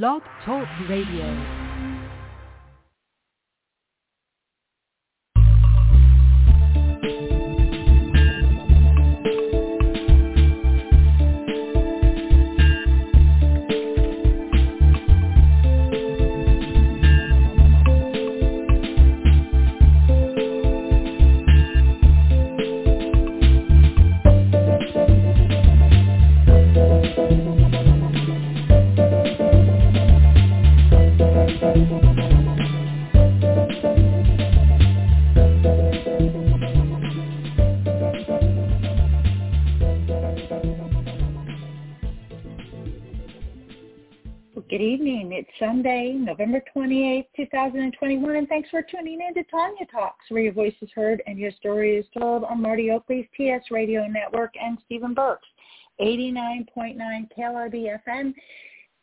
Blog 0.00 0.22
Talk 0.42 0.66
Radio. 0.88 1.61
Sunday, 45.62 46.14
November 46.14 46.60
28th, 46.76 47.26
2021, 47.36 48.34
and 48.34 48.48
thanks 48.48 48.68
for 48.68 48.82
tuning 48.82 49.20
in 49.20 49.32
to 49.34 49.44
Tanya 49.48 49.86
Talks, 49.86 50.24
where 50.28 50.42
your 50.42 50.52
voice 50.52 50.74
is 50.82 50.90
heard 50.92 51.22
and 51.28 51.38
your 51.38 51.52
story 51.52 51.96
is 51.96 52.06
told 52.18 52.42
on 52.42 52.60
Marty 52.60 52.90
Oakley's 52.90 53.26
TS 53.36 53.62
Radio 53.70 54.04
Network 54.08 54.54
and 54.60 54.76
Stephen 54.84 55.14
Burke's 55.14 55.46
89.9 56.00 56.96
KLRB 57.38 57.96
FM 58.08 58.34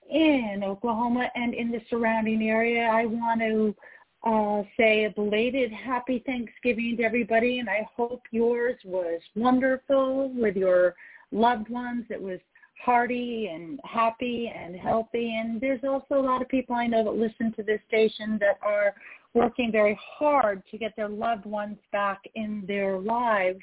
in 0.09 0.62
Oklahoma 0.66 1.30
and 1.34 1.54
in 1.54 1.72
the 1.72 1.80
surrounding 1.90 2.49
area. 2.49 2.90
I 2.91 3.05
want 3.05 3.40
to 3.40 3.76
uh, 4.30 4.63
say 4.76 5.05
a 5.05 5.12
belated 5.12 5.71
happy 5.71 6.21
Thanksgiving 6.26 6.98
to 6.98 7.04
everybody, 7.04 7.60
and 7.60 7.70
I 7.70 7.87
hope 7.96 8.24
yours 8.32 8.76
was 8.84 9.21
wonderful 9.34 10.34
with 10.35 10.57
your 10.57 10.93
loved 11.32 11.70
ones. 11.70 12.04
It 12.10 12.21
was 12.21 12.40
hearty 12.84 13.49
and 13.54 13.80
happy 13.84 14.52
and 14.55 14.76
healthy. 14.76 15.35
And 15.35 15.60
there's 15.60 15.84
also 15.84 16.16
a 16.16 16.26
lot 16.26 16.41
of 16.41 16.48
people 16.49 16.76
I 16.76 16.88
know 16.88 17.04
that 17.04 17.16
listen 17.16 17.54
to 17.58 17.63
this 17.63 17.82
station 17.88 18.38
that 18.40 18.60
are 18.62 18.94
working 19.34 19.71
very 19.71 19.99
hard 20.02 20.63
to 20.71 20.77
get 20.77 20.96
their 20.96 21.10
loved 21.10 21.46
ones 21.46 21.77
back 21.91 22.21
in 22.36 22.63
their 22.68 22.99
lives 22.99 23.60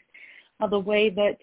uh, 0.61 0.67
the 0.67 0.79
way 0.79 1.11
that 1.11 1.39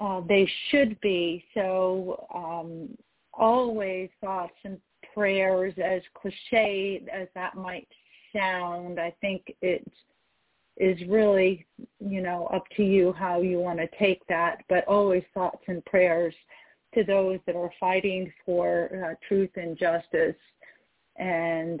uh, 0.00 0.20
they 0.28 0.48
should 0.70 1.00
be. 1.00 1.44
So 1.54 2.26
um, 2.34 2.88
always 3.32 4.08
thoughts 4.20 4.56
and 4.64 4.78
prayers, 5.14 5.74
as 5.82 6.02
cliche 6.14 7.02
as 7.12 7.28
that 7.34 7.54
might 7.54 7.88
sound, 8.34 8.98
I 8.98 9.14
think 9.20 9.54
it 9.60 9.86
is 10.78 10.98
really, 11.08 11.66
you 12.00 12.22
know, 12.22 12.46
up 12.46 12.64
to 12.76 12.82
you 12.82 13.12
how 13.12 13.42
you 13.42 13.58
want 13.58 13.78
to 13.78 13.88
take 13.98 14.26
that, 14.28 14.64
but 14.68 14.86
always 14.88 15.22
thoughts 15.34 15.62
and 15.68 15.84
prayers 15.84 16.34
to 16.94 17.04
those 17.04 17.38
that 17.46 17.56
are 17.56 17.70
fighting 17.80 18.32
for 18.44 18.90
uh, 19.04 19.14
truth 19.26 19.50
and 19.56 19.78
justice. 19.78 20.36
And 21.16 21.80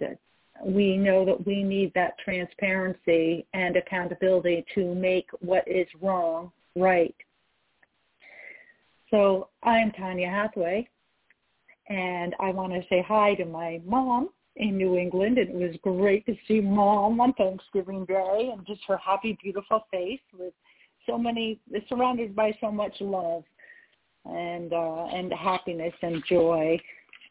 we 0.64 0.96
know 0.96 1.24
that 1.24 1.46
we 1.46 1.62
need 1.62 1.92
that 1.94 2.18
transparency 2.24 3.46
and 3.54 3.76
accountability 3.76 4.64
to 4.74 4.94
make 4.94 5.28
what 5.40 5.66
is 5.66 5.86
wrong 6.00 6.52
right. 6.76 7.14
So 9.10 9.48
I'm 9.62 9.90
Tanya 9.92 10.30
Hathaway, 10.30 10.88
and 11.88 12.34
I 12.40 12.50
want 12.50 12.72
to 12.72 12.80
say 12.88 13.04
hi 13.06 13.34
to 13.34 13.44
my 13.44 13.80
mom 13.84 14.30
in 14.56 14.76
New 14.76 14.96
England. 14.96 15.38
And 15.38 15.50
it 15.50 15.54
was 15.54 15.76
great 15.82 16.24
to 16.26 16.34
see 16.48 16.60
mom 16.60 17.20
on 17.20 17.32
Thanksgiving 17.34 18.04
Day 18.06 18.50
and 18.52 18.66
just 18.66 18.80
her 18.88 18.96
happy, 18.96 19.36
beautiful 19.42 19.84
face 19.90 20.20
with 20.38 20.54
so 21.06 21.18
many, 21.18 21.58
surrounded 21.88 22.34
by 22.34 22.56
so 22.60 22.70
much 22.70 22.94
love 23.00 23.44
and 24.24 24.72
uh, 24.72 25.04
and 25.06 25.32
happiness 25.32 25.94
and 26.02 26.22
joy, 26.28 26.78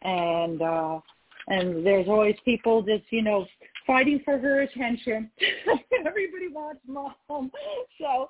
and 0.02 0.62
uh, 0.62 1.00
and 1.48 1.86
there's 1.86 2.08
always 2.08 2.36
people 2.46 2.82
just 2.82 3.04
you 3.10 3.22
know 3.22 3.46
fighting 3.88 4.22
for 4.24 4.38
her 4.38 4.62
attention. 4.62 5.30
Everybody 6.06 6.48
wants 6.50 6.82
mom, 6.88 7.14
so 8.00 8.28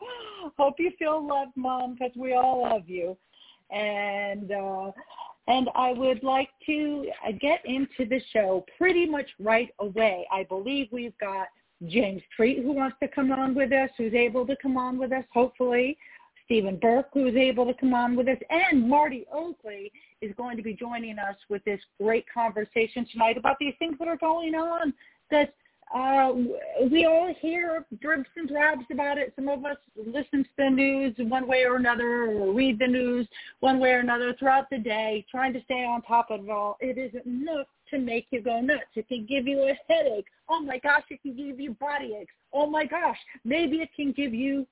hope 0.57 0.75
you 0.79 0.91
feel 0.97 1.25
loved, 1.25 1.55
mom, 1.55 1.93
because 1.93 2.15
we 2.15 2.33
all 2.33 2.63
love 2.63 2.87
you, 2.87 3.17
and. 3.71 4.51
uh 4.51 4.91
and 5.47 5.69
I 5.75 5.91
would 5.91 6.23
like 6.23 6.49
to 6.67 7.07
get 7.41 7.61
into 7.65 8.05
the 8.07 8.21
show 8.31 8.63
pretty 8.77 9.07
much 9.07 9.27
right 9.39 9.69
away. 9.79 10.25
I 10.31 10.43
believe 10.43 10.87
we've 10.91 11.17
got 11.17 11.47
James 11.87 12.21
Treat 12.35 12.59
who 12.59 12.73
wants 12.73 12.97
to 13.01 13.07
come 13.07 13.31
on 13.31 13.55
with 13.55 13.71
us, 13.71 13.89
who's 13.97 14.13
able 14.13 14.45
to 14.47 14.55
come 14.61 14.77
on 14.77 14.97
with 14.97 15.11
us, 15.11 15.25
hopefully. 15.33 15.97
Stephen 16.51 16.75
Burke, 16.75 17.07
who 17.13 17.27
is 17.27 17.35
able 17.37 17.65
to 17.65 17.73
come 17.73 17.93
on 17.93 18.13
with 18.13 18.27
us, 18.27 18.37
and 18.49 18.89
Marty 18.89 19.25
Oakley 19.31 19.89
is 20.19 20.33
going 20.35 20.57
to 20.57 20.61
be 20.61 20.73
joining 20.73 21.17
us 21.17 21.37
with 21.47 21.63
this 21.63 21.79
great 21.97 22.25
conversation 22.29 23.07
tonight 23.09 23.37
about 23.37 23.55
these 23.57 23.73
things 23.79 23.95
that 23.99 24.09
are 24.09 24.17
going 24.17 24.53
on 24.53 24.93
that 25.29 25.53
uh, 25.95 26.33
we 26.91 27.05
all 27.05 27.33
hear 27.39 27.85
dribs 28.01 28.27
and 28.35 28.49
drabs 28.49 28.83
about 28.91 29.17
it. 29.17 29.31
Some 29.37 29.47
of 29.47 29.63
us 29.63 29.77
listen 29.95 30.43
to 30.43 30.49
the 30.57 30.69
news 30.69 31.15
one 31.19 31.47
way 31.47 31.63
or 31.63 31.77
another 31.77 32.25
or 32.25 32.53
read 32.53 32.79
the 32.79 32.87
news 32.87 33.29
one 33.61 33.79
way 33.79 33.91
or 33.91 33.99
another 33.99 34.35
throughout 34.37 34.69
the 34.69 34.77
day, 34.77 35.25
trying 35.31 35.53
to 35.53 35.63
stay 35.63 35.85
on 35.85 36.01
top 36.01 36.31
of 36.31 36.43
it 36.43 36.49
all. 36.49 36.75
It 36.81 36.97
isn't 36.97 37.25
enough 37.25 37.67
to 37.91 37.97
make 37.97 38.27
you 38.29 38.41
go 38.41 38.59
nuts. 38.59 38.83
It 38.95 39.07
can 39.07 39.25
give 39.25 39.47
you 39.47 39.61
a 39.69 39.79
headache. 39.87 40.27
Oh 40.49 40.59
my 40.59 40.79
gosh, 40.79 41.03
it 41.11 41.21
can 41.21 41.33
give 41.33 41.61
you 41.61 41.75
body 41.75 42.17
aches. 42.19 42.33
Oh 42.51 42.67
my 42.67 42.85
gosh, 42.85 43.17
maybe 43.45 43.77
it 43.77 43.89
can 43.95 44.11
give 44.11 44.33
you 44.33 44.67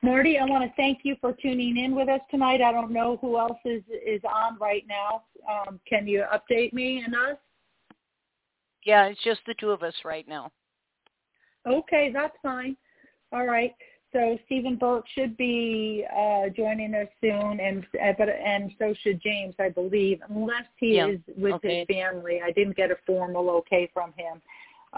Marty, 0.02 0.36
I 0.38 0.44
want 0.44 0.64
to 0.64 0.72
thank 0.76 1.00
you 1.04 1.14
for 1.20 1.32
tuning 1.32 1.76
in 1.76 1.94
with 1.94 2.08
us 2.08 2.20
tonight. 2.30 2.60
I 2.60 2.72
don't 2.72 2.90
know 2.90 3.18
who 3.20 3.38
else 3.38 3.58
is 3.64 3.82
is 4.04 4.20
on 4.24 4.58
right 4.58 4.84
now. 4.88 5.22
Um, 5.48 5.78
can 5.88 6.08
you 6.08 6.24
update 6.32 6.72
me 6.72 7.02
and 7.04 7.14
us? 7.14 7.38
Yeah, 8.84 9.06
it's 9.06 9.22
just 9.22 9.40
the 9.46 9.54
two 9.54 9.70
of 9.70 9.84
us 9.84 9.94
right 10.04 10.26
now. 10.26 10.50
Okay, 11.68 12.10
that's 12.12 12.36
fine. 12.42 12.76
All 13.32 13.46
right. 13.46 13.74
So 14.12 14.38
Stephen 14.44 14.76
Burke 14.76 15.06
should 15.14 15.36
be 15.36 16.04
uh, 16.14 16.48
joining 16.54 16.94
us 16.94 17.06
soon, 17.20 17.60
and 17.60 17.84
uh, 18.04 18.12
but 18.18 18.28
and 18.28 18.72
so 18.80 18.92
should 19.02 19.22
James, 19.22 19.54
I 19.60 19.68
believe, 19.68 20.20
unless 20.28 20.66
he 20.76 20.96
yeah. 20.96 21.08
is 21.08 21.20
with 21.36 21.54
okay. 21.54 21.86
his 21.88 21.96
family. 21.96 22.40
I 22.44 22.50
didn't 22.50 22.76
get 22.76 22.90
a 22.90 22.96
formal 23.06 23.48
okay 23.50 23.88
from 23.94 24.12
him, 24.16 24.42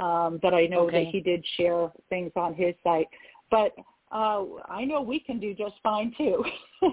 um, 0.02 0.40
but 0.42 0.54
I 0.54 0.66
know 0.66 0.88
okay. 0.88 1.04
that 1.04 1.12
he 1.12 1.20
did 1.20 1.44
share 1.56 1.92
things 2.08 2.32
on 2.34 2.54
his 2.54 2.74
site. 2.82 3.08
But 3.50 3.72
uh, 4.14 4.44
I 4.68 4.84
know 4.84 5.02
we 5.02 5.18
can 5.18 5.40
do 5.40 5.52
just 5.54 5.74
fine 5.82 6.14
too. 6.16 6.44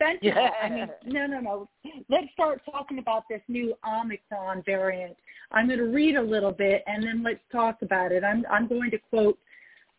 fentanyl. 0.00 0.18
Yeah. 0.22 0.50
I 0.60 0.68
mean, 0.68 0.88
no, 1.06 1.26
no, 1.26 1.40
no. 1.40 1.68
Let's 2.10 2.26
start 2.32 2.62
talking 2.70 2.98
about 2.98 3.24
this 3.30 3.40
new 3.46 3.74
Omicron 3.86 4.64
variant. 4.66 5.16
I'm 5.52 5.68
going 5.68 5.78
to 5.78 5.86
read 5.86 6.16
a 6.16 6.22
little 6.22 6.50
bit 6.50 6.82
and 6.88 7.04
then 7.04 7.22
let's 7.22 7.40
talk 7.52 7.82
about 7.82 8.10
it. 8.10 8.24
I'm 8.24 8.44
I'm 8.50 8.66
going 8.66 8.90
to 8.90 8.98
quote 8.98 9.38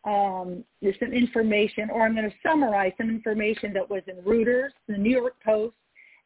um, 0.04 0.64
some 0.98 1.12
information, 1.12 1.90
or 1.90 2.04
I'm 2.04 2.14
going 2.14 2.28
to 2.28 2.36
summarize 2.42 2.92
some 2.98 3.10
information 3.10 3.72
that 3.74 3.88
was 3.88 4.02
in 4.06 4.16
Reuters, 4.16 4.70
the 4.86 4.96
New 4.96 5.10
York 5.10 5.36
Post, 5.44 5.74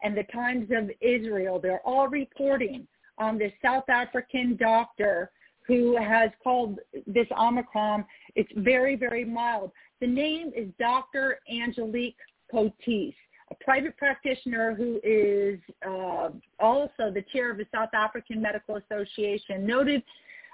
and 0.02 0.16
the 0.16 0.24
Times 0.24 0.68
of 0.70 0.90
Israel. 1.00 1.60
They're 1.60 1.80
all 1.84 2.08
reporting 2.08 2.86
on 3.18 3.38
this 3.38 3.52
South 3.62 3.88
African 3.88 4.56
doctor 4.56 5.30
who 5.66 5.96
has 5.96 6.30
called 6.42 6.78
this 7.06 7.26
Omicron. 7.36 8.04
It's 8.36 8.50
very, 8.56 8.96
very 8.96 9.24
mild. 9.24 9.72
The 10.04 10.10
name 10.10 10.52
is 10.54 10.68
Dr. 10.78 11.38
Angelique 11.50 12.18
Coetzee, 12.52 13.14
a 13.50 13.54
private 13.64 13.96
practitioner 13.96 14.74
who 14.74 15.00
is 15.02 15.58
uh, 15.82 16.28
also 16.60 17.10
the 17.10 17.24
chair 17.32 17.50
of 17.50 17.56
the 17.56 17.64
South 17.74 17.88
African 17.94 18.42
Medical 18.42 18.76
Association. 18.76 19.64
Noted, 19.64 20.02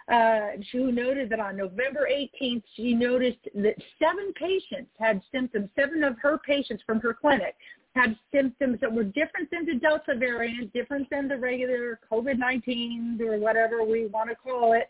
uh, 0.06 0.50
she 0.70 0.78
noted 0.78 1.30
that 1.30 1.40
on 1.40 1.56
November 1.56 2.08
18th, 2.08 2.62
she 2.76 2.94
noticed 2.94 3.42
that 3.56 3.74
seven 3.98 4.32
patients 4.34 4.92
had 5.00 5.20
symptoms. 5.32 5.68
Seven 5.74 6.04
of 6.04 6.16
her 6.22 6.38
patients 6.38 6.84
from 6.86 7.00
her 7.00 7.12
clinic 7.12 7.56
had 7.96 8.16
symptoms 8.32 8.78
that 8.80 8.92
were 8.92 9.02
different 9.02 9.50
than 9.50 9.66
the 9.66 9.80
Delta 9.80 10.14
variant, 10.16 10.72
different 10.72 11.10
than 11.10 11.26
the 11.26 11.36
regular 11.36 11.98
COVID-19 12.08 13.20
or 13.22 13.36
whatever 13.40 13.82
we 13.82 14.06
want 14.06 14.30
to 14.30 14.36
call 14.36 14.74
it, 14.74 14.86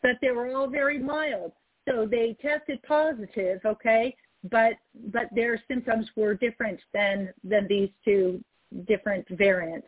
but 0.00 0.12
they 0.22 0.30
were 0.30 0.54
all 0.54 0.68
very 0.68 1.00
mild. 1.00 1.50
So 1.88 2.06
they 2.10 2.36
tested 2.40 2.82
positive, 2.82 3.60
okay, 3.64 4.16
but 4.50 4.74
but 5.12 5.28
their 5.34 5.62
symptoms 5.68 6.08
were 6.16 6.34
different 6.34 6.80
than 6.92 7.32
than 7.44 7.66
these 7.68 7.90
two 8.04 8.42
different 8.86 9.26
variants. 9.30 9.86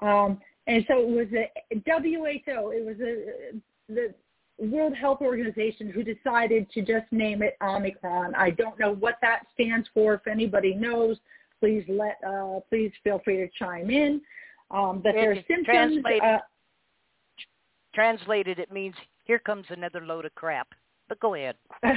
Um, 0.00 0.40
and 0.66 0.84
so 0.88 1.00
it 1.00 1.08
was 1.08 1.26
a 1.32 1.50
WHO, 1.86 2.70
it 2.70 2.84
was 2.84 2.96
a 3.00 3.92
the 3.92 4.14
World 4.58 4.94
Health 4.94 5.20
Organization 5.20 5.90
who 5.90 6.02
decided 6.04 6.70
to 6.70 6.82
just 6.82 7.10
name 7.10 7.42
it 7.42 7.56
Omicron. 7.62 8.34
I 8.34 8.50
don't 8.50 8.78
know 8.78 8.94
what 8.94 9.16
that 9.20 9.42
stands 9.52 9.88
for. 9.92 10.14
If 10.14 10.26
anybody 10.26 10.74
knows, 10.74 11.18
please 11.60 11.84
let 11.88 12.18
uh, 12.26 12.60
please 12.68 12.92
feel 13.02 13.20
free 13.24 13.38
to 13.38 13.48
chime 13.58 13.90
in. 13.90 14.20
Um, 14.70 15.00
but 15.02 15.14
their 15.14 15.34
symptoms. 15.34 15.64
Translated, 15.66 16.22
uh, 16.22 16.38
translated, 17.94 18.58
it 18.58 18.72
means 18.72 18.94
here 19.24 19.38
comes 19.38 19.66
another 19.70 20.00
load 20.00 20.24
of 20.24 20.34
crap. 20.34 20.68
But 21.08 21.20
go 21.20 21.34
ahead. 21.34 21.56
yeah, 21.82 21.96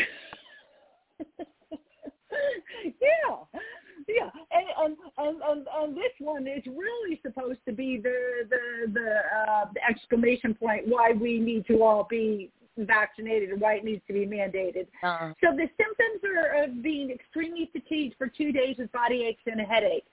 yeah, 4.08 4.30
and 4.52 4.68
and, 4.80 4.98
and 5.18 5.42
and 5.42 5.68
and 5.76 5.98
this 5.98 6.12
one 6.20 6.48
is 6.48 6.64
really 6.66 7.20
supposed 7.24 7.60
to 7.66 7.74
be 7.74 7.98
the 7.98 8.48
the 8.50 8.92
the, 8.92 9.16
uh, 9.38 9.66
the 9.74 9.82
exclamation 9.90 10.54
point 10.54 10.88
why 10.88 11.12
we 11.12 11.40
need 11.40 11.66
to 11.68 11.84
all 11.84 12.06
be 12.10 12.52
vaccinated 12.78 13.50
and 13.50 13.60
why 13.62 13.74
it 13.76 13.84
needs 13.84 14.02
to 14.08 14.14
be 14.14 14.26
mandated. 14.26 14.88
Uh, 15.02 15.34
So 15.44 15.52
the 15.56 15.68
symptoms 15.78 16.24
are 16.24 16.64
of 16.64 16.84
being 16.84 17.10
extremely 17.10 17.70
fatigued 17.72 18.16
for 18.18 18.28
two 18.28 18.52
days 18.52 18.78
with 18.78 18.92
body 18.92 19.26
aches 19.26 19.42
and 19.46 19.60
a 19.60 19.64
headache. 19.64 20.06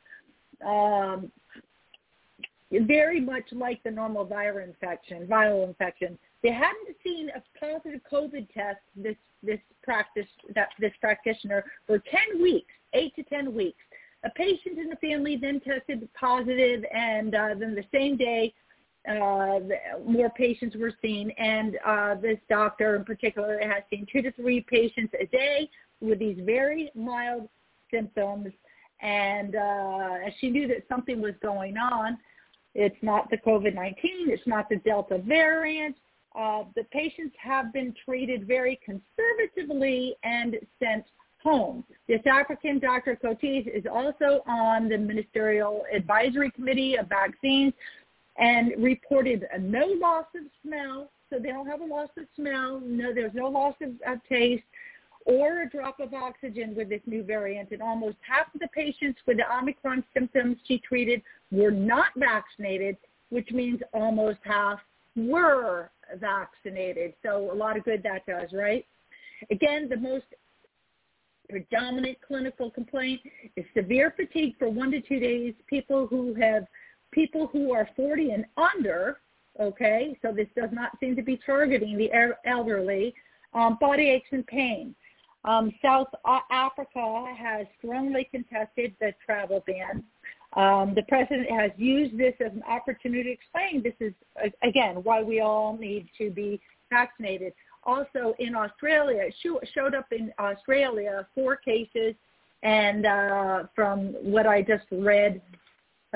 Um, 0.67 1.31
very 2.70 3.20
much 3.20 3.44
like 3.52 3.82
the 3.82 3.91
normal 3.91 4.26
viral 4.26 4.64
infection, 4.64 5.26
viral 5.26 5.69
infection. 5.69 6.19
They 6.44 6.52
hadn't 6.52 6.94
seen 7.02 7.31
a 7.31 7.43
positive 7.58 8.02
COVID 8.12 8.52
test. 8.52 8.79
This 8.94 9.17
this 9.43 9.58
practice 9.82 10.26
that 10.55 10.69
this 10.79 10.93
practitioner 11.00 11.64
for 11.87 11.99
ten 11.99 12.41
weeks, 12.41 12.73
eight 12.93 13.17
to 13.17 13.23
ten 13.25 13.55
weeks. 13.55 13.82
A 14.25 14.31
patient 14.31 14.79
in 14.79 14.91
the 14.91 14.96
family 14.96 15.37
then 15.37 15.58
tested 15.61 16.06
positive, 16.12 16.85
and 16.94 17.35
uh, 17.35 17.55
then 17.58 17.75
the 17.75 17.85
same 17.93 18.19
day, 18.19 18.52
uh, 19.08 19.58
more 20.06 20.31
patients 20.31 20.76
were 20.76 20.93
seen. 21.00 21.31
And 21.38 21.79
uh, 21.85 22.14
this 22.17 22.38
doctor 22.50 22.94
in 22.96 23.05
particular 23.05 23.58
has 23.62 23.82
seen 23.88 24.06
two 24.12 24.20
to 24.20 24.31
three 24.32 24.61
patients 24.61 25.14
a 25.19 25.26
day 25.26 25.70
with 26.00 26.19
these 26.19 26.38
very 26.43 26.91
mild 26.94 27.49
symptoms. 27.91 28.49
And 29.00 29.56
uh, 29.56 30.31
she 30.41 30.50
knew 30.50 30.69
that 30.69 30.85
something 30.91 31.23
was 31.23 31.35
going 31.43 31.79
on. 31.79 32.19
It's 32.75 32.96
not 33.02 33.31
the 33.31 33.38
COVID-19. 33.38 33.94
It's 34.29 34.46
not 34.46 34.69
the 34.69 34.76
Delta 34.76 35.19
variant. 35.19 35.96
Uh, 36.34 36.64
the 36.75 36.84
patients 36.84 37.34
have 37.40 37.72
been 37.72 37.94
treated 38.04 38.46
very 38.46 38.81
conservatively 38.84 40.16
and 40.25 40.56
sent 40.81 41.04
home. 41.42 41.84
This 42.08 42.20
African 42.26 42.78
Dr. 42.78 43.16
Coetzee 43.22 43.66
is 43.66 43.84
also 43.90 44.40
on 44.46 44.88
the 44.88 44.98
Ministerial 44.98 45.84
Advisory 45.94 46.50
Committee 46.50 46.96
of 46.96 47.08
Vaccines 47.08 47.72
and 48.36 48.72
reported 48.78 49.46
no 49.60 49.86
loss 49.86 50.26
of 50.34 50.42
smell. 50.62 51.10
So 51.31 51.38
they 51.38 51.50
don't 51.50 51.66
have 51.66 51.82
a 51.82 51.86
loss 51.86 52.08
of 52.19 52.25
smell. 52.34 52.81
No, 52.84 53.14
there's 53.14 53.34
no 53.34 53.48
loss 53.48 53.75
of, 53.81 53.90
of 54.06 54.19
taste 54.28 54.64
or 55.26 55.62
a 55.62 55.70
drop 55.70 56.00
of 56.00 56.12
oxygen 56.14 56.75
with 56.75 56.88
this 56.88 57.00
new 57.06 57.22
variant. 57.22 57.70
And 57.70 57.81
almost 57.81 58.16
half 58.20 58.52
of 58.54 58.60
the 58.60 58.69
patients 58.69 59.20
with 59.26 59.38
the 59.38 59.56
Omicron 59.56 60.04
symptoms 60.12 60.56
she 60.66 60.78
treated 60.78 61.22
were 61.50 61.70
not 61.70 62.08
vaccinated, 62.16 62.96
which 63.31 63.50
means 63.50 63.81
almost 63.92 64.38
half 64.42 64.81
were 65.16 65.90
vaccinated. 66.19 67.14
So 67.22 67.50
a 67.52 67.55
lot 67.55 67.76
of 67.76 67.84
good 67.84 68.02
that 68.02 68.26
does, 68.26 68.52
right? 68.52 68.84
Again, 69.50 69.88
the 69.88 69.96
most 69.96 70.25
predominant 71.49 72.19
clinical 72.26 72.70
complaint 72.70 73.20
is 73.56 73.64
severe 73.76 74.12
fatigue 74.16 74.55
for 74.58 74.69
one 74.69 74.90
to 74.90 75.00
two 75.00 75.20
days. 75.20 75.55
People 75.69 76.06
who 76.06 76.34
have 76.34 76.66
people 77.12 77.46
who 77.46 77.72
are 77.72 77.88
40 77.94 78.31
and 78.31 78.44
under, 78.56 79.19
okay, 79.61 80.19
so 80.22 80.32
this 80.32 80.49
does 80.56 80.70
not 80.72 80.93
seem 80.99 81.14
to 81.17 81.22
be 81.22 81.38
targeting 81.44 81.96
the 81.96 82.10
elderly, 82.44 83.14
um, 83.52 83.78
body 83.81 84.10
aches 84.10 84.28
and 84.32 84.46
pain. 84.46 84.94
Um, 85.44 85.72
South 85.82 86.08
Africa 86.50 87.34
has 87.37 87.67
strongly 87.78 88.26
contested 88.31 88.94
the 88.99 89.12
travel 89.25 89.62
ban. 89.67 90.02
Um, 90.56 90.94
the 90.94 91.02
president 91.08 91.50
has 91.50 91.72
used 91.76 92.16
this 92.16 92.34
as 92.44 92.52
an 92.52 92.62
opportunity 92.68 93.24
to 93.24 93.30
explain 93.30 93.82
this 93.82 93.94
is, 94.00 94.14
again, 94.62 94.96
why 95.02 95.22
we 95.22 95.40
all 95.40 95.76
need 95.76 96.08
to 96.18 96.30
be 96.30 96.60
vaccinated. 96.90 97.52
Also 97.82 98.34
in 98.38 98.54
Australia, 98.54 99.22
it 99.22 99.34
showed 99.74 99.94
up 99.94 100.06
in 100.12 100.32
Australia, 100.38 101.26
four 101.34 101.56
cases, 101.56 102.14
and 102.62 103.04
uh, 103.04 103.64
from 103.74 104.14
what 104.22 104.46
I 104.46 104.62
just 104.62 104.84
read, 104.90 105.43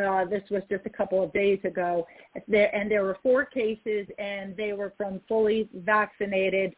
uh, 0.02 0.24
this 0.24 0.42
was 0.50 0.62
just 0.70 0.86
a 0.86 0.90
couple 0.90 1.22
of 1.22 1.32
days 1.32 1.58
ago, 1.64 2.06
there, 2.46 2.74
and 2.74 2.90
there 2.90 3.02
were 3.02 3.18
four 3.22 3.44
cases, 3.44 4.06
and 4.18 4.56
they 4.56 4.72
were 4.72 4.92
from 4.96 5.20
fully 5.28 5.68
vaccinated 5.74 6.74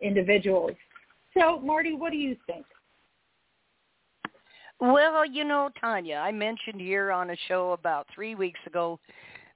individuals. 0.00 0.72
So, 1.36 1.58
Marty, 1.58 1.94
what 1.94 2.12
do 2.12 2.18
you 2.18 2.36
think? 2.46 2.64
Well, 4.80 5.26
you 5.26 5.44
know, 5.44 5.68
Tanya, 5.78 6.16
I 6.16 6.32
mentioned 6.32 6.80
here 6.80 7.12
on 7.12 7.30
a 7.30 7.36
show 7.48 7.72
about 7.72 8.06
three 8.14 8.34
weeks 8.34 8.60
ago 8.66 8.98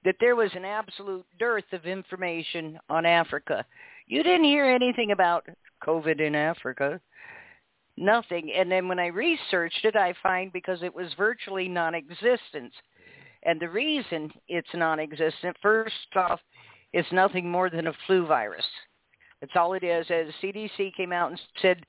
that 0.03 0.17
there 0.19 0.35
was 0.35 0.51
an 0.53 0.65
absolute 0.65 1.25
dearth 1.39 1.65
of 1.71 1.85
information 1.85 2.79
on 2.89 3.07
Africa. 3.07 3.65
You 4.05 4.21
didn't 4.21 4.43
hear 4.43 4.65
anything 4.65 5.11
about 5.11 5.47
COVID 5.83 6.21
in 6.21 6.35
Africa. 6.35 7.01
Nothing. 7.97 8.51
And 8.55 8.71
then 8.71 8.87
when 8.87 8.99
I 8.99 9.07
researched 9.07 9.83
it, 9.83 9.95
I 9.95 10.13
find 10.21 10.53
because 10.53 10.83
it 10.83 10.93
was 10.93 11.07
virtually 11.17 11.67
non-existent. 11.67 12.71
And 13.43 13.59
the 13.59 13.69
reason 13.69 14.31
it's 14.47 14.67
non-existent, 14.75 15.57
first 15.59 15.93
off, 16.15 16.39
it's 16.93 17.11
nothing 17.11 17.49
more 17.49 17.71
than 17.71 17.87
a 17.87 17.93
flu 18.05 18.27
virus. 18.27 18.65
That's 19.41 19.53
all 19.55 19.73
it 19.73 19.83
is. 19.83 20.05
As 20.11 20.27
CDC 20.43 20.95
came 20.95 21.11
out 21.11 21.31
and 21.31 21.41
said 21.61 21.83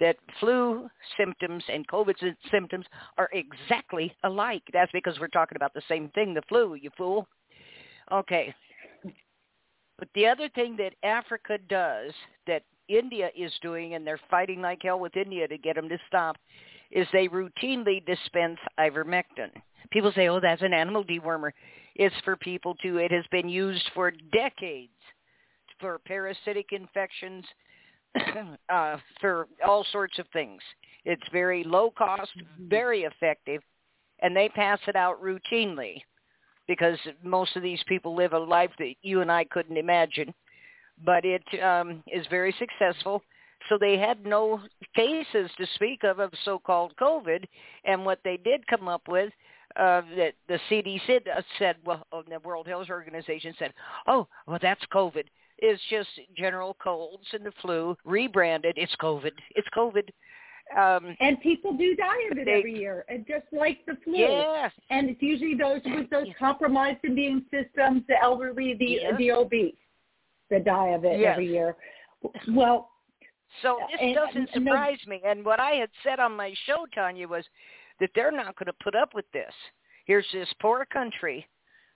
that 0.00 0.16
flu 0.40 0.88
symptoms 1.16 1.64
and 1.72 1.86
COVID 1.88 2.14
symptoms 2.50 2.86
are 3.16 3.28
exactly 3.32 4.14
alike. 4.24 4.62
That's 4.72 4.92
because 4.92 5.18
we're 5.20 5.28
talking 5.28 5.56
about 5.56 5.74
the 5.74 5.82
same 5.88 6.08
thing, 6.10 6.34
the 6.34 6.42
flu, 6.48 6.74
you 6.74 6.90
fool. 6.96 7.26
Okay. 8.12 8.54
But 9.98 10.08
the 10.14 10.26
other 10.26 10.48
thing 10.50 10.76
that 10.76 10.94
Africa 11.02 11.58
does 11.68 12.12
that 12.46 12.62
India 12.88 13.30
is 13.36 13.52
doing, 13.60 13.94
and 13.94 14.06
they're 14.06 14.20
fighting 14.30 14.62
like 14.62 14.82
hell 14.82 15.00
with 15.00 15.16
India 15.16 15.48
to 15.48 15.58
get 15.58 15.76
them 15.76 15.88
to 15.88 15.98
stop, 16.06 16.36
is 16.90 17.06
they 17.12 17.28
routinely 17.28 18.04
dispense 18.06 18.58
ivermectin. 18.78 19.50
People 19.90 20.12
say, 20.14 20.28
oh, 20.28 20.40
that's 20.40 20.62
an 20.62 20.72
animal 20.72 21.04
dewormer. 21.04 21.50
It's 21.96 22.14
for 22.24 22.36
people 22.36 22.74
to, 22.76 22.98
it 22.98 23.10
has 23.10 23.24
been 23.30 23.48
used 23.48 23.90
for 23.94 24.12
decades 24.32 24.92
for 25.80 25.98
parasitic 26.06 26.72
infections, 26.72 27.44
uh, 28.68 28.96
for 29.20 29.48
all 29.66 29.84
sorts 29.92 30.18
of 30.18 30.26
things. 30.32 30.60
It's 31.04 31.22
very 31.32 31.64
low 31.64 31.90
cost, 31.90 32.30
very 32.60 33.02
effective, 33.02 33.62
and 34.20 34.36
they 34.36 34.48
pass 34.48 34.78
it 34.86 34.96
out 34.96 35.22
routinely 35.22 36.02
because 36.66 36.98
most 37.22 37.56
of 37.56 37.62
these 37.62 37.82
people 37.86 38.14
live 38.14 38.34
a 38.34 38.38
life 38.38 38.70
that 38.78 38.94
you 39.02 39.22
and 39.22 39.32
I 39.32 39.44
couldn't 39.44 39.76
imagine. 39.76 40.34
But 41.04 41.24
it 41.24 41.42
um, 41.62 42.02
is 42.12 42.26
very 42.28 42.54
successful. 42.58 43.22
So 43.68 43.78
they 43.78 43.98
had 43.98 44.24
no 44.24 44.60
cases 44.94 45.50
to 45.56 45.66
speak 45.74 46.04
of 46.04 46.18
of 46.18 46.32
so-called 46.44 46.94
COVID. 47.00 47.44
And 47.84 48.04
what 48.04 48.20
they 48.24 48.36
did 48.36 48.66
come 48.66 48.88
up 48.88 49.02
with, 49.08 49.32
uh, 49.76 50.02
that 50.16 50.32
the 50.48 50.58
CDC 50.70 51.20
said, 51.58 51.76
well, 51.84 52.06
oh, 52.12 52.22
the 52.28 52.40
World 52.40 52.66
Health 52.66 52.88
Organization 52.90 53.54
said, 53.58 53.72
oh, 54.06 54.26
well, 54.46 54.58
that's 54.60 54.84
COVID. 54.92 55.24
It's 55.58 55.82
just 55.90 56.08
general 56.36 56.76
colds 56.82 57.26
and 57.32 57.44
the 57.44 57.52
flu 57.60 57.96
rebranded. 58.04 58.74
It's 58.76 58.94
COVID. 59.00 59.32
It's 59.54 59.68
COVID. 59.76 60.08
Um, 60.76 61.16
and 61.20 61.40
people 61.40 61.76
do 61.76 61.96
die 61.96 62.22
of 62.30 62.36
it 62.36 62.44
they, 62.44 62.58
every 62.58 62.78
year, 62.78 63.04
and 63.08 63.26
just 63.26 63.46
like 63.52 63.78
the 63.86 63.96
flu. 64.04 64.16
Yes. 64.18 64.70
And 64.90 65.08
it's 65.08 65.22
usually 65.22 65.54
those 65.54 65.80
with 65.84 66.10
those 66.10 66.26
compromised 66.38 66.98
immune 67.04 67.46
systems, 67.50 68.02
the 68.06 68.22
elderly, 68.22 68.74
the 68.74 68.98
yes. 69.02 69.14
the 69.16 69.32
obese, 69.32 69.74
that 70.50 70.66
die 70.66 70.88
of 70.88 71.04
it 71.04 71.20
yes. 71.20 71.32
every 71.32 71.48
year. 71.48 71.74
Well, 72.48 72.90
so 73.62 73.78
this 73.90 74.00
and, 74.02 74.14
doesn't 74.14 74.50
and, 74.54 74.66
surprise 74.66 74.98
me. 75.06 75.22
And 75.24 75.44
what 75.44 75.58
I 75.58 75.70
had 75.72 75.90
said 76.04 76.20
on 76.20 76.36
my 76.36 76.52
show, 76.66 76.84
Tanya, 76.94 77.26
was 77.26 77.44
that 78.00 78.10
they're 78.14 78.30
not 78.30 78.56
going 78.56 78.66
to 78.66 78.84
put 78.84 78.94
up 78.94 79.14
with 79.14 79.24
this. 79.32 79.52
Here's 80.04 80.26
this 80.32 80.48
poor 80.60 80.84
country 80.84 81.46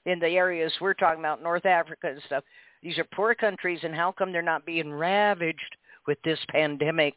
in 0.07 0.19
the 0.19 0.29
areas 0.29 0.73
we're 0.81 0.95
talking 0.95 1.21
about, 1.21 1.43
North 1.43 1.67
Africa 1.67 2.09
and 2.09 2.23
stuff. 2.27 2.45
These 2.83 2.99
are 2.99 3.07
poor 3.15 3.35
countries, 3.35 3.81
and 3.83 3.95
how 3.95 4.13
come 4.13 4.33
they're 4.33 4.43
not 4.43 4.67
being 4.67 4.93
ravaged 4.93 5.77
with 6.07 6.19
this 6.25 6.39
pandemic? 6.51 7.15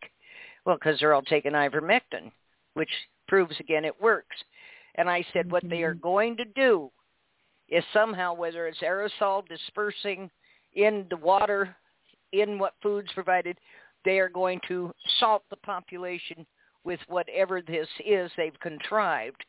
Well, 0.66 0.76
because 0.76 1.00
they're 1.00 1.14
all 1.14 1.22
taking 1.22 1.54
ivermectin, 1.54 2.32
which 2.74 2.90
proves 3.28 3.60
again 3.60 3.86
it 3.86 4.00
works. 4.02 4.36
And 4.96 5.10
I 5.10 5.26
said, 5.34 5.46
mm-hmm. 5.46 5.52
what 5.52 5.70
they 5.70 5.84
are 5.84 5.94
going 5.94 6.38
to 6.38 6.46
do 6.46 6.92
is 7.70 7.84
somehow, 7.94 8.34
whether 8.34 8.68
it's 8.68 8.80
aerosol 8.80 9.48
dispersing 9.48 10.30
in 10.74 11.06
the 11.10 11.18
water, 11.18 11.76
in 12.32 12.60
what 12.60 12.74
food's 12.82 13.12
provided, 13.14 13.58
they 14.04 14.20
are 14.20 14.30
going 14.30 14.60
to 14.68 14.92
salt 15.20 15.44
the 15.50 15.58
population 15.58 16.46
with 16.84 17.00
whatever 17.08 17.62
this 17.62 17.88
is 18.06 18.30
they've 18.38 18.60
contrived. 18.60 19.44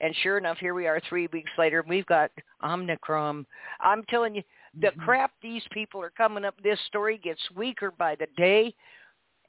And 0.00 0.14
sure 0.22 0.38
enough, 0.38 0.58
here 0.58 0.74
we 0.74 0.86
are 0.86 1.00
three 1.08 1.28
weeks 1.32 1.50
later, 1.58 1.80
and 1.80 1.88
we've 1.88 2.06
got 2.06 2.30
Omicron. 2.64 3.44
I'm 3.80 4.04
telling 4.04 4.34
you, 4.34 4.42
the 4.74 4.88
mm-hmm. 4.88 5.00
crap 5.00 5.32
these 5.42 5.62
people 5.72 6.02
are 6.02 6.12
coming 6.16 6.44
up, 6.44 6.54
this 6.62 6.78
story 6.86 7.18
gets 7.18 7.40
weaker 7.56 7.90
by 7.90 8.14
the 8.14 8.26
day 8.36 8.74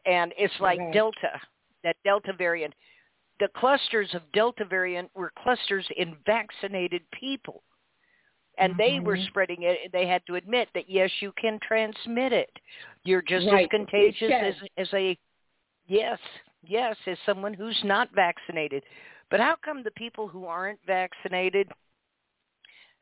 and 0.05 0.33
it's 0.37 0.53
like 0.59 0.79
right. 0.79 0.93
Delta, 0.93 1.39
that 1.83 1.95
Delta 2.03 2.33
variant. 2.37 2.73
The 3.39 3.49
clusters 3.55 4.09
of 4.13 4.21
Delta 4.33 4.65
variant 4.65 5.09
were 5.15 5.31
clusters 5.43 5.85
in 5.97 6.15
vaccinated 6.25 7.01
people. 7.17 7.63
And 8.57 8.73
mm-hmm. 8.73 8.81
they 8.81 8.99
were 8.99 9.17
spreading 9.27 9.63
it. 9.63 9.91
They 9.93 10.05
had 10.05 10.21
to 10.27 10.35
admit 10.35 10.67
that 10.73 10.89
yes, 10.89 11.09
you 11.21 11.31
can 11.39 11.59
transmit 11.65 12.33
it. 12.33 12.49
You're 13.03 13.21
just 13.21 13.47
right. 13.47 13.63
as 13.63 13.69
contagious 13.69 14.31
as, 14.31 14.53
as 14.77 14.87
a 14.93 15.17
yes, 15.87 16.19
yes, 16.67 16.97
as 17.07 17.17
someone 17.25 17.53
who's 17.53 17.79
not 17.85 18.09
vaccinated. 18.13 18.83
But 19.31 19.39
how 19.39 19.55
come 19.63 19.83
the 19.83 19.91
people 19.91 20.27
who 20.27 20.45
aren't 20.45 20.79
vaccinated 20.85 21.69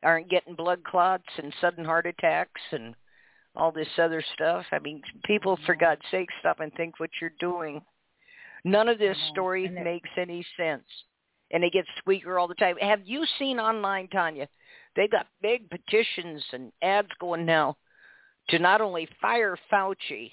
aren't 0.02 0.30
getting 0.30 0.54
blood 0.54 0.84
clots 0.84 1.28
and 1.36 1.52
sudden 1.60 1.84
heart 1.84 2.06
attacks 2.06 2.60
and 2.72 2.94
all 3.56 3.72
this 3.72 3.88
other 3.98 4.22
stuff. 4.34 4.64
I 4.72 4.78
mean, 4.78 5.02
people, 5.24 5.58
for 5.66 5.74
God's 5.74 6.02
sake, 6.10 6.28
stop 6.40 6.60
and 6.60 6.72
think 6.74 7.00
what 7.00 7.10
you're 7.20 7.32
doing. 7.40 7.82
None 8.64 8.88
of 8.88 8.98
this 8.98 9.16
story 9.30 9.68
makes 9.68 10.10
any 10.16 10.44
sense. 10.56 10.84
And 11.50 11.64
it 11.64 11.72
gets 11.72 11.88
weaker 12.06 12.38
all 12.38 12.48
the 12.48 12.54
time. 12.54 12.76
Have 12.80 13.06
you 13.06 13.24
seen 13.38 13.58
online, 13.58 14.08
Tanya? 14.08 14.48
They 14.96 15.08
got 15.08 15.26
big 15.40 15.70
petitions 15.70 16.44
and 16.52 16.72
ads 16.82 17.08
going 17.20 17.46
now 17.46 17.76
to 18.50 18.58
not 18.58 18.80
only 18.80 19.08
fire 19.20 19.56
Fauci, 19.72 20.32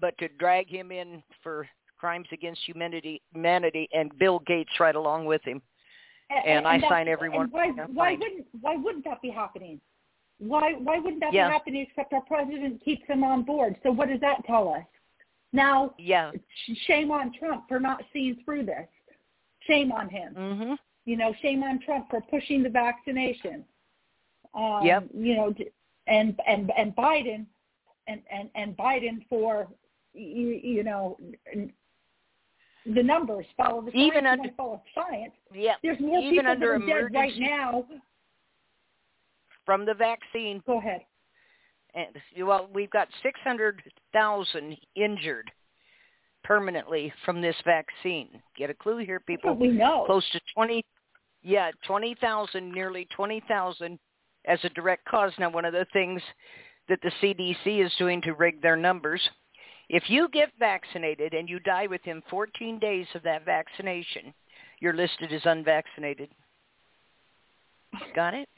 but 0.00 0.16
to 0.18 0.28
drag 0.38 0.68
him 0.68 0.90
in 0.90 1.22
for 1.42 1.68
crimes 1.98 2.28
against 2.32 2.62
humanity, 2.66 3.20
humanity 3.32 3.88
and 3.92 4.16
Bill 4.18 4.40
Gates 4.40 4.80
right 4.80 4.94
along 4.94 5.26
with 5.26 5.42
him. 5.44 5.62
And, 6.34 6.66
and, 6.66 6.68
I 6.68 6.88
sign 6.88 7.08
every 7.08 7.28
one. 7.28 7.48
Why, 7.50 7.68
why 7.68 8.12
wouldn't 8.12 8.46
why 8.60 8.76
wouldn't 8.76 9.04
that 9.04 9.20
be 9.20 9.30
happening? 9.30 9.80
Why 10.38 10.72
why 10.72 10.98
wouldn't 10.98 11.20
that 11.20 11.32
yeah. 11.32 11.48
be 11.48 11.52
happening 11.52 11.86
except 11.88 12.12
our 12.12 12.22
president 12.22 12.82
keeps 12.84 13.06
them 13.06 13.22
on 13.22 13.42
board? 13.42 13.76
So 13.82 13.90
what 13.90 14.08
does 14.08 14.20
that 14.20 14.44
tell 14.46 14.68
us? 14.68 14.84
Now, 15.52 15.94
yeah. 15.98 16.30
shame 16.86 17.10
on 17.10 17.32
Trump 17.38 17.64
for 17.68 17.78
not 17.78 18.02
seeing 18.12 18.38
through 18.44 18.66
this. 18.66 18.88
Shame 19.66 19.92
on 19.92 20.08
him. 20.08 20.34
Mm-hmm. 20.34 20.74
You 21.04 21.16
know, 21.16 21.34
shame 21.42 21.62
on 21.62 21.78
Trump 21.80 22.08
for 22.10 22.20
pushing 22.22 22.62
the 22.62 22.70
vaccination. 22.70 23.64
Um, 24.54 24.80
yep. 24.82 25.08
You 25.14 25.36
know, 25.36 25.54
and 26.06 26.38
and 26.46 26.72
and 26.76 26.96
Biden, 26.96 27.46
and 28.06 28.22
and 28.30 28.48
and 28.54 28.76
Biden 28.76 29.26
for 29.28 29.68
you, 30.14 30.60
you 30.62 30.84
know 30.84 31.16
the 32.86 33.02
numbers 33.02 33.46
follow 33.56 33.82
the 33.82 33.92
science. 33.92 34.06
Even 34.12 34.26
under 34.26 34.48
follow 34.56 34.82
science. 34.94 35.32
Yeah. 35.54 35.74
There's 35.82 36.00
more 36.00 36.20
even 36.20 36.30
people 36.30 36.50
under 36.50 36.78
that 36.78 36.84
are 36.84 37.08
dead 37.08 37.14
right 37.14 37.32
now 37.38 37.84
from 39.64 39.86
the 39.86 39.94
vaccine. 39.94 40.62
Go 40.66 40.78
ahead. 40.78 41.02
And 41.94 42.46
well, 42.46 42.68
we've 42.72 42.90
got 42.90 43.08
600,000 43.22 44.76
injured 44.96 45.50
permanently 46.42 47.12
from 47.24 47.40
this 47.40 47.56
vaccine. 47.64 48.28
Get 48.56 48.70
a 48.70 48.74
clue 48.74 48.98
here, 48.98 49.20
people. 49.20 49.54
we 49.54 49.68
know. 49.68 50.04
Close 50.06 50.24
to 50.32 50.40
20, 50.54 50.84
yeah, 51.42 51.70
20,000, 51.86 52.72
nearly 52.72 53.06
20,000 53.14 53.98
as 54.46 54.58
a 54.64 54.68
direct 54.70 55.04
cause. 55.04 55.32
Now, 55.38 55.50
one 55.50 55.64
of 55.64 55.72
the 55.72 55.86
things 55.92 56.20
that 56.88 56.98
the 57.02 57.12
CDC 57.22 57.84
is 57.84 57.92
doing 57.98 58.20
to 58.22 58.32
rig 58.32 58.60
their 58.60 58.76
numbers, 58.76 59.20
if 59.92 60.04
you 60.08 60.28
get 60.32 60.48
vaccinated 60.58 61.34
and 61.34 61.48
you 61.48 61.60
die 61.60 61.86
within 61.86 62.22
14 62.30 62.78
days 62.78 63.06
of 63.14 63.22
that 63.22 63.44
vaccination, 63.44 64.32
you're 64.80 64.94
listed 64.94 65.32
as 65.32 65.42
unvaccinated. 65.44 66.30
Got 68.16 68.32
it? 68.32 68.48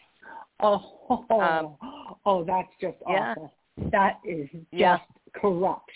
Oh, 0.60 1.24
oh, 1.28 1.40
um, 1.40 1.76
oh, 2.24 2.44
that's 2.44 2.68
just 2.80 2.96
yeah. 3.08 3.32
awful. 3.32 3.52
That 3.90 4.20
is 4.24 4.48
just 4.52 4.64
yeah. 4.70 4.98
corrupt. 5.34 5.90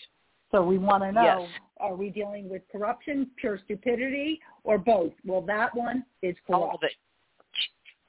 So 0.51 0.65
we 0.65 0.77
want 0.77 1.05
to 1.05 1.13
know, 1.13 1.47
yes. 1.49 1.61
are 1.79 1.95
we 1.95 2.11
dealing 2.11 2.49
with 2.49 2.63
corruption, 2.73 3.31
pure 3.37 3.61
stupidity, 3.65 4.41
or 4.65 4.77
both? 4.77 5.13
Well, 5.25 5.43
that 5.43 5.75
one 5.75 6.05
is 6.21 6.35
corrupt. 6.47 6.63
All 6.65 6.75
of 6.75 6.83
it. 6.83 6.93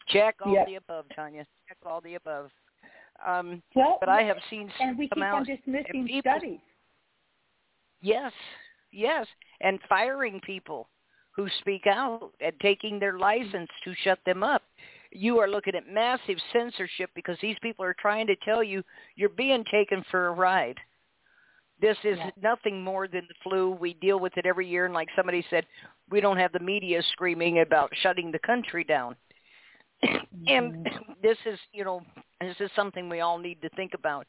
Check 0.07 0.38
all 0.43 0.53
yep. 0.53 0.65
the 0.65 0.75
above, 0.75 1.05
Tanya. 1.15 1.45
Check 1.67 1.77
all 1.86 2.01
the 2.01 2.15
above. 2.15 2.50
Um, 3.24 3.62
well, 3.75 3.98
but 4.00 4.09
I 4.09 4.24
have 4.24 4.38
seen 4.50 4.71
and 4.79 4.98
we 4.98 5.09
keep 5.09 5.21
on 5.21 5.43
dismissing 5.43 6.07
people, 6.07 6.31
studies. 6.31 6.59
Yes, 8.01 8.32
yes, 8.91 9.27
and 9.62 9.79
firing 9.88 10.39
people 10.46 10.88
who 11.36 11.48
speak 11.60 11.88
out 11.88 12.32
and 12.41 12.53
taking 12.62 13.00
their 13.00 13.18
license 13.18 13.70
to 13.84 13.94
shut 14.03 14.20
them 14.25 14.44
up 14.44 14.63
you 15.12 15.39
are 15.39 15.48
looking 15.48 15.75
at 15.75 15.88
massive 15.91 16.38
censorship 16.53 17.10
because 17.15 17.38
these 17.41 17.58
people 17.62 17.84
are 17.84 17.96
trying 18.00 18.27
to 18.27 18.36
tell 18.38 18.63
you 18.63 18.84
you're 19.15 19.29
being 19.29 19.63
taken 19.72 20.03
for 20.12 20.27
a 20.27 20.32
ride. 20.32 20.77
This 21.82 21.98
is 22.03 22.18
yeah. 22.18 22.29
nothing 22.41 22.84
more 22.84 23.08
than 23.08 23.25
the 23.27 23.36
flu. 23.41 23.72
We 23.72 23.94
deal 23.96 24.20
with 24.20 24.36
it 24.38 24.46
every 24.46 24.68
year, 24.68 24.86
and 24.86 24.94
like 24.94 25.08
somebody 25.15 25.46
said, 25.50 25.65
we 26.12 26.20
don't 26.20 26.38
have 26.38 26.51
the 26.51 26.60
media 26.60 27.01
screaming 27.13 27.62
about 27.62 27.89
shutting 28.01 28.32
the 28.32 28.39
country 28.39 28.84
down. 28.84 29.15
Mm-hmm. 30.01 30.48
and 30.48 30.89
this 31.22 31.38
is, 31.46 31.60
you 31.74 31.84
know, 31.84 32.01
this 32.39 32.56
is 32.62 32.70
something 32.74 33.10
we 33.10 33.20
all 33.20 33.38
need 33.38 33.62
to 33.62 33.70
think 33.70 33.94
about. 33.94 34.25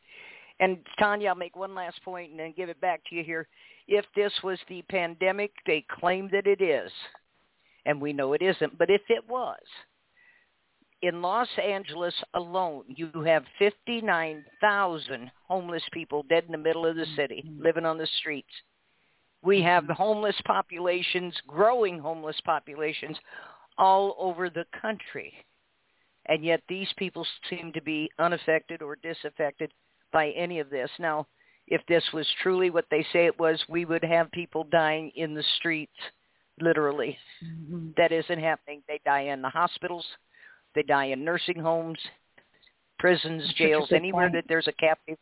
And 0.60 0.78
Tanya, 0.98 1.30
I'll 1.30 1.34
make 1.34 1.56
one 1.56 1.74
last 1.74 2.02
point 2.04 2.30
and 2.30 2.38
then 2.38 2.54
give 2.56 2.68
it 2.68 2.80
back 2.80 3.00
to 3.08 3.16
you 3.16 3.24
here. 3.24 3.48
If 3.88 4.04
this 4.14 4.32
was 4.44 4.58
the 4.68 4.82
pandemic 4.82 5.50
they 5.66 5.84
claim 5.98 6.28
that 6.32 6.46
it 6.46 6.60
is, 6.60 6.92
and 7.86 8.00
we 8.00 8.12
know 8.12 8.34
it 8.34 8.42
isn't, 8.42 8.78
but 8.78 8.90
if 8.90 9.00
it 9.08 9.26
was, 9.28 9.58
in 11.02 11.22
Los 11.22 11.48
Angeles 11.62 12.14
alone, 12.34 12.84
you 12.88 13.10
have 13.24 13.44
59,000 13.58 15.30
homeless 15.48 15.82
people 15.92 16.24
dead 16.28 16.44
in 16.44 16.52
the 16.52 16.58
middle 16.58 16.84
of 16.86 16.94
the 16.94 17.06
city, 17.16 17.42
mm-hmm. 17.46 17.62
living 17.62 17.86
on 17.86 17.96
the 17.96 18.08
streets. 18.18 18.52
We 19.42 19.62
have 19.62 19.86
homeless 19.86 20.36
populations, 20.44 21.34
growing 21.46 21.98
homeless 21.98 22.38
populations 22.44 23.16
all 23.78 24.14
over 24.18 24.50
the 24.50 24.66
country. 24.80 25.32
And 26.26 26.44
yet 26.44 26.60
these 26.68 26.92
people 26.98 27.26
seem 27.48 27.72
to 27.72 27.80
be 27.80 28.10
unaffected 28.18 28.82
or 28.82 28.96
disaffected 28.96 29.72
by 30.12 30.30
any 30.30 30.58
of 30.58 30.70
this. 30.70 30.90
Now, 30.98 31.26
if 31.66 31.80
this 31.86 32.04
was 32.12 32.26
truly 32.42 32.70
what 32.70 32.86
they 32.90 33.06
say 33.12 33.26
it 33.26 33.38
was, 33.38 33.62
we 33.68 33.84
would 33.84 34.04
have 34.04 34.30
people 34.32 34.64
dying 34.64 35.12
in 35.14 35.34
the 35.34 35.44
streets, 35.56 35.92
literally. 36.60 37.16
Mm-hmm. 37.44 37.90
That 37.96 38.12
isn't 38.12 38.40
happening. 38.40 38.82
They 38.88 39.00
die 39.04 39.22
in 39.22 39.42
the 39.42 39.48
hospitals 39.48 40.04
they 40.74 40.82
die 40.82 41.06
in 41.06 41.24
nursing 41.24 41.58
homes, 41.58 41.98
prisons, 42.98 43.42
That's 43.42 43.54
jails, 43.58 43.92
anywhere 43.92 44.26
point. 44.26 44.34
that 44.34 44.44
there's 44.48 44.68
a 44.68 44.72
captive 44.72 45.18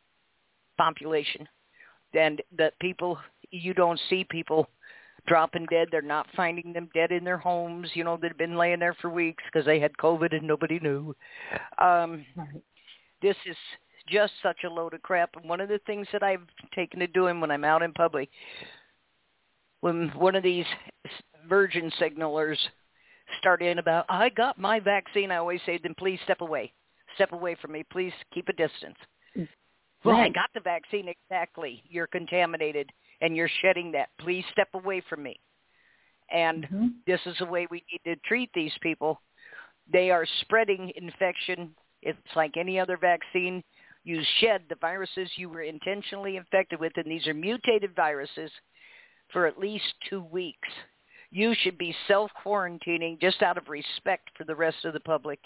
population. 0.76 1.48
And 2.14 2.42
that 2.56 2.78
people, 2.80 3.18
you 3.50 3.74
don't 3.74 4.00
see 4.08 4.24
people 4.24 4.68
dropping 5.26 5.66
dead. 5.66 5.88
They're 5.90 6.00
not 6.00 6.26
finding 6.34 6.72
them 6.72 6.88
dead 6.94 7.12
in 7.12 7.24
their 7.24 7.36
homes, 7.36 7.90
you 7.94 8.02
know, 8.02 8.16
that 8.16 8.28
have 8.28 8.38
been 8.38 8.56
laying 8.56 8.80
there 8.80 8.94
for 8.94 9.10
weeks 9.10 9.44
because 9.52 9.66
they 9.66 9.78
had 9.78 9.92
COVID 9.98 10.34
and 10.34 10.46
nobody 10.46 10.78
knew. 10.80 11.14
Um, 11.78 12.24
right. 12.34 12.62
This 13.20 13.36
is 13.46 13.56
just 14.10 14.32
such 14.42 14.64
a 14.64 14.68
load 14.68 14.94
of 14.94 15.02
crap. 15.02 15.30
And 15.36 15.48
one 15.48 15.60
of 15.60 15.68
the 15.68 15.80
things 15.86 16.06
that 16.12 16.22
I've 16.22 16.46
taken 16.74 17.00
to 17.00 17.06
doing 17.06 17.40
when 17.40 17.50
I'm 17.50 17.64
out 17.64 17.82
in 17.82 17.92
public, 17.92 18.28
when 19.80 20.08
one 20.16 20.34
of 20.34 20.42
these 20.42 20.66
virgin 21.48 21.90
signalers 22.00 22.56
start 23.38 23.62
in 23.62 23.78
about, 23.78 24.06
I 24.08 24.28
got 24.30 24.58
my 24.58 24.80
vaccine, 24.80 25.30
I 25.30 25.36
always 25.36 25.60
say, 25.66 25.78
then 25.82 25.94
please 25.98 26.18
step 26.24 26.40
away. 26.40 26.72
Step 27.14 27.32
away 27.32 27.56
from 27.60 27.72
me. 27.72 27.84
Please 27.90 28.12
keep 28.32 28.48
a 28.48 28.52
distance. 28.52 28.96
Well, 30.04 30.16
I 30.16 30.28
got 30.28 30.50
the 30.54 30.60
vaccine 30.60 31.08
exactly. 31.08 31.82
You're 31.88 32.06
contaminated 32.06 32.90
and 33.20 33.36
you're 33.36 33.50
shedding 33.60 33.90
that. 33.92 34.10
Please 34.20 34.44
step 34.52 34.68
away 34.74 35.02
from 35.08 35.22
me. 35.22 35.40
And 36.30 36.64
Mm-hmm. 36.64 36.86
this 37.06 37.20
is 37.26 37.36
the 37.38 37.46
way 37.46 37.66
we 37.70 37.82
need 37.90 38.00
to 38.04 38.20
treat 38.26 38.50
these 38.54 38.72
people. 38.80 39.20
They 39.90 40.10
are 40.10 40.26
spreading 40.42 40.92
infection. 40.94 41.74
It's 42.02 42.18
like 42.36 42.56
any 42.56 42.78
other 42.78 42.96
vaccine. 42.96 43.64
You 44.04 44.20
shed 44.40 44.62
the 44.68 44.76
viruses 44.80 45.30
you 45.36 45.48
were 45.48 45.62
intentionally 45.62 46.36
infected 46.36 46.80
with, 46.80 46.92
and 46.96 47.06
these 47.06 47.26
are 47.26 47.34
mutated 47.34 47.94
viruses 47.94 48.50
for 49.32 49.46
at 49.46 49.58
least 49.58 49.84
two 50.08 50.22
weeks. 50.22 50.68
You 51.30 51.54
should 51.62 51.76
be 51.76 51.94
self-quarantining 52.06 53.20
just 53.20 53.42
out 53.42 53.58
of 53.58 53.68
respect 53.68 54.30
for 54.36 54.44
the 54.44 54.54
rest 54.54 54.84
of 54.84 54.94
the 54.94 55.00
public. 55.00 55.40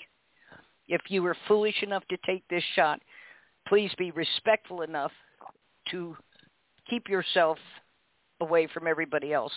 If 0.86 1.00
you 1.08 1.22
were 1.22 1.36
foolish 1.48 1.82
enough 1.82 2.04
to 2.08 2.16
take 2.24 2.44
this 2.48 2.62
shot, 2.76 3.00
please 3.66 3.90
be 3.98 4.10
respectful 4.12 4.82
enough 4.82 5.12
to 5.90 6.16
keep 6.88 7.08
yourself 7.08 7.58
away 8.40 8.68
from 8.72 8.86
everybody 8.86 9.32
else. 9.32 9.52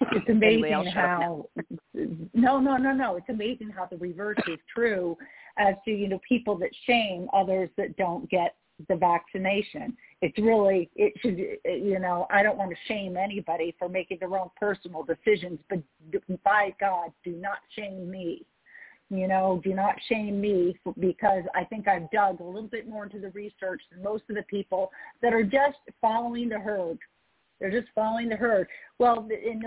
It's 0.00 0.28
amazing 0.28 0.74
I'll 0.74 0.84
shut 0.84 0.96
up 0.96 1.20
how 1.20 1.46
no, 2.34 2.60
no, 2.60 2.76
no, 2.76 2.92
no. 2.92 3.16
It's 3.16 3.28
amazing 3.28 3.70
how 3.70 3.86
the 3.86 3.96
reverse 3.96 4.38
is 4.48 4.58
true 4.74 5.16
as 5.58 5.74
to 5.84 5.90
you 5.90 6.08
know 6.08 6.20
people 6.28 6.56
that 6.58 6.70
shame 6.86 7.28
others 7.32 7.70
that 7.76 7.96
don't 7.96 8.28
get 8.30 8.56
the 8.88 8.96
vaccination. 8.96 9.96
It's 10.20 10.38
really 10.38 10.90
it 10.96 11.14
should 11.20 11.38
you 11.64 11.98
know 11.98 12.26
I 12.30 12.42
don't 12.42 12.58
want 12.58 12.70
to 12.70 12.76
shame 12.86 13.16
anybody 13.16 13.74
for 13.78 13.88
making 13.88 14.18
their 14.20 14.36
own 14.36 14.50
personal 14.58 15.02
decisions, 15.02 15.58
but 15.68 15.80
by 16.44 16.74
God, 16.80 17.10
do 17.24 17.32
not 17.32 17.58
shame 17.74 18.10
me. 18.10 18.44
You 19.08 19.28
know, 19.28 19.60
do 19.62 19.72
not 19.72 19.94
shame 20.08 20.40
me 20.40 20.76
because 20.98 21.44
I 21.54 21.62
think 21.62 21.86
I've 21.86 22.10
dug 22.10 22.40
a 22.40 22.44
little 22.44 22.68
bit 22.68 22.88
more 22.88 23.04
into 23.04 23.20
the 23.20 23.30
research 23.30 23.80
than 23.92 24.02
most 24.02 24.24
of 24.28 24.34
the 24.34 24.42
people 24.42 24.90
that 25.22 25.32
are 25.32 25.44
just 25.44 25.78
following 26.00 26.48
the 26.48 26.58
herd. 26.58 26.98
They're 27.60 27.70
just 27.70 27.92
following 27.94 28.28
the 28.28 28.36
herd. 28.36 28.68
Well, 28.98 29.26
in, 29.30 29.62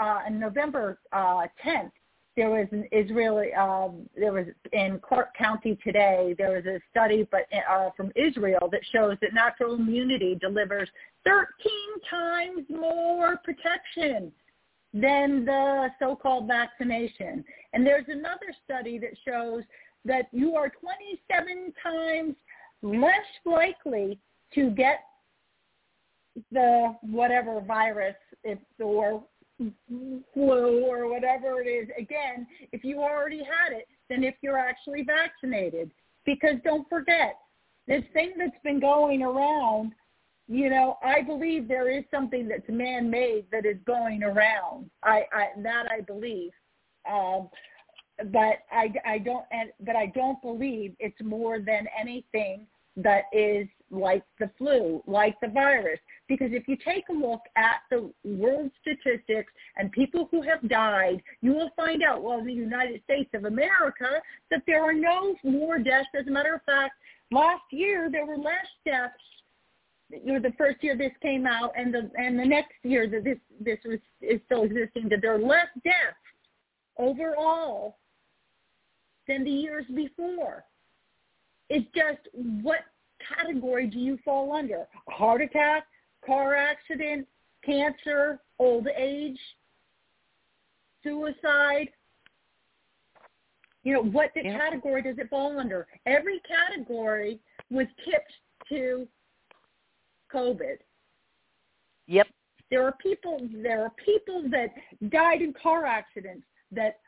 uh, 0.00 0.18
in 0.26 0.38
November 0.38 0.98
uh, 1.12 1.46
10th, 1.64 1.90
there 2.36 2.50
was 2.50 2.66
an 2.72 2.88
Israeli. 2.92 3.52
Um, 3.52 4.08
there 4.16 4.32
was 4.32 4.46
in 4.72 5.00
Clark 5.06 5.36
County 5.36 5.78
today. 5.84 6.34
There 6.38 6.52
was 6.52 6.64
a 6.64 6.80
study, 6.90 7.28
but 7.30 7.46
uh, 7.70 7.90
from 7.96 8.10
Israel 8.16 8.68
that 8.72 8.80
shows 8.90 9.16
that 9.20 9.34
natural 9.34 9.74
immunity 9.74 10.34
delivers 10.40 10.88
13 11.24 11.46
times 12.08 12.64
more 12.70 13.36
protection 13.44 14.32
than 14.94 15.44
the 15.44 15.88
so-called 15.98 16.46
vaccination. 16.46 17.44
And 17.72 17.86
there's 17.86 18.06
another 18.08 18.54
study 18.64 18.98
that 18.98 19.12
shows 19.26 19.62
that 20.04 20.28
you 20.32 20.54
are 20.54 20.70
27 20.70 21.72
times 21.82 22.34
less 22.82 23.12
likely 23.44 24.18
to 24.54 24.70
get 24.70 25.00
the 26.50 26.94
whatever 27.02 27.60
virus 27.60 28.16
if 28.44 28.58
or 28.80 29.22
flu 30.34 30.84
or 30.84 31.08
whatever 31.08 31.60
it 31.60 31.66
is 31.66 31.88
again 31.98 32.46
if 32.72 32.82
you 32.82 33.00
already 33.00 33.38
had 33.38 33.72
it 33.72 33.86
than 34.08 34.24
if 34.24 34.34
you're 34.42 34.58
actually 34.58 35.04
vaccinated. 35.04 35.90
Because 36.24 36.56
don't 36.64 36.88
forget 36.88 37.36
this 37.86 38.02
thing 38.12 38.32
that's 38.38 38.58
been 38.64 38.80
going 38.80 39.22
around 39.22 39.92
you 40.48 40.70
know 40.70 40.98
i 41.04 41.20
believe 41.22 41.68
there 41.68 41.90
is 41.90 42.04
something 42.10 42.48
that's 42.48 42.68
man 42.68 43.10
made 43.10 43.44
that 43.52 43.66
is 43.66 43.76
going 43.86 44.22
around. 44.22 44.90
I, 45.02 45.24
I 45.32 45.46
that 45.58 45.86
i 45.90 46.00
believe. 46.00 46.50
Um 47.10 47.48
but 48.32 48.58
i 48.70 48.92
i 49.04 49.18
don't 49.18 49.44
and 49.50 49.70
but 49.80 49.96
i 49.96 50.06
don't 50.06 50.40
believe 50.42 50.94
it's 50.98 51.20
more 51.22 51.58
than 51.58 51.86
anything 52.00 52.66
that 52.96 53.24
is 53.32 53.66
like 53.90 54.22
the 54.38 54.50
flu, 54.58 55.02
like 55.06 55.38
the 55.40 55.48
virus. 55.48 55.98
Because 56.32 56.52
if 56.54 56.66
you 56.66 56.78
take 56.82 57.10
a 57.10 57.12
look 57.12 57.42
at 57.56 57.82
the 57.90 58.10
world 58.24 58.70
statistics 58.80 59.52
and 59.76 59.92
people 59.92 60.28
who 60.30 60.40
have 60.40 60.66
died, 60.66 61.22
you 61.42 61.52
will 61.52 61.68
find 61.76 62.02
out, 62.02 62.22
well, 62.22 62.38
in 62.38 62.46
the 62.46 62.54
United 62.54 63.02
States 63.04 63.28
of 63.34 63.44
America, 63.44 64.08
that 64.50 64.62
there 64.66 64.82
are 64.82 64.94
no 64.94 65.34
more 65.44 65.78
deaths. 65.78 66.08
As 66.18 66.26
a 66.26 66.30
matter 66.30 66.54
of 66.54 66.62
fact, 66.62 66.94
last 67.30 67.64
year 67.70 68.08
there 68.10 68.24
were 68.24 68.38
less 68.38 68.66
deaths. 68.86 69.12
You 70.08 70.32
know, 70.32 70.40
the 70.40 70.54
first 70.56 70.82
year 70.82 70.96
this 70.96 71.12
came 71.20 71.46
out, 71.46 71.72
and 71.76 71.92
the 71.92 72.10
and 72.16 72.38
the 72.38 72.46
next 72.46 72.76
year 72.82 73.06
that 73.08 73.24
this 73.24 73.38
this 73.60 73.78
was 73.84 73.98
is 74.22 74.40
still 74.46 74.62
existing, 74.62 75.10
that 75.10 75.18
there 75.20 75.34
are 75.34 75.38
less 75.38 75.68
deaths 75.84 76.16
overall 76.98 77.98
than 79.28 79.44
the 79.44 79.50
years 79.50 79.84
before. 79.94 80.64
It's 81.68 81.86
just 81.94 82.26
what 82.62 82.80
category 83.36 83.86
do 83.86 83.98
you 83.98 84.18
fall 84.24 84.52
under? 84.52 84.86
A 85.08 85.10
heart 85.10 85.42
attack, 85.42 85.84
car 86.24 86.54
accident, 86.54 87.26
cancer, 87.64 88.40
old 88.58 88.86
age, 88.96 89.38
suicide? 91.02 91.88
You 93.84 93.94
know, 93.94 94.02
what 94.02 94.32
the 94.34 94.44
Yeah. 94.44 94.58
category 94.58 95.02
does 95.02 95.18
it 95.18 95.28
fall 95.28 95.58
under? 95.58 95.88
Every 96.06 96.40
category 96.40 97.40
was 97.70 97.86
tipped 98.04 98.38
to 98.68 99.08
COVID. 100.30 100.78
Yep. 102.06 102.28
There 102.70 102.84
are 102.84 102.92
people 102.92 103.38
there 103.52 103.82
are 103.82 103.90
people 103.90 104.48
that 104.50 104.72
died 105.10 105.42
in 105.42 105.52
car 105.52 105.84
accidents 105.84 106.46
that 106.70 107.00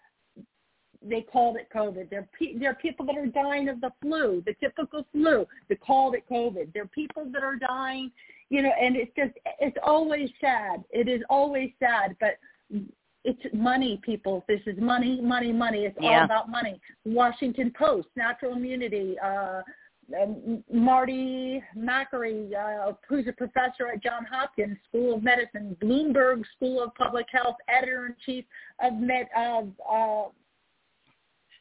they 1.00 1.22
called 1.22 1.56
it 1.56 1.68
COVID. 1.70 2.10
There 2.10 2.28
pe- 2.38 2.54
there 2.54 2.70
are 2.70 2.74
people 2.74 3.06
that 3.06 3.16
are 3.16 3.26
dying 3.26 3.68
of 3.68 3.80
the 3.80 3.92
flu, 4.00 4.42
the 4.44 4.54
typical 4.54 5.04
flu. 5.12 5.46
They 5.68 5.76
called 5.76 6.14
it 6.14 6.28
COVID. 6.28 6.72
There 6.72 6.82
are 6.82 6.88
people 6.88 7.26
that 7.26 7.42
are 7.42 7.56
dying, 7.56 8.10
you 8.54 8.62
know, 8.62 8.72
and 8.80 8.94
it's 8.94 9.10
just, 9.16 9.32
it's 9.58 9.76
always 9.82 10.30
sad. 10.40 10.84
It 10.90 11.08
is 11.08 11.22
always 11.28 11.70
sad, 11.80 12.16
but 12.20 12.34
it's 13.24 13.44
money, 13.52 14.00
people. 14.04 14.44
This 14.46 14.60
is 14.66 14.76
money, 14.78 15.20
money, 15.20 15.52
money. 15.52 15.86
It's 15.86 15.98
Yeah. 16.00 16.18
all 16.18 16.24
about 16.24 16.48
money. 16.48 16.80
Washington 17.04 17.72
Post, 17.76 18.08
natural 18.14 18.52
immunity, 18.52 19.18
uh, 19.18 19.62
um, 20.20 20.62
Marty 20.72 21.64
Makary, 21.76 22.54
uh, 22.54 22.92
who's 23.08 23.26
a 23.26 23.32
professor 23.32 23.88
at 23.88 24.00
Johns 24.04 24.28
Hopkins 24.30 24.78
School 24.88 25.16
of 25.16 25.24
Medicine, 25.24 25.76
Bloomberg 25.80 26.44
School 26.54 26.80
of 26.84 26.94
Public 26.94 27.26
Health, 27.32 27.56
editor-in-chief 27.68 28.44
of 28.80 28.92
Med, 28.94 29.26
of, 29.36 29.72
uh, 29.90 30.24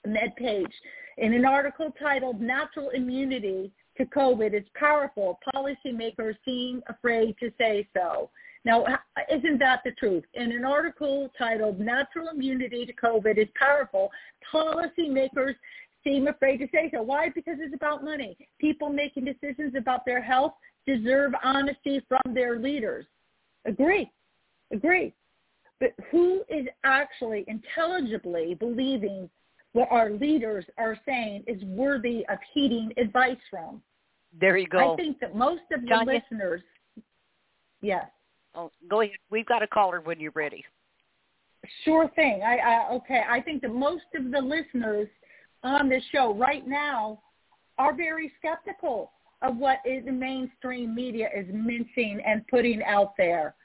MedPage, 0.06 0.73
in 1.17 1.34
an 1.34 1.45
article 1.45 1.89
titled 1.99 2.41
"Natural 2.41 2.89
Immunity 2.89 3.71
to 3.97 4.06
COVID 4.06 4.53
is 4.53 4.67
Powerful." 4.73 5.39
Policymakers 5.53 6.36
seem 6.45 6.84
afraid 6.88 7.38
to 7.39 7.51
say 7.58 7.88
so. 7.93 8.29
Now, 8.65 8.86
isn't 9.29 9.60
that 9.60 9.82
the 9.84 9.91
truth? 9.91 10.23
In 10.36 10.51
an 10.51 10.63
article 10.63 11.29
titled 11.38 11.79
"Natural 11.79 12.29
Immunity 12.29 12.86
to 12.86 12.93
COVID 12.93 13.38
is 13.38 13.49
Powerful," 13.56 14.12
policymakers 14.51 15.56
seem 16.03 16.27
afraid 16.27 16.58
to 16.58 16.67
say 16.69 16.89
so. 16.93 17.01
Why? 17.01 17.29
Because 17.29 17.58
it's 17.60 17.75
about 17.75 18.03
money. 18.03 18.38
People 18.60 18.89
making 18.89 19.25
decisions 19.25 19.75
about 19.75 20.06
their 20.06 20.21
health 20.21 20.53
deserve 20.86 21.34
honesty 21.43 22.01
from 22.08 22.34
their 22.34 22.60
leaders. 22.60 23.06
Agree. 23.65 24.12
Agree. 24.71 25.13
But 25.79 25.93
who 26.12 26.43
is 26.49 26.67
actually 26.84 27.45
intelligibly 27.47 28.53
believing 28.56 29.29
what 29.74 29.88
our 29.92 30.12
leaders 30.12 30.66
are 30.78 30.98
saying 31.06 31.44
is 31.48 31.62
worthy 31.64 32.26
of 32.30 32.38
heeding 32.54 32.92
advice 32.98 33.38
from? 33.50 33.82
There 34.40 34.58
you 34.58 34.68
go. 34.68 34.94
I 34.94 34.96
think 34.96 35.20
that 35.20 35.36
most 35.36 35.62
of 35.72 35.82
the 35.82 36.04
listeners, 36.06 36.62
yes, 37.82 38.06
oh, 38.56 38.72
go 38.90 39.02
ahead. 39.02 39.16
We've 39.30 39.46
got 39.46 39.62
a 39.62 39.68
caller 39.68 40.02
when 40.02 40.20
you're 40.20 40.32
ready. 40.36 40.64
Sure 41.86 42.10
thing. 42.16 42.42
I, 42.46 42.58
I 42.58 42.94
okay. 42.94 43.22
I 43.28 43.42
think 43.42 43.62
that 43.62 43.74
most 43.74 44.04
of 44.16 44.32
the 44.32 44.40
listeners 44.40 45.08
on 45.64 45.90
this 45.90 46.04
show 46.12 46.34
right 46.34 46.68
now 46.68 47.20
are 47.78 47.96
very 47.96 48.32
skeptical 48.38 49.12
of 49.42 49.58
what 49.58 49.80
is 49.86 50.06
the 50.06 50.12
mainstream 50.12 50.96
media 50.96 51.30
is 51.36 51.46
mincing 51.54 52.22
and 52.26 52.48
putting 52.48 52.82
out 52.84 53.14
there. 53.18 53.56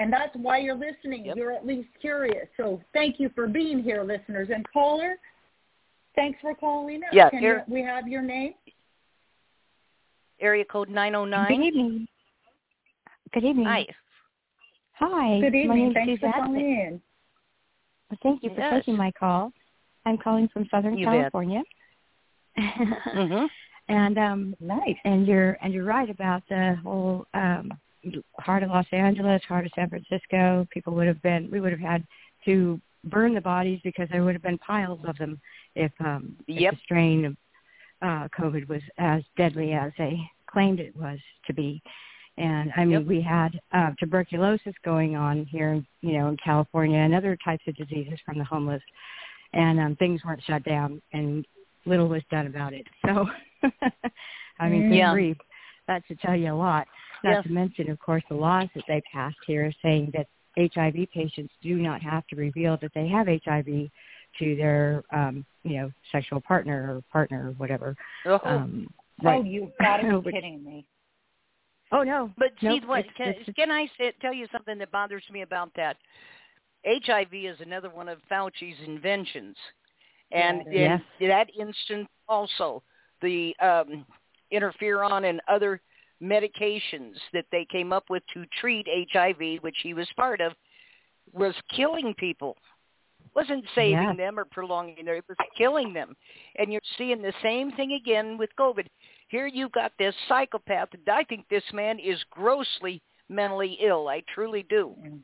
And 0.00 0.10
that's 0.10 0.34
why 0.34 0.56
you're 0.58 0.74
listening. 0.74 1.26
Yep. 1.26 1.36
You're 1.36 1.52
at 1.52 1.66
least 1.66 1.88
curious. 2.00 2.46
So 2.56 2.80
thank 2.94 3.20
you 3.20 3.30
for 3.34 3.46
being 3.46 3.82
here, 3.82 4.02
listeners. 4.02 4.48
And 4.52 4.64
caller, 4.72 5.16
thanks 6.16 6.38
for 6.40 6.54
calling 6.54 7.02
Us. 7.04 7.10
Yeah, 7.12 7.28
Can 7.28 7.40
here- 7.40 7.64
we 7.68 7.82
have 7.82 8.08
your 8.08 8.22
name? 8.22 8.54
Area 10.40 10.64
code 10.64 10.88
909. 10.88 11.48
Good 11.48 11.58
909. 11.58 11.66
evening. 11.66 12.08
Good 13.34 13.44
evening. 13.44 13.66
Hi. 13.66 13.86
Hi. 14.94 15.40
Good 15.40 15.52
My 15.52 15.58
evening. 15.58 15.76
name 15.76 15.88
is 15.90 15.94
Thanks 15.94 16.20
for 16.22 16.32
calling 16.32 16.60
in. 16.60 17.02
Well, 18.10 18.18
Thank 18.22 18.42
you 18.42 18.50
for 18.54 18.60
Yes. 18.60 18.72
taking 18.80 18.96
my 18.96 19.10
call. 19.12 19.52
I'm 20.06 20.16
calling 20.16 20.48
from 20.48 20.66
Southern 20.70 20.96
You 20.96 21.04
bet. 21.06 21.14
California. 21.32 21.62
hmm 22.56 23.44
And 23.88 24.18
um 24.18 24.54
nice. 24.60 24.96
And 25.04 25.26
you're 25.26 25.58
and 25.62 25.74
you're 25.74 25.84
right 25.84 26.08
about 26.08 26.42
the 26.48 26.76
whole 26.82 27.26
um 27.34 27.72
heart 28.38 28.62
of 28.62 28.70
Los 28.70 28.86
Angeles, 28.92 29.42
heart 29.48 29.66
of 29.66 29.72
San 29.74 29.88
Francisco. 29.88 30.66
People 30.70 30.94
would 30.94 31.06
have 31.06 31.20
been 31.22 31.48
we 31.50 31.60
would 31.60 31.72
have 31.72 31.80
had 31.80 32.04
to 32.46 32.80
burn 33.04 33.34
the 33.34 33.40
bodies 33.40 33.80
because 33.82 34.08
there 34.10 34.24
would 34.24 34.34
have 34.34 34.42
been 34.42 34.58
piles 34.58 35.00
of 35.06 35.16
them 35.18 35.40
if 35.74 35.92
um 36.00 36.36
yep. 36.46 36.72
if 36.74 36.78
the 36.78 36.82
strain 36.84 37.24
of 37.24 37.36
uh 38.02 38.28
COVID 38.38 38.68
was 38.68 38.82
as 38.98 39.22
deadly 39.36 39.72
as 39.72 39.92
they 39.98 40.18
claimed 40.46 40.80
it 40.80 40.96
was 40.96 41.18
to 41.46 41.54
be. 41.54 41.82
And 42.38 42.72
I 42.76 42.84
mean, 42.84 43.00
Yep. 43.00 43.06
we 43.06 43.20
had 43.20 43.60
uh, 43.72 43.90
tuberculosis 43.98 44.74
going 44.84 45.14
on 45.14 45.44
here, 45.46 45.82
you 46.00 46.12
know, 46.18 46.28
in 46.28 46.36
California 46.42 46.98
and 46.98 47.14
other 47.14 47.36
types 47.44 47.62
of 47.66 47.76
diseases 47.76 48.18
from 48.24 48.38
the 48.38 48.44
homeless, 48.44 48.82
and 49.52 49.78
um, 49.78 49.96
things 49.96 50.22
weren't 50.24 50.42
shut 50.44 50.62
down, 50.64 51.02
and 51.12 51.44
little 51.84 52.08
was 52.08 52.22
done 52.30 52.46
about 52.46 52.72
it. 52.72 52.86
So, 53.04 53.28
I 54.58 54.68
mean, 54.68 54.90
Yeah. 54.92 55.12
grief, 55.12 55.36
that 55.86 56.02
should 56.08 56.20
tell 56.20 56.36
you 56.36 56.52
a 56.52 56.54
lot. 56.54 56.86
Not 57.22 57.30
Yeah. 57.36 57.42
to 57.42 57.52
mention, 57.52 57.90
of 57.90 57.98
course, 58.00 58.22
the 58.28 58.34
laws 58.34 58.68
that 58.74 58.84
they 58.86 59.00
passed 59.12 59.38
here 59.46 59.70
saying 59.82 60.10
that 60.12 60.26
HIV 60.56 61.06
patients 61.12 61.54
do 61.60 61.76
not 61.76 62.02
have 62.02 62.26
to 62.28 62.36
reveal 62.36 62.76
that 62.78 62.92
they 62.94 63.06
have 63.08 63.28
HIV 63.28 63.90
to 64.38 64.56
their, 64.56 65.02
um, 65.12 65.44
you 65.64 65.76
know, 65.78 65.92
sexual 66.12 66.40
partner 66.40 66.96
or 66.96 67.02
partner 67.12 67.48
or 67.48 67.52
whatever. 67.52 67.96
Oh, 68.24 68.40
Um, 68.44 68.92
Oh, 69.22 69.24
right. 69.26 69.44
you've 69.44 69.76
got 69.78 69.98
to 69.98 70.20
be 70.22 70.32
kidding 70.32 70.64
me. 70.64 70.86
Oh 71.92 72.02
no. 72.04 72.32
But 72.38 72.52
see 72.60 72.80
what? 72.80 73.00
it's- 73.00 73.14
Can, 73.16 73.28
it's- 73.28 73.54
can 73.54 73.70
I 73.70 73.86
say, 73.98 74.12
tell 74.20 74.32
you 74.32 74.46
something 74.52 74.78
that 74.78 74.90
bothers 74.90 75.28
me 75.30 75.42
about 75.42 75.74
that? 75.74 75.98
HIV 76.86 77.34
is 77.34 77.60
another 77.60 77.90
one 77.90 78.08
of 78.08 78.22
Fauci's 78.30 78.78
inventions, 78.86 79.56
and 80.32 80.64
Yeah, 80.72 80.98
in 81.18 81.28
that 81.28 81.50
instance 81.54 82.08
also 82.28 82.82
the 83.20 83.54
um, 83.60 84.06
interferon 84.52 85.28
and 85.28 85.42
other 85.48 85.82
medications 86.22 87.14
that 87.32 87.46
they 87.50 87.64
came 87.64 87.92
up 87.92 88.04
with 88.10 88.22
to 88.34 88.44
treat 88.60 88.86
HIV, 89.12 89.62
which 89.62 89.78
he 89.82 89.94
was 89.94 90.08
part 90.16 90.40
of, 90.40 90.52
was 91.32 91.54
killing 91.74 92.14
people. 92.14 92.56
Wasn't 93.34 93.64
saving 93.74 93.92
Yeah. 93.92 94.14
them 94.14 94.38
or 94.38 94.44
prolonging 94.44 95.04
their, 95.04 95.16
it 95.16 95.28
was 95.28 95.36
killing 95.56 95.92
them. 95.92 96.16
And 96.56 96.72
you're 96.72 96.80
seeing 96.96 97.22
the 97.22 97.34
same 97.42 97.70
thing 97.72 97.92
again 97.92 98.36
with 98.38 98.50
COVID. 98.56 98.86
Here 99.28 99.46
you've 99.46 99.72
got 99.72 99.92
this 99.98 100.14
psychopath. 100.26 100.92
and 100.94 101.08
I 101.08 101.24
think 101.24 101.46
this 101.48 101.72
man 101.72 101.98
is 101.98 102.22
grossly 102.30 103.00
mentally 103.28 103.74
ill. 103.80 104.08
I 104.08 104.22
truly 104.34 104.64
do. 104.64 104.96
Mhm. 104.98 105.22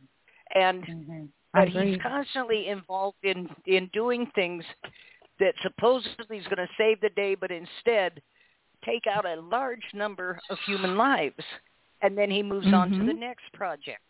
And 0.54 0.84
Mhm. 0.84 1.28
But 1.52 1.68
he's 1.70 1.96
constantly 2.02 2.68
involved 2.68 3.24
in 3.24 3.48
in 3.64 3.86
doing 3.86 4.26
things 4.32 4.64
that 5.38 5.54
supposedly 5.62 6.36
is 6.36 6.46
going 6.48 6.66
to 6.66 6.74
save 6.76 7.00
the 7.00 7.08
day, 7.10 7.34
but 7.34 7.50
instead 7.50 8.22
take 8.84 9.06
out 9.06 9.24
a 9.24 9.40
large 9.40 9.84
number 9.94 10.38
of 10.50 10.58
human 10.60 10.96
lives, 10.96 11.44
and 12.02 12.16
then 12.16 12.30
he 12.30 12.42
moves 12.42 12.72
on 12.72 12.90
to 12.90 12.98
the 13.04 13.12
Mhm. 13.12 13.18
next 13.18 13.52
project. 13.52 14.02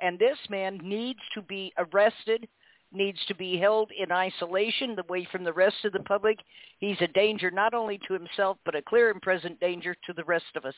And 0.00 0.18
this 0.18 0.38
man 0.50 0.78
needs 0.78 1.20
to 1.34 1.42
be 1.42 1.72
arrested, 1.78 2.48
needs 2.90 3.24
to 3.26 3.34
be 3.34 3.56
held 3.56 3.90
in 3.92 4.12
isolation 4.12 4.98
away 4.98 5.24
from 5.24 5.44
the 5.44 5.52
rest 5.52 5.84
of 5.84 5.92
the 5.92 6.00
public. 6.00 6.38
He's 6.78 7.00
a 7.00 7.06
danger 7.08 7.50
not 7.50 7.72
only 7.72 7.98
to 7.98 8.12
himself, 8.12 8.58
but 8.64 8.74
a 8.74 8.82
clear 8.82 9.10
and 9.10 9.22
present 9.22 9.60
danger 9.60 9.94
to 10.06 10.12
the 10.12 10.24
rest 10.24 10.56
of 10.56 10.64
us. 10.66 10.74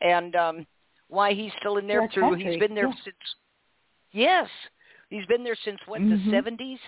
And 0.00 0.34
um, 0.36 0.66
why 1.08 1.32
he's 1.34 1.52
still 1.58 1.76
in 1.76 1.86
there 1.86 2.08
through, 2.08 2.34
he's 2.34 2.58
been 2.58 2.74
there 2.74 2.88
yeah. 2.88 2.94
since, 3.04 3.34
yes, 4.12 4.48
he's 5.10 5.26
been 5.26 5.44
there 5.44 5.56
since, 5.56 5.80
what, 5.86 6.00
Mhm. 6.00 6.24
the 6.24 6.30
70s? 6.30 6.80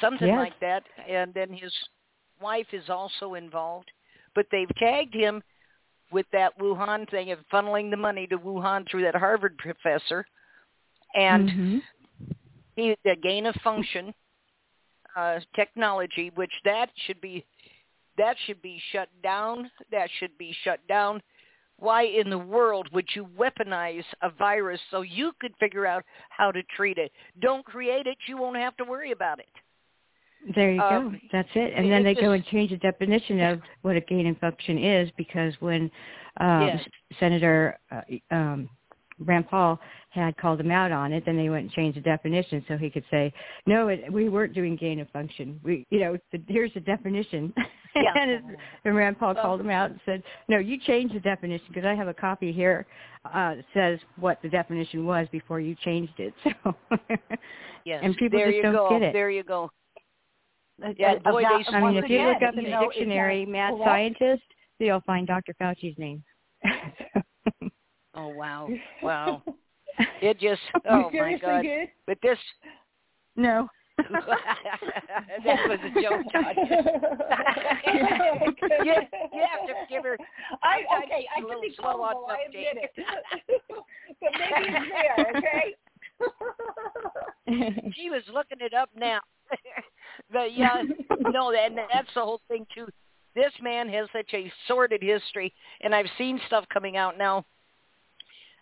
Something 0.00 0.28
Yes. 0.28 0.38
like 0.38 0.60
that. 0.60 0.84
And 1.08 1.32
then 1.32 1.52
his 1.52 1.74
wife 2.40 2.72
is 2.74 2.90
also 2.90 3.34
involved. 3.34 3.90
But 4.34 4.46
they've 4.50 4.74
tagged 4.76 5.14
him 5.14 5.42
with 6.10 6.26
that 6.32 6.58
Wuhan 6.58 7.08
thing 7.10 7.30
of 7.30 7.38
funneling 7.52 7.90
the 7.90 7.96
money 7.96 8.26
to 8.28 8.38
Wuhan 8.38 8.88
through 8.88 9.02
that 9.02 9.14
Harvard 9.14 9.56
professor. 9.58 10.26
And 11.14 11.50
Mhm. 11.50 11.82
he 12.76 12.96
the 13.04 13.16
gain 13.16 13.46
of 13.46 13.54
function 13.56 14.14
uh, 15.16 15.40
technology, 15.54 16.30
which 16.30 16.52
that 16.64 16.90
should 17.06 17.20
be 17.20 17.44
that 18.16 18.36
should 18.46 18.60
be 18.60 18.78
shut 18.92 19.08
down. 19.22 19.70
That 19.90 20.10
should 20.18 20.36
be 20.38 20.52
shut 20.62 20.86
down. 20.86 21.22
Why 21.78 22.02
in 22.02 22.28
the 22.28 22.38
world 22.38 22.92
would 22.92 23.08
you 23.14 23.24
weaponize 23.26 24.04
a 24.20 24.30
virus 24.30 24.80
so 24.90 25.00
you 25.00 25.32
could 25.40 25.56
figure 25.56 25.86
out 25.86 26.04
how 26.28 26.52
to 26.52 26.62
treat 26.76 26.98
it? 26.98 27.12
Don't 27.40 27.64
create 27.64 28.06
it. 28.06 28.18
You 28.26 28.36
won't 28.36 28.56
have 28.56 28.76
to 28.76 28.84
worry 28.84 29.12
about 29.12 29.38
it. 29.38 29.48
There 30.54 30.72
you 30.72 30.80
Um, 30.80 31.12
go. 31.12 31.18
That's 31.32 31.48
it. 31.54 31.72
And 31.76 31.90
then 31.90 32.02
they 32.02 32.14
go 32.14 32.32
and 32.32 32.44
change 32.46 32.70
the 32.70 32.76
definition 32.78 33.40
of 33.40 33.60
what 33.82 33.96
a 33.96 34.00
gain 34.00 34.26
in 34.26 34.34
function 34.36 34.78
is 34.78 35.10
because 35.16 35.54
when 35.60 35.90
um, 36.38 36.62
Yes. 36.68 36.84
Senator 37.18 37.78
uh, 37.90 38.00
um, 38.30 38.68
Rand 39.18 39.48
Paul 39.50 39.78
had 40.08 40.34
called 40.38 40.58
him 40.60 40.70
out 40.70 40.92
on 40.92 41.12
it, 41.12 41.24
then 41.26 41.36
they 41.36 41.50
went 41.50 41.64
and 41.64 41.72
changed 41.72 41.98
the 41.98 42.00
definition 42.02 42.64
so 42.66 42.78
he 42.78 42.88
could 42.88 43.04
say, 43.10 43.32
"No, 43.66 43.88
it, 43.88 44.10
we 44.10 44.30
weren't 44.30 44.54
doing 44.54 44.76
gain 44.76 44.98
of 45.00 45.10
function. 45.10 45.60
We, 45.62 45.86
you 45.90 46.00
know, 46.00 46.16
the, 46.32 46.40
here's 46.48 46.72
the 46.74 46.80
definition." 46.80 47.52
Yeah. 47.96 48.12
and, 48.14 48.30
it, 48.30 48.42
and 48.84 48.94
Rand 48.94 49.18
Paul 49.18 49.34
Well- 49.34 49.42
called 49.42 49.60
him 49.60 49.68
out 49.68 49.90
and 49.90 49.98
said, 50.06 50.22
"No, 50.48 50.58
you 50.58 50.78
changed 50.78 51.12
the 51.12 51.18
definition 51.18 51.66
because 51.68 51.84
I 51.84 51.92
have 51.96 52.06
a 52.06 52.14
copy 52.14 52.52
here 52.52 52.86
uh, 53.24 53.56
that 53.56 53.64
says 53.74 53.98
what 54.16 54.40
the 54.42 54.48
definition 54.48 55.04
was 55.04 55.26
before 55.32 55.58
you 55.58 55.74
changed 55.84 56.12
it." 56.18 56.32
So, 56.64 56.74
Yes. 57.84 58.00
and 58.04 58.14
people 58.16 58.38
there 58.38 58.46
just 58.46 58.56
you 58.58 58.62
don't 58.62 58.74
go. 58.74 58.90
get 58.90 59.02
it. 59.02 59.12
There 59.12 59.28
you 59.30 59.42
go. 59.42 59.72
Yeah, 60.96 61.14
Uh, 61.24 61.32
boy, 61.32 61.40
about- 61.40 61.64
they- 61.66 61.72
I 61.72 61.80
mean, 61.80 61.82
once 61.82 61.96
if 62.04 62.10
you 62.10 62.16
again, 62.16 62.28
look 62.28 62.42
up 62.42 62.54
in 62.56 62.64
the 62.64 62.70
know, 62.70 62.82
is 62.82 62.88
that 62.88 62.94
dictionary, 62.98 63.46
mad 63.46 63.70
correct? 63.74 63.84
scientist, 63.84 64.42
you'll 64.78 65.00
find 65.02 65.26
Dr. 65.26 65.54
Fauci's 65.60 65.98
name. 65.98 66.22
Oh 68.14 68.28
wow, 68.28 68.68
wow. 69.02 69.42
It 70.20 70.38
just 70.40 70.60
oh 70.88 71.10
you 71.12 71.20
my 71.22 71.36
god. 71.38 71.62
did? 71.62 71.88
But 72.06 72.18
this 72.22 72.38
no. 73.36 73.68
that 73.98 75.68
was 75.68 75.78
a 75.84 75.90
joke, 76.00 76.24
Tanya. 76.32 76.82
you, 77.86 77.92
you 79.32 79.44
have 79.46 79.66
to 79.66 79.74
give 79.88 80.04
her. 80.04 80.18
I 80.62 80.84
I- 80.90 81.02
okay. 81.04 81.26
I 81.36 81.40
little 81.40 81.60
can 81.60 81.70
be 81.70 81.74
slow 81.76 82.02
on 82.02 82.12
gullible. 82.14 82.30
I 82.30 82.44
admit 82.48 82.76
it, 82.82 82.90
but 82.96 83.04
maybe 84.20 84.70
it's 84.70 84.90
there. 84.90 85.26
Okay. 85.36 85.74
She 87.94 88.10
was 88.10 88.22
looking 88.32 88.58
it 88.60 88.74
up 88.74 88.90
now. 88.96 89.20
but 90.32 90.56
yeah, 90.56 90.82
no, 91.32 91.52
and 91.52 91.78
that's 91.92 92.08
the 92.14 92.20
whole 92.20 92.40
thing 92.48 92.66
too. 92.74 92.86
This 93.34 93.52
man 93.62 93.88
has 93.88 94.08
such 94.12 94.30
a 94.34 94.52
sordid 94.66 95.02
history, 95.02 95.52
and 95.82 95.94
I've 95.94 96.06
seen 96.18 96.40
stuff 96.46 96.64
coming 96.72 96.96
out 96.96 97.16
now 97.16 97.44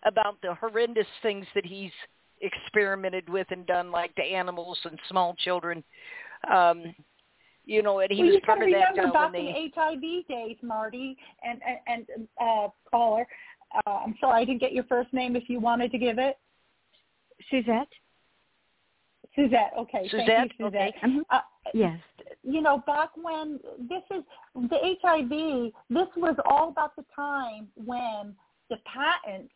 about 0.05 0.37
the 0.41 0.53
horrendous 0.55 1.07
things 1.21 1.45
that 1.55 1.65
he's 1.65 1.91
experimented 2.41 3.27
with 3.29 3.47
and 3.51 3.65
done, 3.65 3.91
like 3.91 4.13
to 4.15 4.21
animals 4.21 4.77
and 4.85 4.97
small 5.09 5.35
children. 5.43 5.83
Um, 6.49 6.95
you 7.65 7.83
know, 7.83 7.99
and 7.99 8.11
he 8.11 8.17
well, 8.17 8.27
was 8.27 8.35
you 8.35 8.41
part 8.41 8.59
gotta 8.59 8.71
of 8.71 8.79
that 8.79 8.89
remember 8.91 9.13
back 9.13 9.33
when 9.33 9.45
they. 9.45 9.49
in 9.49 9.71
HIV 9.75 10.27
days, 10.27 10.57
Marty 10.61 11.17
and 11.43 11.59
and, 11.87 12.07
and 12.17 12.27
uh, 12.41 12.67
caller. 12.89 13.27
Uh, 13.85 13.99
I'm 14.05 14.15
sorry, 14.19 14.41
I 14.41 14.45
didn't 14.45 14.61
get 14.61 14.71
your 14.71 14.85
first 14.85 15.13
name. 15.13 15.35
If 15.35 15.43
you 15.47 15.59
wanted 15.59 15.91
to 15.91 15.97
give 15.97 16.17
it, 16.17 16.37
Suzette? 17.49 17.87
Suzette. 19.35 19.73
Okay, 19.77 20.07
Suzette, 20.09 20.27
thank 20.27 20.51
you, 20.59 20.65
Suzette. 20.65 20.95
okay. 20.97 21.07
Mhm. 21.07 21.23
Uh, 21.29 21.41
Yes. 21.73 21.99
you 22.43 22.61
know, 22.61 22.79
back 22.79 23.15
when 23.15 23.59
this 23.79 24.03
is 24.09 24.23
the 24.55 24.83
HIV, 24.83 25.71
this 25.89 26.07
was 26.15 26.35
all 26.45 26.69
about 26.69 26.95
the 26.95 27.05
time 27.15 27.71
when 27.75 28.35
the 28.69 28.77
patents 28.77 29.53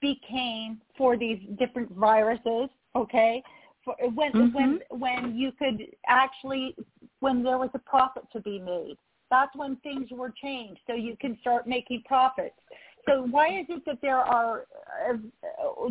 became 0.00 0.80
for 0.96 1.16
these 1.16 1.40
different 1.58 1.90
viruses. 1.92 2.68
Okay, 2.94 3.42
for, 3.84 3.96
when 4.10 4.52
when 4.52 4.80
when 4.90 5.36
you 5.36 5.52
could 5.52 5.96
actually 6.06 6.76
when 7.20 7.42
there 7.42 7.58
was 7.58 7.70
a 7.74 7.78
profit 7.78 8.24
to 8.32 8.40
be 8.40 8.58
made. 8.58 8.96
That's 9.30 9.54
when 9.56 9.76
things 9.76 10.10
were 10.12 10.30
changed, 10.30 10.80
so 10.86 10.94
you 10.94 11.16
can 11.16 11.38
start 11.40 11.66
making 11.66 12.02
profits. 12.06 12.60
So 13.06 13.22
why 13.22 13.48
is 13.60 13.66
it 13.68 13.82
that 13.86 14.00
there 14.00 14.18
are 14.18 14.66
uh, 15.08 15.16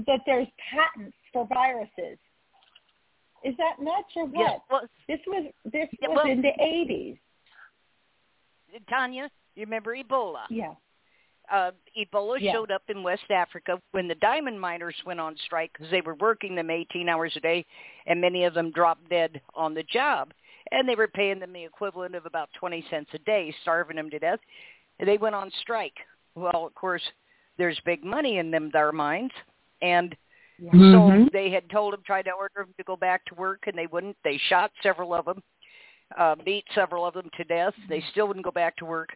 that 0.08 0.22
there's 0.26 0.48
patents 0.72 1.18
for 1.32 1.48
viruses? 1.48 2.18
Is 3.44 3.56
that 3.58 3.80
nuts 3.82 4.10
or 4.16 4.26
what? 4.26 4.40
Yes, 4.40 4.60
well, 4.72 4.82
This 5.08 5.20
was 5.28 5.52
this 5.66 5.88
Yeah, 6.02 6.10
was 6.10 6.18
well- 6.24 6.32
in 6.32 6.42
the 6.42 6.54
eighties. 6.62 7.18
Tanya, 8.90 9.30
you 9.56 9.66
remember 9.66 9.96
Ebola? 9.96 10.46
Yeah. 10.50 10.74
uh, 11.52 11.72
Ebola 11.98 12.40
Yeah. 12.40 12.54
showed 12.54 12.72
up 12.72 12.84
in 12.90 13.04
West 13.04 13.30
Africa 13.30 13.80
when 13.92 14.08
the 14.08 14.16
diamond 14.16 14.60
miners 14.60 14.96
went 15.06 15.20
on 15.20 15.36
strike 15.38 15.72
because 15.74 15.92
they 15.92 16.02
were 16.02 16.16
working 16.16 16.56
them 16.56 16.70
18 16.72 17.08
hours 17.10 17.36
a 17.36 17.40
day, 17.42 17.66
and 18.08 18.20
many 18.22 18.46
of 18.46 18.54
them 18.54 18.72
dropped 18.72 19.08
dead 19.10 19.42
on 19.54 19.74
the 19.74 19.84
job. 19.84 20.34
And 20.72 20.88
they 20.88 20.96
were 20.96 21.10
paying 21.10 21.40
them 21.40 21.52
the 21.54 21.64
equivalent 21.66 22.16
of 22.16 22.26
about 22.26 22.50
20 22.54 22.82
cents 22.90 23.14
a 23.14 23.20
day, 23.20 23.52
starving 23.62 23.98
them 23.98 24.10
to 24.10 24.18
death. 24.20 24.40
They 25.00 25.18
went 25.18 25.36
on 25.36 25.52
strike. 25.52 25.98
Well, 26.34 26.66
of 26.66 26.74
course, 26.76 27.04
there's 27.58 27.80
big 27.82 28.04
money 28.04 28.38
in 28.38 28.50
them 28.50 28.72
their 28.72 28.92
mines, 28.94 29.34
and 29.82 30.16
so 30.72 31.12
Mhm. 31.12 31.32
they 31.32 31.50
had 31.50 31.70
told 31.70 31.94
them, 31.94 32.04
tried 32.04 32.24
to 32.24 32.32
order 32.32 32.64
them 32.64 32.74
to 32.78 32.84
go 32.84 32.96
back 32.96 33.26
to 33.26 33.36
work, 33.36 33.68
and 33.68 33.78
they 33.78 33.88
wouldn't. 33.88 34.18
They 34.24 34.38
shot 34.38 34.72
several 34.82 35.14
of 35.14 35.26
them, 35.26 35.44
uh, 36.16 36.36
beat 36.36 36.66
several 36.74 37.06
of 37.06 37.14
them 37.14 37.30
to 37.32 37.44
death. 37.44 37.76
They 37.88 38.02
still 38.02 38.28
wouldn't 38.28 38.46
go 38.46 38.52
back 38.52 38.76
to 38.78 38.86
work. 38.86 39.16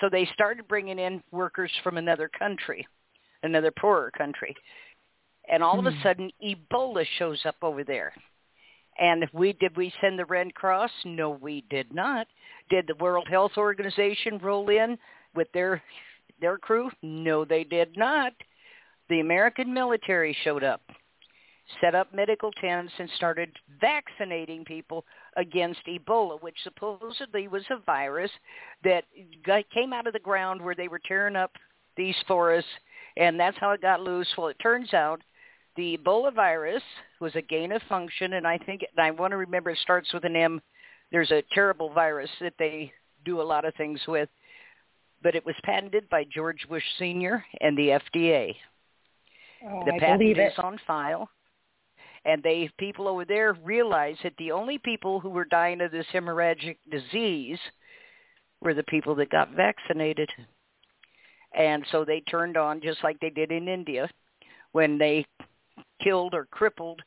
So 0.00 0.08
they 0.08 0.26
started 0.26 0.68
bringing 0.68 0.98
in 0.98 1.22
workers 1.30 1.74
from 1.82 1.98
another 1.98 2.28
country, 2.28 2.86
another 3.42 3.70
poorer 3.70 4.10
country. 4.10 4.56
And 5.48 5.62
all 5.62 5.78
of 5.78 5.86
a 5.86 5.92
Hmm. 5.92 6.02
sudden 6.02 6.32
Ebola 6.42 7.06
shows 7.06 7.44
up 7.46 7.56
over 7.62 7.84
there. 7.84 8.14
And 8.98 9.22
if 9.22 9.32
we 9.32 9.54
did 9.54 9.76
we 9.76 9.90
send 10.00 10.18
the 10.18 10.24
Red 10.26 10.54
Cross? 10.54 10.90
No, 11.04 11.30
we 11.30 11.62
did 11.62 11.92
not. 11.94 12.26
Did 12.68 12.86
the 12.86 12.94
World 12.96 13.28
Health 13.28 13.56
Organization 13.56 14.38
roll 14.38 14.68
in 14.68 14.98
with 15.34 15.50
their 15.52 15.82
their 16.40 16.58
crew? 16.58 16.90
No, 17.02 17.44
they 17.44 17.64
did 17.64 17.96
not. 17.96 18.34
The 19.08 19.20
American 19.20 19.72
military 19.74 20.36
showed 20.44 20.64
up, 20.64 20.80
set 21.80 21.94
up 21.94 22.14
medical 22.14 22.50
tents, 22.52 22.92
and 22.98 23.08
started 23.16 23.50
vaccinating 23.80 24.64
people 24.64 25.04
against 25.36 25.80
Ebola, 25.86 26.40
which 26.42 26.56
supposedly 26.62 27.48
was 27.48 27.64
a 27.70 27.78
virus 27.84 28.30
that 28.84 29.04
came 29.72 29.92
out 29.92 30.06
of 30.06 30.12
the 30.12 30.18
ground 30.18 30.62
where 30.62 30.74
they 30.74 30.88
were 30.88 31.00
tearing 31.06 31.36
up 31.36 31.52
these 31.96 32.16
forests, 32.26 32.70
and 33.16 33.38
that's 33.38 33.58
how 33.58 33.70
it 33.72 33.82
got 33.82 34.00
loose. 34.00 34.28
Well, 34.36 34.48
it 34.48 34.56
turns 34.62 34.94
out 34.94 35.20
the 35.76 35.98
Ebola 35.98 36.34
virus 36.34 36.82
was 37.20 37.34
a 37.34 37.42
gain 37.42 37.72
of 37.72 37.82
function, 37.88 38.34
and 38.34 38.46
I 38.46 38.58
think 38.58 38.82
and 38.96 39.04
I 39.04 39.10
want 39.10 39.32
to 39.32 39.36
remember 39.36 39.70
it 39.70 39.78
starts 39.78 40.12
with 40.12 40.24
an 40.24 40.36
M. 40.36 40.60
There's 41.10 41.30
a 41.30 41.42
terrible 41.52 41.90
virus 41.92 42.30
that 42.40 42.54
they 42.58 42.92
do 43.24 43.40
a 43.40 43.42
lot 43.42 43.64
of 43.64 43.74
things 43.74 44.00
with, 44.08 44.28
but 45.22 45.34
it 45.34 45.44
was 45.44 45.54
patented 45.64 46.08
by 46.08 46.24
George 46.24 46.66
Bush 46.68 46.84
Sr. 46.98 47.44
and 47.60 47.76
the 47.76 48.00
FDA. 48.14 48.54
Oh, 49.68 49.84
The 49.84 49.94
I 49.94 49.98
patent 49.98 50.38
is 50.38 50.58
on 50.58 50.78
file. 50.86 51.28
And 52.24 52.42
they 52.42 52.70
people 52.78 53.08
over 53.08 53.24
there 53.24 53.54
realized 53.64 54.20
that 54.22 54.36
the 54.38 54.52
only 54.52 54.78
people 54.78 55.18
who 55.18 55.30
were 55.30 55.44
dying 55.44 55.80
of 55.80 55.90
this 55.90 56.06
hemorrhagic 56.12 56.76
disease 56.90 57.58
were 58.60 58.74
the 58.74 58.84
people 58.84 59.14
that 59.16 59.30
got 59.30 59.50
vaccinated. 59.50 60.30
And 61.56 61.84
so 61.90 62.04
they 62.04 62.20
turned 62.20 62.56
on 62.56 62.80
just 62.80 63.02
like 63.02 63.18
they 63.20 63.30
did 63.30 63.50
in 63.50 63.68
India 63.68 64.08
when 64.70 64.98
they 64.98 65.26
killed 66.02 66.32
or 66.32 66.46
crippled 66.46 67.02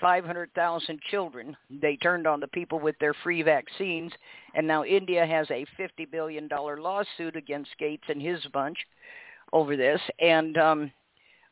500,000 0.00 0.98
children. 1.10 1.54
They 1.68 1.96
turned 1.96 2.26
on 2.26 2.40
the 2.40 2.48
people 2.48 2.80
with 2.80 2.96
their 2.98 3.14
free 3.22 3.42
vaccines, 3.42 4.12
and 4.54 4.66
now 4.66 4.84
India 4.84 5.26
has 5.26 5.50
a 5.50 5.66
50 5.76 6.06
billion 6.06 6.48
dollar 6.48 6.80
lawsuit 6.80 7.36
against 7.36 7.76
Gates 7.78 8.04
and 8.08 8.20
his 8.20 8.40
bunch 8.52 8.78
over 9.52 9.76
this. 9.76 10.00
And 10.18 10.56
um 10.56 10.92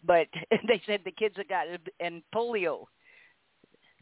but 0.07 0.27
they 0.69 0.81
said 0.87 1.01
the 1.05 1.11
kids 1.13 1.35
that 1.37 1.49
got 1.49 1.67
and 2.01 2.23
polio 2.35 2.85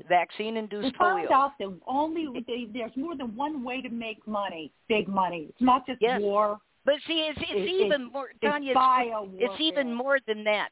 vaccine 0.08 0.54
We 0.54 0.60
induced 0.60 0.96
found 0.96 1.26
polio. 1.28 1.32
out 1.32 1.52
that 1.58 1.78
only 1.86 2.26
they, 2.46 2.66
there's 2.72 2.92
more 2.96 3.16
than 3.16 3.34
one 3.34 3.64
way 3.64 3.80
to 3.80 3.88
make 3.88 4.26
money, 4.26 4.70
big 4.88 5.08
money. 5.08 5.46
It's 5.48 5.60
not 5.60 5.86
just 5.86 6.00
Yes. 6.02 6.20
war. 6.20 6.58
But 6.84 6.96
see, 7.06 7.20
it's 7.28 7.38
it's 7.40 7.50
It- 7.52 7.68
even 7.86 8.04
more. 8.12 8.30
Tanya, 8.42 8.72
it's, 8.76 9.52
it's 9.52 9.60
even 9.60 9.92
more 9.94 10.18
than 10.26 10.44
that. 10.44 10.70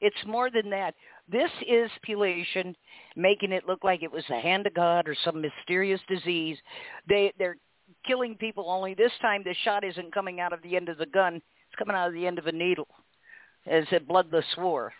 It's 0.00 0.26
more 0.26 0.50
than 0.50 0.68
that. 0.70 0.94
This 1.28 1.50
is 1.66 1.90
population 2.02 2.76
making 3.16 3.52
it 3.52 3.66
look 3.66 3.82
like 3.82 4.02
it 4.02 4.12
was 4.12 4.24
the 4.28 4.38
hand 4.38 4.66
of 4.66 4.74
God 4.74 5.08
or 5.08 5.14
some 5.24 5.40
mysterious 5.40 6.00
disease. 6.08 6.58
They 7.08 7.32
they're 7.38 7.56
killing 8.06 8.34
people. 8.36 8.68
Only 8.68 8.92
this 8.94 9.12
time 9.22 9.42
the 9.44 9.54
shot 9.64 9.84
isn't 9.84 10.12
coming 10.12 10.40
out 10.40 10.52
of 10.52 10.60
the 10.62 10.76
end 10.76 10.88
of 10.90 10.98
the 10.98 11.06
gun. 11.06 11.36
It's 11.36 11.76
coming 11.78 11.96
out 11.96 12.08
of 12.08 12.14
the 12.14 12.26
end 12.26 12.38
of 12.38 12.46
a 12.46 12.52
needle. 12.52 12.88
It's 13.66 13.92
a 13.92 14.00
bloodless 14.00 14.46
war. 14.56 14.92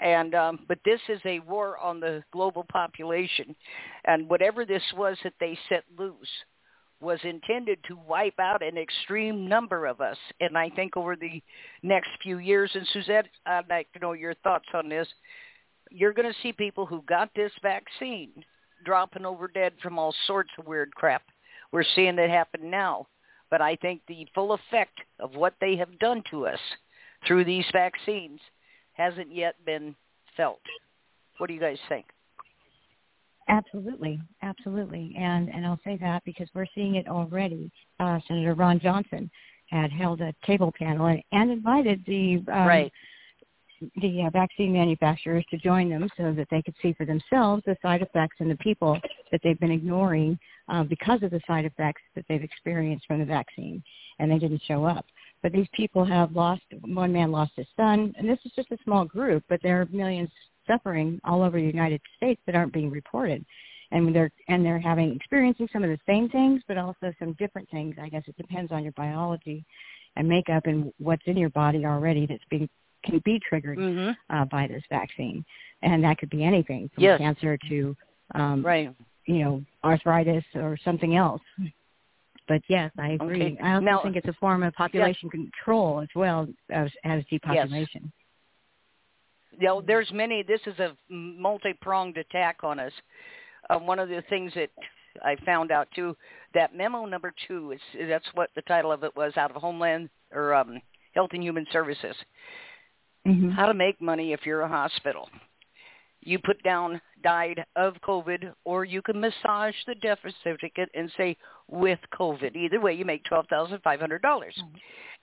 And 0.00 0.34
um, 0.34 0.60
but 0.68 0.78
this 0.84 1.00
is 1.08 1.20
a 1.24 1.40
war 1.40 1.76
on 1.78 1.98
the 1.98 2.22
global 2.32 2.64
population, 2.70 3.56
and 4.04 4.28
whatever 4.28 4.64
this 4.64 4.82
was 4.96 5.18
that 5.24 5.32
they 5.40 5.58
set 5.68 5.82
loose 5.98 6.28
was 7.00 7.18
intended 7.24 7.78
to 7.84 7.96
wipe 8.08 8.38
out 8.38 8.62
an 8.62 8.76
extreme 8.76 9.48
number 9.48 9.86
of 9.86 10.00
us. 10.00 10.16
And 10.40 10.56
I 10.56 10.68
think 10.70 10.96
over 10.96 11.16
the 11.16 11.42
next 11.82 12.10
few 12.22 12.38
years, 12.38 12.70
and 12.74 12.86
Suzette, 12.92 13.26
I'd 13.46 13.68
like 13.68 13.90
to 13.92 13.98
know 13.98 14.12
your 14.12 14.34
thoughts 14.34 14.68
on 14.74 14.88
this. 14.88 15.06
You're 15.90 16.12
going 16.12 16.32
to 16.32 16.40
see 16.42 16.52
people 16.52 16.86
who 16.86 17.02
got 17.02 17.30
this 17.34 17.52
vaccine 17.62 18.32
dropping 18.84 19.24
over 19.24 19.48
dead 19.48 19.72
from 19.82 19.98
all 19.98 20.14
sorts 20.26 20.50
of 20.58 20.66
weird 20.66 20.94
crap. 20.94 21.22
We're 21.72 21.84
seeing 21.94 22.16
that 22.16 22.30
happen 22.30 22.70
now. 22.70 23.06
But 23.50 23.62
I 23.62 23.76
think 23.76 24.02
the 24.06 24.26
full 24.34 24.52
effect 24.52 25.00
of 25.20 25.34
what 25.34 25.54
they 25.60 25.76
have 25.76 25.98
done 25.98 26.22
to 26.30 26.46
us 26.46 26.60
through 27.26 27.44
these 27.44 27.66
vaccines 27.72 28.40
hasn't 28.92 29.34
yet 29.34 29.54
been 29.64 29.94
felt. 30.36 30.60
What 31.38 31.46
do 31.48 31.54
you 31.54 31.60
guys 31.60 31.78
think? 31.88 32.06
Absolutely, 33.48 34.20
absolutely, 34.42 35.14
and 35.18 35.48
and 35.48 35.64
I'll 35.64 35.80
say 35.82 35.96
that 36.02 36.22
because 36.24 36.48
we're 36.54 36.66
seeing 36.74 36.96
it 36.96 37.08
already. 37.08 37.70
Uh, 37.98 38.18
Senator 38.28 38.54
Ron 38.54 38.78
Johnson 38.78 39.30
had 39.70 39.90
held 39.90 40.20
a 40.20 40.34
table 40.44 40.72
panel 40.78 41.06
and, 41.06 41.22
and 41.32 41.50
invited 41.50 42.02
the 42.06 42.42
um, 42.52 42.66
right. 42.66 42.92
The 44.00 44.24
uh, 44.24 44.30
vaccine 44.30 44.72
manufacturers 44.72 45.44
to 45.50 45.56
join 45.58 45.88
them 45.88 46.08
so 46.16 46.32
that 46.32 46.48
they 46.50 46.62
could 46.62 46.74
see 46.82 46.92
for 46.94 47.04
themselves 47.04 47.62
the 47.66 47.76
side 47.82 48.02
effects 48.02 48.36
in 48.40 48.48
the 48.48 48.56
people 48.56 49.00
that 49.30 49.40
they've 49.42 49.60
been 49.60 49.70
ignoring 49.70 50.38
uh, 50.68 50.82
because 50.82 51.22
of 51.22 51.30
the 51.30 51.40
side 51.46 51.64
effects 51.64 52.02
that 52.14 52.24
they've 52.28 52.42
experienced 52.42 53.06
from 53.06 53.20
the 53.20 53.24
vaccine, 53.24 53.82
and 54.18 54.30
they 54.30 54.38
didn't 54.38 54.62
show 54.66 54.84
up. 54.84 55.04
But 55.42 55.52
these 55.52 55.68
people 55.72 56.04
have 56.04 56.32
lost. 56.32 56.62
One 56.84 57.12
man 57.12 57.30
lost 57.30 57.52
his 57.56 57.66
son, 57.76 58.12
and 58.18 58.28
this 58.28 58.38
is 58.44 58.52
just 58.56 58.72
a 58.72 58.78
small 58.84 59.04
group, 59.04 59.44
but 59.48 59.60
there 59.62 59.80
are 59.80 59.86
millions 59.90 60.30
suffering 60.66 61.20
all 61.24 61.42
over 61.42 61.58
the 61.58 61.66
United 61.66 62.00
States 62.16 62.40
that 62.46 62.54
aren't 62.54 62.72
being 62.72 62.90
reported. 62.90 63.44
And 63.90 64.14
they're 64.14 64.30
and 64.48 64.62
they're 64.64 64.78
having 64.78 65.14
experiencing 65.14 65.68
some 65.72 65.82
of 65.82 65.88
the 65.88 65.98
same 66.06 66.28
things, 66.28 66.62
but 66.68 66.76
also 66.76 67.12
some 67.18 67.32
different 67.38 67.70
things. 67.70 67.96
I 68.00 68.10
guess 68.10 68.22
it 68.26 68.36
depends 68.36 68.70
on 68.70 68.82
your 68.82 68.92
biology 68.92 69.64
and 70.16 70.28
makeup 70.28 70.66
and 70.66 70.92
what's 70.98 71.22
in 71.26 71.38
your 71.38 71.48
body 71.50 71.86
already 71.86 72.26
that's 72.26 72.44
being 72.50 72.68
can 73.04 73.18
be 73.24 73.38
triggered 73.40 73.78
Mhm. 73.78 74.16
uh, 74.30 74.44
by 74.46 74.66
this 74.66 74.82
vaccine, 74.90 75.44
and 75.82 76.02
that 76.04 76.18
could 76.18 76.30
be 76.30 76.44
anything 76.44 76.88
from 76.90 77.04
Yes. 77.04 77.18
cancer 77.18 77.56
to 77.68 77.96
um, 78.34 78.62
Right. 78.64 78.94
you 79.26 79.38
know 79.44 79.64
arthritis 79.84 80.44
or 80.54 80.76
something 80.78 81.16
else. 81.16 81.42
But 82.46 82.62
yes, 82.68 82.90
I 82.98 83.10
agree. 83.10 83.52
Okay. 83.52 83.58
I 83.62 83.74
also 83.74 83.84
Now- 83.84 83.98
think 84.02 84.16
it's 84.16 84.26
a 84.28 84.32
form 84.34 84.62
of 84.62 84.74
population 84.74 85.28
control 85.30 86.00
as 86.00 86.08
well 86.14 86.48
as 86.70 86.90
as 87.04 87.24
depopulation. 87.26 88.12
you 89.52 89.66
know, 89.66 89.80
there's 89.80 90.12
many. 90.12 90.42
This 90.42 90.60
is 90.66 90.78
a 90.78 90.96
multi-pronged 91.08 92.16
attack 92.16 92.62
on 92.62 92.78
us. 92.78 92.92
Uh, 93.68 93.78
one 93.78 93.98
of 93.98 94.08
the 94.08 94.22
things 94.22 94.54
that 94.54 94.70
I 95.24 95.34
found 95.44 95.72
out 95.72 95.90
too, 95.96 96.16
that 96.54 96.74
memo 96.76 97.04
number 97.06 97.32
two 97.46 97.72
is 97.72 97.80
that's 98.08 98.32
what 98.34 98.50
the 98.54 98.62
title 98.62 98.92
of 98.92 99.02
it 99.04 99.14
was 99.16 99.36
out 99.36 99.50
of 99.50 99.56
Homeland 99.60 100.10
or 100.32 100.54
um, 100.54 100.80
Health 101.14 101.30
and 101.32 101.42
Human 101.42 101.66
Services. 101.72 102.14
Mm-hmm. 103.26 103.50
How 103.50 103.66
to 103.66 103.74
make 103.74 104.00
money 104.00 104.32
if 104.32 104.46
you're 104.46 104.62
a 104.62 104.68
hospital. 104.68 105.28
You 106.20 106.38
put 106.38 106.62
down 106.62 107.00
died 107.22 107.64
of 107.76 107.94
COVID, 108.06 108.52
or 108.64 108.84
you 108.84 109.02
can 109.02 109.20
massage 109.20 109.74
the 109.86 109.94
death 109.96 110.18
certificate 110.42 110.88
and 110.94 111.10
say 111.16 111.36
with 111.68 111.98
COVID. 112.18 112.56
Either 112.56 112.80
way, 112.80 112.92
you 112.94 113.04
make 113.04 113.24
twelve 113.24 113.46
thousand 113.48 113.80
five 113.82 114.00
hundred 114.00 114.22
dollars. 114.22 114.54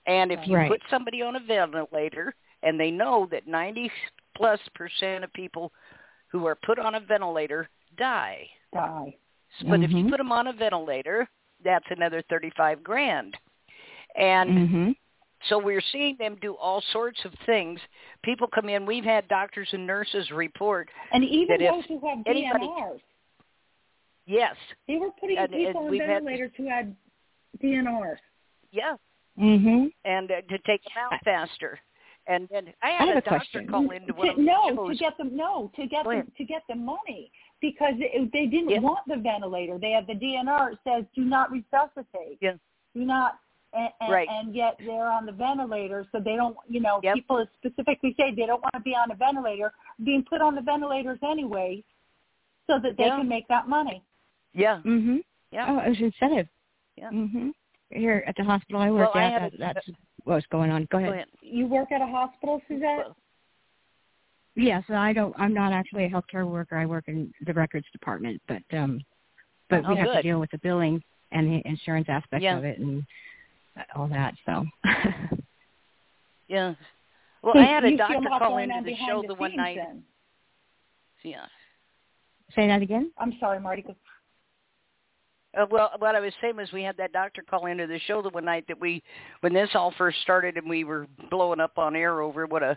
And 0.06 0.30
if 0.32 0.46
you 0.46 0.56
Right. 0.56 0.70
put 0.70 0.80
somebody 0.88 1.20
on 1.22 1.36
a 1.36 1.40
ventilator, 1.40 2.34
and 2.62 2.78
they 2.78 2.90
know 2.90 3.26
that 3.30 3.46
ninety 3.46 3.90
plus 4.36 4.60
percent 4.74 5.24
of 5.24 5.32
people 5.32 5.72
who 6.28 6.46
are 6.46 6.54
put 6.54 6.78
on 6.78 6.94
a 6.94 7.00
ventilator 7.00 7.68
die, 7.96 8.48
Die. 8.72 9.16
but 9.68 9.82
if 9.82 9.90
you 9.90 10.04
Mhm. 10.04 10.10
put 10.10 10.18
them 10.18 10.32
on 10.32 10.46
a 10.48 10.52
ventilator, 10.52 11.28
that's 11.62 11.90
another 11.90 12.22
thirty-five 12.22 12.82
grand. 12.82 13.36
And 14.16 14.50
Mm-hmm. 14.50 14.92
So 15.48 15.58
we're 15.58 15.82
seeing 15.92 16.16
them 16.18 16.36
do 16.40 16.54
all 16.54 16.82
sorts 16.92 17.18
of 17.24 17.32
things. 17.44 17.78
People 18.24 18.46
come 18.48 18.68
in. 18.68 18.86
We've 18.86 19.04
had 19.04 19.28
doctors 19.28 19.68
and 19.72 19.86
nurses 19.86 20.30
report, 20.30 20.88
And 21.12 21.22
even 21.24 21.60
those 21.60 21.84
who 21.86 22.00
have 22.06 22.18
anybody- 22.26 22.66
DNRs, 22.66 23.00
yes, 24.26 24.56
they 24.88 24.96
were 24.96 25.10
putting 25.20 25.38
And- 25.38 25.52
and 25.54 25.66
people 25.66 25.82
on 25.84 25.90
we've 25.90 26.00
had- 26.00 26.08
ventilators 26.24 26.52
who 26.56 26.66
had 26.66 26.96
DNRs. 27.62 28.18
yeah, 28.70 28.96
Mm-hmm. 29.38 29.86
and 30.04 30.30
uh, 30.30 30.40
to 30.42 30.58
take 30.58 30.82
them 30.84 30.92
out 30.98 31.22
faster. 31.24 31.78
And 32.28 32.48
then 32.48 32.72
I 32.82 32.90
had 32.90 33.08
I 33.08 33.12
a 33.12 33.18
a 33.18 33.20
doctor 33.20 33.62
call 33.64 33.88
into 33.90 34.12
one 34.14 34.34
To, 34.34 34.42
no, 34.42 34.88
to 34.88 34.94
get 34.96 35.16
them 35.16 35.36
no 35.36 35.70
to 35.76 35.86
get 35.86 36.04
them 36.04 36.32
to 36.36 36.44
get 36.44 36.62
the 36.68 36.74
money 36.74 37.30
because 37.60 37.94
it, 37.98 38.32
they 38.32 38.46
didn't 38.46 38.70
Yeah. 38.70 38.80
want 38.80 39.06
the 39.06 39.16
ventilator. 39.16 39.78
They 39.78 39.92
have 39.92 40.08
the 40.08 40.14
DNR. 40.14 40.72
It 40.72 40.78
says 40.82 41.04
do 41.14 41.20
not 41.22 41.52
resuscitate. 41.52 42.38
Yeah. 42.40 42.54
Do 42.94 43.04
not. 43.04 43.38
And, 43.76 43.90
and, 44.00 44.12
Right. 44.12 44.28
and 44.30 44.54
yet 44.54 44.76
they're 44.78 45.10
on 45.10 45.26
the 45.26 45.32
ventilator, 45.32 46.06
so 46.10 46.18
they 46.18 46.34
don't. 46.36 46.56
You 46.68 46.80
know, 46.80 46.98
Yep. 47.02 47.14
people 47.14 47.46
specifically 47.58 48.14
say 48.18 48.34
they 48.34 48.46
don't 48.46 48.62
want 48.62 48.72
to 48.74 48.80
be 48.80 48.94
on 48.94 49.10
a 49.10 49.14
ventilator, 49.14 49.72
being 50.02 50.24
put 50.24 50.40
on 50.40 50.54
the 50.54 50.62
ventilators 50.62 51.18
anyway, 51.22 51.84
so 52.66 52.78
that 52.78 52.96
they 52.96 53.04
Yeah. 53.04 53.18
can 53.18 53.28
make 53.28 53.46
that 53.48 53.68
money. 53.68 54.02
Yeah, 54.54 54.80
Mm-hmm. 54.84 55.18
yeah, 55.50 55.66
Oh, 55.68 55.78
it 55.80 55.90
was 55.90 56.00
incentive. 56.00 56.48
yeah. 56.96 57.10
Mm-hmm. 57.10 57.50
Here 57.90 58.24
at 58.26 58.34
the 58.36 58.44
hospital 58.44 58.80
I 58.80 58.90
work 58.90 59.14
Well, 59.14 59.22
at, 59.22 59.32
had 59.42 59.52
that, 59.52 59.54
a- 59.54 59.58
that's 59.74 59.90
what's 60.24 60.46
going 60.46 60.70
on. 60.70 60.82
Go 60.86 60.98
Go 60.98 60.98
ahead. 60.98 61.12
ahead. 61.12 61.26
You 61.42 61.66
work 61.66 61.92
at 61.92 62.00
a 62.00 62.06
hospital, 62.06 62.60
Suzette? 62.66 63.12
Yes, 64.54 64.84
I 64.88 65.12
don't. 65.12 65.34
I'm 65.38 65.52
not 65.52 65.72
actually 65.72 66.04
a 66.04 66.08
healthcare 66.10 66.48
worker. 66.48 66.76
I 66.78 66.86
work 66.86 67.04
in 67.08 67.32
the 67.44 67.52
records 67.52 67.86
department, 67.92 68.40
but 68.48 68.62
um, 68.72 69.00
but 69.68 69.84
Oh, 69.84 69.90
we 69.90 69.96
have 69.98 70.06
good. 70.08 70.14
to 70.16 70.22
deal 70.22 70.40
with 70.40 70.50
the 70.50 70.58
billing 70.58 71.02
and 71.32 71.46
the 71.46 71.68
insurance 71.68 72.08
aspect 72.08 72.42
Yeah. 72.42 72.56
of 72.56 72.64
it, 72.64 72.78
and 72.78 73.04
all 73.94 74.08
that. 74.08 74.34
So. 74.44 74.64
yeah. 76.48 76.74
Well, 77.42 77.54
So 77.54 77.60
I 77.60 77.64
had 77.64 77.84
a 77.84 77.96
doctor 77.96 78.18
feel 78.20 78.28
a 78.28 78.30
lot 78.30 78.40
call 78.40 78.58
into 78.58 78.74
the 78.78 78.90
behind 78.90 79.08
show 79.08 79.22
the 79.22 79.28
the 79.28 79.34
one 79.34 79.56
night. 79.56 79.76
then. 79.76 80.02
Yeah. 81.22 81.46
Say 82.54 82.66
that 82.66 82.82
again. 82.82 83.10
I'm 83.18 83.34
sorry, 83.40 83.60
Marty. 83.60 83.84
Uh, 85.56 85.66
well, 85.70 85.90
what 85.98 86.14
I 86.14 86.20
was 86.20 86.32
saying 86.40 86.56
was 86.56 86.70
we 86.72 86.82
had 86.82 86.96
that 86.98 87.12
doctor 87.12 87.42
call 87.48 87.66
into 87.66 87.86
the 87.86 87.98
show 88.06 88.20
the 88.20 88.28
one 88.28 88.44
night 88.44 88.64
that 88.68 88.80
we, 88.80 89.02
when 89.40 89.54
this 89.54 89.70
all 89.74 89.92
first 89.96 90.20
started 90.22 90.56
and 90.56 90.68
we 90.68 90.84
were 90.84 91.06
blowing 91.30 91.60
up 91.60 91.78
on 91.78 91.96
air 91.96 92.20
over 92.20 92.46
what 92.46 92.62
a 92.62 92.76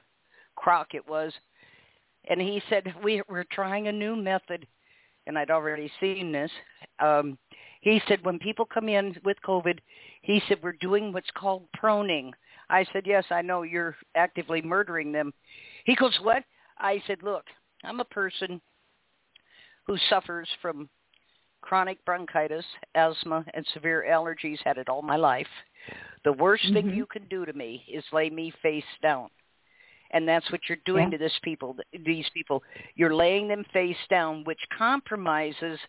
crock 0.56 0.94
it 0.94 1.08
was, 1.08 1.34
and 2.30 2.42
he 2.42 2.62
said 2.70 2.94
we 3.04 3.22
we're 3.30 3.46
trying 3.52 3.88
a 3.88 3.92
new 3.92 4.16
method, 4.16 4.66
and 5.28 5.38
I'd 5.38 5.52
already 5.52 5.92
seen 6.00 6.32
this. 6.32 6.52
Um, 7.00 7.38
he 7.82 8.02
said 8.08 8.24
when 8.24 8.40
people 8.40 8.66
come 8.66 8.90
in 8.90 9.16
with 9.24 9.38
COVID, 9.46 9.80
he 10.30 10.42
said 10.48 10.60
we're 10.62 10.74
doing 10.74 11.12
what's 11.12 11.32
called 11.32 11.63
proning. 11.82 12.32
I 12.70 12.86
said 12.94 13.08
yes, 13.08 13.26
I 13.32 13.42
know 13.42 13.63
you're 13.63 13.96
actively 14.15 14.62
murdering 14.62 15.12
them. 15.12 15.34
He 15.86 15.96
goes 15.96 16.18
what? 16.22 16.44
I 16.78 17.02
said 17.08 17.24
look, 17.24 17.46
I'm 17.84 18.00
a 18.00 18.06
person 18.06 18.62
who 19.88 19.98
suffers 20.08 20.48
from 20.62 20.88
chronic 21.62 22.04
bronchitis, 22.06 22.65
asthma, 22.94 23.44
and 23.56 23.65
severe 23.74 24.06
allergies. 24.08 24.60
Had 24.63 24.78
it 24.78 24.88
all 24.88 25.02
my 25.02 25.15
life. 25.15 25.48
The 26.24 26.34
worst 26.34 26.72
thing 26.74 26.89
Mhm. 26.92 26.96
you 26.96 27.06
can 27.08 27.26
do 27.28 27.44
to 27.44 27.54
me 27.54 27.84
is 27.88 28.06
lay 28.13 28.30
me 28.30 28.52
face 28.62 28.86
down, 29.02 29.32
and 30.12 30.28
that's 30.28 30.52
what 30.52 30.70
you're 30.70 30.86
doing 30.86 31.06
Yeah. 31.06 31.18
to 31.18 31.18
this 31.18 31.39
people. 31.39 31.76
These 31.92 32.30
people, 32.30 32.63
you're 32.94 33.15
laying 33.15 33.48
them 33.48 33.63
face 33.63 34.08
down, 34.10 34.44
which 34.44 34.70
compromises 34.70 35.80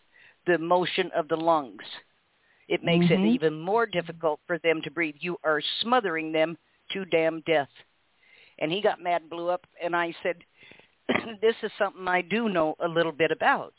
the 0.45 0.57
motion 0.57 1.11
of 1.11 1.27
the 1.27 1.37
lungs. 1.37 1.85
It 2.71 2.83
makes 2.85 3.07
Mhm. 3.07 3.11
it 3.11 3.25
even 3.27 3.59
more 3.59 3.85
difficult 3.85 4.39
for 4.47 4.57
them 4.59 4.81
to 4.83 4.89
breathe. 4.89 5.17
You 5.19 5.37
are 5.43 5.59
smothering 5.81 6.31
them 6.31 6.57
to 6.91 7.03
damn 7.03 7.41
death. 7.41 7.69
And 8.59 8.71
he 8.71 8.79
got 8.79 9.01
mad, 9.01 9.23
and 9.23 9.29
blew 9.29 9.49
up, 9.49 9.67
and 9.81 9.93
I 9.93 10.13
said, 10.23 10.45
"This 11.41 11.61
is 11.63 11.73
something 11.73 12.07
I 12.07 12.21
do 12.21 12.47
know 12.47 12.77
a 12.79 12.87
little 12.87 13.11
bit 13.11 13.29
about." 13.29 13.73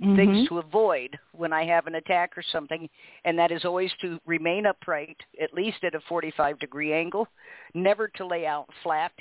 Mhm. 0.00 0.16
things 0.16 0.48
to 0.48 0.58
avoid 0.58 1.16
when 1.30 1.52
I 1.52 1.62
have 1.66 1.86
an 1.86 1.94
attack 1.94 2.36
or 2.36 2.42
something, 2.42 2.90
and 3.24 3.38
that 3.38 3.52
is 3.52 3.64
always 3.64 3.94
to 3.98 4.20
remain 4.26 4.66
upright, 4.66 5.22
at 5.40 5.54
least 5.54 5.84
at 5.84 5.94
a 5.94 6.00
45 6.00 6.58
degree 6.58 6.92
angle, 6.92 7.28
never 7.74 8.08
to 8.08 8.26
lay 8.26 8.44
out 8.44 8.68
flat, 8.82 9.12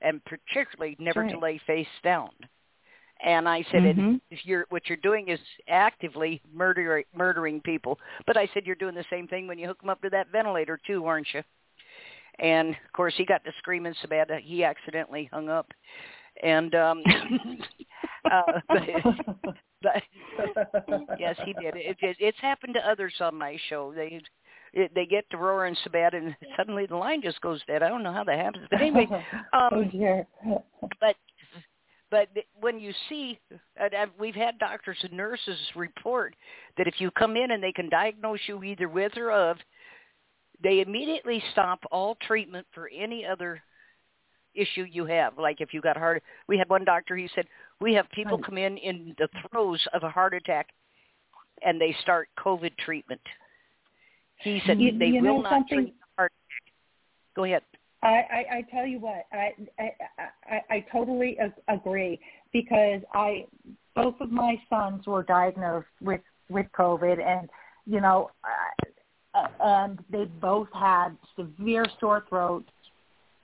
and 0.00 0.24
particularly 0.24 0.96
never 0.98 1.28
to 1.28 1.38
lay 1.38 1.58
face 1.58 2.00
down. 2.02 2.30
And 3.20 3.48
I 3.48 3.64
said, 3.72 3.82
Mhm. 3.82 4.20
if 4.30 4.46
you're, 4.46 4.66
what 4.68 4.88
you're 4.88 4.96
doing 4.96 5.28
is 5.28 5.40
actively 5.68 6.40
murdering 6.52 7.04
murdering 7.14 7.60
people. 7.60 7.98
But 8.26 8.36
I 8.36 8.46
said 8.48 8.66
you're 8.66 8.76
doing 8.76 8.94
the 8.94 9.04
same 9.10 9.26
thing 9.26 9.46
when 9.46 9.58
you 9.58 9.66
hook 9.66 9.80
them 9.80 9.90
up 9.90 10.00
to 10.02 10.10
that 10.10 10.28
ventilator 10.28 10.78
too, 10.86 11.04
aren't 11.04 11.32
you? 11.34 11.42
And 12.38 12.70
of 12.70 12.92
course, 12.92 13.14
he 13.16 13.24
got 13.24 13.44
to 13.44 13.52
screaming 13.58 13.94
so 14.00 14.08
bad 14.08 14.28
that 14.28 14.42
he 14.42 14.62
accidentally 14.62 15.28
hung 15.32 15.48
up. 15.48 15.72
And 16.42 16.74
um, 16.76 17.02
uh, 18.30 18.60
but, 19.82 20.02
but 20.36 21.18
yes, 21.18 21.36
he 21.44 21.52
did. 21.54 21.74
It, 21.76 21.96
it, 22.00 22.16
it's 22.20 22.38
happened 22.40 22.74
to 22.74 22.88
others 22.88 23.14
on 23.20 23.34
my 23.34 23.58
show. 23.68 23.92
They 23.94 24.20
it, 24.72 24.92
they 24.94 25.06
get 25.06 25.28
to 25.30 25.38
roaring 25.38 25.76
so 25.82 25.90
bad, 25.90 26.14
and 26.14 26.36
suddenly 26.56 26.86
the 26.86 26.96
line 26.96 27.22
just 27.22 27.40
goes 27.40 27.60
dead. 27.66 27.82
I 27.82 27.88
don't 27.88 28.02
know 28.02 28.12
how 28.12 28.24
that 28.24 28.38
happens, 28.38 28.66
but 28.70 28.80
anyway, 28.80 29.08
oh 29.54 29.68
um, 29.72 29.88
dear. 29.88 30.26
but 31.00 31.16
but 32.10 32.28
when 32.60 32.80
you 32.80 32.92
see, 33.08 33.38
we've 34.18 34.34
had 34.34 34.58
doctors 34.58 34.98
and 35.02 35.12
nurses 35.12 35.58
report 35.76 36.34
that 36.76 36.86
if 36.86 36.94
you 37.00 37.10
come 37.10 37.36
in 37.36 37.50
and 37.50 37.62
they 37.62 37.72
can 37.72 37.88
diagnose 37.88 38.40
you 38.46 38.62
either 38.64 38.88
with 38.88 39.16
or 39.16 39.30
of, 39.30 39.58
they 40.62 40.80
immediately 40.80 41.42
stop 41.52 41.80
all 41.92 42.16
treatment 42.26 42.66
for 42.72 42.88
any 42.88 43.24
other 43.26 43.62
issue 44.54 44.84
you 44.90 45.04
have. 45.04 45.38
Like 45.38 45.60
if 45.60 45.72
you 45.72 45.80
got 45.80 45.96
heart, 45.96 46.22
we 46.48 46.58
had 46.58 46.68
one 46.68 46.84
doctor. 46.84 47.16
He 47.16 47.28
said 47.34 47.46
we 47.80 47.94
have 47.94 48.10
people 48.10 48.38
come 48.38 48.58
in 48.58 48.76
in 48.78 49.14
the 49.18 49.28
throes 49.50 49.86
of 49.92 50.02
a 50.02 50.08
heart 50.10 50.34
attack, 50.34 50.68
and 51.62 51.80
they 51.80 51.94
start 52.02 52.28
COVID 52.38 52.76
treatment. 52.78 53.20
He 54.38 54.60
said 54.66 54.80
You- 54.80 54.98
they 54.98 55.06
you 55.06 55.22
will 55.22 55.42
not 55.42 55.50
something? 55.52 55.78
treat 55.78 55.94
the 56.00 56.06
heart. 56.16 56.32
Go 57.36 57.44
ahead. 57.44 57.62
I, 58.02 58.06
I, 58.06 58.44
I 58.58 58.64
tell 58.70 58.86
you 58.86 59.00
what, 59.00 59.26
I, 59.32 59.52
I, 59.78 59.90
I, 60.48 60.60
I 60.70 60.86
totally 60.92 61.36
ag- 61.40 61.52
agree 61.68 62.20
because 62.52 63.00
I, 63.12 63.46
both 63.94 64.14
of 64.20 64.30
my 64.30 64.60
sons 64.70 65.06
were 65.06 65.22
diagnosed 65.22 65.86
with 66.00 66.20
with 66.50 66.66
COVID, 66.78 67.20
and 67.20 67.50
you 67.86 68.00
know, 68.00 68.30
uh, 69.34 69.46
and 69.60 69.98
they 70.10 70.24
both 70.40 70.68
had 70.72 71.10
severe 71.36 71.86
sore 72.00 72.24
throats, 72.28 72.70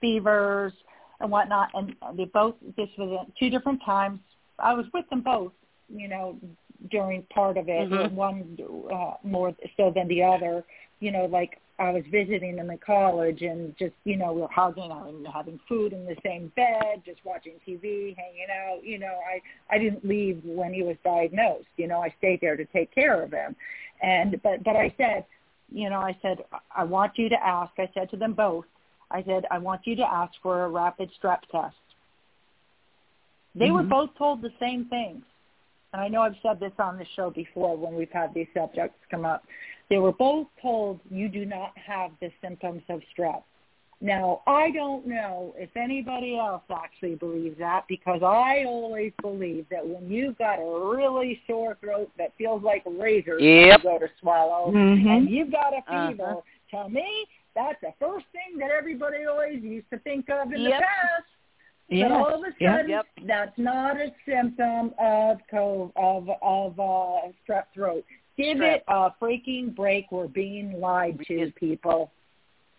fevers, 0.01 0.73
and 1.21 1.31
whatnot, 1.31 1.71
and 1.75 1.95
they 2.17 2.25
both. 2.27 2.55
This 2.77 2.89
was 2.97 3.27
two 3.39 3.51
different 3.51 3.81
times. 3.85 4.21
I 4.59 4.73
was 4.73 4.87
with 4.95 5.09
them 5.11 5.23
both, 5.23 5.53
you 5.89 6.09
know, 6.09 6.39
during 6.91 7.23
part 7.25 7.57
of 7.57 7.69
it. 7.69 7.91
Mhm. 7.91 8.13
One 8.13 8.59
uh, 8.93 9.15
more 9.23 9.55
so 9.77 9.91
than 9.95 10.09
the 10.09 10.23
other. 10.23 10.65
You 11.01 11.11
know, 11.11 11.27
like 11.27 11.61
I 11.79 11.91
was 11.91 12.05
visiting 12.11 12.55
them 12.57 12.71
in 12.71 12.79
college 12.79 13.43
and 13.43 13.77
just, 13.77 13.95
you 14.05 14.17
know, 14.17 14.33
we 14.33 14.43
were 14.43 14.49
hugging 14.49 14.93
and 14.93 15.27
having 15.27 15.59
food 15.69 15.93
in 15.93 16.07
the 16.07 16.17
same 16.25 16.53
bed, 16.55 17.03
just 17.05 17.19
watching 17.25 17.55
TV, 17.67 18.17
hanging 18.17 18.47
out. 18.51 18.85
You 18.85 18.99
know, 19.01 19.19
I 19.29 19.41
I 19.75 19.79
didn't 19.79 20.05
leave 20.05 20.41
when 20.45 20.73
he 20.73 20.83
was 20.83 20.97
diagnosed. 21.03 21.67
You 21.77 21.89
know, 21.89 22.01
I 22.01 22.15
stayed 22.19 22.41
there 22.41 22.57
to 22.57 22.65
take 22.67 22.95
care 22.95 23.21
of 23.23 23.33
him. 23.33 23.57
And 24.03 24.41
but 24.43 24.63
but 24.63 24.77
I 24.77 24.95
said, 24.97 25.25
you 25.73 25.91
know, 25.91 25.99
I 25.99 26.17
said 26.23 26.45
I 26.75 26.85
want 26.85 27.19
you 27.19 27.29
to 27.29 27.45
ask. 27.45 27.73
I 27.79 27.91
said 27.93 28.09
to 28.11 28.17
them 28.17 28.35
both. 28.35 28.67
I 29.11 29.25
said 29.25 29.45
I 29.51 29.59
want 29.59 29.85
you 29.85 29.97
to 29.97 30.07
ask 30.07 30.33
for 30.43 30.65
a 30.65 30.69
rapid 30.69 31.11
strep 31.21 31.41
test. 31.51 31.75
They 33.57 33.73
were 33.73 33.83
Mhm. 33.83 33.89
both 33.89 34.15
told 34.17 34.43
the 34.43 34.53
same 34.61 34.85
things. 34.87 35.25
And 35.93 36.03
I 36.03 36.09
know 36.09 36.23
I've 36.23 36.37
said 36.43 36.59
this 36.59 36.73
on 36.81 36.99
the 36.99 37.05
show 37.15 37.31
before 37.31 37.77
when 37.77 37.95
we've 37.95 38.11
had 38.11 38.35
these 38.35 38.49
subjects 38.53 38.99
come 39.11 39.25
up. 39.25 39.47
They 39.91 39.99
were 39.99 40.13
both 40.13 40.47
told 40.61 41.01
you 41.11 41.29
do 41.29 41.45
not 41.45 41.73
have 41.77 42.11
the 42.21 42.31
symptoms 42.43 42.83
of 42.89 43.01
strep. 43.17 43.43
Now, 44.01 44.43
I 44.47 44.71
don't 44.71 45.07
know 45.07 45.55
if 45.57 45.71
anybody 45.77 46.37
else 46.37 46.63
actually 46.71 47.15
believes 47.15 47.59
that 47.59 47.85
because 47.89 48.23
I 48.23 48.65
always 48.67 49.13
believe 49.23 49.67
that 49.71 49.87
when 49.87 50.11
you've 50.11 50.37
got 50.37 50.59
a 50.59 50.91
really 50.91 51.41
sore 51.47 51.77
throat 51.81 52.11
that 52.19 52.33
feels 52.37 52.63
like 52.63 52.83
razors 52.87 53.41
when 53.41 53.49
you 53.49 53.67
Yep. 53.67 53.83
go 53.83 53.99
to 53.99 54.11
swallow 54.21 54.73
Mhm. 54.73 55.07
and 55.07 55.31
you've 55.31 55.51
got 55.51 55.73
a 55.73 55.83
fever, 55.83 56.39
Uh-huh. 56.39 56.83
to 56.83 56.89
me, 56.91 57.27
that's 57.55 57.81
the 57.81 57.93
first 57.93 58.27
thing 58.33 58.59
that 58.59 58.71
everybody 58.71 59.25
always 59.27 59.63
used 59.63 59.89
to 59.91 59.99
think 60.01 60.29
of 60.29 60.53
in 60.53 60.61
Yep. 60.63 60.81
the 60.81 60.85
past. 60.85 61.25
Yes. 61.89 62.09
But 62.09 62.13
all 62.13 62.35
of 62.35 62.45
a 62.45 62.53
sudden, 62.63 62.91
Yep. 62.91 63.07
that's 63.23 63.59
not 63.59 63.97
a 63.99 64.13
symptom 64.27 64.93
of 64.99 65.41
co- 65.49 65.93
of 65.97 66.29
of 66.43 66.81
uh, 66.81 67.29
strep 67.47 67.67
throat. 67.73 68.05
Give 68.37 68.57
Strep. 68.59 68.77
it 68.77 68.85
a 68.89 69.11
freaking 69.21 69.75
break. 69.75 70.11
We're 70.11 70.27
being 70.29 70.81
lied 70.81 71.21
to, 71.27 71.35
It- 71.43 71.55
people. 71.57 72.11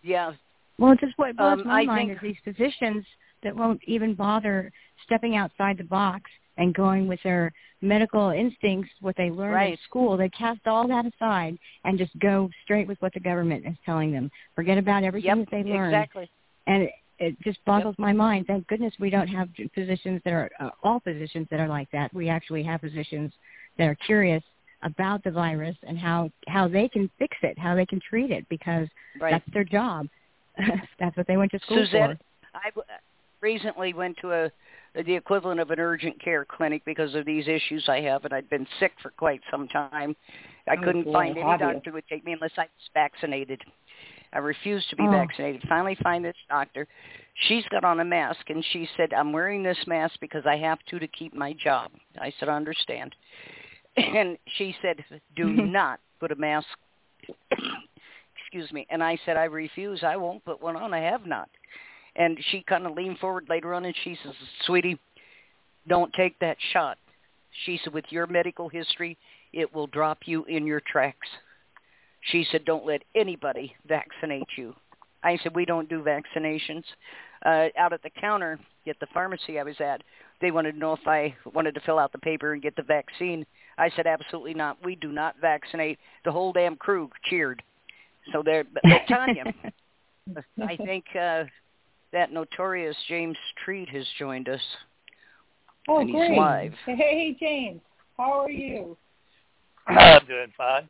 Yeah. 0.02 0.32
Well, 0.78 0.94
just 0.96 1.16
what 1.16 1.36
blows 1.36 1.60
Um, 1.62 1.66
my 1.66 1.80
I 1.80 1.84
mind 1.84 2.08
think- 2.08 2.22
is 2.22 2.36
these 2.44 2.54
physicians 2.54 3.06
that 3.42 3.56
won't 3.56 3.82
even 3.84 4.14
bother 4.14 4.70
stepping 5.04 5.36
outside 5.36 5.78
the 5.78 5.84
box 5.84 6.30
and 6.58 6.74
going 6.74 7.06
with 7.06 7.22
their 7.22 7.52
medical 7.82 8.30
instincts, 8.30 8.90
what 9.00 9.14
they 9.16 9.30
learned 9.30 9.50
in 9.52 9.54
Right. 9.54 9.78
school. 9.80 10.16
They 10.16 10.28
cast 10.30 10.66
all 10.66 10.86
that 10.88 11.04
aside 11.06 11.58
and 11.84 11.98
just 11.98 12.18
go 12.18 12.50
straight 12.62 12.86
with 12.88 13.00
what 13.02 13.12
the 13.12 13.20
government 13.20 13.66
is 13.66 13.76
telling 13.84 14.10
them. 14.12 14.30
Forget 14.54 14.78
about 14.78 15.04
everything 15.04 15.28
Yep. 15.28 15.38
that 15.38 15.50
they 15.50 15.64
learned. 15.64 15.94
Exactly. 15.94 16.30
And 16.66 16.82
it, 16.84 16.92
it 17.18 17.40
just 17.40 17.62
boggles 17.64 17.98
my 17.98 18.12
mind. 18.12 18.46
Thank 18.46 18.66
goodness 18.66 18.98
we 18.98 19.10
don't 19.10 19.28
have 19.28 19.48
physicians 19.74 20.22
that 20.24 20.32
are 20.32 20.50
uh, 20.58 20.70
all 20.82 21.00
physicians 21.00 21.48
that 21.50 21.60
are 21.60 21.68
like 21.68 21.90
that. 21.90 22.12
We 22.14 22.28
actually 22.28 22.62
have 22.64 22.80
physicians 22.80 23.32
that 23.78 23.88
are 23.88 23.94
curious 23.94 24.42
about 24.86 25.22
the 25.24 25.30
virus 25.30 25.76
and 25.86 25.98
how 25.98 26.30
how 26.48 26.68
they 26.68 26.88
can 26.88 27.10
fix 27.18 27.36
it, 27.42 27.58
how 27.58 27.74
they 27.74 27.84
can 27.86 28.00
treat 28.00 28.30
it, 28.30 28.48
because 28.48 28.88
Right. 29.20 29.32
that's 29.32 29.52
their 29.52 29.64
job. 29.64 30.06
that's 30.98 31.16
what 31.16 31.26
they 31.26 31.36
went 31.36 31.50
to 31.52 31.58
school 31.60 31.78
Suzette, 31.84 32.18
for. 32.18 32.18
I 32.54 32.70
w- 32.70 32.86
recently 33.42 33.92
went 33.92 34.16
to 34.18 34.32
a 34.32 34.50
the 35.02 35.14
equivalent 35.14 35.60
of 35.60 35.70
an 35.70 35.78
urgent 35.78 36.18
care 36.22 36.46
clinic 36.46 36.82
because 36.86 37.14
of 37.14 37.26
these 37.26 37.46
issues 37.48 37.84
I 37.88 38.00
have, 38.00 38.24
and 38.24 38.32
I'd 38.32 38.48
been 38.48 38.66
sick 38.80 38.92
for 39.02 39.10
quite 39.10 39.42
some 39.50 39.68
time. 39.68 40.16
I 40.66 40.76
Oh, 40.76 40.82
couldn't 40.82 41.04
boy, 41.04 41.12
find 41.12 41.36
any 41.36 41.46
have 41.50 41.60
you? 41.60 41.66
doctor 41.74 41.92
would 41.92 42.08
take 42.08 42.24
me 42.24 42.32
unless 42.32 42.52
I 42.56 42.62
was 42.62 42.90
vaccinated. 42.94 43.60
I 44.32 44.38
refused 44.38 44.88
to 44.90 44.96
be 44.96 45.02
Oh. 45.06 45.10
vaccinated. 45.10 45.62
Finally, 45.68 45.96
find 46.02 46.24
this 46.24 46.36
doctor. 46.48 46.86
She's 47.46 47.64
got 47.66 47.84
on 47.84 48.00
a 48.00 48.04
mask, 48.04 48.48
and 48.48 48.64
she 48.72 48.88
said, 48.96 49.12
"I'm 49.12 49.32
wearing 49.32 49.62
this 49.62 49.86
mask 49.86 50.18
because 50.20 50.46
I 50.46 50.56
have 50.56 50.78
to 50.86 50.98
to 50.98 51.06
keep 51.08 51.34
my 51.34 51.52
job." 51.52 51.90
I 52.18 52.30
said, 52.38 52.48
"I 52.48 52.56
understand." 52.56 53.14
And 53.96 54.36
she 54.56 54.74
said, 54.82 55.04
"Do 55.34 55.44
not 55.44 56.00
put 56.20 56.32
a 56.32 56.36
mask." 56.36 56.68
Excuse 58.38 58.70
me. 58.72 58.86
And 58.90 59.02
I 59.02 59.18
said, 59.24 59.36
"I 59.36 59.44
refuse. 59.44 60.02
I 60.04 60.16
won't 60.16 60.44
put 60.44 60.60
one 60.60 60.76
on. 60.76 60.92
I 60.94 61.00
have 61.00 61.26
not." 61.26 61.48
And 62.14 62.38
she 62.50 62.62
kind 62.62 62.86
of 62.86 62.92
leaned 62.92 63.18
forward 63.18 63.46
later 63.48 63.74
on, 63.74 63.84
and 63.84 63.94
she 64.04 64.18
says, 64.22 64.34
"Sweetie, 64.64 64.98
don't 65.88 66.12
take 66.14 66.38
that 66.40 66.56
shot." 66.72 66.98
She 67.64 67.80
said, 67.82 67.94
"With 67.94 68.04
your 68.10 68.26
medical 68.26 68.68
history, 68.68 69.16
it 69.52 69.72
will 69.74 69.86
drop 69.86 70.18
you 70.26 70.44
in 70.44 70.66
your 70.66 70.80
tracks." 70.80 71.28
She 72.20 72.44
said, 72.44 72.64
"Don't 72.64 72.86
let 72.86 73.02
anybody 73.14 73.74
vaccinate 73.86 74.48
you." 74.56 74.74
I 75.22 75.36
said, 75.38 75.54
"We 75.54 75.64
don't 75.64 75.88
do 75.88 76.02
vaccinations." 76.02 76.84
Uh, 77.44 77.68
out 77.76 77.92
at 77.92 78.02
the 78.02 78.10
counter 78.10 78.58
at 78.86 78.98
the 79.00 79.06
pharmacy 79.06 79.58
I 79.58 79.62
was 79.62 79.80
at, 79.80 80.02
they 80.40 80.50
wanted 80.50 80.72
to 80.72 80.78
know 80.78 80.92
if 80.92 81.06
I 81.06 81.34
wanted 81.52 81.74
to 81.74 81.80
fill 81.80 81.98
out 81.98 82.12
the 82.12 82.18
paper 82.18 82.52
and 82.52 82.62
get 82.62 82.76
the 82.76 82.82
vaccine. 82.82 83.46
I 83.78 83.90
said, 83.90 84.06
"Absolutely 84.06 84.54
not. 84.54 84.82
We 84.84 84.94
do 84.96 85.12
not 85.12 85.36
vaccinate." 85.40 85.98
The 86.24 86.32
whole 86.32 86.52
damn 86.52 86.76
crew 86.76 87.10
cheered. 87.24 87.62
So 88.32 88.42
there, 88.42 88.64
but, 88.64 88.82
but 88.82 89.02
Tanya, 89.08 89.44
I 90.66 90.76
think 90.76 91.04
uh, 91.14 91.44
that 92.12 92.32
notorious 92.32 92.96
James 93.08 93.36
Treat 93.64 93.88
has 93.90 94.06
joined 94.18 94.48
us. 94.48 94.60
Oh, 95.88 95.98
and 96.00 96.10
great. 96.10 96.30
He's 96.30 96.38
live. 96.38 96.72
Hey, 96.86 97.36
James. 97.38 97.80
How 98.16 98.40
are 98.40 98.50
you? 98.50 98.96
I'm 99.86 100.26
doing 100.26 100.52
fine. 100.56 100.88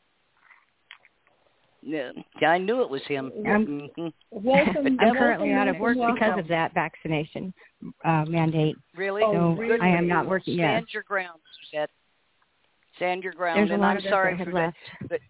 Yeah, 1.82 2.10
I 2.42 2.58
knew 2.58 2.82
it 2.82 2.90
was 2.90 3.02
him. 3.06 3.30
I'm- 3.46 3.90
hmm 3.94 4.08
Welcome. 4.30 4.98
I'm 5.00 5.14
currently 5.14 5.52
out 5.52 5.68
of 5.68 5.78
work 5.78 5.96
welcome, 5.96 6.14
because 6.14 6.38
of 6.38 6.48
that 6.48 6.74
vaccination 6.74 7.54
uh, 8.04 8.24
mandate. 8.26 8.76
Really? 8.96 9.22
Oh, 9.24 9.32
So 9.32 9.60
really? 9.60 9.80
I 9.80 9.88
am 9.88 10.08
not 10.08 10.26
working 10.26 10.58
yet. 10.58 10.64
Stand 10.64 10.86
your 10.92 11.04
ground, 11.04 11.38
Suzette. 11.70 11.90
Stand 12.96 13.22
your 13.22 13.32
ground. 13.32 13.58
There's 13.58 13.70
and 13.70 13.84
I'm 13.84 14.00
sorry 14.02 14.36
for 14.42 14.52
left. 14.52 14.76
that. 15.10 15.20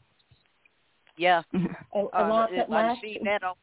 Yeah. 1.17 1.43
A, 1.95 1.99
a 1.99 2.03
uh, 2.03 2.29
lot 2.29 2.51
that 2.55 2.67
I'm 2.71 2.89
left. 2.89 3.01
seeing 3.03 3.25
that 3.25 3.43
all 3.43 3.57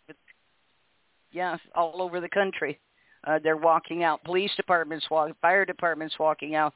yeah, 1.33 1.57
all 1.75 2.01
over 2.01 2.21
the 2.21 2.29
country. 2.29 2.79
Uh, 3.25 3.39
they're 3.43 3.57
walking 3.57 4.03
out. 4.03 4.23
Police 4.23 4.51
departments, 4.55 5.09
walk, 5.09 5.31
fire 5.41 5.65
departments 5.65 6.15
walking 6.19 6.55
out. 6.55 6.73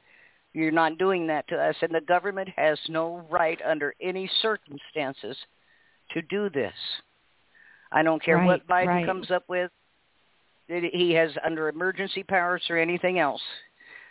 You're 0.52 0.70
not 0.70 0.98
doing 0.98 1.26
that 1.28 1.46
to 1.48 1.56
us, 1.56 1.76
and 1.82 1.94
the 1.94 2.00
government 2.00 2.48
has 2.56 2.78
no 2.88 3.24
right 3.30 3.60
under 3.64 3.94
any 4.00 4.30
circumstances 4.42 5.36
to 6.12 6.22
do 6.22 6.50
this. 6.50 6.72
I 7.92 8.02
don't 8.02 8.22
care 8.22 8.42
what 8.42 8.66
Biden 8.66 8.86
right. 8.86 9.06
comes 9.06 9.30
up 9.30 9.44
with. 9.48 9.70
that 10.68 10.82
He 10.92 11.12
has 11.12 11.30
under 11.44 11.68
emergency 11.68 12.22
powers 12.22 12.62
or 12.68 12.78
anything 12.78 13.18
else. 13.18 13.42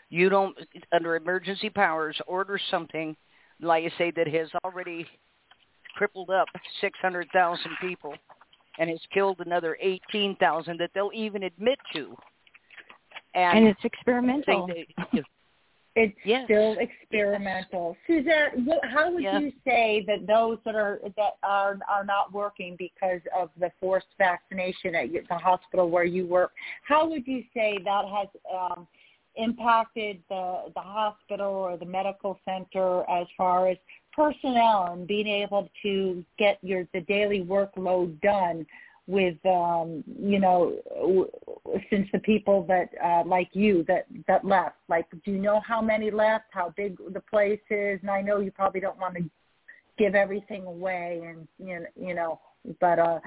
You 0.09 0.29
don't 0.29 0.57
under 0.93 1.15
emergency 1.15 1.69
powers 1.69 2.17
order 2.27 2.59
something 2.71 3.15
like 3.61 3.83
you 3.83 3.91
say 3.97 4.11
that 4.15 4.27
has 4.27 4.47
already 4.63 5.05
crippled 5.95 6.29
up 6.29 6.47
600,000 6.81 7.63
people 7.81 8.13
and 8.79 8.89
has 8.89 8.99
killed 9.13 9.39
another 9.39 9.77
18,000 9.81 10.79
that 10.79 10.91
they'll 10.93 11.11
even 11.13 11.43
admit 11.43 11.79
to. 11.93 12.15
And, 13.33 13.59
And 13.59 13.67
it's 13.67 13.83
experimental. 13.83 14.67
they, 14.67 14.87
It's 15.99 16.15
Yes. 16.25 16.43
still 16.45 16.77
experimental. 16.77 17.97
Suzette, 18.05 18.59
what, 18.65 18.85
how 18.85 19.11
would 19.11 19.23
Yeah. 19.23 19.39
you 19.39 19.51
say 19.65 20.03
that 20.05 20.27
those 20.27 20.59
that 20.63 20.75
are 20.75 20.99
that 21.15 21.37
are 21.41 21.79
are 21.87 22.05
not 22.05 22.31
working 22.31 22.75
because 22.77 23.21
of 23.35 23.49
the 23.59 23.71
forced 23.79 24.13
vaccination 24.19 24.93
at 24.93 25.09
the 25.27 25.37
hospital 25.39 25.89
where 25.89 26.03
you 26.03 26.27
work? 26.27 26.51
How 26.83 27.07
would 27.09 27.25
you 27.25 27.43
say 27.51 27.79
that 27.83 28.05
has 28.05 28.27
um, 28.53 28.87
impacted 29.37 30.21
the 30.29 30.71
the 30.75 30.81
hospital 30.81 31.53
or 31.53 31.77
the 31.77 31.85
medical 31.85 32.39
center 32.45 33.09
as 33.09 33.27
far 33.37 33.67
as 33.67 33.77
personnel 34.13 34.89
and 34.93 35.07
being 35.07 35.27
able 35.27 35.69
to 35.83 36.23
get 36.37 36.57
your 36.61 36.87
the 36.93 37.01
daily 37.01 37.41
workload 37.43 38.19
done 38.21 38.65
with 39.07 39.37
um 39.45 40.03
you 40.19 40.39
know 40.39 40.75
w- 40.95 41.29
since 41.89 42.07
the 42.11 42.19
people 42.19 42.65
that 42.67 42.89
uh 43.03 43.23
like 43.25 43.49
you 43.53 43.83
that 43.87 44.05
that 44.27 44.43
left. 44.43 44.75
Like 44.89 45.05
do 45.23 45.31
you 45.31 45.39
know 45.39 45.61
how 45.65 45.81
many 45.81 46.11
left? 46.11 46.45
How 46.51 46.73
big 46.75 46.97
the 47.13 47.21
place 47.21 47.61
is? 47.69 47.99
And 48.01 48.11
i 48.11 48.21
know 48.21 48.39
you 48.39 48.51
probably 48.51 48.81
don't 48.81 48.99
want 48.99 49.15
to 49.15 49.23
give 49.97 50.13
everything 50.13 50.63
away 50.65 51.21
and 51.27 51.47
you 51.57 51.79
know 51.79 51.85
you 51.99 52.13
know 52.13 52.39
but 52.79 52.99
uh 52.99 53.19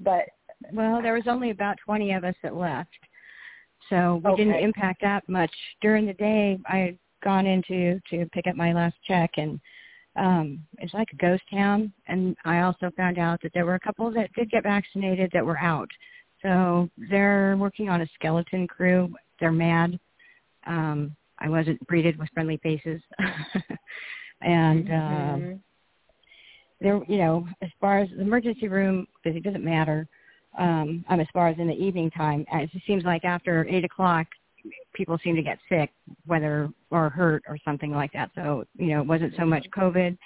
but 0.00 0.26
Well, 0.72 1.02
there 1.02 1.14
was 1.14 1.26
only 1.26 1.50
about 1.50 1.76
20 1.84 2.12
of 2.12 2.24
us 2.24 2.34
that 2.42 2.54
left. 2.54 2.90
So 3.88 4.20
we 4.24 4.36
didn't 4.36 4.62
impact 4.62 5.00
that 5.02 5.28
much. 5.28 5.50
During 5.80 6.06
the 6.06 6.14
day, 6.14 6.58
I 6.68 6.76
had 6.78 6.98
gone 7.22 7.46
into 7.46 8.00
to 8.10 8.26
pick 8.32 8.46
up 8.46 8.56
my 8.56 8.72
last 8.72 8.96
check 9.06 9.30
and 9.36 9.60
um 10.16 10.60
it's 10.78 10.94
like 10.94 11.08
a 11.12 11.16
ghost 11.16 11.42
town 11.50 11.92
and 12.06 12.36
I 12.44 12.60
also 12.60 12.90
found 12.96 13.18
out 13.18 13.40
that 13.42 13.52
there 13.54 13.66
were 13.66 13.74
a 13.74 13.80
couple 13.80 14.10
that 14.12 14.32
did 14.34 14.50
get 14.50 14.62
vaccinated 14.62 15.30
that 15.32 15.44
were 15.44 15.58
out. 15.58 15.88
So 16.42 16.88
they're 17.10 17.56
working 17.58 17.88
on 17.88 18.02
a 18.02 18.06
skeleton 18.14 18.66
crew. 18.66 19.12
They're 19.40 19.52
mad. 19.52 19.98
Um 20.66 21.16
I 21.38 21.48
wasn't 21.48 21.84
greeted 21.86 22.18
with 22.18 22.28
friendly 22.34 22.58
faces. 22.62 23.00
and 24.42 24.88
um 24.90 24.96
mhm. 25.40 25.60
there 26.80 27.00
you 27.08 27.18
know 27.18 27.46
as 27.62 27.70
far 27.80 27.98
as 27.98 28.08
the 28.10 28.20
emergency 28.20 28.68
room 28.68 29.06
because 29.22 29.36
it 29.36 29.42
doesn't 29.42 29.64
matter 29.64 30.08
um 30.58 31.04
um 31.08 31.20
as 31.20 31.26
far 31.32 31.48
as 31.48 31.58
in 31.58 31.66
the 31.66 31.74
evening 31.74 32.10
time. 32.10 32.44
Uh, 32.52 32.58
it 32.58 32.70
seems 32.86 33.04
like 33.04 33.24
after 33.24 33.66
eight 33.68 33.84
o'clock 33.84 34.26
people 34.92 35.18
seem 35.22 35.36
to 35.36 35.42
get 35.42 35.58
sick 35.68 35.90
whether 36.26 36.68
or 36.90 37.08
hurt 37.08 37.42
or 37.48 37.56
something 37.64 37.92
like 37.92 38.12
that. 38.12 38.30
So 38.34 38.64
you 38.76 38.88
know 38.88 39.00
it 39.00 39.06
wasn't 39.06 39.34
so 39.36 39.44
much 39.44 39.66
covid 39.76 40.16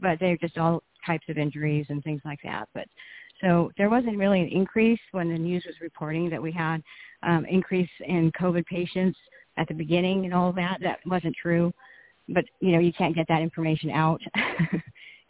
but 0.00 0.18
they're 0.18 0.36
just 0.36 0.58
all 0.58 0.82
types 1.06 1.24
of 1.28 1.38
injuries 1.38 1.86
and 1.88 2.02
things 2.02 2.20
like 2.24 2.40
that. 2.42 2.68
But 2.74 2.86
so 3.40 3.70
there 3.76 3.90
wasn't 3.90 4.18
really 4.18 4.40
an 4.40 4.48
increase 4.48 5.00
when 5.12 5.28
the 5.28 5.38
news 5.38 5.64
was 5.66 5.76
reporting 5.80 6.30
that 6.30 6.42
we 6.42 6.52
had 6.52 6.82
um 7.22 7.44
increase 7.46 7.90
in 8.06 8.32
covid 8.32 8.66
patients 8.66 9.18
at 9.58 9.68
the 9.68 9.74
beginning 9.74 10.24
and 10.24 10.34
all 10.34 10.52
that. 10.52 10.78
That 10.82 10.98
wasn't 11.06 11.36
true. 11.40 11.72
But 12.28 12.44
you 12.60 12.72
know 12.72 12.78
you 12.78 12.92
can't 12.92 13.14
get 13.14 13.26
that 13.28 13.42
information 13.42 13.90
out 13.90 14.20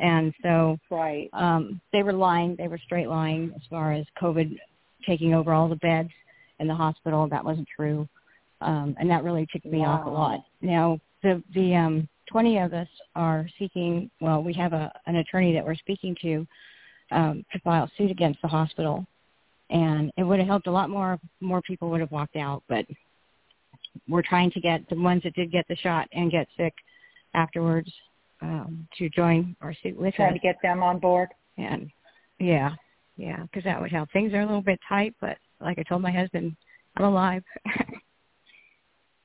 and 0.03 0.35
so 0.43 0.77
right. 0.91 1.31
um 1.33 1.81
they 1.93 2.03
were 2.03 2.13
lying 2.13 2.55
they 2.57 2.69
were 2.69 2.79
straight 2.85 3.09
lying 3.09 3.53
as 3.57 3.63
far 3.71 3.93
as 3.93 4.05
covid 4.21 4.57
taking 5.07 5.35
over 5.35 5.53
all 5.53 5.69
the 5.69 5.77
beds 5.77 6.11
in 6.59 6.69
the 6.69 6.75
hospital. 6.75 7.29
That 7.29 7.45
wasn't 7.45 7.69
true. 7.75 8.09
Um 8.61 8.95
and 8.99 9.11
that 9.11 9.25
really 9.25 9.47
ticked 9.53 9.67
me 9.67 9.85
off 9.85 10.07
a 10.07 10.11
lot. 10.11 10.41
Now 10.61 10.99
the 11.23 11.43
the 11.55 11.75
um 11.75 12.09
20 12.31 12.59
of 12.59 12.73
us 12.73 12.89
are 13.15 13.47
seeking 13.59 14.11
well 14.21 14.43
we 14.43 14.53
have 14.55 14.73
a 14.73 14.93
an 15.07 15.17
attorney 15.17 15.53
that 15.55 15.65
we're 15.65 15.75
speaking 15.75 16.17
to 16.23 16.47
um 17.11 17.45
to 17.53 17.59
file 17.61 17.91
suit 17.97 18.11
against 18.11 18.43
the 18.43 18.49
hospital. 18.49 19.07
And 19.71 20.13
it 20.19 20.23
would 20.25 20.39
have 20.39 20.49
helped 20.49 20.67
a 20.67 20.73
lot 20.73 20.91
more 20.91 21.19
more 21.41 21.63
people 21.63 21.91
would 21.91 22.01
have 22.01 22.13
walked 22.13 22.37
out 22.37 22.63
but 22.69 22.85
we're 24.09 24.23
trying 24.23 24.51
to 24.51 24.61
get 24.61 24.89
the 24.89 24.97
ones 24.97 25.23
that 25.23 25.35
did 25.35 25.53
get 25.53 25.67
the 25.69 25.77
shot 25.77 26.09
and 26.13 26.31
get 26.31 26.49
sick 26.57 26.75
afterwards 27.35 27.93
um, 28.43 28.87
to 28.99 29.09
join 29.11 29.57
or 29.63 29.75
suit 29.83 29.97
with 29.97 30.15
trying 30.15 30.33
us. 30.33 30.35
to 30.35 30.41
get 30.41 30.57
them 30.63 30.83
on 30.83 30.99
board 30.99 31.29
And 31.57 31.91
yeah, 32.39 32.73
yeah, 33.17 33.43
because 33.43 33.65
that 33.65 33.81
would 33.81 33.93
help. 33.93 34.11
Things 34.13 34.33
are 34.35 34.41
a 34.41 34.47
little 34.47 34.63
bit 34.63 34.81
tight, 34.89 35.15
but 35.21 35.37
like 35.61 35.79
I 35.79 35.83
told 35.85 36.03
my 36.03 36.11
husband, 36.11 36.57
I'm 36.97 37.05
alive. 37.05 37.43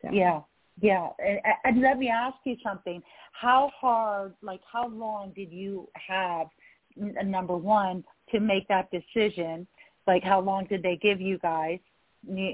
So, 0.03 0.09
Yeah, 0.11 0.41
yeah. 0.79 1.09
And, 1.17 1.39
and 1.63 1.81
let 1.81 1.97
me 1.97 2.07
ask 2.07 2.35
you 2.43 2.55
something. 2.63 3.01
How 3.31 3.71
hard, 3.75 4.35
like, 4.43 4.61
how 4.71 4.87
long 4.89 5.31
did 5.35 5.51
you 5.51 5.89
have, 5.95 6.47
number 6.95 7.57
one, 7.57 8.03
to 8.31 8.39
make 8.39 8.67
that 8.67 8.89
decision? 8.91 9.65
Like, 10.05 10.23
how 10.23 10.39
long 10.39 10.65
did 10.65 10.83
they 10.83 10.97
give 10.97 11.19
you 11.19 11.39
guys 11.39 11.79
in, 12.27 12.53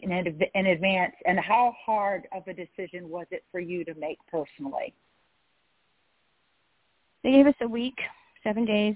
in 0.56 0.66
advance? 0.68 1.14
And 1.26 1.38
how 1.38 1.76
hard 1.86 2.28
of 2.34 2.48
a 2.48 2.54
decision 2.54 3.10
was 3.10 3.26
it 3.32 3.44
for 3.52 3.60
you 3.60 3.84
to 3.86 3.94
make 3.96 4.20
personally? 4.32 4.94
They 7.24 7.32
gave 7.32 7.48
us 7.48 7.56
a 7.62 7.68
week, 7.68 7.96
seven 8.44 8.66
days, 8.66 8.96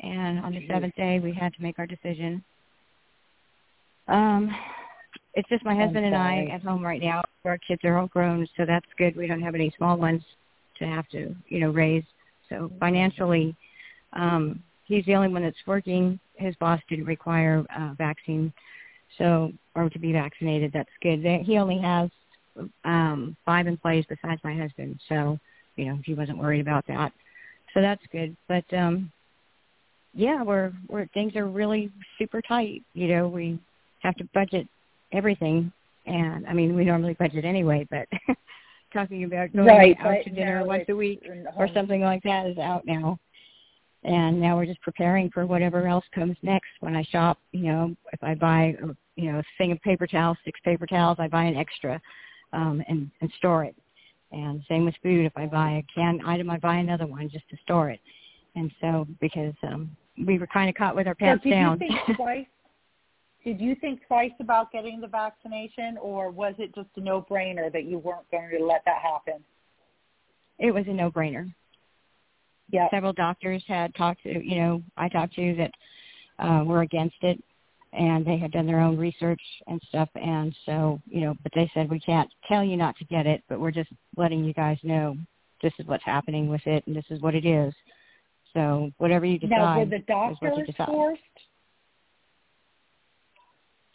and 0.00 0.38
on 0.40 0.52
the 0.52 0.60
Jeez. 0.60 0.68
seventh 0.68 0.94
day 0.94 1.18
we 1.18 1.32
had 1.32 1.52
to 1.54 1.62
make 1.62 1.78
our 1.78 1.86
decision. 1.86 2.44
Um, 4.06 4.54
it's 5.34 5.48
just 5.48 5.64
my 5.64 5.74
husband 5.74 6.04
and 6.04 6.14
I 6.14 6.48
at 6.52 6.62
home 6.62 6.84
right 6.84 7.02
now. 7.02 7.22
Our 7.44 7.58
kids 7.58 7.82
are 7.84 7.98
all 7.98 8.06
grown, 8.06 8.46
so 8.56 8.64
that's 8.64 8.86
good. 8.98 9.16
We 9.16 9.26
don't 9.26 9.40
have 9.40 9.54
any 9.54 9.72
small 9.76 9.96
ones 9.96 10.22
to 10.78 10.86
have 10.86 11.08
to, 11.08 11.34
you 11.48 11.60
know, 11.60 11.70
raise. 11.70 12.04
So 12.48 12.70
financially, 12.78 13.56
um, 14.12 14.62
he's 14.84 15.04
the 15.06 15.14
only 15.16 15.28
one 15.28 15.42
that's 15.42 15.56
working. 15.66 16.20
His 16.36 16.54
boss 16.56 16.80
didn't 16.88 17.06
require 17.06 17.64
uh, 17.76 17.94
vaccine, 17.98 18.52
so 19.18 19.52
or 19.74 19.90
to 19.90 19.98
be 19.98 20.12
vaccinated. 20.12 20.72
That's 20.72 20.90
good. 21.02 21.22
They, 21.22 21.42
he 21.44 21.58
only 21.58 21.78
has 21.78 22.10
um, 22.84 23.36
five 23.44 23.66
employees 23.66 24.04
besides 24.08 24.40
my 24.44 24.54
husband, 24.54 25.00
so 25.08 25.38
you 25.76 25.86
know 25.86 25.98
he 26.04 26.14
wasn't 26.14 26.38
worried 26.38 26.60
about 26.60 26.86
that. 26.86 27.12
So 27.74 27.82
that's 27.82 28.02
good. 28.12 28.36
But 28.48 28.64
um, 28.72 29.10
yeah, 30.14 30.42
we're 30.42 30.72
we're 30.88 31.06
things 31.08 31.36
are 31.36 31.46
really 31.46 31.90
super 32.18 32.40
tight. 32.40 32.82
You 32.94 33.08
know, 33.08 33.28
we 33.28 33.58
have 34.02 34.14
to 34.16 34.24
budget 34.32 34.68
everything, 35.12 35.72
and 36.06 36.46
I 36.46 36.52
mean 36.52 36.74
we 36.74 36.84
normally 36.84 37.14
budget 37.14 37.44
anyway, 37.44 37.86
but 37.90 38.08
talking 38.92 39.24
about 39.24 39.52
going 39.52 39.66
Right, 39.66 39.96
out 40.00 40.04
but 40.04 40.24
to 40.24 40.30
dinner 40.30 40.60
now 40.60 40.66
once 40.66 40.84
a 40.88 40.96
week 40.96 41.22
or 41.56 41.68
something 41.74 42.00
like 42.00 42.22
that 42.22 42.46
is 42.46 42.58
out 42.58 42.86
now. 42.86 43.18
And 44.04 44.38
now 44.38 44.56
we're 44.56 44.66
just 44.66 44.82
preparing 44.82 45.30
for 45.30 45.46
whatever 45.46 45.86
else 45.88 46.04
comes 46.14 46.36
next. 46.42 46.68
When 46.80 46.94
I 46.94 47.02
shop, 47.04 47.38
you 47.52 47.72
know, 47.72 47.96
if 48.12 48.22
I 48.22 48.34
buy, 48.34 48.76
you 49.16 49.32
know, 49.32 49.38
a 49.38 49.44
thing 49.56 49.72
of 49.72 49.80
paper 49.80 50.06
towels, 50.06 50.36
six 50.44 50.60
paper 50.62 50.86
towels, 50.86 51.16
I 51.18 51.26
buy 51.26 51.44
an 51.44 51.56
extra 51.56 52.00
um, 52.52 52.82
and 52.86 53.10
and 53.20 53.32
store 53.38 53.64
it. 53.64 53.74
And 54.34 54.62
same 54.68 54.84
with 54.84 54.94
food. 55.00 55.26
If 55.26 55.32
I 55.36 55.46
buy 55.46 55.70
a 55.70 55.82
canned 55.94 56.20
item, 56.26 56.50
I 56.50 56.58
buy 56.58 56.76
another 56.76 57.06
one 57.06 57.30
just 57.30 57.48
to 57.50 57.56
store 57.62 57.90
it. 57.90 58.00
And 58.56 58.70
so 58.80 59.06
because 59.20 59.54
um, 59.62 59.96
we 60.26 60.38
were 60.38 60.48
kind 60.48 60.68
of 60.68 60.74
caught 60.74 60.96
with 60.96 61.06
our 61.06 61.14
So 61.14 61.24
pants 61.24 61.44
did 61.44 61.50
down. 61.50 61.78
you 61.80 61.88
think 62.06 62.16
twice? 62.16 62.46
Did 63.44 63.60
you 63.60 63.76
think 63.76 64.00
twice 64.08 64.32
about 64.40 64.72
getting 64.72 65.00
the 65.00 65.06
vaccination, 65.06 65.98
or 66.00 66.30
was 66.30 66.54
it 66.58 66.74
just 66.74 66.88
a 66.96 67.00
no-brainer 67.00 67.70
that 67.72 67.84
you 67.84 67.98
weren't 67.98 68.28
going 68.30 68.50
to 68.58 68.64
let 68.64 68.82
that 68.86 69.02
happen? 69.02 69.44
it 70.58 70.72
was 70.72 70.84
a 70.86 70.92
no-brainer. 70.92 71.52
Yeah. 72.70 72.88
Several 72.90 73.12
doctors 73.12 73.62
had 73.66 73.94
talked 73.94 74.22
to, 74.22 74.44
you 74.44 74.56
know, 74.56 74.82
I 74.96 75.08
talked 75.08 75.34
to 75.34 75.54
that 75.56 75.70
uh, 76.38 76.64
were 76.64 76.82
against 76.82 77.16
it, 77.22 77.42
and 77.96 78.26
they 78.26 78.36
had 78.36 78.52
done 78.52 78.66
their 78.66 78.80
own 78.80 78.96
research 78.96 79.40
and 79.66 79.80
stuff. 79.88 80.08
And 80.14 80.54
so, 80.66 81.00
you 81.06 81.20
know, 81.20 81.36
but 81.42 81.52
they 81.54 81.70
said 81.74 81.90
we 81.90 82.00
can't 82.00 82.30
tell 82.48 82.64
you 82.64 82.76
not 82.76 82.96
to 82.96 83.04
get 83.04 83.26
it, 83.26 83.42
but 83.48 83.60
we're 83.60 83.70
just 83.70 83.90
letting 84.16 84.44
you 84.44 84.52
guys 84.52 84.78
know 84.82 85.16
this 85.62 85.72
is 85.78 85.86
what's 85.86 86.04
happening 86.04 86.48
with 86.48 86.66
it, 86.66 86.86
and 86.86 86.94
this 86.94 87.04
is 87.10 87.20
what 87.20 87.34
it 87.34 87.46
is. 87.46 87.72
So 88.52 88.90
whatever 88.98 89.26
you 89.26 89.38
decide 89.38 89.50
Now, 89.50 89.78
were 89.78 89.86
the 89.86 89.96
is 89.96 90.02
what 90.06 90.56
you 90.56 90.66
doctors 90.66 90.86
forced? 90.86 91.22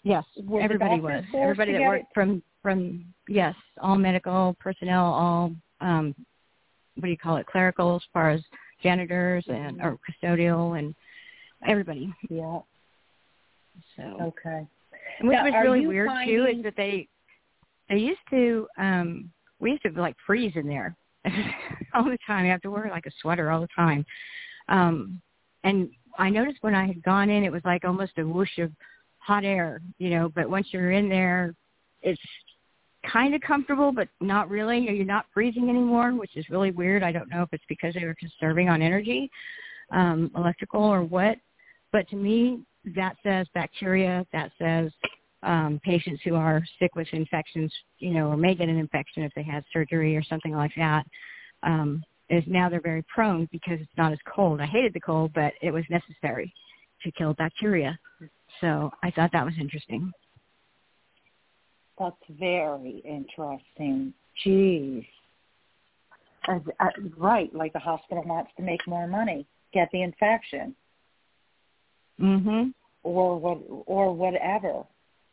Yes, 0.04 0.24
Were 0.44 0.62
everybody 0.62 1.00
was. 1.00 1.24
Everybody 1.36 1.74
that 1.74 1.82
worked 1.82 2.04
it? 2.04 2.14
from 2.14 2.42
from 2.62 3.06
yes, 3.28 3.56
all 3.82 3.96
medical 3.96 4.56
personnel, 4.60 5.06
all 5.06 5.52
um 5.82 6.16
what 6.96 7.06
do 7.06 7.12
you 7.12 7.18
call 7.18 7.38
it, 7.38 7.46
clerical 7.48 7.96
as 7.96 8.02
far 8.14 8.30
as 8.30 8.42
janitors 8.82 9.46
and 9.48 9.82
or 9.82 9.98
custodial 10.10 10.78
and 10.80 10.96
everybody. 11.68 12.14
Yeah. 12.30 12.60
So 13.96 14.02
Okay. 14.22 14.68
and 15.20 15.28
which 15.28 15.36
Now, 15.36 15.46
was 15.46 15.54
really 15.62 15.86
weird 15.86 16.10
too 16.26 16.46
is 16.46 16.64
that 16.64 16.76
they 16.76 17.08
they 17.90 17.98
used 17.98 18.20
to 18.30 18.68
um 18.78 19.32
we 19.60 19.72
used 19.72 19.84
to 19.84 19.92
like 19.92 20.16
freeze 20.26 20.54
in 20.56 20.68
there 20.68 20.96
all 21.94 22.06
the 22.06 22.18
time. 22.26 22.46
You 22.46 22.52
have 22.52 22.62
to 22.62 22.72
wear 22.72 22.90
like 22.90 23.06
a 23.06 23.12
sweater 23.22 23.52
all 23.52 23.62
the 23.62 23.68
time. 23.76 24.06
Um 24.68 25.22
and 25.64 25.90
I 26.18 26.30
noticed 26.30 26.60
when 26.62 26.76
I 26.76 26.88
had 26.88 27.04
gone 27.04 27.30
in 27.30 27.44
it 27.44 27.52
was 27.52 27.62
like 27.66 27.86
almost 27.86 28.18
a 28.18 28.24
whoosh 28.26 28.58
of 28.60 28.72
hot 29.20 29.44
air, 29.44 29.82
you 29.98 30.10
know, 30.10 30.30
but 30.30 30.50
once 30.50 30.68
you're 30.72 30.92
in 30.92 31.10
there 31.10 31.54
it's 32.02 32.22
kind 33.12 33.34
of 33.34 33.42
comfortable 33.42 33.92
but 33.92 34.08
not 34.22 34.50
really. 34.50 34.80
You're 34.80 35.06
not 35.06 35.26
freezing 35.34 35.70
anymore, 35.70 36.12
which 36.14 36.36
is 36.36 36.50
really 36.50 36.72
weird. 36.72 37.04
I 37.04 37.12
don't 37.12 37.30
know 37.30 37.44
if 37.44 37.50
it's 37.52 37.64
because 37.68 37.94
they 37.94 38.06
were 38.06 38.16
conserving 38.16 38.70
on 38.70 38.82
energy, 38.82 39.30
um, 39.92 40.32
electrical 40.36 40.84
or 40.84 41.04
what. 41.04 41.38
But 41.92 42.08
to 42.10 42.16
me, 42.16 42.62
that 42.96 43.16
says 43.24 43.48
bacteria. 43.54 44.26
That 44.34 44.52
says 44.58 44.92
um, 45.44 45.80
patients 45.84 46.22
who 46.24 46.36
are 46.36 46.64
sick 46.80 46.96
with 46.96 47.08
infections, 47.12 47.74
you 48.00 48.12
know, 48.12 48.28
or 48.28 48.38
may 48.38 48.56
get 48.56 48.70
an 48.70 48.78
infection 48.78 49.24
if 49.24 49.34
they 49.36 49.44
had 49.44 49.64
surgery 49.72 50.16
or 50.16 50.24
something 50.24 50.54
like 50.54 50.72
that. 50.78 51.06
Um, 51.64 52.04
is 52.30 52.44
now 52.46 52.70
they're 52.70 52.82
very 52.82 53.04
prone 53.14 53.50
because 53.52 53.80
it's 53.80 53.98
not 53.98 54.12
as 54.12 54.20
cold. 54.28 54.62
I 54.62 54.68
hated 54.68 54.94
the 54.94 55.00
cold, 55.00 55.32
but 55.34 55.54
it 55.62 55.72
was 55.72 55.84
necessary 55.90 56.54
to 57.04 57.12
kill 57.12 57.34
bacteria. 57.34 57.98
So 58.62 58.92
I 59.02 59.10
thought 59.12 59.32
that 59.34 59.46
was 59.46 59.56
interesting. 59.60 60.12
That's 61.98 62.16
very 62.30 63.02
interesting. 63.04 64.14
Jeez. 64.46 65.06
As, 66.48 66.62
uh, 66.80 66.86
right, 67.18 67.54
like 67.54 67.74
the 67.74 67.80
hospital 67.80 68.24
wants 68.26 68.52
to 68.58 68.64
make 68.64 68.86
more 68.88 69.08
money, 69.08 69.46
get 69.74 69.90
the 69.92 70.04
infection, 70.04 70.76
Mhm. 72.20 72.74
Or 73.04 73.40
what, 73.40 73.60
or 73.86 74.14
whatever. 74.14 74.84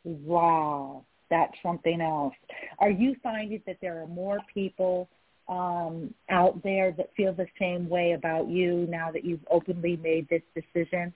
Wow, 0.04 1.04
that's 1.30 1.54
something 1.62 2.00
else. 2.00 2.34
Are 2.78 2.90
you 2.90 3.16
finding 3.22 3.60
that 3.66 3.78
there 3.80 4.00
are 4.00 4.06
more 4.06 4.38
people 4.52 5.08
um, 5.48 6.14
out 6.30 6.62
there 6.62 6.92
that 6.92 7.10
feel 7.16 7.32
the 7.32 7.46
same 7.58 7.88
way 7.88 8.12
about 8.12 8.48
you 8.48 8.86
now 8.88 9.10
that 9.12 9.24
you've 9.24 9.44
openly 9.50 9.96
made 9.96 10.28
this 10.28 10.42
decision? 10.54 11.12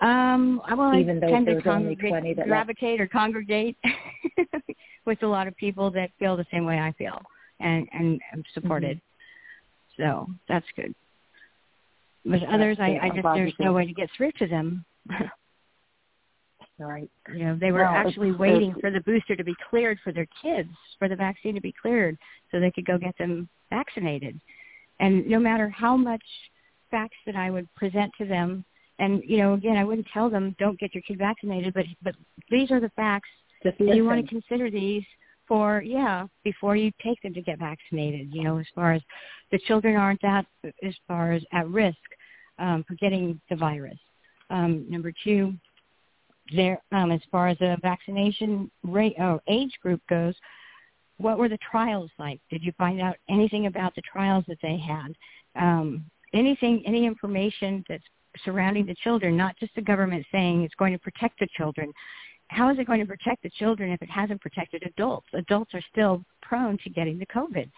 Um, 0.00 0.62
I 0.64 0.74
well, 0.74 0.94
Even 0.94 1.16
I 1.16 1.20
though 1.20 1.32
tend 1.32 1.46
to 1.46 1.60
congregate, 1.60 2.10
20 2.10 2.34
that 2.34 2.38
left. 2.40 2.48
gravitate 2.48 3.00
or 3.00 3.08
congregate 3.08 3.76
with 5.06 5.22
a 5.22 5.26
lot 5.26 5.48
of 5.48 5.56
people 5.56 5.90
that 5.90 6.10
feel 6.18 6.36
the 6.36 6.46
same 6.52 6.64
way 6.64 6.78
I 6.78 6.92
feel 6.92 7.20
and 7.60 7.88
and 7.92 8.20
am 8.32 8.44
supported. 8.54 8.98
Mm-hmm. 8.98 10.02
So 10.02 10.26
that's 10.48 10.66
good. 10.76 10.94
But 12.24 12.40
That's 12.40 12.52
others, 12.52 12.76
I. 12.80 12.98
I 13.02 13.08
just 13.10 13.22
there's 13.22 13.54
no 13.58 13.72
way 13.72 13.86
to 13.86 13.92
get 13.92 14.10
through 14.16 14.32
to 14.38 14.46
them. 14.46 14.84
Right. 16.80 17.10
you 17.34 17.44
know, 17.44 17.56
they 17.60 17.72
were 17.72 17.80
No, 17.82 17.86
actually 17.88 18.28
it's- 18.28 18.38
waiting 18.38 18.72
for 18.80 18.90
the 18.92 19.00
booster 19.00 19.34
to 19.34 19.42
be 19.42 19.54
cleared 19.68 19.98
for 20.04 20.12
their 20.12 20.28
kids, 20.40 20.70
for 20.98 21.08
the 21.08 21.16
vaccine 21.16 21.56
to 21.56 21.60
be 21.60 21.72
cleared, 21.72 22.16
so 22.50 22.60
they 22.60 22.70
could 22.70 22.86
go 22.86 22.96
get 22.98 23.18
them 23.18 23.48
vaccinated. 23.68 24.40
And 25.00 25.26
no 25.26 25.40
matter 25.40 25.68
how 25.68 25.96
much 25.96 26.22
facts 26.90 27.16
that 27.26 27.34
I 27.34 27.50
would 27.50 27.72
present 27.74 28.12
to 28.18 28.24
them, 28.24 28.64
and 29.00 29.22
you 29.24 29.38
know, 29.38 29.54
again, 29.54 29.76
I 29.76 29.84
wouldn't 29.84 30.06
tell 30.14 30.30
them 30.30 30.54
don't 30.60 30.78
get 30.78 30.94
your 30.94 31.02
kid 31.02 31.18
vaccinated, 31.18 31.74
but 31.74 31.86
but 32.02 32.14
these 32.48 32.70
are 32.70 32.80
the 32.80 32.90
facts. 32.90 33.28
Just 33.64 33.80
you 33.80 34.04
want 34.04 34.22
to 34.24 34.28
consider 34.28 34.70
these 34.70 35.04
for 35.48 35.82
yeah 35.82 36.26
before 36.44 36.76
you 36.76 36.92
take 37.02 37.20
them 37.22 37.34
to 37.34 37.42
get 37.42 37.58
vaccinated. 37.58 38.32
You 38.32 38.44
know, 38.44 38.58
as 38.58 38.66
far 38.74 38.92
as 38.92 39.02
the 39.50 39.58
children 39.66 39.96
aren't 39.96 40.22
that 40.22 40.46
as 40.82 40.94
far 41.08 41.32
as 41.32 41.42
at 41.52 41.68
risk 41.68 41.96
um, 42.58 42.84
for 42.86 42.94
getting 42.94 43.40
the 43.50 43.56
virus. 43.56 43.98
Um, 44.50 44.86
number 44.88 45.12
two, 45.24 45.54
there 46.54 46.80
um, 46.92 47.10
as 47.10 47.20
far 47.30 47.48
as 47.48 47.58
the 47.58 47.76
vaccination 47.82 48.70
rate 48.82 49.14
or 49.18 49.40
age 49.48 49.72
group 49.82 50.00
goes, 50.08 50.34
what 51.18 51.38
were 51.38 51.48
the 51.48 51.58
trials 51.70 52.10
like? 52.18 52.40
Did 52.50 52.62
you 52.62 52.72
find 52.78 53.00
out 53.00 53.16
anything 53.28 53.66
about 53.66 53.94
the 53.94 54.02
trials 54.02 54.44
that 54.48 54.58
they 54.62 54.78
had? 54.78 55.14
Um, 55.56 56.04
anything, 56.32 56.82
any 56.86 57.06
information 57.06 57.84
that's 57.88 58.04
surrounding 58.44 58.86
the 58.86 58.94
children, 59.02 59.36
not 59.36 59.56
just 59.58 59.74
the 59.74 59.82
government 59.82 60.24
saying 60.30 60.62
it's 60.62 60.74
going 60.76 60.92
to 60.92 60.98
protect 60.98 61.40
the 61.40 61.48
children. 61.56 61.92
How 62.48 62.70
is 62.70 62.78
it 62.78 62.86
going 62.86 63.00
to 63.00 63.06
protect 63.06 63.42
the 63.42 63.50
children 63.50 63.92
if 63.92 64.02
it 64.02 64.10
hasn't 64.10 64.40
protected 64.40 64.82
adults? 64.84 65.28
Adults 65.34 65.74
are 65.74 65.82
still 65.92 66.24
prone 66.42 66.78
to 66.84 66.90
getting 66.90 67.18
the 67.18 67.26
COVID. 67.26 67.70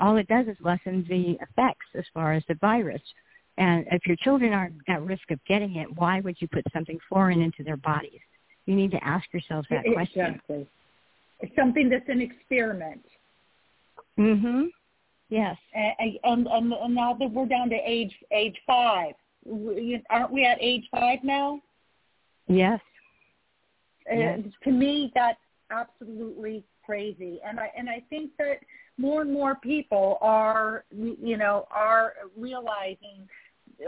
All 0.00 0.16
it 0.16 0.28
does 0.28 0.46
is 0.46 0.56
lessen 0.60 1.06
the 1.08 1.38
effects 1.42 1.86
as 1.94 2.04
far 2.12 2.32
as 2.32 2.42
the 2.48 2.54
virus. 2.54 3.02
And 3.58 3.86
if 3.90 4.06
your 4.06 4.16
children 4.16 4.52
aren't 4.52 4.74
at 4.88 5.02
risk 5.02 5.30
of 5.30 5.38
getting 5.46 5.76
it, 5.76 5.88
why 5.96 6.20
would 6.20 6.36
you 6.40 6.48
put 6.48 6.64
something 6.72 6.98
foreign 7.08 7.40
into 7.40 7.62
their 7.62 7.78
bodies? 7.78 8.20
You 8.66 8.74
need 8.74 8.90
to 8.90 9.04
ask 9.04 9.24
yourselves 9.32 9.66
that 9.70 9.84
question. 9.92 10.26
Exactly. 10.26 10.66
It's 11.40 11.56
something 11.56 11.88
that's 11.88 12.08
an 12.08 12.20
experiment. 12.20 13.04
Mhm. 14.18 14.68
Yes. 15.28 15.56
And, 15.74 16.18
and 16.24 16.46
and 16.48 16.72
and 16.72 16.94
now 16.94 17.14
that 17.14 17.30
we're 17.30 17.46
down 17.46 17.68
to 17.70 17.76
age 17.76 18.14
age 18.30 18.56
five, 18.66 19.14
aren't 20.10 20.32
we 20.32 20.44
at 20.44 20.58
age 20.60 20.86
five 20.90 21.22
now? 21.22 21.60
Yes. 22.48 22.80
Yes. 24.10 24.40
to 24.64 24.70
me, 24.70 25.12
that's 25.14 25.38
absolutely 25.70 26.64
crazy, 26.84 27.40
and 27.44 27.58
I 27.58 27.70
and 27.76 27.88
I 27.88 28.02
think 28.08 28.32
that 28.38 28.60
more 28.98 29.22
and 29.22 29.32
more 29.32 29.56
people 29.56 30.18
are, 30.20 30.84
you 30.90 31.36
know, 31.36 31.66
are 31.70 32.14
realizing, 32.36 33.28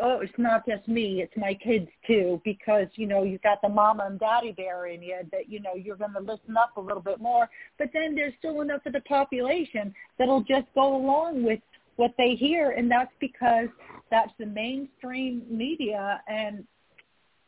oh, 0.02 0.20
it's 0.20 0.32
not 0.36 0.66
just 0.66 0.86
me, 0.86 1.22
it's 1.22 1.36
my 1.36 1.54
kids 1.54 1.88
too, 2.06 2.40
because 2.44 2.88
you 2.94 3.06
know 3.06 3.22
you've 3.22 3.42
got 3.42 3.62
the 3.62 3.68
mama 3.68 4.06
and 4.06 4.18
daddy 4.18 4.52
bear 4.52 4.86
in 4.86 5.02
you 5.02 5.18
that 5.32 5.48
you 5.48 5.60
know 5.60 5.74
you're 5.74 5.96
going 5.96 6.12
to 6.12 6.20
listen 6.20 6.56
up 6.56 6.76
a 6.76 6.80
little 6.80 7.02
bit 7.02 7.20
more, 7.20 7.48
but 7.78 7.88
then 7.92 8.14
there's 8.14 8.34
still 8.38 8.60
enough 8.60 8.84
of 8.86 8.92
the 8.92 9.00
population 9.02 9.94
that'll 10.18 10.42
just 10.42 10.66
go 10.74 10.96
along 10.96 11.42
with 11.42 11.60
what 11.96 12.12
they 12.16 12.34
hear, 12.34 12.72
and 12.72 12.90
that's 12.90 13.12
because 13.20 13.68
that's 14.10 14.32
the 14.38 14.46
mainstream 14.46 15.42
media 15.50 16.22
and 16.28 16.64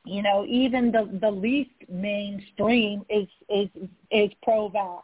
you 0.05 0.23
know, 0.23 0.45
even 0.47 0.91
the 0.93 1.19
the 1.21 1.31
least 1.31 1.71
mainstream 1.89 3.05
is 3.09 3.29
is 3.49 3.69
is 4.11 4.31
pro-vax. 4.43 5.03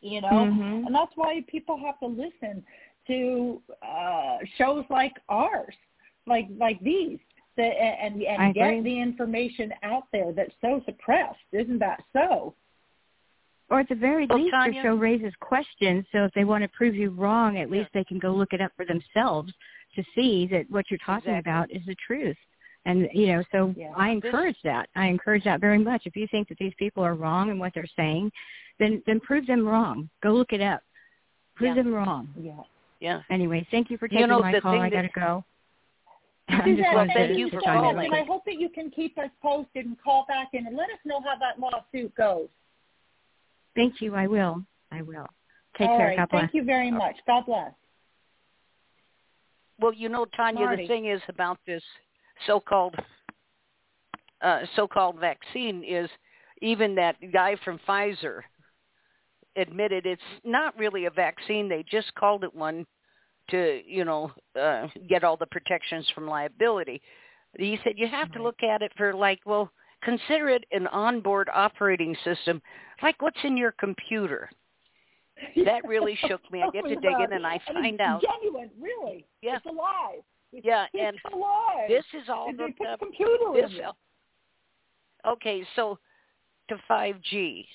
You 0.00 0.20
know, 0.20 0.28
Mhm. 0.28 0.86
and 0.86 0.94
that's 0.94 1.12
why 1.16 1.42
people 1.48 1.76
have 1.78 1.98
to 2.00 2.06
listen 2.06 2.64
to 3.06 3.62
uh 3.82 4.38
shows 4.56 4.84
like 4.90 5.14
ours, 5.28 5.74
like 6.26 6.46
like 6.58 6.78
these, 6.80 7.18
that, 7.56 7.72
and 7.80 8.22
I 8.22 8.44
and 8.46 8.54
get 8.54 8.68
agree. 8.68 8.80
the 8.82 9.00
information 9.00 9.72
out 9.82 10.04
there 10.12 10.32
that's 10.32 10.54
so 10.60 10.80
suppressed. 10.84 11.38
Isn't 11.52 11.78
that 11.78 12.02
so? 12.12 12.54
Or 13.68 13.80
at 13.80 13.88
the 13.88 13.96
very 13.96 14.26
Well, 14.26 14.38
least, 14.38 14.52
Tanya- 14.52 14.74
your 14.74 14.82
show 14.84 14.94
raises 14.94 15.34
questions. 15.40 16.06
So 16.12 16.24
if 16.24 16.32
they 16.34 16.44
want 16.44 16.62
to 16.62 16.68
prove 16.68 16.94
you 16.94 17.10
wrong, 17.10 17.58
at 17.58 17.68
least 17.68 17.90
they 17.92 18.04
can 18.04 18.18
go 18.20 18.30
look 18.32 18.52
it 18.52 18.60
up 18.60 18.72
for 18.76 18.84
themselves 18.84 19.52
to 19.96 20.04
see 20.14 20.46
that 20.46 20.70
what 20.70 20.88
you're 20.88 20.98
talking 20.98 21.34
Exactly. 21.34 21.50
about 21.50 21.70
is 21.72 21.84
the 21.84 21.96
truth. 21.96 22.36
And 22.86 23.08
you 23.12 23.26
know, 23.26 23.42
so 23.52 23.74
Yeah. 23.76 23.92
I 23.96 24.10
encourage 24.10 24.56
that. 24.62 24.88
I 24.96 25.06
encourage 25.08 25.44
that 25.44 25.60
very 25.60 25.78
much. 25.78 26.06
If 26.06 26.16
you 26.16 26.26
think 26.28 26.48
that 26.48 26.56
these 26.58 26.72
people 26.78 27.02
are 27.04 27.14
wrong 27.14 27.50
in 27.50 27.58
what 27.58 27.74
they're 27.74 27.84
saying, 27.96 28.30
then 28.78 29.02
then 29.06 29.20
prove 29.20 29.46
them 29.46 29.66
wrong. 29.66 30.08
Go 30.22 30.30
look 30.32 30.52
it 30.52 30.60
up. 30.62 30.80
Prove 31.56 31.76
Yeah. 31.76 31.82
them 31.82 31.92
wrong. 31.92 32.32
Yeah. 32.38 32.62
Yeah. 33.00 33.22
Anyway, 33.28 33.66
thank 33.70 33.90
you 33.90 33.98
for 33.98 34.06
You 34.06 34.10
taking 34.18 34.28
know, 34.28 34.38
my 34.40 34.58
call. 34.60 34.80
I 34.80 34.88
gotta 34.88 35.08
go. 35.08 35.44
I 36.48 36.64
Suzanne, 36.64 36.76
just 37.08 37.12
thank 37.16 37.36
you 37.38 37.50
for 37.50 37.60
chime 37.60 37.78
in 37.78 37.82
much, 37.82 37.82
real 37.82 37.92
calling. 37.94 38.06
and 38.06 38.14
I 38.14 38.24
hope 38.24 38.44
that 38.44 38.54
you 38.60 38.68
can 38.68 38.88
keep 38.90 39.18
us 39.18 39.30
posted 39.42 39.84
and 39.84 40.00
call 40.00 40.24
back 40.28 40.50
in 40.52 40.66
and 40.68 40.76
let 40.76 40.88
us 40.90 40.98
know 41.04 41.20
how 41.20 41.36
that 41.38 41.58
lawsuit 41.58 42.14
goes. 42.14 42.48
Thank 43.74 44.00
you. 44.00 44.14
I 44.14 44.28
will. 44.28 44.62
I 44.92 45.02
will. 45.02 45.26
Take 45.76 45.88
All 45.88 45.98
care. 45.98 46.06
right. 46.08 46.16
God 46.18 46.28
bless. 46.30 46.42
Thank 46.42 46.54
you 46.54 46.62
very 46.64 46.90
much. 46.92 47.16
God 47.26 47.46
bless. 47.46 47.72
Well, 49.80 49.92
you 49.92 50.08
know, 50.08 50.24
Tanya, 50.36 50.66
Marty. 50.66 50.84
the 50.84 50.88
thing 50.88 51.06
is 51.06 51.20
about 51.28 51.58
this 51.66 51.82
so-called 52.46 52.94
uh, 54.42 54.60
so-called 54.74 55.18
vaccine 55.18 55.82
is 55.82 56.10
even 56.60 56.94
that 56.96 57.16
guy 57.32 57.56
from 57.64 57.80
Pfizer 57.88 58.42
admitted 59.56 60.06
it's 60.06 60.20
not 60.44 60.76
really 60.78 61.06
a 61.06 61.10
vaccine. 61.10 61.68
They 61.68 61.84
just 61.90 62.14
called 62.14 62.44
it 62.44 62.54
one 62.54 62.86
to, 63.50 63.80
you 63.86 64.04
know, 64.04 64.30
uh, 64.60 64.88
get 65.08 65.24
all 65.24 65.36
the 65.36 65.46
protections 65.46 66.06
from 66.14 66.26
liability. 66.26 67.00
He 67.58 67.78
said 67.82 67.94
you 67.96 68.08
have 68.08 68.30
to 68.32 68.42
look 68.42 68.62
at 68.62 68.82
it 68.82 68.92
for 68.96 69.14
like, 69.14 69.40
well, 69.46 69.70
consider 70.02 70.50
it 70.50 70.64
an 70.72 70.86
onboard 70.88 71.48
operating 71.54 72.14
system, 72.24 72.60
like 73.02 73.20
what's 73.22 73.38
in 73.44 73.56
your 73.56 73.72
computer. 73.72 74.50
That 75.64 75.86
really 75.86 76.18
shook 76.28 76.40
me. 76.50 76.62
I 76.62 76.70
get 76.72 76.84
to 76.84 76.94
dig 76.96 77.20
in 77.24 77.32
and 77.32 77.46
I 77.46 77.60
find 77.66 77.94
it's 77.94 78.00
out. 78.00 78.22
genuine, 78.22 78.70
really. 78.80 79.26
Yeah. 79.42 79.56
It's 79.56 79.66
alive. 79.66 80.22
Yeah, 80.62 80.86
it's 80.94 81.18
and 81.24 81.34
alive. 81.34 81.88
This 81.88 82.04
is 82.14 82.28
all 82.28 82.48
and 82.48 82.58
hooked 82.58 82.80
computer 82.98 83.52
This, 83.54 83.70
okay, 85.26 85.66
so 85.74 85.98
to 86.68 86.76
5G. 86.90 87.66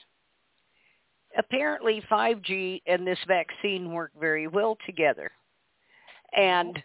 Apparently 1.38 2.04
5G 2.12 2.82
and 2.88 3.08
this 3.08 3.20
vaccine 3.28 3.94
work 3.94 4.12
very 4.20 4.48
well 4.48 4.78
together. 4.86 5.32
And 6.36 6.82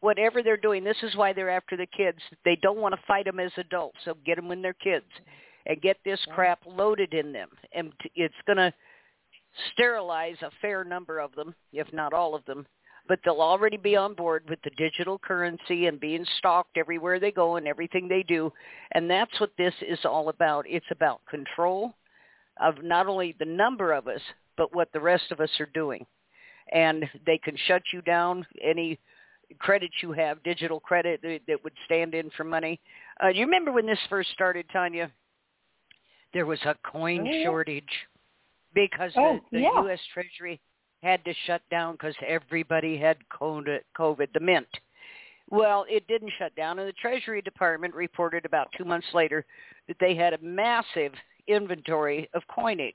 whatever 0.00 0.42
they're 0.42 0.56
doing, 0.56 0.84
this 0.84 0.96
is 1.02 1.16
why 1.16 1.32
they're 1.32 1.50
after 1.50 1.76
the 1.76 1.86
kids. 1.86 2.18
They 2.44 2.56
don't 2.56 2.78
want 2.78 2.94
to 2.94 3.00
fight 3.06 3.24
them 3.24 3.40
as 3.40 3.52
adults, 3.56 3.98
so 4.04 4.16
get 4.26 4.36
them 4.36 4.48
when 4.48 4.60
they're 4.60 4.74
kids 4.74 5.06
and 5.66 5.80
get 5.80 5.96
this 6.04 6.20
crap 6.34 6.60
loaded 6.66 7.12
in 7.14 7.32
them. 7.32 7.48
And 7.72 7.92
it's 8.14 8.34
going 8.46 8.58
to 8.58 8.72
sterilize 9.72 10.36
a 10.42 10.50
fair 10.60 10.84
number 10.84 11.18
of 11.18 11.34
them, 11.34 11.54
if 11.72 11.90
not 11.92 12.12
all 12.12 12.34
of 12.34 12.44
them. 12.44 12.66
But 13.08 13.20
they'll 13.24 13.40
already 13.40 13.76
be 13.76 13.94
on 13.94 14.14
board 14.14 14.44
with 14.48 14.58
the 14.62 14.70
digital 14.70 15.18
currency 15.18 15.86
and 15.86 16.00
being 16.00 16.26
stalked 16.38 16.76
everywhere 16.76 17.20
they 17.20 17.30
go 17.30 17.56
and 17.56 17.68
everything 17.68 18.08
they 18.08 18.24
do. 18.24 18.52
And 18.92 19.08
that's 19.08 19.38
what 19.38 19.52
this 19.56 19.74
is 19.80 20.00
all 20.04 20.28
about. 20.28 20.64
It's 20.68 20.86
about 20.90 21.20
control 21.30 21.94
of 22.60 22.82
not 22.82 23.06
only 23.06 23.34
the 23.38 23.44
number 23.44 23.92
of 23.92 24.08
us, 24.08 24.20
but 24.56 24.74
what 24.74 24.92
the 24.92 25.00
rest 25.00 25.30
of 25.30 25.40
us 25.40 25.50
are 25.60 25.68
doing. 25.72 26.04
And 26.72 27.04
they 27.24 27.38
can 27.38 27.56
shut 27.66 27.82
you 27.92 28.02
down 28.02 28.44
any 28.60 28.98
credit 29.58 29.90
you 30.02 30.12
have, 30.12 30.42
digital 30.42 30.80
credit 30.80 31.20
that, 31.22 31.62
would 31.62 31.72
stand 31.84 32.14
in 32.14 32.30
for 32.30 32.44
money. 32.44 32.80
Uh, 33.22 33.28
you 33.28 33.44
remember 33.44 33.70
when 33.70 33.86
this 33.86 33.98
first 34.08 34.30
started, 34.32 34.66
Tanya? 34.72 35.10
There 36.32 36.46
was 36.46 36.58
a 36.64 36.74
coin 36.90 37.26
Oh, 37.26 37.44
shortage 37.44 37.84
because 38.74 39.12
Oh, 39.16 39.38
the, 39.52 39.58
the 39.58 39.62
yeah. 39.62 39.82
U.S. 39.82 40.00
Treasury 40.12 40.60
had 41.06 41.24
to 41.24 41.32
shut 41.46 41.62
down 41.70 41.92
because 41.92 42.16
everybody 42.26 42.98
had 42.98 43.16
COVID, 43.30 43.80
COVID, 43.96 44.26
the 44.34 44.40
mint. 44.40 44.66
Well, 45.48 45.86
it 45.88 46.06
didn't 46.08 46.32
shut 46.38 46.54
down, 46.56 46.80
and 46.80 46.88
the 46.88 46.92
Treasury 46.94 47.40
Department 47.40 47.94
reported 47.94 48.44
about 48.44 48.68
two 48.76 48.84
months 48.84 49.06
later 49.14 49.44
that 49.86 49.96
they 50.00 50.16
had 50.16 50.32
a 50.32 50.42
massive 50.42 51.12
inventory 51.46 52.28
of 52.34 52.42
coinage, 52.52 52.94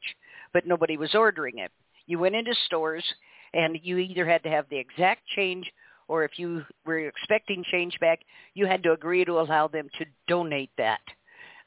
but 0.52 0.68
nobody 0.68 0.98
was 0.98 1.16
ordering 1.16 1.60
it. 1.60 1.72
You 2.08 2.20
went 2.20 2.36
into 2.36 2.54
stores, 2.66 3.06
and 3.54 3.80
you 3.82 3.98
either 3.98 4.26
had 4.26 4.44
to 4.44 4.50
have 4.50 4.66
the 4.70 4.78
exact 4.78 5.22
change, 5.34 5.72
or 6.10 6.26
if 6.26 6.38
you 6.38 6.66
were 6.86 7.00
expecting 7.00 7.64
change 7.72 7.98
back, 8.02 8.20
you 8.54 8.66
had 8.66 8.84
to 8.84 8.92
agree 8.92 9.24
to 9.24 9.40
allow 9.40 9.70
them 9.70 9.88
to 9.98 10.06
donate 10.28 10.72
that. 10.78 11.00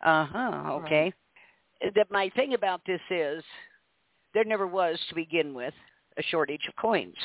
Uh-huh, 0.04 0.80
okay. 0.84 1.14
That 1.94 2.10
my 2.10 2.28
thing 2.36 2.52
about 2.52 2.82
this 2.86 3.00
is 3.10 3.42
there 4.34 4.44
never 4.44 4.66
was 4.66 4.98
to 5.08 5.14
begin 5.14 5.54
with 5.54 5.72
a 6.18 6.22
shortage 6.22 6.66
of 6.68 6.76
coins. 6.76 7.16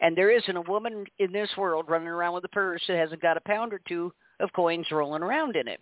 And 0.00 0.16
there 0.16 0.30
isn't 0.30 0.56
a 0.56 0.62
woman 0.62 1.04
in 1.18 1.32
this 1.32 1.50
world 1.56 1.86
running 1.88 2.08
around 2.08 2.34
with 2.34 2.44
a 2.44 2.48
purse 2.48 2.82
that 2.88 2.96
hasn't 2.96 3.22
got 3.22 3.36
a 3.36 3.40
pound 3.40 3.72
or 3.72 3.80
two 3.86 4.12
of 4.40 4.52
coins 4.52 4.86
rolling 4.90 5.22
around 5.22 5.54
in 5.56 5.68
it. 5.68 5.80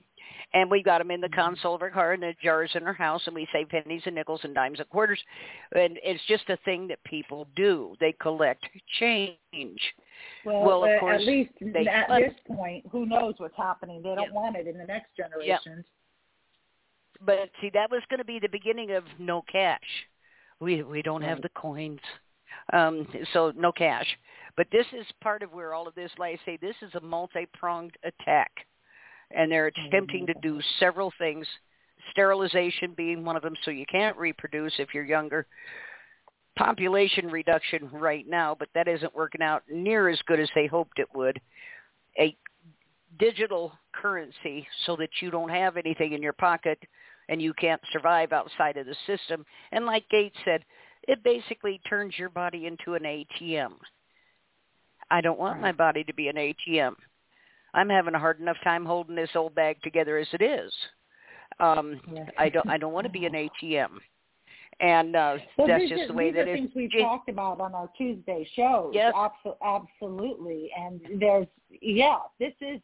And 0.52 0.70
we've 0.70 0.84
got 0.84 0.98
them 0.98 1.10
in 1.10 1.20
the 1.20 1.28
console 1.30 1.74
of 1.74 1.82
our 1.82 1.90
car 1.90 2.12
and 2.12 2.22
the 2.22 2.34
jars 2.42 2.70
in 2.74 2.82
our 2.82 2.92
house, 2.92 3.22
and 3.26 3.34
we 3.34 3.48
save 3.52 3.68
pennies 3.68 4.02
and 4.04 4.14
nickels 4.14 4.40
and 4.44 4.54
dimes 4.54 4.78
and 4.78 4.88
quarters. 4.90 5.20
And 5.74 5.98
it's 6.02 6.22
just 6.26 6.48
a 6.50 6.58
thing 6.64 6.86
that 6.88 7.02
people 7.04 7.46
do. 7.56 7.94
They 8.00 8.12
collect 8.20 8.64
change. 8.98 9.38
Well, 10.44 10.62
Well, 10.62 10.84
of 10.84 10.90
uh, 10.90 11.00
course, 11.00 11.20
at 11.20 11.26
least 11.26 11.52
they- 11.60 11.86
at 11.86 12.08
this 12.08 12.34
point, 12.46 12.86
who 12.90 13.06
knows 13.06 13.34
what's 13.38 13.56
happening? 13.56 14.02
They 14.02 14.14
don't 14.14 14.26
Yeah. 14.28 14.32
want 14.32 14.56
it 14.56 14.66
in 14.66 14.76
the 14.76 14.86
next 14.86 15.14
generations. 15.16 15.86
But 17.22 17.50
see, 17.60 17.70
that 17.70 17.90
was 17.90 18.02
going 18.06 18.18
to 18.18 18.24
be 18.24 18.38
the 18.38 18.48
beginning 18.48 18.92
of 18.92 19.04
no 19.18 19.42
cash. 19.42 20.06
We 20.58 20.82
we 20.82 21.02
don't 21.02 21.22
have 21.22 21.42
the 21.42 21.48
coins, 21.50 22.00
um, 22.72 23.06
so 23.32 23.52
no 23.56 23.72
cash. 23.72 24.06
But 24.56 24.66
this 24.72 24.86
is 24.92 25.06
part 25.22 25.42
of 25.42 25.52
where 25.52 25.74
all 25.74 25.88
of 25.88 25.94
this, 25.94 26.10
like 26.18 26.38
I 26.40 26.44
say, 26.44 26.58
this 26.60 26.76
is 26.82 26.94
a 26.94 27.00
multi-pronged 27.00 27.96
attack, 28.04 28.50
and 29.30 29.50
they're 29.50 29.68
attempting 29.68 30.26
to 30.26 30.34
do 30.42 30.60
several 30.78 31.12
things. 31.18 31.46
Sterilization 32.10 32.94
being 32.96 33.24
one 33.24 33.36
of 33.36 33.42
them, 33.42 33.54
so 33.64 33.70
you 33.70 33.86
can't 33.86 34.16
reproduce 34.16 34.72
if 34.78 34.94
you're 34.94 35.04
younger. 35.04 35.46
Population 36.56 37.26
reduction 37.28 37.88
right 37.92 38.26
now, 38.28 38.56
but 38.58 38.68
that 38.74 38.88
isn't 38.88 39.14
working 39.14 39.42
out 39.42 39.62
near 39.70 40.08
as 40.08 40.18
good 40.26 40.40
as 40.40 40.48
they 40.54 40.66
hoped 40.66 40.98
it 40.98 41.08
would. 41.14 41.40
A 42.18 42.36
digital 43.18 43.72
currency 43.92 44.66
so 44.86 44.96
that 44.96 45.10
you 45.20 45.30
don't 45.30 45.50
have 45.50 45.76
anything 45.76 46.12
in 46.12 46.22
your 46.22 46.32
pocket 46.32 46.78
and 47.28 47.40
you 47.40 47.54
can't 47.54 47.80
survive 47.92 48.32
outside 48.32 48.76
of 48.76 48.86
the 48.86 48.96
system. 49.06 49.44
And 49.72 49.86
like 49.86 50.08
Gates 50.08 50.36
said, 50.44 50.64
it 51.08 51.22
basically 51.22 51.80
turns 51.88 52.18
your 52.18 52.28
body 52.28 52.66
into 52.66 52.94
an 52.94 53.02
ATM. 53.02 53.72
I 55.10 55.20
don't 55.20 55.38
want 55.38 55.60
my 55.60 55.72
body 55.72 56.04
to 56.04 56.14
be 56.14 56.28
an 56.28 56.36
ATM. 56.36 56.94
I'm 57.74 57.88
having 57.88 58.14
a 58.14 58.18
hard 58.18 58.40
enough 58.40 58.56
time 58.62 58.84
holding 58.84 59.14
this 59.16 59.30
old 59.34 59.54
bag 59.54 59.80
together 59.82 60.18
as 60.18 60.28
it 60.32 60.42
is. 60.42 60.72
Um, 61.58 62.00
Yeah. 62.12 62.26
I 62.38 62.48
don't. 62.48 62.68
I 62.68 62.78
don't 62.78 62.92
want 62.92 63.04
to 63.06 63.10
be 63.12 63.26
an 63.26 63.32
ATM, 63.34 63.90
and 64.80 65.14
uh, 65.14 65.36
So 65.56 65.66
that's 65.66 65.88
just 65.88 66.02
are, 66.02 66.06
the 66.08 66.14
way 66.14 66.30
that 66.32 66.48
it 66.48 66.54
things 66.54 66.70
we've 66.74 66.90
is. 66.94 67.02
talked 67.02 67.28
about 67.28 67.60
on 67.60 67.74
our 67.74 67.90
Tuesday 67.98 68.48
shows. 68.54 68.92
Yes. 68.94 69.12
Abso- 69.14 69.56
absolutely. 69.62 70.70
And 70.78 71.00
there's 71.20 71.46
yeah, 71.82 72.18
this 72.38 72.54
is 72.60 72.80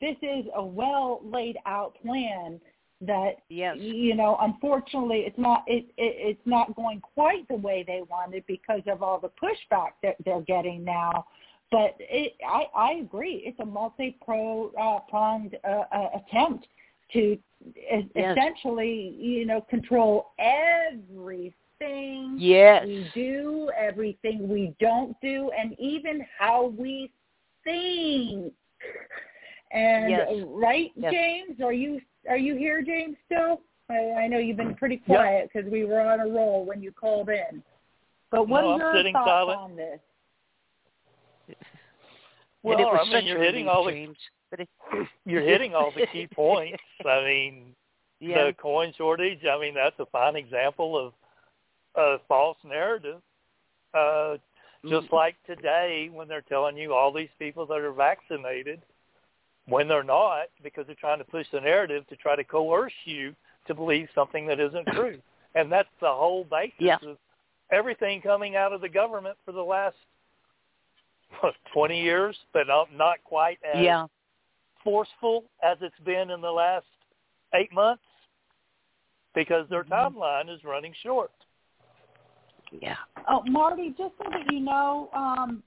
this 0.00 0.16
is 0.22 0.44
a 0.54 0.64
well 0.64 1.20
laid 1.24 1.56
out 1.66 1.96
plan 2.02 2.60
that 3.00 3.36
Yes. 3.48 3.76
you 3.78 4.14
know 4.14 4.36
unfortunately 4.40 5.24
it's 5.26 5.38
not 5.38 5.64
it, 5.66 5.86
it 5.96 6.36
it's 6.36 6.46
not 6.46 6.74
going 6.74 7.00
quite 7.00 7.46
the 7.48 7.54
way 7.54 7.84
they 7.86 8.02
wanted 8.08 8.44
because 8.46 8.80
of 8.86 9.02
all 9.02 9.18
the 9.20 9.28
pushback 9.28 9.90
that 10.02 10.16
they're 10.24 10.40
getting 10.42 10.82
now 10.84 11.26
but 11.70 11.94
it 11.98 12.34
i 12.48 12.64
i 12.74 12.92
agree 12.94 13.42
it's 13.44 13.58
a 13.60 13.64
multi 13.64 14.16
pro 14.24 14.70
uh, 14.80 15.00
pronged 15.10 15.56
uh, 15.64 15.82
uh, 15.92 16.08
attempt 16.14 16.66
to 17.12 17.38
Yes. 18.14 18.36
essentially 18.36 19.16
you 19.18 19.44
know 19.46 19.60
control 19.62 20.32
everything 20.38 22.36
Yes. 22.38 22.84
we 22.86 23.10
do 23.14 23.70
everything 23.78 24.48
we 24.48 24.74
don't 24.80 25.18
do 25.20 25.50
and 25.58 25.74
even 25.78 26.24
how 26.38 26.66
we 26.78 27.10
think 27.64 28.52
and 29.72 30.10
Yes. 30.10 30.28
right 30.46 30.92
Yes. 30.96 31.12
james 31.12 31.60
are 31.60 31.72
you 31.72 32.00
are 32.28 32.36
you 32.36 32.56
here 32.56 32.82
james 32.82 33.16
still 33.26 33.60
i, 33.90 34.22
I 34.22 34.26
know 34.28 34.38
you've 34.38 34.56
been 34.56 34.74
pretty 34.74 34.98
quiet 34.98 35.50
because 35.52 35.70
we 35.70 35.84
were 35.84 36.00
on 36.00 36.20
a 36.20 36.26
roll 36.26 36.64
when 36.64 36.82
you 36.82 36.92
called 36.92 37.28
in 37.28 37.62
but 38.30 38.48
what 38.48 38.62
No, 38.62 38.70
are 38.70 38.72
I'm 38.74 38.78
your 38.80 38.94
sitting 38.94 39.12
thoughts 39.12 39.28
silent. 39.28 39.58
on 39.58 39.76
this 39.76 40.00
Well, 42.62 42.78
and 42.78 42.80
it 42.80 42.90
was 42.90 43.08
I 43.08 43.14
mean, 43.14 43.26
you're 43.26 43.42
hitting 43.42 43.68
all 43.68 43.84
the 43.84 43.92
James. 43.92 44.18
But 44.50 44.60
it, 44.60 44.68
you're 45.24 45.42
hitting 45.42 45.74
all 45.74 45.92
the 45.92 46.06
key 46.12 46.26
points. 46.34 46.82
I 47.04 47.24
mean, 47.24 47.74
yeah. 48.20 48.44
the 48.44 48.52
coin 48.54 48.92
shortage. 48.96 49.44
I 49.44 49.58
mean, 49.60 49.74
that's 49.74 49.98
a 50.00 50.06
fine 50.06 50.36
example 50.36 50.98
of 50.98 51.12
a 51.94 52.18
false 52.26 52.58
narrative. 52.64 53.20
Uh, 53.94 54.36
just 54.84 55.08
Mhm. 55.08 55.12
like 55.12 55.36
today, 55.46 56.10
when 56.12 56.28
they're 56.28 56.42
telling 56.42 56.76
you 56.76 56.92
all 56.94 57.12
these 57.12 57.30
people 57.38 57.66
that 57.66 57.78
are 57.78 57.92
vaccinated, 57.92 58.82
when 59.68 59.88
they're 59.88 60.02
not, 60.04 60.46
because 60.62 60.86
they're 60.86 60.94
trying 60.96 61.18
to 61.18 61.24
push 61.24 61.46
the 61.52 61.60
narrative 61.60 62.06
to 62.08 62.16
try 62.16 62.36
to 62.36 62.44
coerce 62.44 62.92
you 63.04 63.34
to 63.66 63.74
believe 63.74 64.08
something 64.14 64.46
that 64.46 64.60
isn't 64.60 64.86
true. 64.88 65.18
And 65.54 65.72
that's 65.72 65.88
the 66.02 66.08
whole 66.08 66.44
basis 66.44 66.74
Yeah. 66.78 66.98
of 67.02 67.16
everything 67.72 68.20
coming 68.20 68.56
out 68.56 68.74
of 68.74 68.82
the 68.82 68.90
government 68.90 69.38
for 69.42 69.52
the 69.52 69.62
last 69.62 69.96
what, 71.40 71.54
20 71.72 71.98
years, 71.98 72.36
but 72.52 72.66
not, 72.66 72.92
not 72.94 73.24
quite 73.24 73.58
as 73.64 73.82
yeah. 73.82 74.06
forceful 74.84 75.44
as 75.62 75.78
it's 75.80 75.98
been 76.04 76.30
in 76.30 76.42
the 76.42 76.50
last 76.50 76.84
eight 77.54 77.72
months 77.72 78.02
because 79.34 79.66
their 79.70 79.84
Mm-hmm. 79.84 80.18
timeline 80.18 80.54
is 80.54 80.62
running 80.62 80.92
short. 81.02 81.30
Yeah. 82.80 82.96
oh 83.28 83.42
marty 83.44 83.90
just 83.96 84.12
so 84.18 84.28
that 84.30 84.52
you 84.52 84.60
know 84.60 85.08
um 85.14 85.62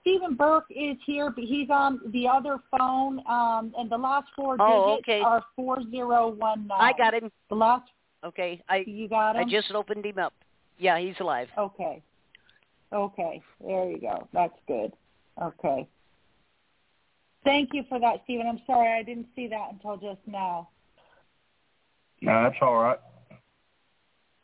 Stephen 0.00 0.34
Burke 0.34 0.66
is 0.70 0.96
here, 1.04 1.30
but 1.30 1.44
he's 1.44 1.68
on 1.70 2.00
the 2.12 2.28
other 2.28 2.58
phone, 2.70 3.20
um, 3.28 3.72
and 3.76 3.90
the 3.90 3.96
last 3.98 4.28
four 4.36 4.56
Oh, 4.60 4.96
digits 4.96 5.08
okay. 5.08 5.20
are 5.20 5.42
four 5.56 5.82
zero 5.90 6.28
one 6.28 6.66
nine. 6.66 6.80
I 6.80 6.92
got 6.96 7.14
him. 7.14 7.30
the 7.48 7.56
last. 7.56 7.88
Okay. 8.24 8.62
I 8.68 8.84
You 8.86 9.08
got 9.08 9.36
him. 9.36 9.46
I 9.46 9.50
just 9.50 9.72
opened 9.72 10.04
him 10.06 10.18
up. 10.18 10.32
Yeah, 10.78 10.98
he's 10.98 11.18
alive. 11.20 11.48
Okay. 11.58 12.02
Okay. 12.92 13.42
There 13.64 13.90
you 13.90 13.98
go. 14.00 14.28
That's 14.32 14.54
good. 14.68 14.92
Okay. 15.40 15.88
Thank 17.44 17.70
you 17.72 17.82
for 17.88 17.98
that, 17.98 18.20
Stephen. 18.24 18.46
I'm 18.46 18.60
sorry 18.66 18.92
I 18.98 19.02
didn't 19.02 19.26
see 19.34 19.48
that 19.48 19.68
until 19.72 19.96
just 19.96 20.20
now. 20.26 20.68
No, 22.20 22.44
that's 22.44 22.56
all 22.62 22.76
right. 22.76 22.98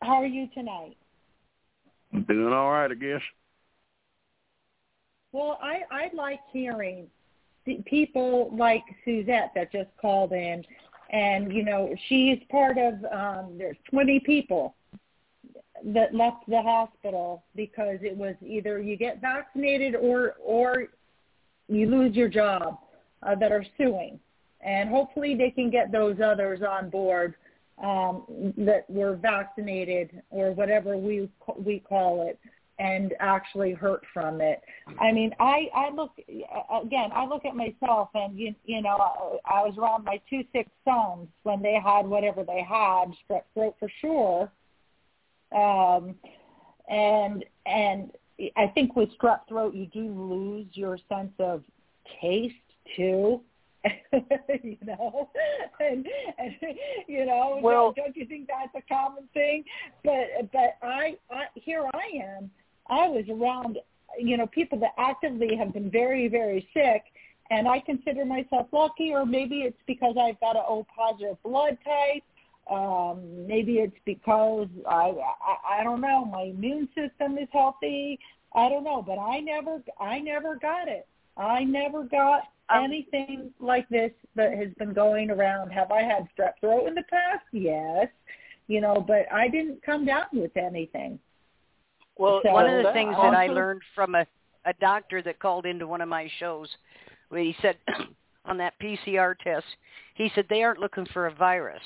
How 0.03 0.15
are 0.15 0.27
you 0.27 0.49
tonight? 0.55 0.97
I'm 2.13 2.25
doing 2.25 2.53
all 2.53 2.71
right, 2.71 2.91
I 2.91 2.95
guess. 2.95 3.21
Well, 5.33 5.59
I 5.63 5.83
I 5.91 6.11
like 6.15 6.41
hearing 6.53 7.07
people 7.85 8.51
like 8.57 8.83
Suzette 9.05 9.53
that 9.55 9.71
just 9.71 9.91
called 10.01 10.33
in, 10.33 10.65
and 11.11 11.53
you 11.53 11.65
know 11.65 11.95
she's 12.09 12.39
part 12.51 12.79
of. 12.79 12.95
Um, 13.13 13.59
there's 13.59 13.77
20 13.91 14.21
people 14.21 14.75
that 15.85 16.15
left 16.15 16.49
the 16.49 16.61
hospital 16.61 17.45
because 17.55 17.99
it 18.03 18.17
was 18.17 18.35
either 18.45 18.81
you 18.81 18.97
get 18.97 19.21
vaccinated 19.21 19.95
or 19.95 20.37
or 20.43 20.85
you 21.69 21.91
lose 21.91 22.17
your 22.17 22.29
job 22.29 22.79
uh, 23.23 23.35
that 23.35 23.53
are 23.53 23.65
suing, 23.77 24.19
and 24.63 24.89
hopefully 24.89 25.35
they 25.35 25.51
can 25.51 25.69
get 25.71 25.93
those 25.93 26.17
others 26.25 26.61
on 26.63 26.89
board 26.89 27.35
um, 27.83 28.55
that 28.57 28.89
were 28.89 29.15
vaccinated 29.17 30.23
or 30.31 30.53
whatever 30.53 30.97
we 30.97 31.29
we 31.59 31.81
call 31.81 32.27
it 32.27 32.39
and 32.79 33.15
actually 33.19 33.73
hurt 33.73 34.03
from 34.13 34.41
it. 34.41 34.63
I 35.01 35.13
mean, 35.13 35.35
I 35.41 35.69
I 35.75 35.91
look 35.91 36.13
again. 36.29 37.11
I 37.13 37.27
look 37.27 37.45
at 37.45 37.57
myself, 37.57 38.11
and 38.15 38.39
you 38.39 38.55
you 38.65 38.83
know, 38.83 38.97
I, 39.45 39.59
I 39.61 39.63
was 39.65 39.77
around 39.77 40.05
my 40.05 40.21
two 40.31 40.45
sick 40.53 40.69
sons 40.85 41.29
when 41.43 41.63
they 41.63 41.75
had 41.75 42.07
whatever 42.07 42.45
they 42.45 42.63
had, 42.63 43.07
strep 43.29 43.43
throat 43.55 43.77
for 43.79 43.91
sure. 44.01 44.53
Um, 45.53 46.15
and 46.89 47.45
and 47.67 48.13
I 48.57 48.69
think 48.69 48.95
with 48.95 49.11
strep 49.19 49.41
throat, 49.49 49.75
you 49.75 49.87
do 49.87 50.07
lose 50.09 50.67
your 50.73 50.99
sense 51.09 51.33
of 51.39 51.65
taste 52.21 52.55
too. 52.97 53.41
you 54.13 54.77
know, 54.85 55.31
and, 55.81 56.07
and 56.39 56.55
you 57.07 57.25
know, 57.25 57.61
well, 57.63 57.93
don't 57.93 58.17
you 58.17 58.27
think 58.27 58.49
that's 58.49 58.75
a 58.75 58.93
common 58.93 59.29
thing? 59.33 59.65
But 60.05 60.51
but 60.53 60.77
I, 60.83 61.17
I 61.31 61.45
here 61.55 61.89
I 61.95 62.11
am. 62.17 62.51
I 62.89 63.09
was 63.09 63.25
around, 63.29 63.79
you 64.19 64.37
know, 64.37 64.47
people 64.47 64.79
that 64.81 64.95
actively 64.99 65.57
have 65.57 65.73
been 65.73 65.91
very 65.91 66.29
very 66.29 66.69
sick, 66.75 67.05
and 67.51 67.69
I 67.69 67.81
consider 67.81 68.25
myself 68.25 68.67
lucky, 68.73 69.13
or 69.13 69.25
maybe 69.25 69.61
it's 69.63 69.81
because 69.87 70.17
I've 70.21 70.41
got 70.41 70.57
an 70.57 70.63
O 70.69 70.87
positive 70.95 71.43
blood 71.43 71.79
type. 71.85 72.23
Um, 72.71 73.47
maybe 73.47 73.79
it's 73.79 73.97
because 74.05 74.69
I, 74.87 75.13
I 75.43 75.81
I 75.81 75.85
don't 75.85 76.01
know. 76.01 76.25
My 76.25 76.43
immune 76.43 76.89
system 76.95 77.39
is 77.39 77.49
healthy. 77.53 78.19
I 78.55 78.69
don't 78.69 78.85
know, 78.85 79.03
but 79.03 79.19
I 79.19 79.41
never 79.41 79.83
I 80.01 80.19
never 80.19 80.57
got 80.57 80.89
it. 80.89 81.07
I 81.37 81.65
never 81.65 82.05
got 82.05 82.43
um, 82.69 82.85
anything 82.85 83.53
like 83.61 83.89
this 83.89 84.11
that 84.35 84.53
has 84.55 84.69
been 84.79 84.93
going 84.93 85.31
around. 85.31 85.71
Have 85.71 85.91
I 85.91 86.03
had 86.03 86.29
strep 86.37 86.55
throat 86.61 86.89
in 86.89 86.95
the 86.95 87.05
past? 87.05 87.45
Yes. 87.53 88.09
You 88.67 88.81
know, 88.81 89.03
but 89.07 89.33
I 89.33 89.49
didn't 89.49 89.83
come 89.83 90.05
down 90.05 90.27
with 90.33 90.57
anything. 90.57 91.19
Well, 92.19 92.41
so, 92.45 92.53
one 92.53 92.69
of 92.69 92.85
the 92.85 92.93
things 92.93 93.15
that 93.17 93.35
I 93.35 93.47
learned 93.47 93.83
from 93.95 94.15
a 94.15 94.27
a 94.65 94.75
doctor 94.81 95.23
that 95.23 95.39
called 95.39 95.65
into 95.65 95.87
one 95.87 96.03
of 96.03 96.09
my 96.09 96.29
shows, 96.39 96.69
where 97.31 97.43
he 97.43 97.57
said 97.63 97.77
on 98.45 98.59
that 98.59 98.75
PCR 98.83 99.35
test, 99.39 99.65
he 100.15 100.31
said 100.35 100.45
they 100.51 100.63
aren't 100.63 100.81
looking 100.81 101.07
for 101.13 101.27
a 101.27 101.35
virus. 101.35 101.81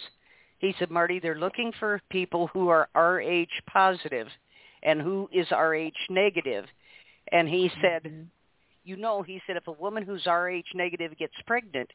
He 0.59 0.75
said, 0.79 0.91
Marty, 0.91 1.21
they're 1.21 1.39
looking 1.39 1.73
for 1.79 2.01
people 2.11 2.49
who 2.49 2.69
are 2.69 2.89
Rh 2.97 3.47
positive 3.73 4.27
and 4.83 5.01
who 5.01 5.29
is 5.33 5.47
Rh 5.51 5.93
negative. 6.11 6.65
And 7.31 7.49
he 7.49 7.71
said, 7.81 8.03
mm-hmm 8.05 8.23
you 8.85 8.97
know, 8.97 9.23
he 9.23 9.41
said 9.47 9.57
if 9.57 9.67
a 9.67 9.73
woman 9.73 10.03
who's 10.03 10.27
Rh 10.27 10.63
negative 10.75 11.17
gets 11.19 11.35
pregnant, 11.47 11.91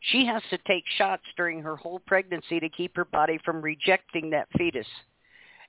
she 0.00 0.26
has 0.26 0.42
to 0.50 0.58
take 0.66 0.84
shots 0.98 1.22
during 1.36 1.62
her 1.62 1.76
whole 1.76 2.00
pregnancy 2.00 2.60
to 2.60 2.68
keep 2.68 2.94
her 2.96 3.04
body 3.04 3.38
from 3.44 3.62
rejecting 3.62 4.30
that 4.30 4.48
fetus. 4.56 4.86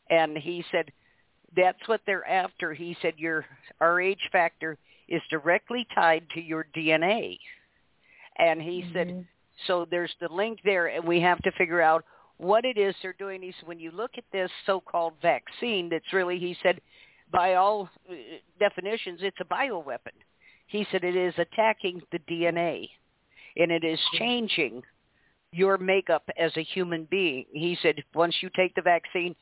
And 0.09 0.38
he 0.38 0.63
said 0.72 0.91
that's 1.58 1.88
what 1.88 2.01
they're 2.05 2.28
after. 2.28 2.74
He 2.74 2.95
said 3.01 3.16
your 3.18 3.45
Rh 3.82 4.16
factor 4.32 4.78
is 5.10 5.22
directly 5.30 5.86
tied 5.93 6.24
to 6.36 6.41
your 6.41 6.68
DNA. 6.76 7.38
And 8.38 8.62
he 8.62 8.84
mm-hmm. 8.84 8.93
said 8.93 9.26
so 9.66 9.88
there's 9.89 10.14
the 10.22 10.32
link 10.32 10.60
there 10.64 10.88
and 10.88 11.03
we 11.03 11.20
have 11.22 11.41
to 11.41 11.51
figure 11.58 11.82
out 11.82 12.05
what 12.38 12.64
it 12.64 12.78
is 12.78 12.93
they're 13.01 13.16
doing. 13.18 13.41
He 13.41 13.53
said 13.60 13.68
when 13.68 13.80
you 13.80 13.91
look 13.91 14.12
at 14.18 14.24
this 14.32 14.51
so-called 14.66 15.14
vaccine 15.22 15.89
that's 15.89 16.14
really 16.14 16.38
he 16.38 16.55
said 16.62 16.80
by 17.32 17.55
all 17.55 17.89
uh, 18.10 18.14
definitions 18.60 19.20
it's 19.22 19.38
a 19.41 19.45
bioweapon 19.45 20.14
he 20.68 20.86
said 20.91 21.03
it 21.03 21.16
is 21.16 21.34
attacking 21.38 22.01
the 22.12 22.20
DNA 22.20 22.89
and 23.55 23.72
it 23.72 23.84
is 23.84 23.99
changing 24.14 24.84
your 25.51 25.78
makeup 25.78 26.30
as 26.38 26.51
a 26.58 26.64
human 26.64 27.08
being. 27.10 27.45
He 27.51 27.78
said 27.82 28.03
once 28.14 28.36
you 28.41 28.49
take 28.55 28.76
the 28.76 28.82
vaccine, 28.82 29.36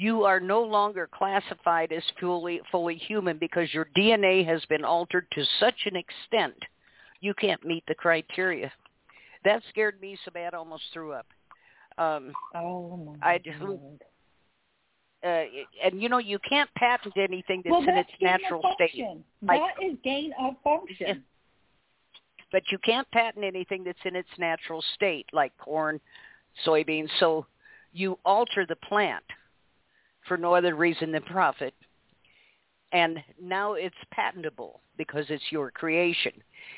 you 0.00 0.24
are 0.24 0.40
no 0.40 0.62
longer 0.62 1.10
classified 1.12 1.92
as 1.92 2.02
fully 2.18 2.58
fully 2.72 2.96
human 2.96 3.36
because 3.36 3.72
your 3.74 3.86
DNA 3.94 4.46
has 4.46 4.64
been 4.70 4.82
altered 4.82 5.26
to 5.32 5.44
such 5.60 5.74
an 5.84 5.94
extent 5.94 6.54
you 7.20 7.34
can't 7.34 7.62
meet 7.66 7.84
the 7.86 7.94
criteria. 7.94 8.72
That 9.44 9.62
scared 9.68 10.00
me 10.00 10.16
so 10.24 10.30
bad 10.30 10.54
I 10.54 10.56
almost 10.56 10.84
threw 10.94 11.12
up. 11.12 11.26
Um, 11.98 12.32
oh 12.54 12.96
my 13.20 13.32
I 13.34 13.38
just, 13.38 13.60
uh, 13.60 15.42
and 15.84 16.00
you 16.00 16.08
know 16.08 16.16
you 16.16 16.38
can't 16.48 16.70
patent 16.76 17.18
anything 17.18 17.60
that's 17.62 17.70
well, 17.70 17.82
in 17.82 17.90
its 17.90 18.10
natural 18.22 18.62
state. 18.72 19.04
Like, 19.42 19.60
that 19.60 19.84
is 19.84 19.98
gain 20.02 20.32
of 20.40 20.54
function. 20.64 21.24
But 22.52 22.64
you 22.72 22.78
can't 22.78 23.08
patent 23.12 23.44
anything 23.44 23.84
that's 23.84 24.00
in 24.04 24.16
its 24.16 24.28
natural 24.36 24.82
state, 24.96 25.26
like 25.32 25.56
corn, 25.56 26.00
soybeans. 26.66 27.08
So 27.20 27.46
you 27.92 28.18
alter 28.24 28.66
the 28.68 28.74
plant 28.74 29.22
for 30.30 30.36
no 30.36 30.54
other 30.54 30.76
reason 30.76 31.10
than 31.10 31.22
profit. 31.22 31.74
And 32.92 33.18
now 33.42 33.72
it's 33.72 33.96
patentable 34.14 34.80
because 34.96 35.24
it's 35.28 35.42
your 35.50 35.72
creation. 35.72 36.30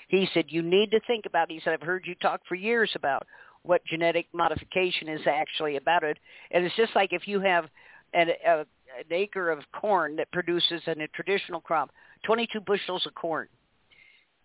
He 0.08 0.26
said, 0.32 0.46
you 0.48 0.62
need 0.62 0.90
to 0.92 1.00
think 1.06 1.26
about, 1.26 1.50
he 1.50 1.60
said, 1.62 1.74
I've 1.74 1.86
heard 1.86 2.04
you 2.06 2.14
talk 2.14 2.40
for 2.48 2.54
years 2.54 2.90
about 2.94 3.26
what 3.62 3.84
genetic 3.84 4.26
modification 4.32 5.06
is 5.06 5.20
actually 5.26 5.76
about 5.76 6.02
it. 6.02 6.16
And 6.50 6.64
it's 6.64 6.76
just 6.76 6.96
like 6.96 7.12
if 7.12 7.28
you 7.28 7.40
have 7.40 7.66
an, 8.14 8.28
a, 8.46 8.60
an 8.60 8.66
acre 9.10 9.50
of 9.50 9.60
corn 9.78 10.16
that 10.16 10.32
produces 10.32 10.80
in 10.86 11.02
a 11.02 11.08
traditional 11.08 11.60
crop 11.60 11.90
22 12.24 12.58
bushels 12.60 13.06
of 13.06 13.14
corn 13.14 13.48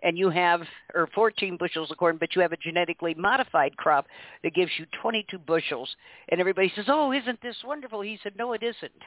and 0.04 0.18
you 0.18 0.30
have 0.30 0.62
or 0.94 1.08
14 1.14 1.58
bushels 1.58 1.92
of 1.92 1.98
corn 1.98 2.18
but 2.20 2.36
you 2.36 2.42
have 2.42 2.54
a 2.54 2.58
genetically 2.58 3.14
modified 3.14 3.76
crop 3.78 4.06
that 4.44 4.54
gives 4.54 4.72
you 4.78 4.86
22 5.02 5.38
bushels 5.40 5.90
and 6.30 6.40
everybody 6.40 6.72
says 6.76 6.86
oh 6.88 7.12
isn't 7.12 7.42
this 7.42 7.58
wonderful 7.66 8.02
he 8.02 8.20
said 8.22 8.34
no 8.38 8.54
it 8.54 8.64
isn't 8.64 9.02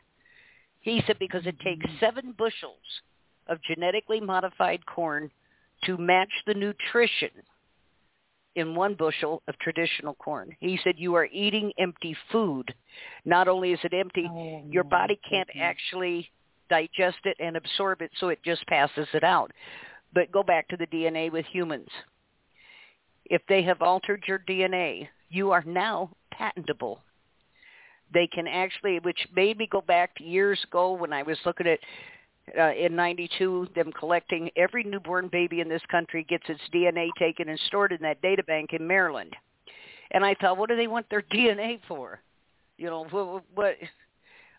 he 0.80 1.02
said 1.06 1.18
because 1.18 1.46
it 1.46 1.58
takes 1.60 1.86
mm-hmm. 1.86 2.04
7 2.04 2.34
bushels 2.36 2.78
of 3.48 3.58
genetically 3.62 4.20
modified 4.20 4.84
corn 4.86 5.30
to 5.84 5.96
match 5.96 6.30
the 6.46 6.54
nutrition 6.54 7.30
in 8.56 8.74
one 8.74 8.94
bushel 8.94 9.42
of 9.48 9.58
traditional 9.58 10.14
corn. 10.14 10.54
He 10.60 10.78
said 10.82 10.94
you 10.98 11.14
are 11.14 11.26
eating 11.26 11.72
empty 11.78 12.16
food. 12.32 12.74
Not 13.24 13.48
only 13.48 13.72
is 13.72 13.78
it 13.84 13.94
empty, 13.94 14.28
oh, 14.30 14.62
your 14.68 14.84
body 14.84 15.18
can't 15.28 15.48
goodness. 15.48 15.64
actually 15.64 16.30
digest 16.68 17.18
it 17.24 17.36
and 17.40 17.56
absorb 17.56 18.02
it, 18.02 18.10
so 18.18 18.28
it 18.28 18.40
just 18.44 18.66
passes 18.66 19.06
it 19.14 19.24
out. 19.24 19.52
But 20.12 20.32
go 20.32 20.42
back 20.42 20.68
to 20.68 20.76
the 20.76 20.86
DNA 20.86 21.30
with 21.30 21.46
humans. 21.46 21.88
If 23.26 23.42
they 23.48 23.62
have 23.62 23.80
altered 23.80 24.24
your 24.26 24.40
DNA, 24.40 25.08
you 25.28 25.52
are 25.52 25.62
now 25.64 26.10
patentable. 26.32 27.00
They 28.12 28.26
can 28.26 28.48
actually, 28.48 28.98
which 28.98 29.28
made 29.34 29.58
me 29.58 29.68
go 29.70 29.80
back 29.80 30.16
to 30.16 30.24
years 30.24 30.60
ago 30.64 30.92
when 30.92 31.12
I 31.12 31.22
was 31.22 31.38
looking 31.46 31.68
at 31.68 31.78
uh, 32.58 32.72
in 32.72 32.96
92, 32.96 33.68
them 33.74 33.92
collecting 33.92 34.50
every 34.56 34.82
newborn 34.82 35.28
baby 35.28 35.60
in 35.60 35.68
this 35.68 35.82
country 35.90 36.24
gets 36.28 36.48
its 36.48 36.60
DNA 36.74 37.08
taken 37.18 37.48
and 37.48 37.60
stored 37.66 37.92
in 37.92 38.02
that 38.02 38.20
data 38.22 38.42
bank 38.42 38.72
in 38.72 38.84
Maryland. 38.86 39.34
And 40.10 40.24
I 40.24 40.34
thought, 40.34 40.58
what 40.58 40.68
do 40.68 40.76
they 40.76 40.88
want 40.88 41.06
their 41.10 41.22
DNA 41.32 41.78
for? 41.86 42.20
You 42.76 42.86
know, 42.86 43.04
what, 43.04 43.44
what 43.54 43.76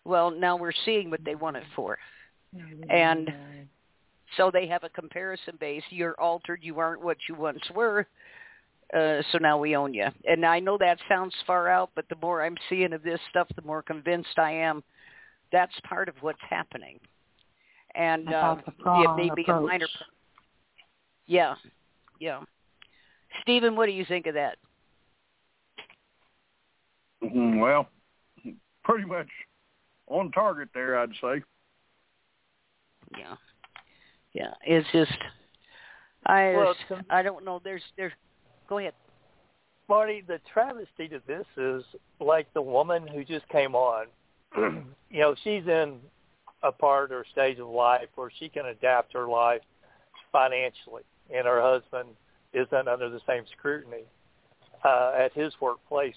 well, 0.04 0.30
now 0.30 0.56
we're 0.56 0.72
seeing 0.84 1.10
what 1.10 1.24
they 1.24 1.34
want 1.34 1.56
it 1.56 1.64
for. 1.74 1.98
And 2.88 3.32
so 4.36 4.50
they 4.50 4.66
have 4.66 4.84
a 4.84 4.88
comparison 4.88 5.54
base. 5.58 5.82
You're 5.90 6.18
altered. 6.20 6.60
You 6.62 6.78
aren't 6.78 7.02
what 7.02 7.18
you 7.28 7.34
once 7.34 7.62
were. 7.74 8.06
Uh, 8.94 9.22
so 9.30 9.38
now 9.38 9.58
we 9.58 9.74
own 9.74 9.94
you. 9.94 10.08
And 10.26 10.44
I 10.44 10.60
know 10.60 10.76
that 10.78 10.98
sounds 11.08 11.34
far 11.46 11.68
out, 11.68 11.90
but 11.94 12.08
the 12.08 12.16
more 12.20 12.44
I'm 12.44 12.56
seeing 12.68 12.92
of 12.92 13.02
this 13.02 13.20
stuff, 13.30 13.48
the 13.56 13.62
more 13.62 13.82
convinced 13.82 14.38
I 14.38 14.52
am 14.52 14.82
that's 15.50 15.72
part 15.86 16.08
of 16.08 16.14
what's 16.20 16.40
happening 16.48 16.98
and 17.94 18.32
uh, 18.32 18.56
it 18.66 19.16
may 19.16 19.30
be 19.34 19.44
a 19.48 19.60
minor. 19.60 19.86
Yeah, 21.26 21.54
yeah. 22.20 22.40
Stephen, 23.42 23.76
what 23.76 23.86
do 23.86 23.92
you 23.92 24.04
think 24.04 24.26
of 24.26 24.34
that? 24.34 24.56
Mm-hmm, 27.22 27.60
well, 27.60 27.88
pretty 28.84 29.04
much 29.04 29.28
on 30.08 30.30
target 30.32 30.68
there, 30.74 30.98
I'd 30.98 31.10
say. 31.20 31.42
Yeah, 33.18 33.36
yeah. 34.34 34.54
It's 34.64 34.86
just 34.92 35.12
I 36.26 36.52
Well, 36.56 36.74
I 37.10 37.22
don't 37.22 37.44
know. 37.44 37.60
There's 37.62 37.82
there. 37.96 38.12
Go 38.68 38.78
ahead. 38.78 38.94
Marty, 39.88 40.22
the 40.26 40.40
travesty 40.52 41.08
to 41.08 41.20
this 41.26 41.46
is 41.56 41.82
like 42.20 42.52
the 42.54 42.62
woman 42.62 43.06
who 43.06 43.24
just 43.24 43.46
came 43.48 43.74
on. 43.74 44.06
you 44.56 45.20
know, 45.20 45.34
she's 45.42 45.66
in 45.66 45.98
a 46.62 46.70
part 46.70 47.12
or 47.12 47.24
stage 47.32 47.58
of 47.58 47.68
life 47.68 48.08
where 48.14 48.30
she 48.38 48.48
can 48.48 48.66
adapt 48.66 49.12
her 49.12 49.26
life 49.26 49.62
financially, 50.30 51.02
and 51.34 51.46
her 51.46 51.60
husband 51.60 52.08
isn't 52.52 52.88
under 52.88 53.10
the 53.10 53.20
same 53.26 53.44
scrutiny 53.58 54.04
uh, 54.84 55.12
at 55.18 55.32
his 55.32 55.52
workplace. 55.60 56.14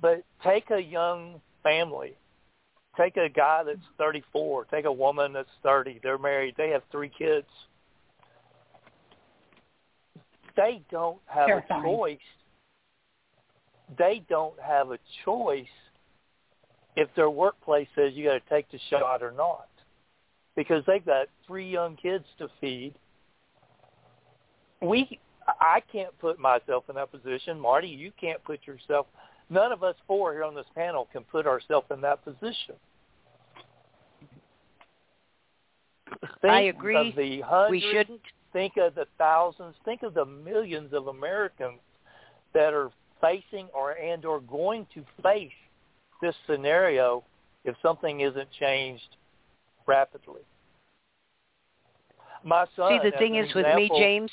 But 0.00 0.22
take 0.42 0.70
a 0.70 0.80
young 0.80 1.40
family, 1.62 2.14
take 2.96 3.16
a 3.16 3.28
guy 3.28 3.62
that's 3.64 3.78
34, 3.98 4.66
take 4.66 4.84
a 4.84 4.92
woman 4.92 5.32
that's 5.32 5.48
30. 5.62 6.00
They're 6.02 6.18
married. 6.18 6.54
They 6.56 6.70
have 6.70 6.82
three 6.90 7.10
kids. 7.16 7.46
They 10.56 10.82
don't 10.90 11.18
have 11.26 11.46
Terrifying. 11.48 11.80
a 11.80 11.84
choice. 11.84 12.18
They 13.98 14.24
don't 14.28 14.58
have 14.60 14.90
a 14.90 14.98
choice 15.24 15.66
if 16.96 17.08
their 17.16 17.30
workplace 17.30 17.88
says 17.94 18.12
you 18.14 18.24
got 18.26 18.34
to 18.34 18.48
take 18.48 18.70
the 18.70 18.78
shot 18.88 19.22
or 19.22 19.32
not, 19.32 19.68
because 20.56 20.84
they've 20.86 21.04
got 21.04 21.26
three 21.46 21.68
young 21.68 21.96
kids 21.96 22.24
to 22.38 22.48
feed. 22.60 22.94
We, 24.80 25.18
I 25.60 25.80
can't 25.90 26.16
put 26.20 26.38
myself 26.38 26.84
in 26.88 26.94
that 26.94 27.10
position. 27.10 27.58
Marty, 27.58 27.88
you 27.88 28.12
can't 28.20 28.42
put 28.44 28.60
yourself. 28.66 29.06
None 29.50 29.72
of 29.72 29.82
us 29.82 29.94
four 30.06 30.32
here 30.32 30.44
on 30.44 30.54
this 30.54 30.66
panel 30.74 31.08
can 31.12 31.22
put 31.24 31.46
ourselves 31.46 31.86
in 31.90 32.00
that 32.00 32.24
position. 32.24 32.74
Think 36.40 36.52
I 36.52 36.60
agree. 36.62 37.10
Of 37.10 37.16
the 37.16 37.40
hundreds, 37.40 37.70
We 37.70 37.92
shouldn't. 37.92 38.20
think 38.52 38.76
of 38.76 38.94
the 38.94 39.06
thousands, 39.18 39.74
think 39.84 40.02
of 40.02 40.14
the 40.14 40.24
millions 40.24 40.92
of 40.92 41.08
Americans 41.08 41.80
that 42.52 42.72
are 42.72 42.90
facing 43.20 43.68
or 43.74 43.92
and 43.92 44.24
or 44.24 44.40
going 44.40 44.86
to 44.94 45.04
face 45.22 45.50
this 46.22 46.34
scenario 46.46 47.24
if 47.64 47.74
something 47.82 48.20
isn't 48.20 48.48
changed 48.58 49.16
rapidly. 49.86 50.42
My 52.44 52.66
son. 52.76 53.00
See, 53.02 53.10
the 53.10 53.16
thing 53.16 53.36
is 53.36 53.52
with 53.54 53.66
me, 53.74 53.90
James. 53.96 54.30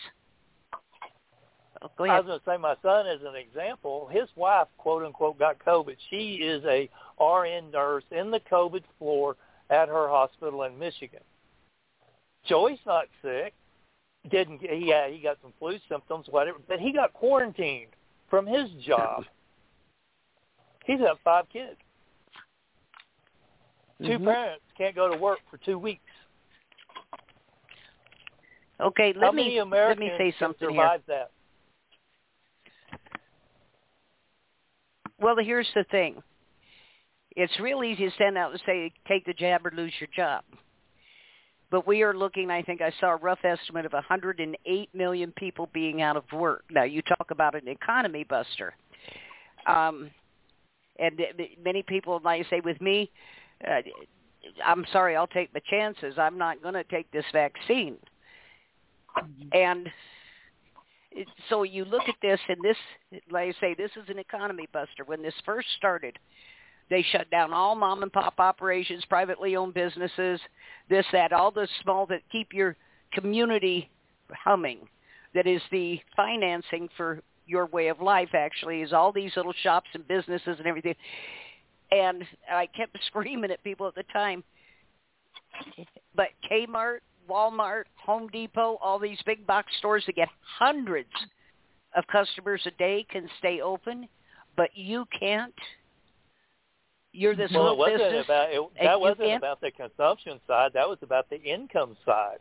Oh, 1.81 1.89
go 1.97 2.05
I 2.05 2.19
was 2.19 2.27
going 2.27 2.39
to 2.39 2.45
say 2.45 2.57
my 2.57 2.75
son 2.83 3.07
as 3.07 3.21
an 3.21 3.35
example. 3.35 4.07
His 4.11 4.29
wife, 4.35 4.67
quote 4.77 5.03
unquote, 5.03 5.39
got 5.39 5.57
COVID. 5.59 5.95
She 6.09 6.35
is 6.35 6.63
a 6.65 6.89
RN 7.23 7.71
nurse 7.71 8.03
in 8.11 8.29
the 8.29 8.39
COVID 8.51 8.83
floor 8.99 9.35
at 9.69 9.87
her 9.87 10.07
hospital 10.07 10.63
in 10.63 10.77
Michigan. 10.77 11.21
Joey's 12.47 12.79
not 12.85 13.05
sick. 13.21 13.53
Didn't 14.29 14.61
get, 14.61 14.71
he? 14.71 14.93
He 15.15 15.19
got 15.23 15.37
some 15.41 15.53
flu 15.57 15.77
symptoms, 15.89 16.27
whatever, 16.29 16.59
but 16.67 16.79
he 16.79 16.93
got 16.93 17.13
quarantined 17.13 17.89
from 18.29 18.45
his 18.45 18.69
job. 18.85 19.23
He's 20.85 20.99
got 20.99 21.19
five 21.23 21.45
kids. 21.49 21.77
2 24.03 24.19
Mhm. 24.19 24.25
parents 24.25 24.65
can't 24.77 24.95
go 24.95 25.07
to 25.11 25.17
work 25.17 25.39
for 25.49 25.57
two 25.57 25.77
weeks. 25.77 26.01
Okay, 28.79 29.13
How 29.13 29.19
let 29.19 29.35
many 29.35 29.59
me 29.59 29.63
let 29.63 29.99
me 29.99 30.09
say 30.17 30.31
something 30.39 30.69
here. 30.71 30.99
that? 31.07 31.31
Well, 35.21 35.35
here's 35.39 35.69
the 35.75 35.83
thing. 35.91 36.21
It's 37.35 37.57
real 37.59 37.83
easy 37.83 38.09
to 38.09 38.15
stand 38.15 38.37
out 38.37 38.51
and 38.51 38.61
say, 38.65 38.91
take 39.07 39.25
the 39.25 39.33
jab 39.33 39.65
or 39.65 39.71
lose 39.73 39.93
your 39.99 40.09
job. 40.15 40.43
But 41.69 41.87
we 41.87 42.01
are 42.01 42.13
looking, 42.13 42.51
I 42.51 42.61
think 42.63 42.81
I 42.81 42.91
saw 42.99 43.13
a 43.13 43.15
rough 43.15 43.45
estimate 43.45 43.85
of 43.85 43.93
108 43.93 44.89
million 44.93 45.31
people 45.37 45.69
being 45.73 46.01
out 46.01 46.17
of 46.17 46.23
work. 46.33 46.65
Now, 46.69 46.83
you 46.83 47.01
talk 47.03 47.31
about 47.31 47.55
an 47.55 47.69
economy 47.69 48.25
buster. 48.25 48.73
Um, 49.67 50.11
and 50.99 51.21
many 51.63 51.83
people, 51.83 52.19
like 52.23 52.45
I 52.45 52.49
say 52.49 52.59
with 52.59 52.81
me, 52.81 53.09
uh, 53.65 53.81
I'm 54.65 54.85
sorry, 54.91 55.15
I'll 55.15 55.27
take 55.27 55.53
my 55.53 55.61
chances. 55.69 56.15
I'm 56.17 56.37
not 56.37 56.61
going 56.61 56.73
to 56.73 56.83
take 56.83 57.09
this 57.11 57.25
vaccine. 57.31 57.97
And 59.53 59.87
it- 59.87 59.93
so 61.49 61.63
you 61.63 61.85
look 61.85 62.03
at 62.07 62.15
this, 62.21 62.39
and 62.47 62.57
this, 62.63 62.77
like 63.29 63.55
I 63.55 63.59
say, 63.59 63.73
this 63.73 63.91
is 63.95 64.09
an 64.09 64.19
economy 64.19 64.67
buster. 64.71 65.03
When 65.05 65.21
this 65.21 65.33
first 65.45 65.67
started, 65.77 66.17
they 66.89 67.03
shut 67.11 67.29
down 67.29 67.53
all 67.53 67.75
mom 67.75 68.03
and 68.03 68.11
pop 68.11 68.35
operations, 68.39 69.03
privately 69.05 69.55
owned 69.55 69.73
businesses, 69.73 70.39
this, 70.89 71.05
that, 71.11 71.33
all 71.33 71.51
the 71.51 71.67
small 71.83 72.05
that 72.07 72.21
keep 72.31 72.53
your 72.53 72.75
community 73.13 73.89
humming. 74.29 74.87
That 75.33 75.47
is 75.47 75.61
the 75.71 75.99
financing 76.15 76.89
for 76.97 77.21
your 77.45 77.65
way 77.67 77.87
of 77.87 78.01
life. 78.01 78.29
Actually, 78.33 78.81
is 78.81 78.93
all 78.93 79.11
these 79.11 79.31
little 79.37 79.53
shops 79.63 79.89
and 79.93 80.07
businesses 80.07 80.57
and 80.57 80.67
everything. 80.67 80.95
And 81.91 82.23
I 82.51 82.67
kept 82.67 82.97
screaming 83.07 83.51
at 83.51 83.63
people 83.63 83.87
at 83.87 83.95
the 83.95 84.03
time. 84.11 84.43
But 86.15 86.29
Kmart, 86.49 86.99
Walmart, 87.29 87.83
Home 88.05 88.27
Depot, 88.27 88.77
all 88.81 88.99
these 88.99 89.19
big 89.25 89.45
box 89.47 89.71
stores 89.77 90.03
that 90.07 90.15
get 90.15 90.29
hundreds 90.59 91.09
of 91.95 92.05
customers 92.07 92.61
a 92.65 92.71
day 92.71 93.05
can 93.09 93.29
stay 93.39 93.61
open, 93.61 94.07
but 94.55 94.69
you 94.75 95.05
can't. 95.17 95.53
You're 97.13 97.35
this 97.35 97.51
well, 97.53 97.61
it 97.67 97.69
little 97.71 97.77
wasn't 97.77 97.99
business. 97.99 98.25
about 98.25 98.49
it, 98.53 98.61
that 98.81 98.99
wasn't 98.99 99.19
can't- 99.27 99.37
about 99.43 99.59
the 99.61 99.71
consumption 99.71 100.39
side. 100.47 100.71
That 100.73 100.87
was 100.87 100.97
about 101.01 101.29
the 101.29 101.41
income 101.41 101.97
side. 102.05 102.39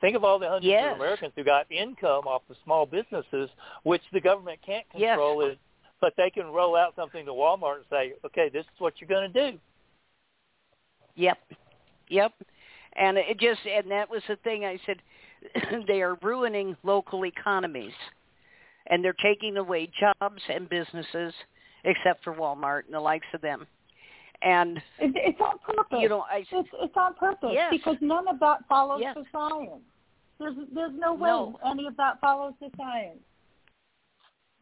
Think 0.00 0.16
of 0.16 0.24
all 0.24 0.38
the 0.38 0.46
hundreds 0.48 0.66
Yes. 0.66 0.92
of 0.94 1.00
Americans 1.00 1.32
who 1.36 1.44
got 1.44 1.70
income 1.70 2.26
off 2.26 2.42
of 2.50 2.56
small 2.64 2.86
businesses, 2.86 3.50
which 3.82 4.02
the 4.12 4.20
government 4.20 4.60
can't 4.62 4.86
Yes. 4.94 5.12
control 5.16 5.42
it, 5.42 5.58
but 6.00 6.14
they 6.16 6.30
can 6.30 6.46
roll 6.50 6.76
out 6.76 6.94
something 6.96 7.24
to 7.26 7.32
Walmart 7.32 7.76
and 7.76 7.86
say, 7.90 8.14
"Okay, 8.24 8.48
this 8.48 8.64
is 8.66 8.80
what 8.80 9.00
you're 9.00 9.08
going 9.08 9.30
to 9.32 9.50
do." 9.52 9.60
Yep. 11.14 11.38
Yep. 12.08 12.32
And 12.98 13.18
it 13.18 13.38
just 13.38 13.60
and 13.66 13.90
that 13.90 14.08
was 14.10 14.22
the 14.28 14.36
thing 14.36 14.64
I 14.64 14.78
said 14.86 15.02
they 15.86 16.00
are 16.02 16.16
ruining 16.22 16.76
local 16.82 17.24
economies. 17.26 17.92
And 18.88 19.04
they're 19.04 19.16
taking 19.22 19.56
away 19.56 19.90
jobs 19.98 20.42
and 20.48 20.68
businesses 20.68 21.34
except 21.84 22.22
for 22.24 22.32
Walmart 22.32 22.84
and 22.86 22.94
the 22.94 23.00
likes 23.00 23.26
of 23.34 23.40
them. 23.40 23.66
And 24.42 24.76
It, 24.98 25.12
it's 25.16 25.40
on 25.40 25.58
purpose. 25.58 25.98
you 26.00 26.08
know, 26.08 26.20
I 26.30 26.44
It's, 26.50 26.68
it's 26.80 26.96
on 26.96 27.14
purpose 27.14 27.50
Yes. 27.52 27.70
because 27.70 27.96
none 28.00 28.28
of 28.28 28.38
that 28.40 28.58
follows 28.68 29.00
Yes. 29.02 29.16
the 29.16 29.24
science. 29.32 29.82
There's 30.38 30.54
there's 30.74 30.92
no 30.94 31.14
way 31.14 31.30
No. 31.30 31.58
any 31.64 31.86
of 31.86 31.96
that 31.96 32.20
follows 32.20 32.52
the 32.60 32.70
science. 32.76 33.18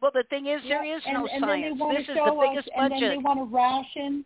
well 0.01 0.11
the 0.13 0.23
thing 0.29 0.47
is 0.47 0.61
there 0.63 0.83
Yeah, 0.83 0.97
is 0.97 1.03
and, 1.05 1.13
no 1.13 1.27
and 1.27 1.43
Then 1.43 1.49
they 1.49 1.67
science. 1.67 1.79
want 1.79 1.97
This 1.97 2.05
to 2.07 2.11
is 2.13 2.17
the 2.17 2.47
biggest 2.49 2.67
us, 2.69 2.73
and 2.77 2.91
then 2.91 3.09
they 3.09 3.17
want 3.17 3.39
to 3.39 3.45
ration 3.55 4.25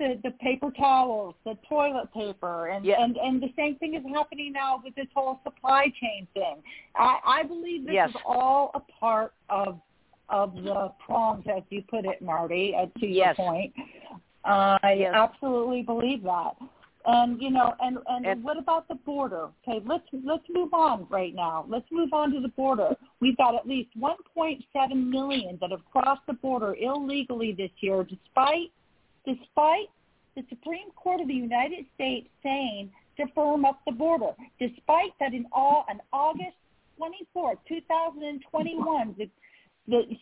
the 0.00 0.18
the 0.24 0.30
paper 0.46 0.70
towels, 0.72 1.34
the 1.44 1.56
toilet 1.68 2.12
paper, 2.12 2.68
and 2.68 2.84
Yeah. 2.84 3.02
and 3.02 3.16
and 3.16 3.40
the 3.40 3.52
same 3.54 3.76
thing 3.76 3.94
is 3.94 4.02
happening 4.12 4.52
now 4.52 4.80
with 4.82 4.94
this 4.96 5.06
whole 5.14 5.38
supply 5.44 5.84
chain 6.00 6.26
thing. 6.34 6.56
I 6.96 7.18
I 7.38 7.42
believe 7.44 7.84
this 7.86 7.94
Yes. 7.94 8.10
is 8.10 8.16
all 8.26 8.72
a 8.74 8.80
part 9.00 9.34
of 9.48 9.80
of 10.30 10.54
the 10.54 10.92
prongs, 11.04 11.44
as 11.56 11.62
you 11.70 11.82
put 11.82 12.04
it, 12.04 12.22
Marty. 12.22 12.74
Uh, 12.74 12.86
to 13.00 13.06
Yes. 13.06 13.36
your 13.38 13.46
point, 13.46 13.72
I 14.44 14.92
Yes. 14.98 15.12
absolutely 15.14 15.82
believe 15.82 16.22
that. 16.22 16.56
And 17.06 17.40
you 17.42 17.50
know, 17.50 17.74
and, 17.80 17.98
and 18.08 18.26
And- 18.26 18.44
what 18.44 18.56
about 18.58 18.86
the 18.88 18.94
border? 18.94 19.48
Okay, 19.66 19.80
let's 19.86 20.06
let's 20.24 20.48
move 20.50 20.72
on 20.74 21.06
right 21.08 21.34
now. 21.34 21.64
Let's 21.68 21.90
move 21.90 22.12
on 22.12 22.32
to 22.32 22.40
the 22.40 22.48
border. 22.62 22.96
We've 23.20 23.36
got 23.36 23.54
at 23.54 23.66
least 23.66 23.90
1.7 23.98 25.10
million 25.18 25.56
that 25.60 25.70
have 25.70 25.84
crossed 25.92 26.26
the 26.26 26.34
border 26.34 26.74
illegally 26.76 27.52
this 27.52 27.70
year, 27.80 28.04
despite 28.04 28.70
despite 29.26 29.88
the 30.36 30.44
Supreme 30.48 30.90
Court 30.92 31.20
of 31.20 31.28
the 31.28 31.34
United 31.34 31.86
States 31.94 32.28
saying 32.42 32.90
to 33.16 33.26
firm 33.34 33.64
up 33.64 33.80
the 33.86 33.92
border. 33.92 34.32
Despite 34.58 35.12
that, 35.18 35.34
in 35.34 35.46
all 35.52 35.84
on 35.88 36.00
August 36.12 36.56
24, 36.96 37.56
2021, 37.68 39.14
the 39.18 39.28
the 39.88 40.16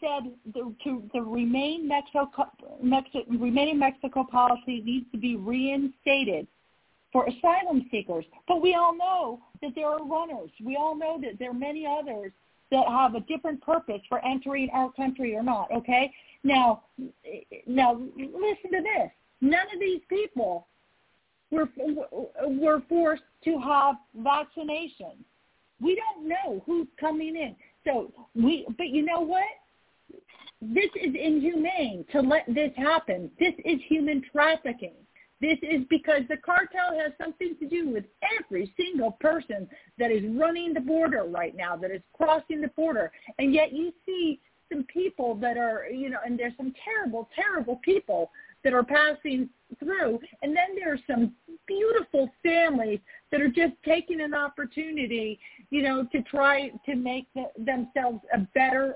said 0.00 0.32
the, 0.54 0.74
to 0.84 1.02
the 1.12 1.20
remain 1.20 1.86
Mexico, 1.86 2.26
Mexico 2.82 3.24
remaining 3.28 3.78
Mexico 3.78 4.24
policy 4.24 4.82
needs 4.84 5.06
to 5.12 5.18
be 5.18 5.36
reinstated 5.36 6.46
for 7.12 7.26
asylum 7.26 7.86
seekers. 7.90 8.24
But 8.48 8.62
we 8.62 8.74
all 8.74 8.96
know 8.96 9.40
that 9.62 9.72
there 9.74 9.88
are 9.88 10.04
runners. 10.04 10.50
We 10.64 10.76
all 10.76 10.96
know 10.96 11.20
that 11.22 11.38
there 11.38 11.50
are 11.50 11.54
many 11.54 11.86
others 11.86 12.32
that 12.70 12.86
have 12.88 13.14
a 13.14 13.20
different 13.20 13.60
purpose 13.62 14.00
for 14.08 14.24
entering 14.24 14.68
our 14.72 14.92
country 14.92 15.34
or 15.34 15.42
not. 15.42 15.70
Okay. 15.72 16.12
Now, 16.42 16.82
now 17.66 18.00
listen 18.16 18.70
to 18.72 18.82
this. 18.82 19.10
None 19.40 19.66
of 19.72 19.80
these 19.80 20.00
people 20.08 20.66
were 21.50 21.68
were 22.46 22.82
forced 22.88 23.22
to 23.44 23.58
have 23.58 23.96
vaccinations. 24.18 25.24
We 25.80 25.96
don't 25.96 26.28
know 26.28 26.62
who's 26.66 26.86
coming 26.98 27.36
in. 27.36 27.56
So 27.84 28.12
we, 28.34 28.66
but 28.76 28.88
you 28.88 29.04
know 29.04 29.20
what? 29.20 29.44
This 30.62 30.90
is 31.02 31.14
inhumane 31.14 32.04
to 32.12 32.20
let 32.20 32.44
this 32.46 32.70
happen. 32.76 33.30
This 33.38 33.54
is 33.64 33.80
human 33.88 34.22
trafficking. 34.30 34.92
This 35.40 35.58
is 35.62 35.82
because 35.88 36.22
the 36.28 36.36
cartel 36.36 36.98
has 36.98 37.12
something 37.18 37.56
to 37.60 37.66
do 37.66 37.88
with 37.88 38.04
every 38.38 38.72
single 38.76 39.12
person 39.12 39.68
that 39.98 40.10
is 40.10 40.22
running 40.36 40.74
the 40.74 40.80
border 40.80 41.24
right 41.24 41.56
now, 41.56 41.76
that 41.76 41.90
is 41.90 42.02
crossing 42.12 42.60
the 42.60 42.68
border. 42.68 43.10
And 43.38 43.54
yet 43.54 43.72
you 43.72 43.92
see 44.04 44.40
some 44.70 44.84
people 44.84 45.34
that 45.36 45.56
are, 45.56 45.86
you 45.90 46.10
know, 46.10 46.18
and 46.24 46.38
there's 46.38 46.56
some 46.56 46.74
terrible, 46.84 47.28
terrible 47.34 47.76
people 47.82 48.30
that 48.62 48.74
are 48.74 48.84
passing 48.84 49.48
through. 49.78 50.20
And 50.42 50.54
then 50.54 50.76
there's 50.76 51.00
some 51.06 51.32
beautiful 51.66 52.30
families 52.42 53.00
that 53.32 53.40
are 53.40 53.48
just 53.48 53.72
taking 53.84 54.20
an 54.20 54.34
opportunity, 54.34 55.38
you 55.70 55.82
know, 55.82 56.04
to 56.12 56.22
try 56.22 56.70
to 56.86 56.94
make 56.94 57.26
the, 57.34 57.46
themselves 57.58 58.20
a 58.34 58.40
better, 58.54 58.94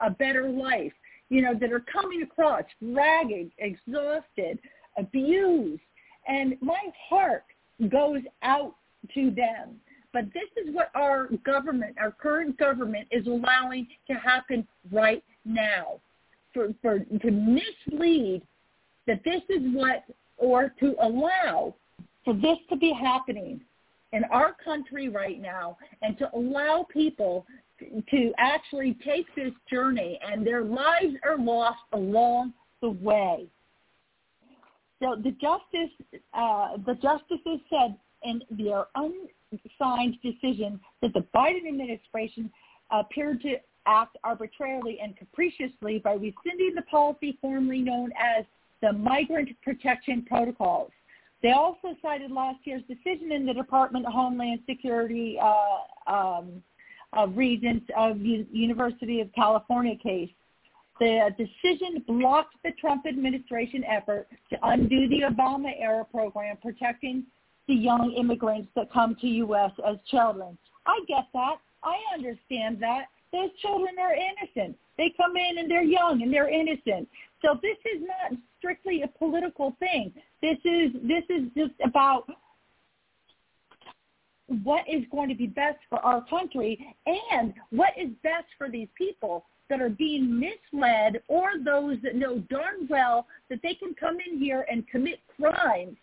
a 0.00 0.10
better 0.10 0.48
life, 0.48 0.92
you 1.28 1.42
know, 1.42 1.54
that 1.54 1.72
are 1.72 1.80
coming 1.80 2.22
across 2.22 2.64
ragged, 2.82 3.52
exhausted, 3.58 4.58
abused. 4.98 5.82
And 6.26 6.56
my 6.60 6.80
heart 7.08 7.44
goes 7.90 8.22
out 8.42 8.74
to 9.14 9.30
them. 9.30 9.80
But 10.12 10.26
this 10.32 10.48
is 10.56 10.74
what 10.74 10.90
our 10.94 11.28
government, 11.44 11.96
our 12.00 12.12
current 12.12 12.56
government 12.56 13.08
is 13.10 13.26
allowing 13.26 13.88
to 14.06 14.14
happen 14.14 14.66
right 14.92 15.24
now. 15.44 16.00
For, 16.52 16.68
for 16.80 17.00
to 17.00 17.30
mislead 17.30 18.42
that 19.08 19.22
this 19.24 19.42
is 19.48 19.60
what, 19.74 20.04
or 20.38 20.72
to 20.80 20.94
allow 21.02 21.74
for 22.24 22.34
this 22.34 22.58
to 22.70 22.76
be 22.76 22.92
happening 22.92 23.60
in 24.12 24.22
our 24.30 24.54
country 24.64 25.08
right 25.08 25.40
now 25.40 25.76
and 26.02 26.16
to 26.18 26.30
allow 26.34 26.86
people 26.92 27.44
to 27.80 28.32
actually 28.38 28.96
take 29.04 29.26
this 29.34 29.52
journey 29.68 30.18
and 30.26 30.46
their 30.46 30.62
lives 30.62 31.14
are 31.24 31.36
lost 31.36 31.80
along 31.92 32.52
the 32.80 32.90
way. 32.90 33.46
So 35.04 35.16
the 35.16 35.32
justice, 35.32 35.90
uh, 36.32 36.78
the 36.86 36.94
justices 36.94 37.60
said 37.68 37.94
in 38.22 38.42
their 38.50 38.86
unsigned 38.94 40.16
decision 40.22 40.80
that 41.02 41.12
the 41.12 41.26
Biden 41.34 41.68
administration 41.68 42.50
appeared 42.90 43.42
to 43.42 43.56
act 43.84 44.16
arbitrarily 44.24 44.98
and 45.00 45.14
capriciously 45.14 45.98
by 45.98 46.12
rescinding 46.12 46.72
the 46.74 46.82
policy 46.90 47.36
formerly 47.42 47.80
known 47.80 48.12
as 48.18 48.46
the 48.80 48.94
Migrant 48.94 49.50
Protection 49.62 50.24
Protocols. 50.26 50.90
They 51.42 51.50
also 51.50 51.94
cited 52.00 52.30
last 52.30 52.60
year's 52.64 52.82
decision 52.88 53.30
in 53.30 53.44
the 53.44 53.52
Department 53.52 54.06
of 54.06 54.12
Homeland 54.14 54.60
Security 54.64 55.38
uh, 55.38 56.10
um, 56.10 56.62
uh, 57.12 57.26
Regents 57.26 57.84
of 57.94 58.20
U- 58.20 58.46
University 58.50 59.20
of 59.20 59.30
California 59.34 59.96
case. 60.02 60.30
The 61.00 61.30
decision 61.36 62.04
blocked 62.06 62.54
the 62.62 62.70
Trump 62.80 63.04
administration 63.06 63.82
effort 63.84 64.28
to 64.50 64.56
undo 64.62 65.08
the 65.08 65.22
Obama-era 65.22 66.04
program 66.04 66.56
protecting 66.62 67.24
the 67.66 67.74
young 67.74 68.12
immigrants 68.12 68.68
that 68.76 68.92
come 68.92 69.16
to 69.20 69.26
U.S. 69.26 69.72
as 69.86 69.96
children. 70.08 70.56
I 70.86 71.00
get 71.08 71.26
that. 71.32 71.56
I 71.82 71.96
understand 72.14 72.80
that. 72.80 73.06
Those 73.32 73.50
children 73.60 73.96
are 74.00 74.14
innocent. 74.14 74.76
They 74.96 75.12
come 75.16 75.36
in 75.36 75.58
and 75.58 75.68
they're 75.68 75.82
young 75.82 76.22
and 76.22 76.32
they're 76.32 76.48
innocent. 76.48 77.08
So 77.42 77.58
this 77.60 77.76
is 77.92 78.02
not 78.02 78.38
strictly 78.58 79.02
a 79.02 79.08
political 79.08 79.74
thing. 79.80 80.12
This 80.40 80.58
is 80.64 80.92
this 81.02 81.24
is 81.28 81.50
just 81.56 81.74
about 81.84 82.26
what 84.62 84.84
is 84.88 85.02
going 85.10 85.28
to 85.30 85.34
be 85.34 85.46
best 85.46 85.78
for 85.88 85.98
our 86.00 86.24
country 86.26 86.94
and 87.06 87.54
what 87.70 87.90
is 87.98 88.10
best 88.22 88.46
for 88.56 88.68
these 88.70 88.88
people 88.96 89.46
that 89.70 89.80
are 89.80 89.88
being 89.88 90.38
misled 90.38 91.22
or 91.28 91.52
those 91.64 91.96
that 92.02 92.16
know 92.16 92.38
darn 92.50 92.86
well 92.88 93.26
that 93.48 93.60
they 93.62 93.74
can 93.74 93.94
come 93.94 94.18
in 94.26 94.38
here 94.38 94.66
and 94.70 94.86
commit 94.88 95.20
crimes 95.36 95.96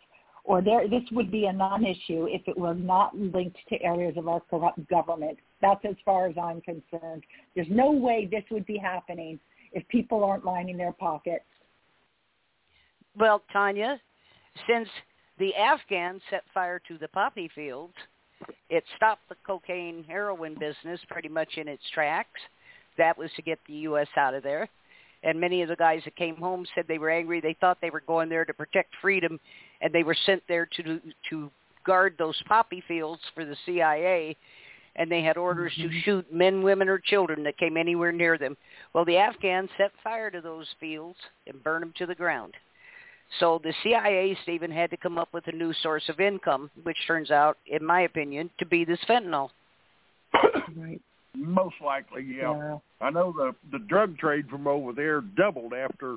or 0.48 0.62
there, 0.62 0.88
this 0.88 1.02
would 1.12 1.30
be 1.30 1.44
a 1.44 1.52
non-issue 1.52 2.26
if 2.30 2.40
it 2.48 2.56
were 2.56 2.74
not 2.74 3.14
linked 3.14 3.58
to 3.68 3.82
areas 3.82 4.16
of 4.16 4.28
our 4.28 4.40
corrupt 4.48 4.88
government. 4.88 5.36
That's 5.60 5.84
as 5.84 5.94
far 6.06 6.26
as 6.26 6.36
I'm 6.42 6.62
concerned. 6.62 7.22
There's 7.54 7.68
no 7.68 7.90
way 7.92 8.26
this 8.30 8.44
would 8.50 8.64
be 8.64 8.78
happening 8.78 9.38
if 9.74 9.86
people 9.88 10.24
aren't 10.24 10.46
lining 10.46 10.78
their 10.78 10.92
pockets. 10.92 11.44
Well, 13.14 13.42
Tanya, 13.52 14.00
since 14.66 14.88
the 15.38 15.54
Afghans 15.54 16.22
set 16.30 16.44
fire 16.54 16.80
to 16.88 16.96
the 16.96 17.08
poppy 17.08 17.50
fields, 17.54 17.94
it 18.70 18.84
stopped 18.96 19.28
the 19.28 19.36
cocaine 19.46 20.02
heroin 20.08 20.54
business 20.54 20.98
pretty 21.10 21.28
much 21.28 21.58
in 21.58 21.68
its 21.68 21.82
tracks. 21.92 22.40
That 22.96 23.18
was 23.18 23.30
to 23.36 23.42
get 23.42 23.58
the 23.66 23.74
U.S. 23.74 24.08
out 24.16 24.32
of 24.32 24.42
there. 24.42 24.70
And 25.22 25.40
many 25.40 25.62
of 25.62 25.68
the 25.68 25.76
guys 25.76 26.02
that 26.04 26.16
came 26.16 26.36
home 26.36 26.64
said 26.74 26.84
they 26.86 26.98
were 26.98 27.10
angry. 27.10 27.40
They 27.40 27.56
thought 27.60 27.78
they 27.80 27.90
were 27.90 28.02
going 28.06 28.28
there 28.28 28.44
to 28.44 28.54
protect 28.54 28.94
freedom, 29.00 29.40
and 29.80 29.92
they 29.92 30.04
were 30.04 30.16
sent 30.26 30.42
there 30.48 30.66
to 30.76 31.00
to 31.30 31.50
guard 31.84 32.14
those 32.18 32.40
poppy 32.46 32.82
fields 32.86 33.22
for 33.34 33.44
the 33.44 33.56
CIA. 33.66 34.36
And 34.96 35.10
they 35.10 35.22
had 35.22 35.36
orders 35.36 35.72
mm-hmm. 35.78 35.90
to 35.90 36.00
shoot 36.00 36.32
men, 36.32 36.62
women, 36.62 36.88
or 36.88 36.98
children 36.98 37.44
that 37.44 37.56
came 37.56 37.76
anywhere 37.76 38.10
near 38.10 38.36
them. 38.36 38.56
Well, 38.94 39.04
the 39.04 39.16
Afghans 39.16 39.70
set 39.76 39.92
fire 40.02 40.30
to 40.30 40.40
those 40.40 40.66
fields 40.80 41.18
and 41.46 41.62
burned 41.62 41.82
them 41.82 41.94
to 41.98 42.06
the 42.06 42.16
ground. 42.16 42.54
So 43.40 43.60
the 43.62 43.74
CIA, 43.82 44.36
Stephen, 44.42 44.70
had 44.70 44.90
to 44.90 44.96
come 44.96 45.18
up 45.18 45.28
with 45.32 45.46
a 45.46 45.52
new 45.52 45.72
source 45.82 46.08
of 46.08 46.18
income, 46.18 46.70
which 46.82 46.96
turns 47.06 47.30
out, 47.30 47.58
in 47.66 47.84
my 47.84 48.02
opinion, 48.02 48.50
to 48.58 48.66
be 48.66 48.84
this 48.84 48.98
fentanyl. 49.08 49.50
right. 50.76 51.00
Most 51.38 51.76
likely, 51.84 52.24
yeah. 52.24 52.56
yeah. 52.56 52.78
I 53.00 53.10
know 53.10 53.32
the 53.32 53.54
the 53.70 53.84
drug 53.84 54.18
trade 54.18 54.48
from 54.48 54.66
over 54.66 54.92
there 54.92 55.20
doubled 55.20 55.72
after 55.72 56.16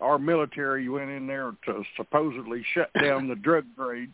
our 0.00 0.18
military 0.18 0.88
went 0.88 1.10
in 1.10 1.26
there 1.26 1.52
to 1.66 1.82
supposedly 1.96 2.64
shut 2.74 2.90
down 3.02 3.28
the 3.28 3.36
drug 3.36 3.64
trade. 3.76 4.12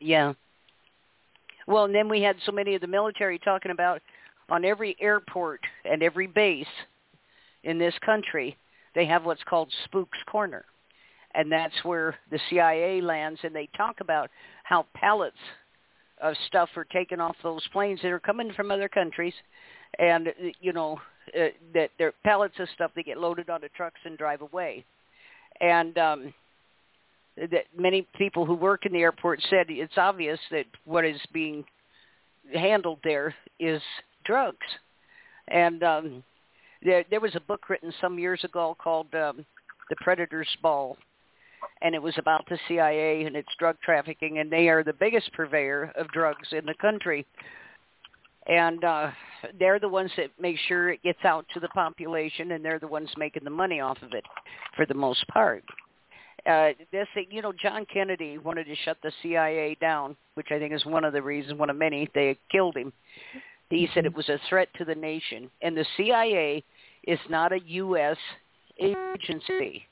Yeah. 0.00 0.34
Well, 1.66 1.84
and 1.84 1.94
then 1.94 2.08
we 2.08 2.22
had 2.22 2.36
so 2.44 2.52
many 2.52 2.74
of 2.74 2.80
the 2.80 2.86
military 2.86 3.38
talking 3.38 3.72
about 3.72 4.02
on 4.48 4.64
every 4.64 4.96
airport 5.00 5.60
and 5.84 6.02
every 6.02 6.26
base 6.26 6.66
in 7.64 7.78
this 7.78 7.94
country, 8.04 8.56
they 8.94 9.04
have 9.06 9.24
what's 9.24 9.42
called 9.42 9.72
Spook's 9.84 10.18
Corner. 10.30 10.64
And 11.34 11.50
that's 11.50 11.74
where 11.82 12.14
the 12.30 12.38
CIA 12.48 13.00
lands, 13.00 13.40
and 13.42 13.54
they 13.54 13.68
talk 13.76 13.96
about 14.00 14.30
how 14.62 14.86
pallets 14.94 15.36
of 16.20 16.34
stuff 16.46 16.68
are 16.76 16.84
taken 16.84 17.20
off 17.20 17.36
those 17.42 17.66
planes 17.72 18.00
that 18.02 18.10
are 18.10 18.20
coming 18.20 18.52
from 18.54 18.70
other 18.70 18.88
countries, 18.88 19.34
and 19.98 20.28
you 20.60 20.72
know 20.72 20.98
uh, 21.38 21.48
that 21.74 21.90
they're 21.98 22.12
pallets 22.24 22.54
of 22.58 22.68
stuff 22.74 22.90
that 22.96 23.06
get 23.06 23.18
loaded 23.18 23.50
onto 23.50 23.68
trucks 23.70 24.00
and 24.04 24.16
drive 24.18 24.40
away, 24.40 24.84
and 25.60 25.96
um, 25.98 26.34
that 27.36 27.64
many 27.76 28.06
people 28.16 28.46
who 28.46 28.54
work 28.54 28.86
in 28.86 28.92
the 28.92 29.00
airport 29.00 29.40
said 29.50 29.66
it's 29.68 29.98
obvious 29.98 30.40
that 30.50 30.66
what 30.84 31.04
is 31.04 31.20
being 31.32 31.64
handled 32.54 32.98
there 33.04 33.34
is 33.60 33.82
drugs, 34.24 34.66
and 35.48 35.82
um, 35.82 36.24
there 36.82 37.04
there 37.10 37.20
was 37.20 37.34
a 37.34 37.40
book 37.40 37.68
written 37.68 37.92
some 38.00 38.18
years 38.18 38.42
ago 38.44 38.76
called 38.82 39.14
um, 39.14 39.44
The 39.90 39.96
Predator's 39.96 40.48
Ball 40.62 40.96
and 41.82 41.94
it 41.94 42.02
was 42.02 42.14
about 42.18 42.44
the 42.48 42.58
CIA 42.68 43.24
and 43.24 43.36
its 43.36 43.48
drug 43.58 43.76
trafficking, 43.82 44.38
and 44.38 44.50
they 44.50 44.68
are 44.68 44.82
the 44.82 44.92
biggest 44.92 45.32
purveyor 45.32 45.92
of 45.96 46.08
drugs 46.08 46.48
in 46.52 46.64
the 46.64 46.74
country. 46.74 47.26
And 48.46 48.84
uh, 48.84 49.10
they're 49.58 49.80
the 49.80 49.88
ones 49.88 50.10
that 50.16 50.30
make 50.40 50.56
sure 50.68 50.90
it 50.90 51.02
gets 51.02 51.24
out 51.24 51.44
to 51.52 51.60
the 51.60 51.68
population, 51.68 52.52
and 52.52 52.64
they're 52.64 52.78
the 52.78 52.86
ones 52.86 53.10
making 53.16 53.44
the 53.44 53.50
money 53.50 53.80
off 53.80 53.98
of 54.02 54.12
it, 54.12 54.24
for 54.76 54.86
the 54.86 54.94
most 54.94 55.26
part. 55.28 55.64
Uh, 56.48 56.70
this, 56.92 57.08
you 57.28 57.42
know, 57.42 57.52
John 57.52 57.84
Kennedy 57.92 58.38
wanted 58.38 58.64
to 58.64 58.76
shut 58.84 58.98
the 59.02 59.10
CIA 59.20 59.76
down, 59.80 60.16
which 60.34 60.48
I 60.52 60.60
think 60.60 60.72
is 60.72 60.86
one 60.86 61.04
of 61.04 61.12
the 61.12 61.22
reasons, 61.22 61.58
one 61.58 61.70
of 61.70 61.76
many, 61.76 62.08
they 62.14 62.38
killed 62.52 62.76
him. 62.76 62.92
He 63.68 63.88
said 63.92 64.06
it 64.06 64.14
was 64.14 64.28
a 64.28 64.38
threat 64.48 64.68
to 64.78 64.84
the 64.84 64.94
nation, 64.94 65.50
and 65.60 65.76
the 65.76 65.84
CIA 65.96 66.62
is 67.02 67.18
not 67.28 67.52
a 67.52 67.58
U.S. 67.60 68.16
agency 68.80 69.86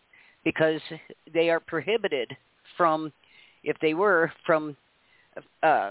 because 0.44 0.80
they 1.32 1.50
are 1.50 1.60
prohibited 1.60 2.36
from, 2.76 3.12
if 3.62 3.76
they 3.80 3.94
were, 3.94 4.32
from 4.46 4.76
uh, 5.62 5.90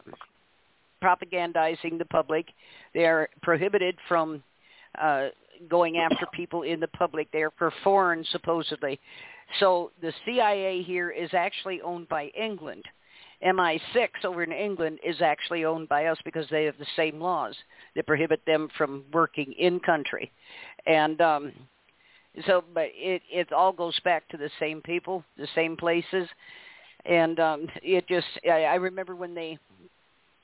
propagandizing 1.04 1.98
the 1.98 2.06
public. 2.06 2.48
They 2.94 3.06
are 3.06 3.30
prohibited 3.42 3.98
from 4.08 4.42
uh, 5.00 5.28
going 5.70 5.98
after 5.98 6.26
people 6.34 6.64
in 6.64 6.80
the 6.80 6.88
public. 6.88 7.32
They 7.32 7.44
are 7.44 7.52
for 7.58 7.74
foreign, 7.84 8.24
supposedly. 8.32 9.00
So 9.60 9.92
the 10.02 10.14
CIA 10.26 10.82
here 10.84 11.12
is 11.12 11.30
actually 11.34 11.82
owned 11.82 12.08
by 12.10 12.32
England. 12.40 12.84
MI6 13.46 14.08
over 14.24 14.44
in 14.44 14.54
England 14.54 15.00
is 15.06 15.22
actually 15.22 15.66
owned 15.66 15.90
by 15.90 16.06
us 16.06 16.18
because 16.24 16.46
they 16.50 16.64
have 16.64 16.78
the 16.80 16.86
same 16.96 17.20
laws 17.20 17.56
that 17.96 18.08
prohibit 18.08 18.42
them 18.46 18.70
from 18.78 19.04
working 19.12 19.54
in 19.60 19.82
country. 19.82 20.32
And 20.86 21.20
um, 21.20 21.52
so, 22.48 22.64
but 22.74 22.88
it 22.94 23.22
it 23.32 23.52
all 23.52 23.72
goes 23.72 24.00
back 24.04 24.28
to 24.30 24.38
the 24.38 24.50
same 24.60 24.82
people, 24.82 25.24
the 25.38 25.48
same 25.54 25.78
places, 25.78 26.28
and 27.06 27.40
um, 27.40 27.68
it 27.82 28.08
just 28.08 28.28
I, 28.46 28.64
I 28.64 28.76
remember 28.76 29.16
when 29.16 29.36
they 29.36 29.58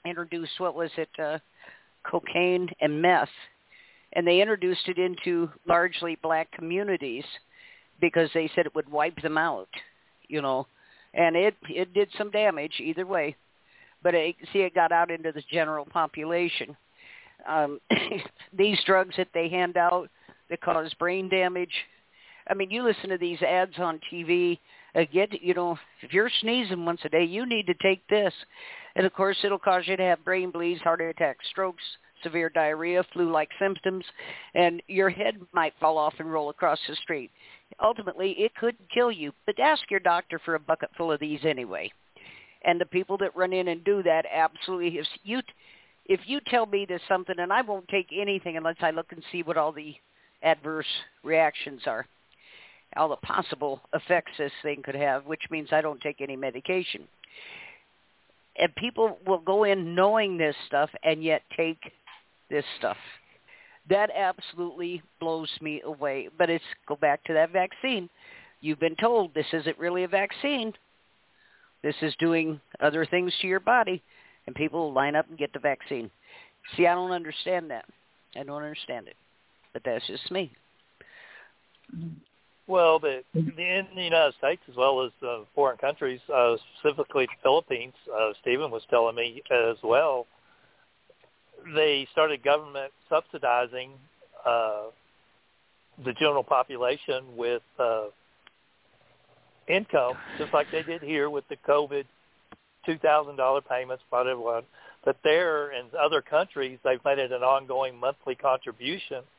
introduced 0.05 0.59
what 0.59 0.75
was 0.75 0.91
it, 0.97 1.09
uh, 1.21 1.39
cocaine 2.03 2.69
and 2.79 3.01
meth, 3.01 3.29
and 4.13 4.25
they 4.25 4.39
introduced 4.39 4.87
it 4.87 4.97
into 4.97 5.49
largely 5.67 6.17
black 6.21 6.51
communities 6.51 7.25
because 7.99 8.29
they 8.33 8.49
said 8.55 8.65
it 8.65 8.75
would 8.75 8.89
wipe 8.89 9.19
them 9.21 9.37
out, 9.37 9.69
you 10.27 10.41
know, 10.41 10.67
and 11.15 11.35
it 11.35 11.55
it 11.69 11.93
did 11.95 12.09
some 12.17 12.29
damage 12.29 12.73
either 12.79 13.05
way, 13.07 13.35
but 14.03 14.13
it, 14.13 14.35
see 14.53 14.59
it 14.59 14.75
got 14.75 14.91
out 14.91 15.09
into 15.09 15.31
the 15.31 15.43
general 15.51 15.85
population. 15.85 16.77
Um, 17.47 17.79
these 18.57 18.77
drugs 18.85 19.15
that 19.17 19.29
they 19.33 19.49
hand 19.49 19.75
out 19.75 20.09
that 20.49 20.61
cause 20.61 20.93
brain 20.95 21.29
damage. 21.29 21.73
I 22.49 22.53
mean, 22.53 22.71
you 22.71 22.83
listen 22.83 23.09
to 23.09 23.17
these 23.17 23.41
ads 23.41 23.77
on 23.77 23.99
TV. 24.11 24.59
Uh, 24.95 25.01
get 25.13 25.41
you 25.41 25.53
know, 25.53 25.77
if 26.01 26.13
you're 26.13 26.31
sneezing 26.41 26.85
once 26.85 27.01
a 27.05 27.09
day, 27.09 27.23
you 27.23 27.45
need 27.45 27.67
to 27.67 27.75
take 27.75 28.05
this, 28.07 28.33
and 28.95 29.05
of 29.05 29.13
course, 29.13 29.37
it'll 29.43 29.59
cause 29.59 29.83
you 29.85 29.95
to 29.95 30.03
have 30.03 30.25
brain 30.25 30.49
bleeds, 30.49 30.81
heart 30.81 31.01
attacks, 31.01 31.45
strokes, 31.49 31.83
severe 32.23 32.49
diarrhea, 32.49 33.03
flu-like 33.13 33.49
symptoms, 33.59 34.03
and 34.55 34.81
your 34.87 35.09
head 35.09 35.35
might 35.53 35.73
fall 35.79 35.97
off 35.97 36.15
and 36.19 36.31
roll 36.31 36.49
across 36.49 36.79
the 36.87 36.95
street. 36.95 37.31
Ultimately, 37.81 38.31
it 38.31 38.55
could 38.55 38.75
kill 38.93 39.11
you. 39.11 39.31
But 39.45 39.59
ask 39.59 39.83
your 39.89 39.99
doctor 39.99 40.39
for 40.43 40.55
a 40.55 40.59
bucket 40.59 40.89
full 40.97 41.11
of 41.11 41.19
these 41.19 41.39
anyway. 41.43 41.91
And 42.63 42.81
the 42.81 42.85
people 42.85 43.17
that 43.19 43.35
run 43.35 43.53
in 43.53 43.69
and 43.69 43.83
do 43.83 44.03
that 44.03 44.25
absolutely, 44.33 44.99
if 44.99 45.07
you 45.23 45.41
if 46.05 46.21
you 46.25 46.39
tell 46.47 46.65
me 46.65 46.85
there's 46.87 47.01
something, 47.07 47.35
and 47.37 47.53
I 47.53 47.61
won't 47.61 47.87
take 47.87 48.07
anything 48.11 48.57
unless 48.57 48.77
I 48.81 48.89
look 48.89 49.11
and 49.11 49.23
see 49.31 49.43
what 49.43 49.57
all 49.57 49.71
the 49.71 49.93
adverse 50.41 50.87
reactions 51.23 51.81
are, 51.85 52.05
all 52.95 53.09
the 53.09 53.17
possible 53.17 53.81
effects 53.93 54.31
this 54.37 54.51
thing 54.63 54.81
could 54.83 54.95
have, 54.95 55.25
which 55.25 55.43
means 55.51 55.69
I 55.71 55.81
don't 55.81 56.01
take 56.01 56.21
any 56.21 56.35
medication. 56.35 57.07
And 58.57 58.75
people 58.75 59.17
will 59.25 59.39
go 59.39 59.63
in 59.63 59.95
knowing 59.95 60.37
this 60.37 60.55
stuff 60.67 60.89
and 61.03 61.23
yet 61.23 61.43
take 61.55 61.79
this 62.49 62.65
stuff. 62.77 62.97
That 63.89 64.09
absolutely 64.15 65.01
blows 65.19 65.49
me 65.61 65.81
away. 65.85 66.29
But 66.37 66.49
it's 66.49 66.63
go 66.87 66.95
back 66.95 67.23
to 67.25 67.33
that 67.33 67.51
vaccine. 67.51 68.09
You've 68.61 68.79
been 68.79 68.95
told 68.99 69.33
this 69.33 69.45
isn't 69.53 69.79
really 69.79 70.03
a 70.03 70.07
vaccine. 70.07 70.73
This 71.83 71.95
is 72.01 72.13
doing 72.19 72.59
other 72.81 73.05
things 73.05 73.33
to 73.41 73.47
your 73.47 73.61
body, 73.61 74.03
and 74.45 74.55
people 74.55 74.91
line 74.91 75.15
up 75.15 75.29
and 75.29 75.37
get 75.37 75.53
the 75.53 75.59
vaccine. 75.59 76.11
See, 76.75 76.85
I 76.85 76.93
don't 76.93 77.11
understand 77.11 77.71
that. 77.71 77.85
I 78.35 78.43
don't 78.43 78.61
understand 78.61 79.07
it 79.07 79.15
but 79.73 79.81
that's 79.85 80.05
just 80.07 80.31
me. 80.31 80.51
Well, 82.67 82.99
the, 82.99 83.23
in 83.33 83.87
the 83.95 84.03
United 84.03 84.35
States 84.37 84.61
as 84.69 84.75
well 84.75 85.03
as 85.03 85.11
uh, 85.27 85.39
foreign 85.55 85.77
countries, 85.77 86.19
uh, 86.33 86.55
specifically 86.79 87.25
the 87.25 87.41
Philippines, 87.41 87.93
uh, 88.13 88.31
Stephen 88.41 88.69
was 88.69 88.83
telling 88.89 89.15
me 89.15 89.41
as 89.51 89.77
well, 89.83 90.27
they 91.73 92.07
started 92.11 92.43
government 92.43 92.91
subsidizing 93.09 93.91
uh, 94.45 94.83
the 96.05 96.13
general 96.13 96.43
population 96.43 97.35
with 97.35 97.63
uh, 97.79 98.05
income, 99.67 100.13
just 100.37 100.53
like 100.53 100.67
they 100.71 100.83
did 100.83 101.01
here 101.01 101.29
with 101.29 101.45
the 101.49 101.57
COVID 101.67 102.05
$2,000 102.87 103.61
payments, 103.67 104.03
whatever. 104.09 104.61
But 105.03 105.17
there 105.23 105.71
in 105.71 105.87
other 105.99 106.21
countries, 106.21 106.77
they've 106.83 107.03
made 107.03 107.17
it 107.17 107.31
an 107.31 107.41
ongoing 107.41 107.99
monthly 107.99 108.35
contribution– 108.35 109.23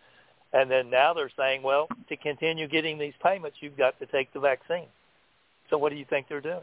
and 0.53 0.71
then 0.71 0.91
now 0.91 1.15
they're 1.15 1.31
saying, 1.37 1.63
well, 1.63 1.89
to 2.09 2.17
continue 2.17 2.67
getting 2.69 2.99
these 2.99 3.15
payments, 3.23 3.59
you've 3.61 3.77
got 3.77 3.99
to 4.01 4.07
take 4.07 4.33
the 4.33 4.41
vaccine. 4.41 4.87
So 5.69 5.79
what 5.79 5.91
do 5.91 5.97
you 5.97 6.05
think 6.09 6.27
they're 6.29 6.41
doing? 6.41 6.61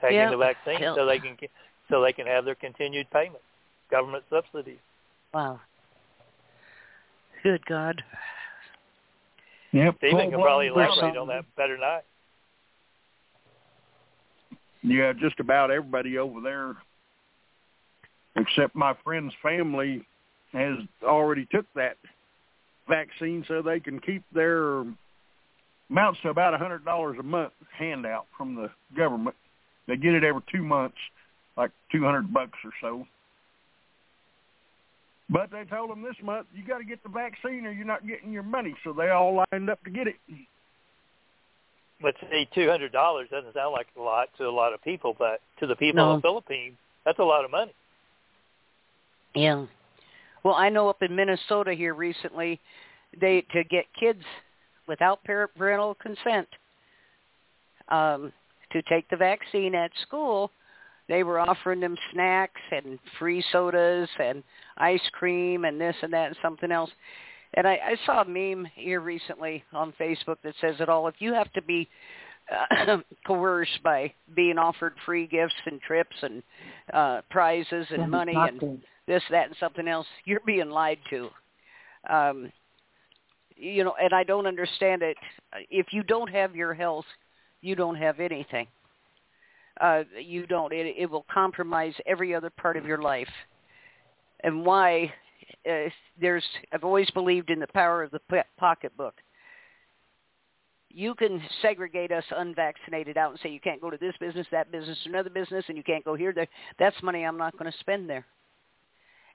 Taking 0.00 0.16
yeah. 0.16 0.30
the 0.30 0.36
vaccine 0.36 0.80
so 0.94 1.04
they 1.04 1.18
can 1.18 1.36
so 1.90 2.00
they 2.00 2.12
can 2.12 2.26
have 2.26 2.44
their 2.44 2.54
continued 2.54 3.10
payments, 3.10 3.44
government 3.90 4.24
subsidies. 4.30 4.78
Wow. 5.34 5.60
Good 7.42 7.66
God. 7.66 8.02
Yep. 9.72 9.96
Stephen 9.98 10.30
can 10.30 10.40
probably 10.40 10.68
elaborate 10.68 11.16
on 11.16 11.28
that 11.28 11.44
better 11.56 11.74
than 11.74 11.84
I. 11.84 12.00
Yeah, 14.82 15.12
just 15.12 15.38
about 15.40 15.70
everybody 15.70 16.16
over 16.16 16.40
there, 16.40 16.76
except 18.36 18.74
my 18.74 18.94
friend's 19.04 19.34
family, 19.42 20.06
has 20.52 20.78
already 21.02 21.46
took 21.50 21.66
that 21.74 21.96
vaccine, 22.88 23.44
so 23.46 23.62
they 23.62 23.80
can 23.80 24.00
keep 24.00 24.22
their 24.34 24.84
amounts 25.90 26.20
to 26.22 26.28
about 26.30 26.54
a 26.54 26.58
hundred 26.58 26.84
dollars 26.84 27.16
a 27.20 27.22
month 27.22 27.52
handout 27.76 28.26
from 28.36 28.54
the 28.54 28.70
government. 28.96 29.36
They 29.86 29.96
get 29.96 30.14
it 30.14 30.24
every 30.24 30.42
two 30.52 30.62
months, 30.62 30.96
like 31.56 31.70
two 31.92 32.04
hundred 32.04 32.32
bucks 32.32 32.58
or 32.64 32.70
so. 32.80 33.06
But 35.28 35.52
they 35.52 35.62
told 35.64 35.90
them 35.90 36.02
this 36.02 36.16
month 36.22 36.48
you 36.54 36.64
got 36.66 36.78
to 36.78 36.84
get 36.84 37.02
the 37.04 37.08
vaccine 37.08 37.64
or 37.64 37.70
you're 37.70 37.86
not 37.86 38.06
getting 38.06 38.32
your 38.32 38.42
money, 38.42 38.74
so 38.82 38.92
they 38.92 39.10
all 39.10 39.44
lined 39.52 39.70
up 39.70 39.82
to 39.84 39.90
get 39.90 40.08
it. 40.08 40.16
But 42.02 42.14
see, 42.30 42.48
two 42.54 42.68
hundred 42.68 42.92
dollars 42.92 43.28
doesn't 43.30 43.54
sound 43.54 43.72
like 43.72 43.86
a 43.96 44.00
lot 44.00 44.28
to 44.38 44.48
a 44.48 44.50
lot 44.50 44.72
of 44.72 44.82
people, 44.82 45.14
but 45.16 45.40
to 45.60 45.66
the 45.66 45.76
people 45.76 46.04
No. 46.04 46.10
in 46.10 46.16
the 46.16 46.22
Philippines, 46.22 46.76
that's 47.04 47.18
a 47.18 47.24
lot 47.24 47.44
of 47.44 47.50
money. 47.50 47.72
Yeah. 49.34 49.66
Well, 50.42 50.54
I 50.54 50.68
know 50.68 50.88
up 50.88 51.02
in 51.02 51.14
Minnesota 51.14 51.72
here 51.74 51.94
recently, 51.94 52.60
they 53.20 53.42
to 53.52 53.64
get 53.64 53.84
kids 53.98 54.22
without 54.86 55.22
parental 55.24 55.94
consent 55.94 56.48
um, 57.88 58.32
to 58.72 58.82
take 58.82 59.08
the 59.10 59.16
vaccine 59.16 59.74
at 59.74 59.90
school, 60.02 60.50
they 61.08 61.22
were 61.22 61.40
offering 61.40 61.80
them 61.80 61.96
snacks 62.12 62.60
and 62.70 62.98
free 63.18 63.44
sodas 63.52 64.08
and 64.22 64.42
ice 64.78 65.00
cream 65.12 65.64
and 65.64 65.80
this 65.80 65.96
and 66.02 66.12
that 66.12 66.28
and 66.28 66.36
something 66.40 66.70
else. 66.70 66.90
And 67.54 67.66
I, 67.66 67.72
I 67.72 67.96
saw 68.06 68.22
a 68.22 68.24
meme 68.24 68.66
here 68.76 69.00
recently 69.00 69.64
on 69.72 69.92
Facebook 70.00 70.36
that 70.44 70.54
says 70.60 70.76
it 70.78 70.88
all. 70.88 71.08
If 71.08 71.16
you 71.18 71.34
have 71.34 71.52
to 71.54 71.62
be 71.62 71.88
uh, 72.50 72.98
coerced 73.26 73.82
by 73.82 74.12
being 74.36 74.56
offered 74.56 74.94
free 75.04 75.26
gifts 75.26 75.54
and 75.66 75.80
trips 75.80 76.16
and 76.22 76.42
uh, 76.92 77.20
prizes 77.30 77.86
and 77.90 78.10
money 78.10 78.34
and. 78.36 78.82
This, 79.10 79.22
that, 79.32 79.48
and 79.48 79.56
something 79.58 79.88
else, 79.88 80.06
you're 80.24 80.40
being 80.46 80.70
lied 80.70 80.98
to. 81.10 81.28
Um, 82.08 82.52
you 83.56 83.82
know, 83.82 83.94
and 84.00 84.14
I 84.14 84.22
don't 84.22 84.46
understand 84.46 85.02
it. 85.02 85.16
If 85.68 85.86
you 85.90 86.04
don't 86.04 86.30
have 86.30 86.54
your 86.54 86.74
health, 86.74 87.04
you 87.60 87.74
don't 87.74 87.96
have 87.96 88.20
anything. 88.20 88.68
Uh, 89.80 90.04
you 90.16 90.46
don't. 90.46 90.72
It, 90.72 90.94
it 90.96 91.10
will 91.10 91.26
compromise 91.32 91.92
every 92.06 92.34
other 92.36 92.50
part 92.50 92.76
of 92.76 92.86
your 92.86 93.02
life. 93.02 93.28
And 94.44 94.64
why? 94.64 95.12
Uh, 95.68 95.90
there's. 96.20 96.44
I've 96.72 96.84
always 96.84 97.10
believed 97.10 97.50
in 97.50 97.58
the 97.58 97.66
power 97.66 98.04
of 98.04 98.12
the 98.12 98.20
pocketbook. 98.58 99.14
You 100.88 101.14
can 101.14 101.42
segregate 101.62 102.12
us 102.12 102.24
unvaccinated 102.30 103.16
out 103.16 103.32
and 103.32 103.40
say 103.42 103.50
you 103.50 103.60
can't 103.60 103.80
go 103.80 103.90
to 103.90 103.98
this 103.98 104.14
business, 104.20 104.46
that 104.52 104.70
business, 104.70 104.98
another 105.04 105.30
business, 105.30 105.64
and 105.66 105.76
you 105.76 105.82
can't 105.82 106.04
go 106.04 106.14
here. 106.14 106.32
There. 106.32 106.46
That's 106.78 106.96
money 107.02 107.24
I'm 107.24 107.38
not 107.38 107.58
going 107.58 107.70
to 107.70 107.78
spend 107.78 108.08
there. 108.08 108.24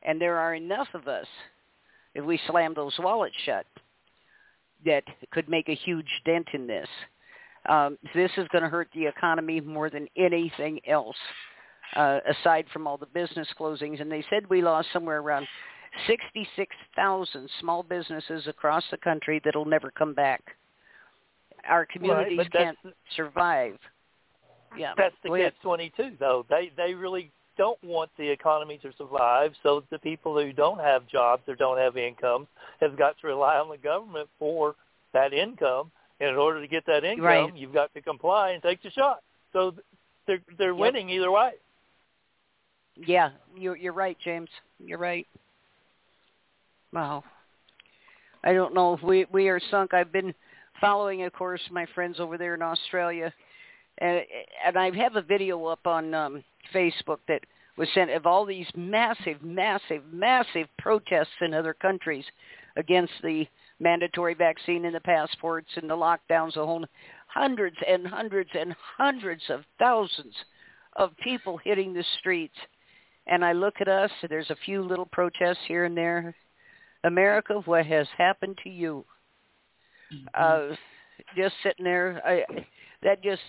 And 0.05 0.21
there 0.21 0.37
are 0.37 0.53
enough 0.53 0.87
of 0.93 1.07
us, 1.07 1.25
if 2.13 2.23
we 2.23 2.39
slam 2.47 2.73
those 2.73 2.93
wallets 2.99 3.35
shut, 3.43 3.65
that 4.85 5.03
could 5.31 5.49
make 5.49 5.67
a 5.67 5.75
huge 5.75 6.21
dent 6.25 6.47
in 6.53 6.67
this. 6.67 6.87
Um, 7.67 7.97
this 8.13 8.29
is 8.37 8.47
going 8.49 8.63
to 8.63 8.69
hurt 8.69 8.87
the 8.93 9.07
economy 9.07 9.59
more 9.59 9.89
than 9.89 10.07
anything 10.15 10.79
else, 10.87 11.15
uh, 11.95 12.19
aside 12.29 12.65
from 12.71 12.85
all 12.85 12.97
the 12.97 13.07
business 13.07 13.47
closings. 13.59 13.99
And 13.99 14.11
they 14.11 14.23
said 14.29 14.47
we 14.47 14.61
lost 14.61 14.89
somewhere 14.93 15.19
around 15.19 15.47
66,000 16.05 17.49
small 17.59 17.81
businesses 17.81 18.45
across 18.47 18.83
the 18.91 18.97
country 18.97 19.41
that'll 19.43 19.65
never 19.65 19.89
come 19.89 20.13
back. 20.13 20.43
Our 21.67 21.87
communities 21.87 22.37
that's- 22.37 22.75
can't 22.83 22.95
survive. 23.15 23.79
Yeah, 24.77 24.93
That's 24.97 25.15
the 25.23 25.29
catch 25.29 25.53
twenty 25.61 25.89
two 25.95 26.17
though. 26.19 26.45
They 26.49 26.69
they 26.75 26.93
really 26.93 27.31
don't 27.57 27.81
want 27.83 28.09
the 28.17 28.29
economy 28.29 28.77
to 28.79 28.91
survive, 28.97 29.53
so 29.63 29.83
the 29.89 29.99
people 29.99 30.39
who 30.39 30.51
don't 30.51 30.79
have 30.79 31.07
jobs 31.07 31.43
or 31.47 31.55
don't 31.55 31.77
have 31.77 31.97
income 31.97 32.47
have 32.81 32.97
got 32.97 33.19
to 33.21 33.27
rely 33.27 33.57
on 33.57 33.69
the 33.69 33.77
government 33.77 34.29
for 34.39 34.75
that 35.13 35.33
income. 35.33 35.91
And 36.19 36.29
in 36.29 36.35
order 36.35 36.61
to 36.61 36.67
get 36.67 36.85
that 36.85 37.03
income, 37.03 37.25
Right. 37.25 37.55
you've 37.55 37.73
got 37.73 37.93
to 37.93 38.01
comply 38.01 38.51
and 38.51 38.63
take 38.63 38.81
the 38.81 38.91
shot. 38.91 39.21
So 39.53 39.73
they're 40.27 40.41
they're 40.57 40.73
Yep. 40.73 40.79
winning 40.79 41.09
either 41.09 41.31
way. 41.31 41.53
Yeah, 42.95 43.31
you're 43.55 43.75
you're 43.75 43.93
right, 43.93 44.17
James. 44.19 44.49
You're 44.79 44.97
right. 44.97 45.27
Wow. 46.93 47.23
I 48.43 48.53
don't 48.53 48.73
know 48.73 48.93
if 48.93 49.01
we 49.01 49.25
we 49.31 49.49
are 49.49 49.59
sunk. 49.71 49.93
I've 49.93 50.11
been 50.11 50.33
following, 50.79 51.23
of 51.23 51.33
course, 51.33 51.61
my 51.71 51.85
friends 51.87 52.19
over 52.19 52.37
there 52.37 52.53
in 52.53 52.61
Australia, 52.61 53.33
and 53.99 54.21
and 54.65 54.77
I 54.77 54.91
have 54.95 55.15
a 55.15 55.21
video 55.21 55.65
up 55.65 55.85
on 55.85 56.13
um, 56.13 56.43
Facebook 56.73 57.19
that 57.27 57.41
was 57.77 57.89
sent 57.93 58.11
of 58.11 58.25
all 58.25 58.45
these 58.45 58.67
massive, 58.75 59.41
massive, 59.41 60.01
massive 60.11 60.67
protests 60.79 61.27
in 61.41 61.53
other 61.53 61.73
countries 61.73 62.25
against 62.77 63.13
the 63.21 63.45
mandatory 63.79 64.33
vaccine 64.33 64.85
and 64.85 64.95
the 64.95 65.01
passports 65.01 65.69
and 65.75 65.89
the 65.89 65.95
lockdowns. 65.95 66.53
The 66.53 66.65
whole 66.65 66.85
hundreds 67.27 67.75
and 67.87 68.07
hundreds 68.07 68.49
and 68.57 68.75
hundreds 68.97 69.43
of 69.49 69.63
thousands 69.77 70.33
of 70.95 71.11
people 71.21 71.57
hitting 71.57 71.93
the 71.93 72.05
streets 72.19 72.55
and 73.27 73.43
I 73.43 73.53
look 73.53 73.75
at 73.81 73.87
us, 73.87 74.11
there's 74.29 74.49
a 74.49 74.57
few 74.65 74.83
little 74.83 75.07
protests 75.07 75.63
here 75.67 75.85
and 75.85 75.97
there. 75.97 76.35
America, 77.03 77.61
what 77.65 77.85
has 77.85 78.07
happened 78.17 78.57
to 78.63 78.69
you? 78.69 79.05
Uh, 80.33 80.75
just 81.35 81.55
sitting 81.63 81.85
there, 81.85 82.21
I, 82.25 82.43
that 83.03 83.23
just, 83.23 83.41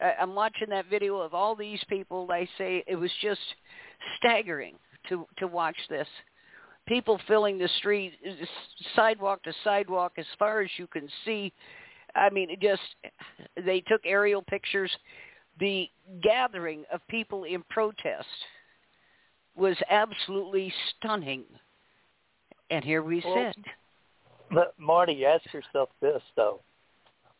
I'm 0.00 0.34
watching 0.34 0.70
that 0.70 0.86
video 0.86 1.18
of 1.18 1.34
all 1.34 1.54
these 1.54 1.82
people. 1.88 2.28
I 2.30 2.48
say 2.56 2.82
it 2.86 2.96
was 2.96 3.10
just 3.20 3.40
staggering 4.16 4.76
to 5.08 5.26
to 5.38 5.46
watch 5.46 5.76
this. 5.88 6.08
People 6.86 7.20
filling 7.28 7.58
the 7.58 7.68
street, 7.78 8.14
sidewalk 8.96 9.42
to 9.44 9.52
sidewalk, 9.62 10.12
as 10.16 10.26
far 10.38 10.60
as 10.62 10.70
you 10.76 10.86
can 10.86 11.08
see. 11.24 11.52
I 12.14 12.30
mean, 12.30 12.50
it 12.50 12.60
just 12.60 12.82
they 13.64 13.80
took 13.80 14.00
aerial 14.04 14.42
pictures. 14.42 14.90
The 15.58 15.88
gathering 16.22 16.84
of 16.92 17.00
people 17.08 17.44
in 17.44 17.62
protest 17.68 18.26
was 19.54 19.76
absolutely 19.90 20.72
stunning. 20.96 21.44
And 22.70 22.84
here 22.84 23.02
we 23.02 23.22
Well, 23.24 23.52
sit. 23.54 23.64
But 24.50 24.74
Marty, 24.78 25.24
ask 25.26 25.52
yourself 25.52 25.90
this 26.00 26.22
though: 26.34 26.60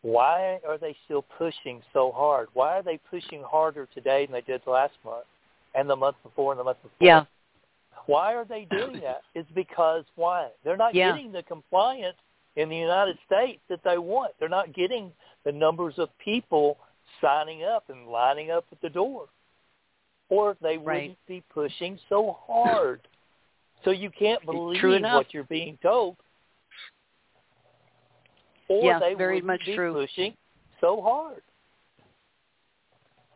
Why 0.02 0.60
are 0.66 0.78
they 0.78 0.96
still 1.04 1.22
pushing 1.36 1.82
so 1.92 2.12
hard? 2.12 2.48
Why 2.54 2.78
are 2.78 2.82
they 2.82 2.98
pushing 3.10 3.42
harder 3.42 3.86
today 3.92 4.26
than 4.26 4.32
they 4.32 4.40
did 4.40 4.62
last 4.66 4.94
month, 5.04 5.26
and 5.74 5.88
the 5.88 5.96
month 5.96 6.16
before, 6.22 6.52
and 6.52 6.60
the 6.60 6.64
month 6.64 6.78
before? 6.82 7.06
Yeah. 7.06 7.24
Why 8.06 8.34
are 8.34 8.44
they 8.44 8.66
doing 8.70 9.00
that? 9.04 9.22
It's 9.34 9.50
because 9.54 10.04
why? 10.16 10.48
They're 10.64 10.76
not 10.76 10.94
Yeah. 10.94 11.12
getting 11.12 11.32
the 11.32 11.42
compliance 11.42 12.16
in 12.56 12.68
the 12.68 12.76
United 12.76 13.18
States 13.26 13.60
that 13.68 13.82
they 13.84 13.98
want. 13.98 14.32
They're 14.38 14.48
not 14.48 14.72
getting 14.72 15.12
the 15.44 15.52
numbers 15.52 15.94
of 15.98 16.08
people 16.18 16.78
signing 17.20 17.64
up 17.64 17.88
and 17.90 18.08
lining 18.08 18.50
up 18.50 18.64
at 18.72 18.80
the 18.80 18.90
door. 18.90 19.28
Or 20.30 20.56
they 20.60 20.78
Right. 20.78 21.02
wouldn't 21.02 21.26
be 21.26 21.42
pushing 21.52 21.98
so 22.08 22.32
hard. 22.46 23.00
So 23.84 23.90
you 23.90 24.10
can't 24.10 24.44
believe 24.44 25.02
what 25.02 25.32
you're 25.34 25.44
being 25.44 25.76
told. 25.78 26.16
Or 28.70 28.84
Yeah, 28.84 28.98
they 29.00 29.14
very 29.14 29.40
much 29.40 29.64
be 29.66 29.74
true. 29.74 29.92
pushing 29.92 30.32
so 30.80 31.02
hard 31.02 31.42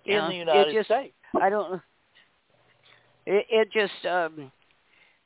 Yeah, 0.04 0.24
in 0.26 0.30
the 0.30 0.36
United 0.36 0.72
just- 0.72 0.86
States. 0.86 1.14
I 1.42 1.50
don't. 1.50 1.82
It, 3.26 3.46
it 3.50 3.72
just. 3.72 4.06
um 4.06 4.52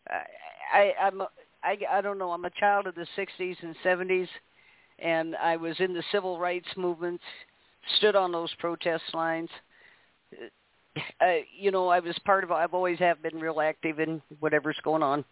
I, 0.09 0.23
I 0.73 0.93
I'm. 1.03 1.21
a- 1.21 1.29
I 1.63 1.77
I 1.91 2.01
don't 2.01 2.19
know. 2.19 2.31
I'm 2.31 2.45
a 2.45 2.51
child 2.51 2.87
of 2.87 2.95
the 2.95 3.07
'60s 3.19 3.57
and 3.63 3.75
'70s, 3.85 4.29
and 5.01 5.35
I 5.37 5.57
was 5.57 5.79
in 5.81 5.93
the 5.93 6.05
civil 6.13 6.39
rights 6.39 6.69
movement. 6.77 7.21
Stood 7.99 8.15
on 8.17 8.31
those 8.33 8.55
protest 8.61 9.03
lines. 9.13 9.51
Uh, 11.21 11.27
you 11.57 11.71
know, 11.73 11.89
I 11.89 11.99
was 12.01 12.17
part 12.25 12.45
of. 12.45 12.53
I've 12.53 12.73
always 12.75 12.99
have 13.01 13.21
been 13.23 13.39
real 13.41 13.61
active 13.61 13.99
in 14.01 14.23
whatever's 14.41 14.79
going 14.85 15.03
on. 15.03 15.25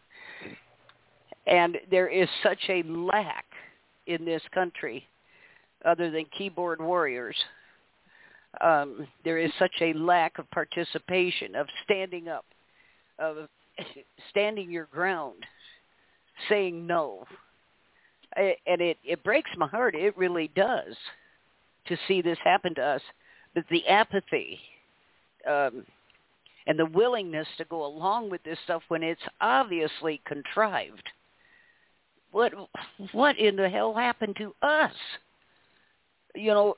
And 1.47 1.79
there 1.91 2.09
is 2.09 2.29
such 2.43 2.59
a 2.69 2.83
lack 2.83 3.46
in 4.07 4.25
this 4.25 4.43
country, 4.53 5.07
other 5.85 6.11
than 6.11 6.25
keyboard 6.37 6.81
warriors, 6.81 7.37
um, 8.61 9.07
there 9.25 9.39
is 9.39 9.51
such 9.59 9.75
a 9.81 9.93
lack 9.95 10.39
of 10.39 10.51
participation, 10.51 11.55
of 11.55 11.67
standing 11.85 12.29
up, 12.29 12.45
of 13.19 13.49
standing 14.31 14.71
your 14.71 14.87
ground, 14.87 15.45
saying 16.49 16.87
no. 16.87 17.25
And 18.37 18.81
it, 18.81 18.99
it 19.05 19.25
breaks 19.25 19.51
my 19.57 19.67
heart. 19.67 19.95
It 19.95 20.17
really 20.17 20.51
does 20.55 20.95
to 21.89 21.97
see 22.07 22.21
this 22.21 22.39
happen 22.45 22.75
to 22.75 22.83
us. 22.83 23.01
But 23.55 23.65
the 23.71 23.87
apathy 23.87 24.59
um, 25.49 25.85
and 26.67 26.79
the 26.79 26.87
willingness 26.87 27.47
to 27.59 27.65
go 27.65 27.87
along 27.87 28.31
with 28.31 28.43
this 28.43 28.59
stuff 28.65 28.83
when 28.89 29.03
it's 29.03 29.23
obviously 29.41 30.21
contrived. 30.27 31.09
What 32.37 32.53
what 33.13 33.39
in 33.39 33.57
the 33.57 33.67
hell 33.67 33.95
happened 33.95 34.37
to 34.37 34.55
us? 34.61 34.93
You 36.35 36.53
know, 36.53 36.75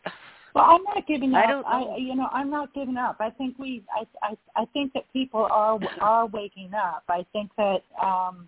Well, 0.55 0.65
I'm 0.65 0.85
not 0.85 1.05
giving 1.09 1.35
up. 1.35 1.45
I 1.45 1.47
don't 1.51 1.63
know. 1.63 1.95
I, 1.95 1.97
you 1.97 2.15
know, 2.15 2.29
I'm 2.33 2.49
not 2.49 2.73
giving 2.75 2.97
up. 2.97 3.17
I 3.19 3.31
think 3.31 3.59
we, 3.59 3.83
I, 3.93 4.07
I, 4.25 4.37
I 4.63 4.65
think 4.67 4.93
that 4.93 5.13
people 5.13 5.49
are 5.51 5.81
are 6.01 6.27
waking 6.27 6.75
up. 6.75 7.03
I 7.09 7.27
think 7.33 7.51
that, 7.57 7.83
um, 8.01 8.47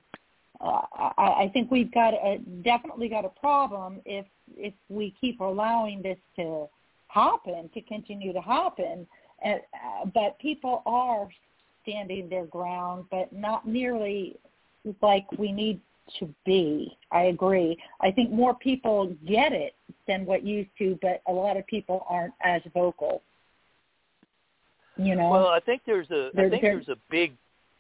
uh, 0.60 0.82
I, 1.18 1.44
I 1.44 1.50
think 1.52 1.72
we've 1.72 1.92
got 1.92 2.14
a, 2.14 2.38
definitely 2.62 3.08
got 3.08 3.24
a 3.24 3.28
problem 3.28 4.00
if 4.04 4.26
if 4.56 4.74
we 4.88 5.12
keep 5.20 5.40
allowing 5.40 6.02
this 6.02 6.18
to 6.36 6.68
happen, 7.08 7.70
to 7.74 7.80
continue 7.82 8.32
to 8.32 8.40
happen. 8.40 9.04
And, 9.42 9.60
uh, 9.74 10.06
but 10.14 10.38
people 10.38 10.84
are 10.86 11.28
standing 11.82 12.28
their 12.28 12.46
ground, 12.46 13.06
but 13.10 13.32
not 13.32 13.66
nearly 13.66 14.36
like 15.02 15.26
we 15.38 15.50
need 15.50 15.80
to 16.18 16.32
be. 16.44 16.96
I 17.10 17.24
agree. 17.24 17.78
I 18.00 18.10
think 18.10 18.30
more 18.30 18.54
people 18.54 19.14
get 19.26 19.52
it 19.52 19.74
than 20.06 20.26
what 20.26 20.44
used 20.44 20.70
to, 20.78 20.98
but 21.02 21.22
a 21.26 21.32
lot 21.32 21.56
of 21.56 21.66
people 21.66 22.06
aren't 22.08 22.34
as 22.42 22.62
vocal. 22.74 23.22
You 24.96 25.14
know. 25.14 25.30
Well, 25.30 25.48
I 25.48 25.60
think 25.60 25.82
there's 25.86 26.10
a 26.10 26.28
I 26.28 26.30
There- 26.34 26.50
think 26.50 26.62
there- 26.62 26.74
there's 26.74 26.88
a 26.88 26.98
big 27.08 27.36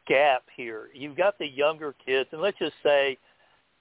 gap 0.06 0.44
here. 0.56 0.90
You've 0.94 1.16
got 1.16 1.38
the 1.38 1.46
younger 1.46 1.92
kids, 2.04 2.32
and 2.32 2.40
let's 2.40 2.58
just 2.58 2.80
say 2.82 3.18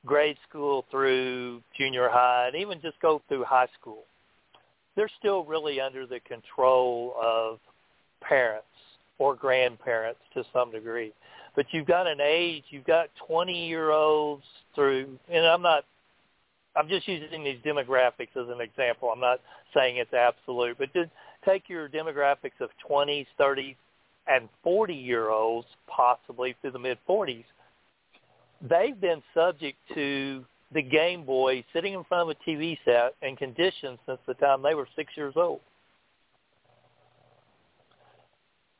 grade 0.05 0.37
school 0.47 0.83
through 0.91 1.61
junior 1.77 2.09
high, 2.09 2.47
and 2.47 2.55
even 2.55 2.81
just 2.81 2.99
go 2.99 3.19
through 3.27 3.43
high 3.43 3.67
school. 3.79 4.05
They're 4.95 5.09
still 5.19 5.43
really 5.43 5.79
under 5.79 6.05
the 6.05 6.19
control 6.19 7.15
of 7.21 7.59
parents 8.21 8.67
or 9.17 9.35
grandparents 9.35 10.21
to 10.33 10.43
some 10.51 10.71
degree. 10.71 11.13
But 11.55 11.65
you've 11.71 11.87
got 11.87 12.07
an 12.07 12.19
age, 12.21 12.63
you've 12.69 12.85
got 12.85 13.09
20 13.27 13.67
year 13.67 13.91
olds 13.91 14.43
through, 14.75 15.17
and 15.29 15.45
I'm 15.45 15.61
not, 15.61 15.83
I'm 16.75 16.87
just 16.87 17.07
using 17.07 17.43
these 17.43 17.59
demographics 17.65 18.35
as 18.35 18.47
an 18.49 18.61
example. 18.61 19.09
I'm 19.09 19.19
not 19.19 19.39
saying 19.73 19.97
it's 19.97 20.13
absolute, 20.13 20.77
but 20.77 20.93
just 20.93 21.09
take 21.45 21.67
your 21.67 21.89
demographics 21.89 22.59
of 22.61 22.69
20s, 22.89 23.25
30s, 23.39 23.75
and 24.27 24.47
40 24.63 24.93
year 24.93 25.29
olds, 25.29 25.67
possibly 25.87 26.55
through 26.61 26.71
the 26.71 26.79
mid 26.79 26.97
40s. 27.07 27.43
They've 28.61 28.99
been 28.99 29.23
subject 29.33 29.77
to 29.95 30.45
the 30.73 30.81
Game 30.81 31.25
Boy 31.25 31.63
sitting 31.73 31.93
in 31.93 32.03
front 32.03 32.29
of 32.29 32.37
a 32.37 32.49
TV 32.49 32.77
set 32.85 33.15
and 33.21 33.37
conditioned 33.37 33.97
since 34.05 34.19
the 34.27 34.35
time 34.35 34.61
they 34.61 34.75
were 34.75 34.87
six 34.95 35.13
years 35.17 35.33
old. 35.35 35.61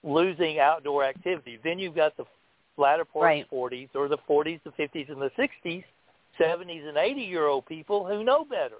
Losing 0.03 0.59
outdoor 0.59 1.03
activity. 1.03 1.59
Then 1.63 1.79
you've 1.79 1.95
got 1.95 2.15
the 2.15 2.25
latter 2.79 3.05
part 3.05 3.25
Right. 3.25 3.43
of 3.43 3.49
the 3.49 3.55
40s 3.55 3.89
or 3.95 4.07
the 4.07 4.17
40s, 4.17 4.61
the 4.63 4.71
50s, 4.71 5.09
and 5.09 5.21
the 5.21 5.31
60s, 5.31 5.83
70s, 6.39 6.87
and 6.87 6.97
80 6.97 7.21
year 7.21 7.47
old 7.47 7.65
people 7.65 8.05
who 8.05 8.23
know 8.23 8.45
better. 8.45 8.77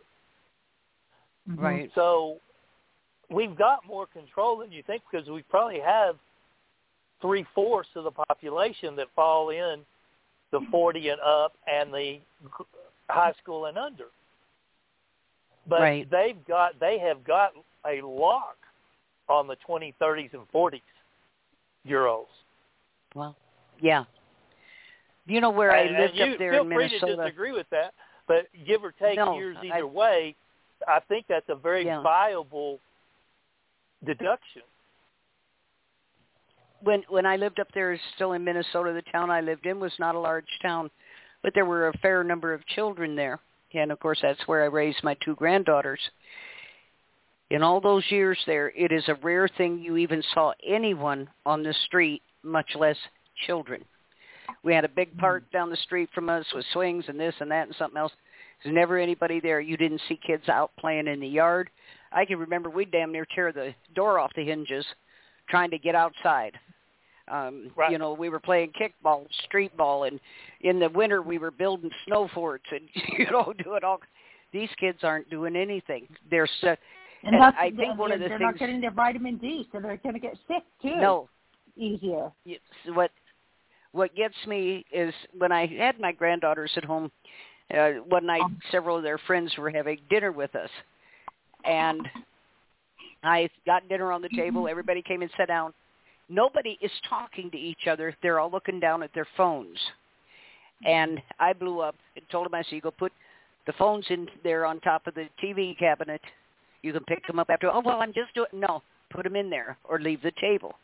Mhm. 1.48 1.62
Right. 1.62 1.92
So 1.94 2.40
we've 3.30 3.56
got 3.56 3.86
more 3.86 4.08
control 4.08 4.58
than 4.58 4.72
you 4.72 4.84
think 4.84 5.04
because 5.10 5.30
we 5.30 5.44
probably 5.44 5.80
have 5.80 6.18
three 7.22 7.44
fourths 7.54 7.90
of 7.96 8.06
the 8.06 8.12
population 8.12 8.96
that 8.96 9.10
fall 9.16 9.50
in 9.50 9.86
the 10.52 10.62
40 10.72 11.10
and 11.10 11.22
up 11.22 11.54
and 11.68 11.94
the 11.94 12.20
high 13.10 13.34
school 13.34 13.66
and 13.66 13.78
under. 13.78 14.08
But 15.68 15.82
Right. 15.82 16.10
they've 16.10 16.44
got 16.46 16.80
they 16.80 16.98
have 17.00 17.24
got 17.24 17.54
a 17.86 18.02
lock 18.02 18.58
on 19.28 19.48
the 19.48 19.56
20, 19.58 19.94
30s, 20.02 20.34
and 20.34 20.50
40s 20.52 20.82
year 21.84 22.08
olds. 22.08 22.32
Well, 23.14 23.36
yeah. 23.82 24.06
You 25.26 25.42
know 25.42 25.52
where 25.52 25.72
I 25.72 25.82
and, 25.82 25.98
lived 25.98 26.18
and 26.18 26.28
you, 26.28 26.34
up 26.34 26.40
there 26.40 26.52
feel 26.54 26.64
free 26.66 27.00
to 27.00 27.16
disagree 27.16 27.52
with 27.52 27.70
that, 27.70 27.94
but 28.28 28.48
give 28.66 28.84
or 28.84 28.92
take 28.92 29.16
No, 29.18 29.36
years 29.36 29.58
I- 29.62 29.78
either 29.78 29.88
way, 29.88 30.36
I 30.88 31.00
think 31.02 31.26
that's 31.28 31.50
a 31.50 31.56
very 31.56 31.86
Yeah. 31.86 32.02
viable 32.02 32.80
deduction. 34.06 34.64
when 36.82 37.04
when 37.10 37.26
I 37.26 37.36
lived 37.36 37.60
up 37.60 37.68
there, 37.74 38.00
still 38.16 38.32
in 38.32 38.44
Minnesota, 38.44 38.94
the 38.94 39.02
town 39.12 39.30
I 39.30 39.42
lived 39.42 39.66
in 39.66 39.80
was 39.82 39.92
not 40.00 40.16
a 40.16 40.20
large 40.20 40.48
town, 40.62 40.90
but 41.44 41.54
there 41.54 41.66
were 41.66 41.90
a 41.90 41.98
fair 41.98 42.24
number 42.24 42.54
of 42.54 42.66
children 42.68 43.16
there, 43.16 43.40
and 43.74 43.92
of 43.92 44.00
course 44.00 44.20
that's 44.22 44.48
where 44.48 44.64
I 44.64 44.68
raised 44.68 45.04
my 45.04 45.16
two 45.16 45.36
granddaughters. 45.36 46.00
In 47.50 47.64
all 47.64 47.82
those 47.82 48.10
years 48.10 48.42
there, 48.46 48.70
it 48.70 48.92
is 48.94 49.10
a 49.10 49.16
rare 49.16 49.48
thing 49.50 49.80
you 49.80 49.98
even 49.98 50.24
saw 50.34 50.54
anyone 50.66 51.30
on 51.46 51.64
the 51.64 51.74
street, 51.86 52.22
much 52.44 52.74
less 52.76 52.98
children. 53.46 53.84
We 54.64 54.74
had 54.74 54.86
a 54.86 54.90
big 54.90 55.16
park 55.18 55.44
down 55.54 55.70
the 55.70 55.78
street 55.78 56.10
from 56.14 56.30
us 56.30 56.46
with 56.54 56.66
swings 56.74 57.06
and 57.08 57.20
this 57.20 57.36
and 57.40 57.52
that 57.52 57.68
and 57.68 57.76
something 57.78 57.98
else. 58.00 58.12
There's 58.64 58.74
never 58.76 58.98
anybody 58.98 59.40
there. 59.40 59.62
You 59.62 59.78
didn't 59.78 60.02
see 60.10 60.20
kids 60.26 60.50
out 60.50 60.72
playing 60.80 61.08
in 61.08 61.20
the 61.20 61.28
yard. 61.28 61.70
I 62.12 62.26
can 62.26 62.40
remember 62.40 62.70
we 62.70 62.86
damn 62.86 63.12
near 63.12 63.26
tear 63.34 63.52
the 63.52 63.74
door 63.96 64.20
off 64.20 64.32
the 64.36 64.44
hinges 64.44 64.86
trying 65.50 65.70
to 65.72 65.78
get 65.78 65.96
outside. 65.96 66.54
Um, 67.32 67.72
Right. 67.76 67.92
You 67.92 68.00
know, 68.00 68.14
we 68.14 68.30
were 68.30 68.40
playing 68.40 68.72
kickball, 68.72 69.28
street 69.46 69.76
ball, 69.78 70.06
and 70.06 70.20
in 70.62 70.80
the 70.80 70.90
winter 70.90 71.22
we 71.22 71.38
were 71.38 71.52
building 71.52 71.92
snow 72.08 72.28
forts 72.34 72.66
and 72.72 72.82
you 73.20 73.30
know 73.32 73.54
doing 73.64 73.84
all. 73.84 74.00
These 74.52 74.70
kids 74.80 75.00
aren't 75.04 75.30
doing 75.30 75.56
anything. 75.56 76.08
They're 76.32 76.50
so, 76.62 76.76
And 77.24 77.36
And 77.36 77.44
I 77.44 77.70
think 77.70 78.00
one 78.00 78.12
of 78.12 78.20
the 78.20 78.28
they're 78.30 78.40
things- 78.40 78.48
not 78.54 78.58
getting 78.58 78.82
their 78.82 78.90
vitamin 78.92 79.38
D, 79.38 79.68
so 79.72 79.80
they're 79.80 79.98
going 79.98 80.16
to 80.16 80.20
get 80.20 80.34
sick 80.48 80.64
too. 80.82 80.96
no. 80.96 81.30
easier. 81.78 82.32
what 82.94 83.12
what 83.92 84.14
gets 84.16 84.36
me 84.48 84.86
is 84.92 85.14
when 85.38 85.52
I 85.52 85.66
had 85.66 86.00
my 86.00 86.12
granddaughters 86.12 86.72
at 86.76 86.84
home. 86.84 87.12
Uh, 87.76 87.92
one 88.08 88.26
night, 88.26 88.42
several 88.72 88.98
of 88.98 89.04
their 89.04 89.20
friends 89.20 89.56
were 89.56 89.70
having 89.70 90.00
dinner 90.10 90.32
with 90.32 90.56
us, 90.56 90.70
and 91.66 92.08
I 93.24 93.50
got 93.66 93.88
dinner 93.88 94.12
on 94.12 94.24
the 94.24 94.30
table. 94.30 94.68
Everybody 94.68 95.04
came 95.04 95.22
and 95.22 95.30
sat 95.38 95.50
down. 95.50 95.74
Nobody 96.30 96.78
is 96.82 96.92
talking 97.08 97.52
to 97.52 97.58
each 97.58 97.88
other. 97.88 98.16
They're 98.22 98.40
all 98.40 98.52
looking 98.52 98.80
down 98.80 99.04
at 99.04 99.14
their 99.14 99.28
phones. 99.36 99.78
And 100.86 101.20
I 101.40 101.54
blew 101.54 101.80
up 101.82 101.96
and 102.16 102.26
told 102.32 102.46
them, 102.46 102.54
I 102.54 102.64
said, 102.64 102.72
you 102.74 102.82
go 102.82 102.92
put 102.92 103.12
the 103.68 103.74
phones 103.74 104.06
in 104.10 104.28
there 104.44 104.66
on 104.66 104.80
top 104.80 105.08
of 105.08 105.14
the 105.16 105.28
TV 105.44 105.78
cabinet. 105.78 106.22
You 106.82 106.94
can 106.94 107.04
pick 107.04 107.26
them 107.28 107.40
up 107.40 107.50
after. 107.50 107.70
Oh, 107.72 107.82
well, 107.84 108.02
I'm 108.02 108.14
just 108.14 108.34
doing. 108.34 108.48
No, 108.54 108.82
put 109.12 109.24
them 109.24 109.36
in 109.36 109.50
there 109.50 109.78
or 109.84 110.00
leave 110.00 110.22
the 110.22 110.32
table. 110.40 110.76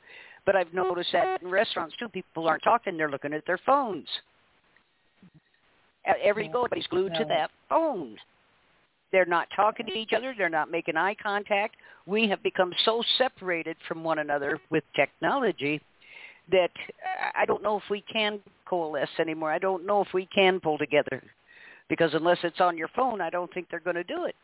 But 0.46 0.56
I've 0.56 0.74
noticed 0.74 1.12
that 1.14 1.42
in 1.42 1.50
restaurants 1.50 1.96
too. 1.98 2.08
People 2.10 2.48
aren't 2.48 2.64
talking; 2.64 2.98
they're 2.98 3.10
looking 3.10 3.34
at 3.34 3.46
their 3.46 3.60
phones. 3.66 4.08
Every 6.06 6.48
go, 6.48 6.62
everybody's 6.62 6.88
glued 6.88 7.14
to 7.16 7.22
Yeah. 7.22 7.36
that 7.36 7.52
phone. 7.68 8.18
They're 9.12 9.26
not 9.26 9.50
talking 9.56 9.86
to 9.88 9.94
each 9.94 10.14
other. 10.14 10.36
They're 10.38 10.50
not 10.50 10.70
making 10.70 10.98
eye 10.98 11.16
contact. 11.16 11.78
We 12.06 12.28
have 12.28 12.44
become 12.44 12.74
so 12.84 13.02
separated 13.18 13.78
from 13.88 14.04
one 14.04 14.20
another 14.20 14.60
with 14.70 14.84
technology 14.94 15.82
that 16.50 16.72
I- 17.04 17.32
I 17.36 17.46
don't 17.46 17.64
know 17.64 17.78
if 17.78 17.90
we 17.90 18.02
can 18.02 18.42
coalesce 18.66 19.20
anymore. 19.20 19.52
I 19.52 19.58
don't 19.58 19.86
know 19.86 20.02
if 20.02 20.14
we 20.14 20.28
can 20.28 20.60
pull 20.60 20.78
together 20.78 21.24
because 21.88 22.14
unless 22.14 22.44
it's 22.44 22.62
on 22.62 22.78
your 22.78 22.90
phone, 22.90 23.22
I 23.22 23.30
don't 23.30 23.52
think 23.52 23.70
they're 23.70 23.80
going 23.80 23.96
to 23.96 24.04
do 24.04 24.26
it. 24.26 24.36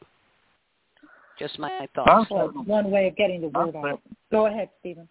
Just 1.38 1.60
my 1.60 1.88
thoughts. 1.94 2.30
Well, 2.30 2.50
one 2.50 2.92
way 2.92 3.08
of 3.08 3.16
getting 3.16 3.42
the 3.42 3.50
word 3.50 3.76
out. 3.76 4.02
Go 4.32 4.46
ahead, 4.48 4.70
Stephen. 4.80 5.08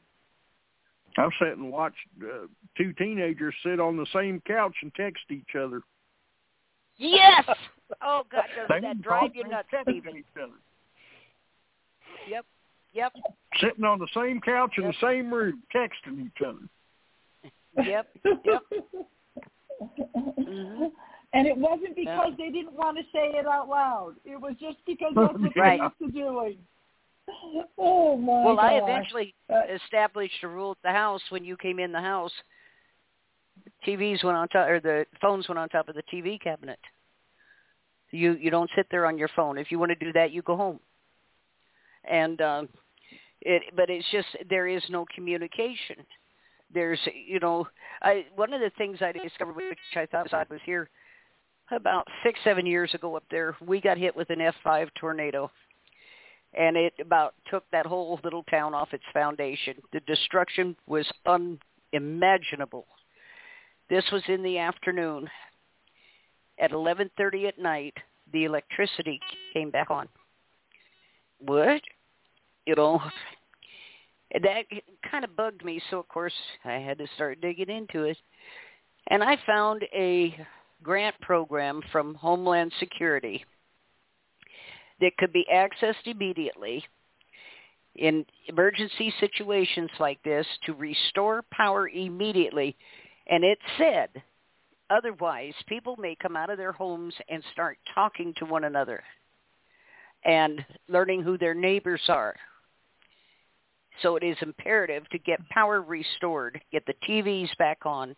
I've 1.18 1.30
sat 1.38 1.56
and 1.56 1.70
watched 1.72 1.96
uh, 2.22 2.46
two 2.76 2.92
teenagers 2.94 3.54
sit 3.64 3.80
on 3.80 3.96
the 3.96 4.06
same 4.12 4.40
couch 4.46 4.74
and 4.82 4.94
text 4.94 5.24
each 5.30 5.54
other. 5.58 5.82
Yes. 6.96 7.44
Oh 8.02 8.22
God, 8.30 8.44
does 8.56 8.68
They 8.68 8.80
that 8.82 8.92
can 8.92 9.00
drive 9.00 9.34
you 9.34 9.42
nuts, 9.48 9.66
text 9.68 9.90
Stephen? 9.90 10.22
Yep. 12.28 12.46
Yep. 12.92 13.12
Sitting 13.60 13.84
on 13.84 13.98
the 13.98 14.06
same 14.14 14.40
couch 14.40 14.74
in 14.78 14.84
the 14.84 14.94
same 15.00 15.34
room, 15.34 15.60
texting 15.74 16.24
each 16.26 16.40
other. 16.46 16.68
Yep. 17.84 18.08
Yep. 18.44 18.62
Mhm. 20.38 20.92
And 21.32 21.46
it 21.46 21.56
wasn't 21.56 21.96
because 21.96 22.30
Yeah. 22.30 22.36
they 22.38 22.50
didn't 22.50 22.74
want 22.74 22.96
to 22.98 23.02
say 23.12 23.32
it 23.36 23.46
out 23.46 23.68
loud. 23.68 24.14
It 24.24 24.40
was 24.40 24.54
just 24.60 24.78
because 24.86 25.12
that's 25.16 25.32
what 25.32 25.56
Right. 25.56 25.80
they're 25.80 26.06
used 26.06 26.14
to 26.14 26.20
doing. 26.20 26.58
Oh 27.78 28.16
my 28.16 28.44
Well, 28.44 28.60
I 28.60 28.74
eventually 28.74 29.34
Uh, 29.48 29.62
established 29.68 30.42
a 30.42 30.48
rule 30.48 30.72
at 30.72 30.82
the 30.82 30.92
house 30.92 31.22
when 31.30 31.44
you 31.44 31.56
came 31.56 31.78
in 31.78 31.92
the 31.92 32.00
house. 32.00 32.32
TVs 33.84 34.22
went 34.22 34.36
on 34.36 34.48
top, 34.48 34.68
or 34.68 34.80
the 34.80 35.06
phones 35.20 35.48
went 35.48 35.58
on 35.58 35.68
top 35.68 35.88
of 35.88 35.94
the 35.94 36.02
TV 36.04 36.38
cabinet. 36.38 36.78
You 38.10 38.32
you 38.34 38.50
don't 38.50 38.70
sit 38.74 38.86
there 38.90 39.06
on 39.06 39.18
your 39.18 39.28
phone. 39.28 39.58
If 39.58 39.70
you 39.70 39.78
want 39.78 39.90
to 39.90 40.04
do 40.04 40.12
that, 40.12 40.32
you 40.32 40.42
go 40.42 40.56
home. 40.56 40.80
And 42.04 42.40
um, 42.40 42.68
it, 43.40 43.62
but 43.76 43.90
it's 43.90 44.08
just 44.10 44.28
there 44.48 44.66
is 44.66 44.82
no 44.88 45.04
communication. 45.14 45.96
There's 46.72 47.00
you 47.14 47.40
know, 47.40 47.68
I 48.02 48.26
one 48.36 48.52
of 48.52 48.60
the 48.60 48.70
things 48.78 48.98
I 49.00 49.12
discovered, 49.12 49.56
which 49.56 49.78
I 49.96 50.06
thought 50.06 50.32
I 50.32 50.44
was 50.50 50.60
here 50.64 50.90
about 51.70 52.06
six 52.22 52.38
seven 52.44 52.66
years 52.66 52.92
ago 52.94 53.16
up 53.16 53.24
there, 53.30 53.56
we 53.64 53.80
got 53.80 53.96
hit 53.96 54.16
with 54.16 54.30
an 54.30 54.38
F5 54.38 54.88
tornado 54.98 55.50
and 56.54 56.76
it 56.76 56.94
about 57.00 57.34
took 57.50 57.64
that 57.70 57.86
whole 57.86 58.18
little 58.24 58.42
town 58.44 58.74
off 58.74 58.92
its 58.92 59.04
foundation. 59.12 59.74
The 59.92 60.00
destruction 60.00 60.76
was 60.86 61.10
unimaginable. 61.26 62.86
This 63.88 64.04
was 64.12 64.22
in 64.28 64.42
the 64.42 64.58
afternoon. 64.58 65.28
At 66.58 66.72
11:30 66.72 67.48
at 67.48 67.58
night, 67.58 67.96
the 68.32 68.44
electricity 68.44 69.20
came 69.52 69.70
back 69.70 69.90
on. 69.90 70.08
What? 71.38 71.80
you 72.66 72.74
know, 72.76 73.00
that 74.42 74.64
kind 75.10 75.24
of 75.24 75.36
bugged 75.36 75.64
me. 75.64 75.80
So 75.90 75.98
of 75.98 76.08
course 76.08 76.32
I 76.64 76.74
had 76.74 76.98
to 76.98 77.06
start 77.14 77.40
digging 77.40 77.68
into 77.68 78.04
it, 78.04 78.16
and 79.08 79.22
I 79.22 79.36
found 79.46 79.84
a 79.92 80.34
grant 80.82 81.18
program 81.20 81.82
from 81.90 82.14
Homeland 82.14 82.72
Security 82.78 83.44
that 85.00 85.16
could 85.18 85.32
be 85.32 85.46
accessed 85.52 86.06
immediately 86.06 86.84
in 87.96 88.24
emergency 88.48 89.12
situations 89.20 89.90
like 89.98 90.22
this 90.22 90.46
to 90.64 90.74
restore 90.74 91.42
power 91.52 91.88
immediately. 91.88 92.76
And 93.26 93.44
it 93.44 93.58
said, 93.78 94.10
otherwise, 94.90 95.54
people 95.66 95.96
may 95.98 96.16
come 96.20 96.36
out 96.36 96.50
of 96.50 96.58
their 96.58 96.72
homes 96.72 97.14
and 97.28 97.42
start 97.52 97.78
talking 97.94 98.34
to 98.38 98.44
one 98.44 98.64
another 98.64 99.02
and 100.24 100.64
learning 100.88 101.22
who 101.22 101.38
their 101.38 101.54
neighbors 101.54 102.02
are. 102.08 102.34
So 104.02 104.16
it 104.16 104.22
is 104.22 104.36
imperative 104.40 105.08
to 105.10 105.18
get 105.18 105.46
power 105.50 105.82
restored, 105.82 106.60
get 106.72 106.84
the 106.86 106.94
TVs 107.08 107.54
back 107.58 107.78
on, 107.84 108.14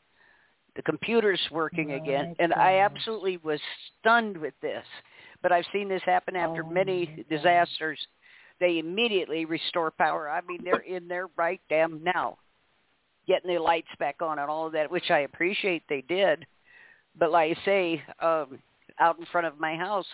the 0.77 0.83
computers 0.83 1.41
working 1.51 1.93
again. 1.93 2.35
And 2.39 2.53
I 2.55 2.79
absolutely 2.79 3.39
was 3.39 3.61
stunned 4.01 4.37
with 4.37 4.55
this. 4.63 4.85
But 5.43 5.53
I've 5.53 5.67
seen 5.73 5.89
this 5.89 6.03
happen 6.05 6.37
after 6.37 6.65
Oh, 6.65 6.71
many 6.71 7.25
disasters. 7.29 7.99
They 8.61 8.79
immediately 8.79 9.45
restore 9.45 9.91
power. 9.91 10.31
I 10.31 10.41
mean, 10.43 10.61
they're 10.65 10.77
in 10.79 11.09
there 11.09 11.27
right 11.37 11.61
damn 11.69 12.03
now, 12.05 12.39
getting 13.27 13.53
the 13.53 13.61
lights 13.61 13.89
back 13.99 14.23
on 14.23 14.39
and 14.39 14.49
all 14.49 14.67
of 14.69 14.73
that, 14.75 14.91
which 14.91 15.11
I 15.11 15.21
appreciate 15.21 15.83
they 15.89 16.03
did. 16.03 16.47
But 17.19 17.33
like 17.33 17.57
I 17.59 17.65
say, 17.65 18.03
um, 18.21 18.59
out 19.01 19.19
in 19.19 19.27
front 19.27 19.47
of 19.47 19.59
my 19.59 19.75
house, 19.75 20.07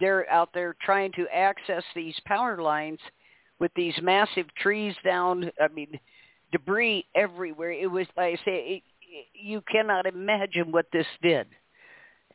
they're 0.00 0.28
out 0.30 0.50
there 0.54 0.74
trying 0.82 1.12
to 1.12 1.26
access 1.34 1.82
these 1.94 2.18
power 2.24 2.60
lines 2.60 3.00
with 3.58 3.72
these 3.74 3.94
massive 4.02 4.46
trees 4.54 4.94
down. 5.04 5.50
I 5.60 5.68
mean, 5.68 5.98
debris 6.52 7.04
everywhere. 7.14 7.72
It 7.72 7.90
was 7.90 8.06
like 8.16 8.38
I 8.40 8.44
say, 8.44 8.82
it, 9.10 9.24
you 9.34 9.62
cannot 9.70 10.06
imagine 10.06 10.70
what 10.70 10.86
this 10.92 11.06
did. 11.22 11.46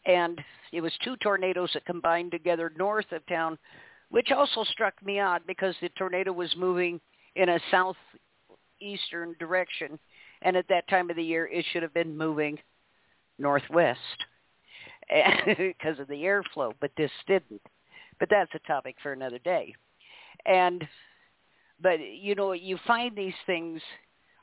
And 0.05 0.39
it 0.71 0.81
was 0.81 0.93
two 1.03 1.15
tornadoes 1.17 1.71
that 1.73 1.85
combined 1.85 2.31
together 2.31 2.71
north 2.77 3.11
of 3.11 3.25
town, 3.27 3.57
which 4.09 4.31
also 4.31 4.63
struck 4.65 4.93
me 5.03 5.19
odd 5.19 5.41
because 5.47 5.75
the 5.81 5.89
tornado 5.89 6.31
was 6.31 6.53
moving 6.57 6.99
in 7.35 7.49
a 7.49 7.59
southeastern 7.71 9.35
direction, 9.39 9.97
and 10.41 10.55
at 10.57 10.67
that 10.67 10.87
time 10.87 11.09
of 11.09 11.15
the 11.15 11.23
year, 11.23 11.47
it 11.47 11.65
should 11.71 11.83
have 11.83 11.93
been 11.93 12.17
moving 12.17 12.59
northwest 13.39 13.99
because 15.57 15.99
of 15.99 16.07
the 16.07 16.23
airflow, 16.23 16.73
but 16.79 16.91
this 16.97 17.11
didn't. 17.27 17.61
But 18.19 18.29
that's 18.29 18.51
a 18.53 18.67
topic 18.67 18.95
for 19.01 19.13
another 19.13 19.39
day. 19.39 19.73
And 20.45 20.85
but 21.81 21.99
you 21.99 22.35
know, 22.35 22.53
you 22.53 22.77
find 22.85 23.15
these 23.15 23.33
things 23.45 23.81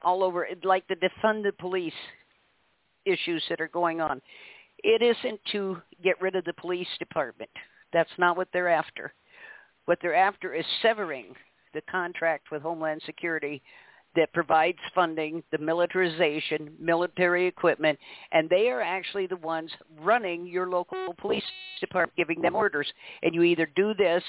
all 0.02 0.22
over, 0.22 0.46
like 0.64 0.86
the 0.88 0.96
defund 0.96 1.44
the 1.44 1.52
police 1.52 1.92
issues 3.04 3.42
that 3.48 3.60
are 3.60 3.68
going 3.68 4.00
on. 4.00 4.20
It 4.82 5.02
isn't 5.02 5.40
to 5.52 5.80
get 6.02 6.20
rid 6.20 6.36
of 6.36 6.44
the 6.44 6.52
police 6.54 6.88
department. 6.98 7.50
That's 7.92 8.10
not 8.18 8.36
what 8.36 8.48
they're 8.52 8.68
after. 8.68 9.12
What 9.86 9.98
they're 10.00 10.14
after 10.14 10.54
is 10.54 10.64
severing 10.82 11.34
the 11.74 11.82
contract 11.90 12.50
with 12.50 12.62
Homeland 12.62 13.02
Security 13.04 13.62
that 14.16 14.32
provides 14.32 14.78
funding, 14.94 15.42
the 15.52 15.58
militarization, 15.58 16.72
military 16.80 17.46
equipment, 17.46 17.98
and 18.32 18.48
they 18.48 18.68
are 18.68 18.80
actually 18.80 19.26
the 19.26 19.36
ones 19.36 19.70
running 20.00 20.46
your 20.46 20.68
local 20.68 21.14
police 21.18 21.44
department, 21.80 22.16
giving 22.16 22.42
them 22.42 22.56
orders. 22.56 22.92
And 23.22 23.34
you 23.34 23.42
either 23.42 23.68
do 23.76 23.94
this 23.94 24.22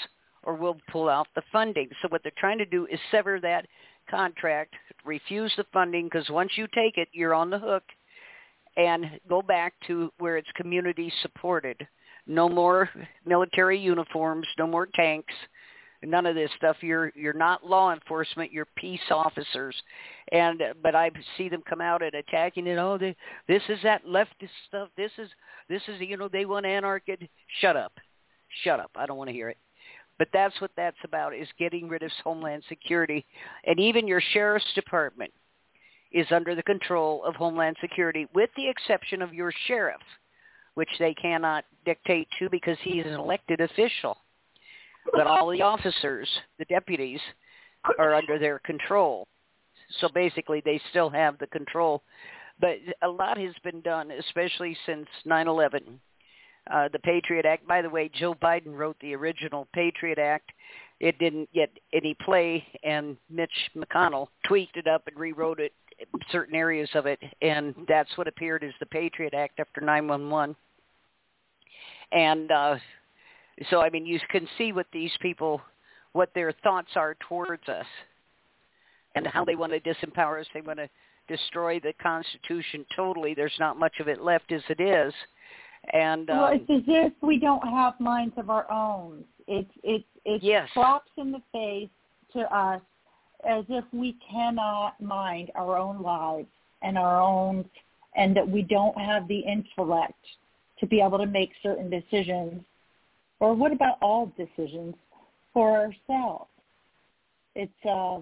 or 0.43 0.55
we'll 0.55 0.77
pull 0.91 1.09
out 1.09 1.27
the 1.35 1.41
funding. 1.51 1.89
So 2.01 2.07
what 2.09 2.21
they're 2.23 2.31
trying 2.37 2.59
to 2.59 2.65
do 2.65 2.87
is 2.91 2.99
sever 3.09 3.39
that 3.41 3.65
contract, 4.09 4.75
refuse 5.05 5.53
the 5.57 5.65
funding, 5.73 6.05
because 6.05 6.29
once 6.29 6.51
you 6.55 6.67
take 6.73 6.97
it, 6.97 7.07
you're 7.11 7.33
on 7.33 7.49
the 7.49 7.59
hook, 7.59 7.83
and 8.77 9.05
go 9.27 9.41
back 9.41 9.73
to 9.87 10.11
where 10.19 10.37
it's 10.37 10.49
community 10.55 11.11
supported. 11.21 11.87
No 12.27 12.47
more 12.47 12.89
military 13.25 13.79
uniforms, 13.79 14.47
no 14.57 14.67
more 14.67 14.87
tanks, 14.95 15.33
none 16.03 16.25
of 16.25 16.35
this 16.35 16.49
stuff. 16.57 16.77
You're 16.81 17.11
you're 17.15 17.33
not 17.33 17.65
law 17.65 17.93
enforcement. 17.93 18.51
You're 18.51 18.67
peace 18.75 18.99
officers, 19.09 19.75
and 20.31 20.61
but 20.81 20.95
I 20.95 21.11
see 21.37 21.49
them 21.49 21.63
come 21.67 21.81
out 21.81 22.01
and 22.01 22.13
attacking 22.13 22.67
it. 22.67 22.77
Oh, 22.77 22.97
they, 22.97 23.15
this 23.47 23.63
is 23.69 23.79
that 23.83 24.05
leftist 24.05 24.49
stuff. 24.67 24.89
This 24.97 25.11
is 25.17 25.29
this 25.69 25.81
is 25.87 25.99
you 26.01 26.17
know 26.17 26.27
they 26.27 26.45
want 26.45 26.65
anarchy. 26.65 27.29
Shut 27.59 27.75
up, 27.75 27.93
shut 28.63 28.79
up. 28.79 28.91
I 28.95 29.05
don't 29.05 29.17
want 29.17 29.29
to 29.29 29.33
hear 29.33 29.49
it. 29.49 29.57
But 30.17 30.29
that's 30.33 30.59
what 30.61 30.71
that's 30.75 30.97
about: 31.03 31.35
is 31.35 31.47
getting 31.57 31.87
rid 31.87 32.03
of 32.03 32.11
Homeland 32.23 32.63
Security, 32.69 33.25
and 33.65 33.79
even 33.79 34.07
your 34.07 34.21
sheriff's 34.33 34.73
department 34.75 35.33
is 36.11 36.27
under 36.31 36.55
the 36.55 36.63
control 36.63 37.23
of 37.23 37.35
Homeland 37.35 37.77
Security, 37.81 38.27
with 38.33 38.49
the 38.55 38.67
exception 38.67 39.21
of 39.21 39.33
your 39.33 39.53
sheriff, 39.67 40.01
which 40.73 40.89
they 40.99 41.13
cannot 41.13 41.65
dictate 41.85 42.27
to 42.39 42.49
because 42.49 42.77
he 42.81 42.99
is 42.99 43.07
an 43.07 43.19
elected 43.19 43.61
official 43.61 44.17
but 45.13 45.27
all 45.27 45.49
the 45.49 45.61
officers, 45.61 46.29
the 46.59 46.65
deputies, 46.65 47.19
are 47.97 48.13
under 48.13 48.37
their 48.37 48.59
control. 48.59 49.27
So 49.99 50.09
basically, 50.13 50.61
they 50.63 50.79
still 50.89 51.09
have 51.09 51.37
the 51.39 51.47
control. 51.47 52.03
But 52.59 52.77
a 53.01 53.07
lot 53.07 53.37
has 53.37 53.55
been 53.63 53.81
done, 53.81 54.11
especially 54.11 54.77
since 54.85 55.07
9/11. 55.25 55.99
Uh, 56.69 56.89
the 56.89 56.99
Patriot 56.99 57.45
Act. 57.45 57.67
By 57.67 57.81
the 57.81 57.89
way, 57.89 58.07
Joe 58.09 58.35
Biden 58.35 58.77
wrote 58.77 58.97
the 58.99 59.15
original 59.15 59.67
Patriot 59.73 60.19
Act. 60.19 60.51
It 60.99 61.17
didn't 61.17 61.51
get 61.53 61.71
any 61.91 62.13
play, 62.13 62.65
and 62.83 63.17
Mitch 63.29 63.71
McConnell 63.75 64.27
tweaked 64.43 64.77
it 64.77 64.85
up 64.85 65.07
and 65.07 65.17
rewrote 65.17 65.59
it, 65.59 65.73
certain 66.31 66.55
areas 66.55 66.89
of 66.95 67.05
it, 67.05 67.19
and 67.41 67.75
that's 67.87 68.09
what 68.17 68.27
appeared 68.27 68.63
as 68.63 68.71
the 68.79 68.85
Patriot 68.85 69.33
Act 69.33 69.59
after 69.59 69.81
9/11. 69.81 70.55
And 72.11 72.51
uh, 72.51 72.75
so, 73.69 73.81
I 73.81 73.89
mean, 73.89 74.05
you 74.05 74.19
can 74.29 74.47
see 74.57 74.73
what 74.73 74.87
these 74.91 75.11
people, 75.21 75.61
what 76.13 76.29
their 76.33 76.51
thoughts 76.63 76.89
are 76.95 77.15
towards 77.27 77.67
us, 77.69 77.85
and 79.15 79.25
how 79.27 79.45
they 79.45 79.55
want 79.55 79.71
to 79.71 79.79
disempower 79.79 80.41
us. 80.41 80.47
They 80.53 80.61
want 80.61 80.79
to 80.79 80.89
destroy 81.27 81.79
the 81.79 81.93
Constitution 82.01 82.85
totally. 82.95 83.33
There's 83.33 83.57
not 83.59 83.77
much 83.77 83.99
of 83.99 84.07
it 84.07 84.21
left 84.21 84.51
as 84.51 84.63
it 84.69 84.81
is, 84.81 85.13
and 85.93 86.29
um, 86.29 86.37
well, 86.37 86.51
it's 86.53 86.69
as 86.69 86.83
if 86.87 87.13
we 87.21 87.39
don't 87.39 87.65
have 87.67 87.99
minds 87.99 88.33
of 88.37 88.49
our 88.49 88.69
own. 88.71 89.23
It's 89.47 89.71
it's 89.83 90.05
it's 90.25 90.43
Yes. 90.43 90.69
slaps 90.73 91.09
in 91.17 91.31
the 91.31 91.41
face 91.51 91.89
to 92.33 92.41
us 92.55 92.81
as 93.47 93.65
if 93.69 93.85
we 93.91 94.15
cannot 94.29 94.99
mind 95.01 95.51
our 95.55 95.77
own 95.77 96.01
lives 96.01 96.47
and 96.81 96.97
our 96.97 97.21
own, 97.21 97.65
and 98.15 98.35
that 98.35 98.47
we 98.47 98.61
don't 98.61 98.97
have 98.99 99.27
the 99.27 99.39
intellect 99.39 100.13
to 100.79 100.87
be 100.87 100.99
able 101.01 101.17
to 101.17 101.25
make 101.25 101.51
certain 101.61 101.89
decisions. 101.89 102.61
Or 103.39 103.53
what 103.53 103.71
about 103.71 103.97
all 104.01 104.31
decisions 104.37 104.95
for 105.53 105.71
ourselves? 105.77 106.49
It's 107.55 107.85
uh, 107.85 108.19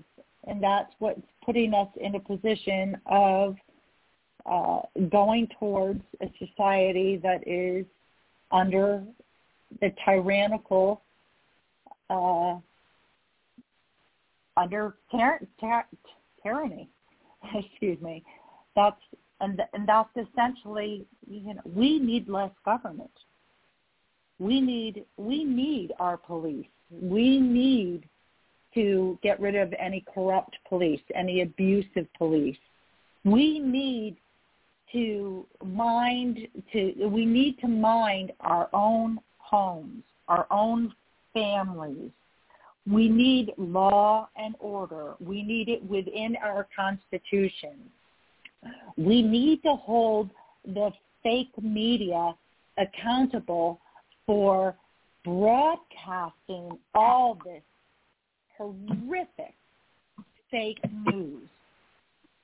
and 0.47 0.63
that's 0.63 0.91
what's 0.99 1.21
putting 1.45 1.73
us 1.73 1.89
in 1.99 2.15
a 2.15 2.19
position 2.19 2.97
of 3.05 3.55
uh, 4.45 4.79
going 5.11 5.47
towards 5.59 6.01
a 6.21 6.31
society 6.39 7.19
that 7.21 7.47
is 7.47 7.85
under 8.51 9.03
the 9.81 9.93
tyrannical, 10.05 11.01
uh, 12.09 12.55
under 14.59 14.95
tyr- 15.11 15.47
tyr- 15.59 15.87
tyranny. 16.43 16.89
Excuse 17.55 18.01
me. 18.01 18.23
That's 18.75 19.01
and 19.41 19.61
and 19.73 19.87
that's 19.87 20.09
essentially 20.15 21.05
you 21.27 21.53
know 21.53 21.61
we 21.65 21.99
need 21.99 22.27
less 22.27 22.51
government. 22.65 23.11
We 24.39 24.61
need 24.61 25.05
we 25.17 25.43
need 25.43 25.93
our 25.99 26.17
police. 26.17 26.67
We 26.91 27.39
need 27.39 28.07
to 28.73 29.17
get 29.23 29.39
rid 29.39 29.55
of 29.55 29.73
any 29.79 30.03
corrupt 30.13 30.55
police, 30.67 31.01
any 31.15 31.41
abusive 31.41 32.07
police. 32.17 32.57
We 33.23 33.59
need 33.59 34.17
to 34.91 35.45
mind 35.63 36.39
to 36.73 37.07
we 37.07 37.25
need 37.25 37.59
to 37.59 37.67
mind 37.67 38.31
our 38.41 38.69
own 38.73 39.19
homes, 39.37 40.03
our 40.27 40.47
own 40.51 40.93
families. 41.33 42.11
We 42.87 43.09
need 43.09 43.53
law 43.57 44.29
and 44.35 44.55
order. 44.59 45.13
We 45.19 45.43
need 45.43 45.69
it 45.69 45.83
within 45.83 46.35
our 46.43 46.67
constitution. 46.75 47.89
We 48.97 49.21
need 49.21 49.61
to 49.63 49.75
hold 49.75 50.29
the 50.65 50.91
fake 51.23 51.51
media 51.61 52.33
accountable 52.77 53.79
for 54.25 54.75
broadcasting 55.23 56.77
all 56.95 57.37
this 57.45 57.63
horrific 58.57 59.53
fake 60.49 60.79
news. 61.05 61.47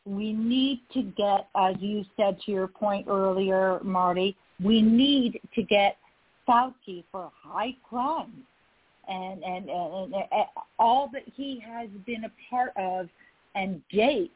We 0.05 0.33
need 0.33 0.81
to 0.93 1.01
get, 1.01 1.47
as 1.57 1.75
you 1.79 2.05
said 2.15 2.37
to 2.45 2.51
your 2.51 2.67
point 2.67 3.07
earlier, 3.09 3.79
Marty, 3.83 4.37
we 4.63 4.81
need 4.81 5.41
to 5.55 5.63
get 5.63 5.97
Fauci 6.47 7.03
for 7.11 7.31
high 7.43 7.75
crime 7.87 8.45
and 9.07 9.43
and, 9.43 9.69
and, 9.69 10.13
and 10.13 10.45
all 10.79 11.09
that 11.13 11.23
he 11.35 11.61
has 11.65 11.89
been 12.05 12.25
a 12.25 12.31
part 12.49 12.71
of 12.77 13.07
and 13.55 13.81
dates 13.91 14.33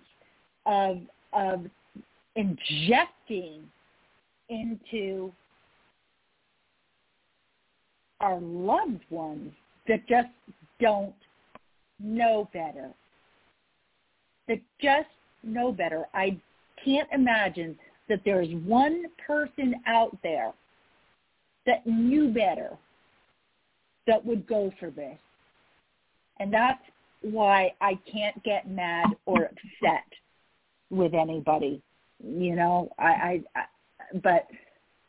of 0.65 0.99
of 1.33 1.65
injecting 2.35 3.63
into 4.49 5.31
our 8.19 8.39
loved 8.39 9.03
ones 9.09 9.51
that 9.87 10.07
just 10.07 10.29
don't 10.79 11.13
know 11.99 12.49
better. 12.53 12.89
That 14.47 14.59
just 14.81 15.09
know 15.43 15.71
better. 15.71 16.05
I 16.13 16.37
can't 16.83 17.07
imagine 17.13 17.77
that 18.07 18.21
there's 18.25 18.49
one 18.65 19.05
person 19.25 19.75
out 19.85 20.17
there 20.23 20.51
that 21.65 21.85
knew 21.85 22.29
better 22.29 22.77
that 24.09 24.25
would 24.25 24.47
go 24.47 24.73
for 24.79 24.89
this. 24.89 25.17
And 26.39 26.51
that's 26.51 26.81
why 27.21 27.73
I 27.79 27.99
can't 28.11 28.41
get 28.43 28.69
mad 28.69 29.05
or 29.25 29.45
upset 29.45 30.07
with 30.89 31.13
anybody. 31.13 31.81
You 32.23 32.55
know, 32.55 32.91
I, 32.97 33.05
I, 33.05 33.43
I 33.55 33.63
but 34.23 34.47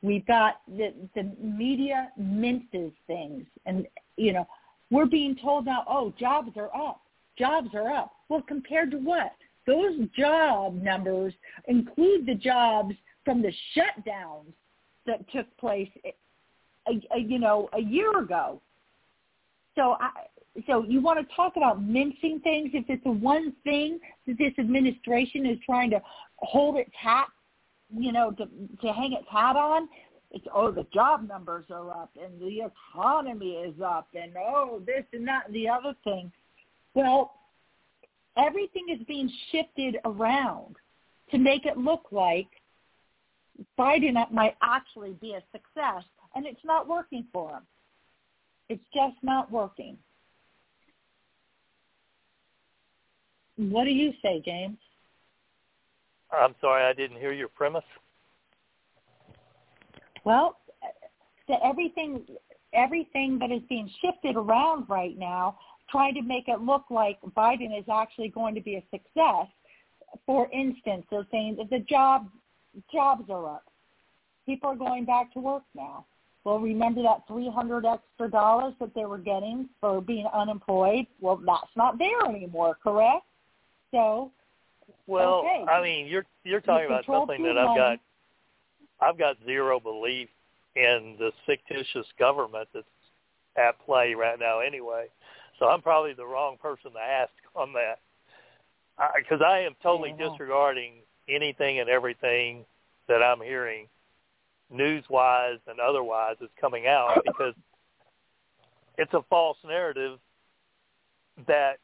we've 0.02 0.27
got 0.27 0.60
the 0.68 0.93
the 1.14 1.32
media 1.40 2.10
minces 2.18 2.93
things 3.06 3.44
and 3.64 3.86
you 4.16 4.35
know, 4.35 4.47
we're 4.90 5.06
being 5.06 5.35
told 5.43 5.64
now, 5.64 5.85
oh, 5.89 6.12
jobs 6.20 6.51
are 6.56 6.74
up. 6.77 7.01
Jobs 7.39 7.70
are 7.74 7.90
up. 7.90 8.12
Well, 8.28 8.43
compared 8.43 8.90
to 8.90 8.98
what? 8.98 9.32
Those 9.66 9.98
job 10.18 10.82
numbers 10.82 11.32
include 11.68 12.27
the 12.27 12.35
jobs 12.35 12.94
from 13.24 13.40
the 13.40 13.52
shutdowns 13.74 14.52
that 15.06 15.31
took 15.32 15.47
place 15.56 15.89
a, 16.05 17.01
a, 17.14 17.18
you 17.18 17.39
know, 17.39 17.70
a 17.72 17.81
year 17.81 18.18
ago. 18.18 18.60
So 19.74 19.97
I, 20.01 20.10
so 20.66 20.84
you 20.84 21.01
want 21.01 21.18
to 21.20 21.34
talk 21.34 21.56
about 21.56 21.82
mincing 21.82 22.40
things? 22.42 22.70
If 22.72 22.84
it's 22.88 23.05
the 23.05 23.10
one 23.10 23.52
thing 23.64 23.98
that 24.26 24.36
this 24.38 24.52
administration 24.59 25.47
is 25.47 25.59
trying 25.64 25.90
to 25.90 26.02
hold 26.38 26.76
its 26.76 26.90
hat, 27.01 27.28
you 27.97 28.12
know, 28.12 28.30
to 28.32 28.47
to 28.47 28.92
hang 28.92 29.12
its 29.12 29.28
hat 29.30 29.56
on, 29.56 29.88
it's 30.30 30.47
oh 30.55 30.70
the 30.70 30.86
job 30.92 31.26
numbers 31.26 31.66
are 31.70 31.90
up 31.90 32.10
and 32.20 32.40
the 32.40 32.62
economy 32.62 33.52
is 33.52 33.74
up 33.84 34.09
and 34.14 34.32
oh 34.36 34.82
this 34.86 35.05
and 35.12 35.26
that 35.28 35.47
and 35.47 35.55
the 35.55 35.68
other 35.68 35.94
thing. 36.05 36.32
Well, 36.94 37.34
everything 38.36 38.86
is 38.92 39.05
being 39.06 39.30
shifted 39.51 39.97
around 40.05 40.76
to 41.30 41.38
make 41.38 41.64
it 41.64 41.76
look 41.76 42.06
like 42.10 42.48
Biden 43.78 44.14
might 44.32 44.56
actually 44.62 45.12
be 45.20 45.34
a 45.34 45.42
success, 45.52 46.05
and 46.34 46.47
it's 46.47 46.64
not 46.64 46.88
working 46.88 47.26
for 47.32 47.51
him. 47.51 47.62
It's 48.70 48.84
just 48.94 49.16
not 49.24 49.51
working. 49.51 49.98
What 53.56 53.82
do 53.82 53.90
you 53.90 54.12
say, 54.22 54.40
James? 54.44 54.78
I'm 56.30 56.55
sorry, 56.60 56.84
I 56.84 56.92
didn't 56.92 57.18
hear 57.18 57.32
your 57.32 57.48
premise. 57.48 57.82
Well, 60.24 60.59
the, 61.48 61.56
everything 61.64 62.22
everything 62.72 63.40
that 63.40 63.51
is 63.51 63.62
being 63.68 63.90
shifted 64.01 64.36
around 64.36 64.88
right 64.88 65.18
now, 65.18 65.59
trying 65.90 66.14
to 66.14 66.22
make 66.22 66.44
it 66.47 66.60
look 66.60 66.84
like 66.90 67.18
Biden 67.36 67.76
is 67.76 67.86
actually 67.92 68.28
going 68.28 68.55
to 68.55 68.60
be 68.60 68.76
a 68.76 68.84
success. 68.92 69.48
For 70.24 70.48
instance, 70.52 71.05
they're 71.10 71.26
saying 71.32 71.56
that 71.59 71.70
the 71.70 71.80
job 71.80 72.28
jobs 72.92 73.28
are 73.30 73.56
up. 73.56 73.64
People 74.47 74.70
are 74.70 74.76
going 74.76 75.05
back 75.05 75.32
to 75.32 75.40
work 75.40 75.64
now. 75.74 76.06
Well, 76.45 76.59
remember 76.59 77.03
that 77.03 77.27
300 77.29 77.85
extra 77.85 78.31
dollars 78.31 78.75
that 78.81 78.95
they 78.95 79.05
were 79.05 79.19
getting 79.19 79.69
for 79.81 80.01
being 80.01 80.27
unemployed? 80.33 81.07
Well, 81.21 81.37
that's 81.45 81.71
not 81.77 81.99
there 81.99 82.25
anymore, 82.25 82.77
correct? 82.83 83.25
So, 83.91 84.31
well, 85.07 85.45
okay. 85.45 85.65
I 85.71 85.83
mean, 85.83 86.07
you're 86.07 86.25
you're 86.45 86.61
talking 86.61 86.87
about 86.87 87.05
something 87.07 87.43
that 87.43 87.59
I've 87.59 87.77
got 87.77 87.99
I've 89.01 89.19
got 89.19 89.37
zero 89.45 89.81
belief 89.81 90.29
in 90.77 91.17
the 91.19 91.33
fictitious 91.47 92.07
government 92.19 92.69
that's 92.73 92.87
at 93.57 93.79
play 93.85 94.15
right 94.15 94.39
now 94.39 94.61
anyway. 94.61 95.07
So 95.59 95.67
I'm 95.67 95.83
probably 95.83 96.15
the 96.15 96.25
wrong 96.27 96.57
person 96.61 96.93
to 96.93 96.99
ask 96.99 97.33
on 97.55 97.73
that. 97.75 97.99
Because 99.17 99.41
I, 99.45 99.59
I 99.59 99.59
am 99.61 99.75
totally 99.83 100.15
yeah. 100.19 100.29
disregarding 100.29 100.95
anything 101.29 101.81
and 101.81 101.89
everything 101.89 102.65
that 103.09 103.23
I'm 103.23 103.41
hearing 103.41 103.87
news-wise 104.70 105.59
and 105.66 105.80
otherwise 105.80 106.36
is 106.40 106.51
coming 106.60 106.86
out 106.86 107.22
because 107.26 107.55
it's 108.98 109.12
a 109.14 109.22
false 109.28 109.59
narrative 109.66 110.18
that 111.47 111.78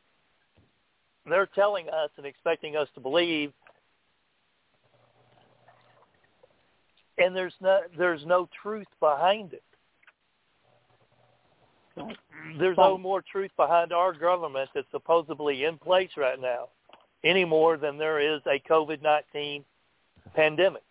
they're 1.25 1.49
telling 1.55 1.89
us 1.89 2.11
and 2.17 2.27
expecting 2.27 2.77
us 2.77 2.89
to 2.95 3.01
believe 3.01 3.53
and 7.19 7.35
there's 7.35 7.55
no 7.61 7.81
there's 7.97 8.25
no 8.27 8.49
truth 8.63 8.87
behind 9.01 9.53
it. 9.53 9.63
There's 12.59 12.77
no 12.77 12.99
more 12.99 13.23
truth 13.23 13.51
behind 13.57 13.93
our 13.93 14.13
government 14.13 14.69
that's 14.75 14.87
supposedly 14.91 15.65
in 15.65 15.79
place 15.79 16.11
right 16.17 16.39
now, 16.39 16.69
any 17.25 17.45
more 17.45 17.79
than 17.79 17.97
there 17.97 18.21
is 18.21 18.43
a 18.47 18.61
COVID 18.71 19.03
nineteen 19.03 19.65
pandemic. 20.35 20.83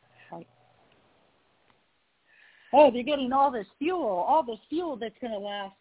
Oh, 2.76 2.92
they're 2.92 3.04
getting 3.04 3.32
all 3.32 3.52
this 3.52 3.68
fuel, 3.80 4.04
all 4.04 4.44
this 4.44 4.60
fuel 4.70 4.98
that's 4.98 5.16
going 5.22 5.32
to 5.32 5.40
last 5.40 5.76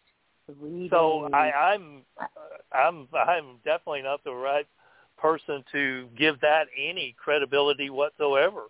three 0.45 0.87
so 0.89 1.23
days. 1.23 1.31
I, 1.33 1.51
I'm, 1.51 2.01
I'm, 2.71 3.07
I'm 3.13 3.57
definitely 3.65 4.03
not 4.03 4.23
the 4.23 4.33
right 4.33 4.67
person 5.17 5.63
to 5.71 6.07
give 6.17 6.39
that 6.41 6.67
any 6.77 7.15
credibility 7.21 7.89
whatsoever 7.89 8.63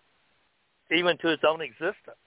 even 0.91 1.17
to 1.19 1.29
its 1.29 1.43
own 1.47 1.61
existence. 1.61 2.17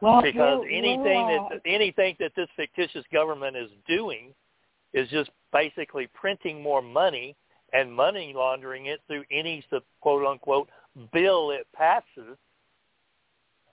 Well, 0.00 0.22
because 0.22 0.60
we're, 0.62 0.68
anything 0.68 1.38
uh, 1.40 1.48
that 1.50 1.60
anything 1.64 2.16
that 2.18 2.32
this 2.36 2.48
fictitious 2.56 3.04
government 3.12 3.56
is 3.56 3.70
doing 3.86 4.34
is 4.92 5.08
just 5.10 5.30
basically 5.52 6.08
printing 6.12 6.60
more 6.60 6.82
money 6.82 7.36
and 7.72 7.92
money 7.92 8.32
laundering 8.34 8.86
it 8.86 9.00
through 9.06 9.24
any 9.30 9.64
quote 10.00 10.26
unquote 10.26 10.68
bill 11.12 11.52
it 11.52 11.66
passes, 11.74 12.36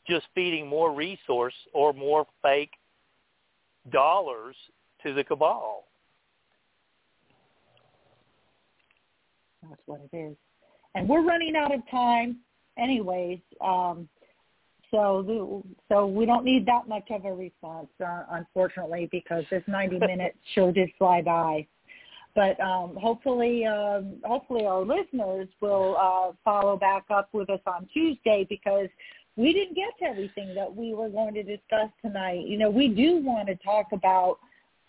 just 0.09 0.27
feeding 0.35 0.67
more 0.67 0.93
resource 0.93 1.53
or 1.73 1.93
more 1.93 2.25
fake 2.41 2.71
dollars 3.91 4.55
to 5.03 5.13
the 5.13 5.23
cabal. 5.23 5.85
That's 9.63 9.81
what 9.85 10.01
it 10.11 10.17
is 10.17 10.35
and 10.95 11.07
we're 11.07 11.23
running 11.23 11.55
out 11.55 11.73
of 11.73 11.81
time 11.89 12.37
anyways. 12.77 13.39
Um, 13.61 14.07
so 14.91 15.23
the, 15.25 15.63
so 15.87 16.07
we 16.07 16.25
don't 16.25 16.43
need 16.43 16.65
that 16.65 16.87
much 16.87 17.07
of 17.11 17.25
a 17.25 17.33
response, 17.33 17.89
uh, 18.03 18.23
unfortunately, 18.31 19.07
because 19.11 19.43
this 19.51 19.63
90 19.67 19.99
minutes 19.99 20.37
sure 20.53 20.71
did 20.71 20.89
fly 20.97 21.21
by. 21.21 21.67
But 22.35 22.59
um, 22.59 22.97
hopefully, 22.99 23.65
um, 23.65 24.15
hopefully 24.23 24.65
our 24.65 24.81
listeners 24.81 25.47
will 25.61 25.97
uh, 25.99 26.33
follow 26.43 26.77
back 26.77 27.05
up 27.09 27.29
with 27.33 27.49
us 27.49 27.59
on 27.65 27.87
Tuesday 27.91 28.45
because 28.49 28.87
we 29.39 29.53
didn't 29.53 29.75
get 29.75 29.97
to 29.99 30.05
everything 30.05 30.53
that 30.55 30.73
we 30.73 30.93
were 30.93 31.09
going 31.09 31.33
to 31.33 31.43
discuss 31.43 31.89
tonight. 32.01 32.45
You 32.45 32.57
know, 32.57 32.69
we 32.69 32.89
do 32.89 33.21
want 33.23 33.47
to 33.47 33.55
talk 33.55 33.87
about 33.91 34.37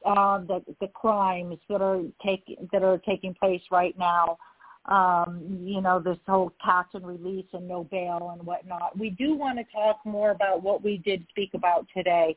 uh, 0.05 0.39
the 0.39 0.63
the 0.81 0.89
crimes 0.89 1.59
that 1.69 1.83
are 1.83 2.03
taking 2.25 2.69
that 2.73 2.83
are 2.83 2.99
taking 2.99 3.35
place 3.35 3.63
right 3.71 3.97
now 3.99 4.39
um, 4.87 5.61
you 5.63 5.81
know, 5.81 6.01
this 6.01 6.19
whole 6.27 6.53
catch 6.65 6.89
and 6.95 7.07
release 7.07 7.47
and 7.53 7.69
no 7.69 7.85
bail 7.85 8.31
and 8.33 8.45
whatnot. 8.45 8.99
We 8.99 9.11
do 9.11 9.35
want 9.35 9.59
to 9.59 9.65
talk 9.73 10.01
more 10.05 10.31
about 10.31 10.63
what 10.63 10.83
we 10.83 10.99
did 10.99 11.25
speak 11.29 11.51
about 11.55 11.87
today. 11.95 12.37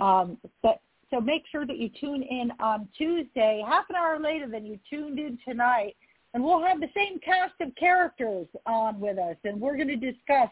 Um, 0.00 0.38
but 0.62 0.80
so 1.10 1.20
make 1.20 1.42
sure 1.50 1.66
that 1.66 1.78
you 1.78 1.90
tune 2.00 2.22
in 2.22 2.52
on 2.60 2.88
Tuesday, 2.96 3.62
half 3.66 3.86
an 3.90 3.96
hour 3.96 4.20
later 4.20 4.46
than 4.46 4.64
you 4.64 4.78
tuned 4.88 5.18
in 5.18 5.38
tonight, 5.46 5.96
and 6.32 6.44
we'll 6.44 6.64
have 6.64 6.80
the 6.80 6.90
same 6.94 7.18
cast 7.18 7.54
of 7.60 7.74
characters 7.74 8.46
on 8.66 9.00
with 9.00 9.18
us, 9.18 9.36
and 9.44 9.60
we're 9.60 9.76
going 9.76 9.88
to 9.88 9.96
discuss 9.96 10.48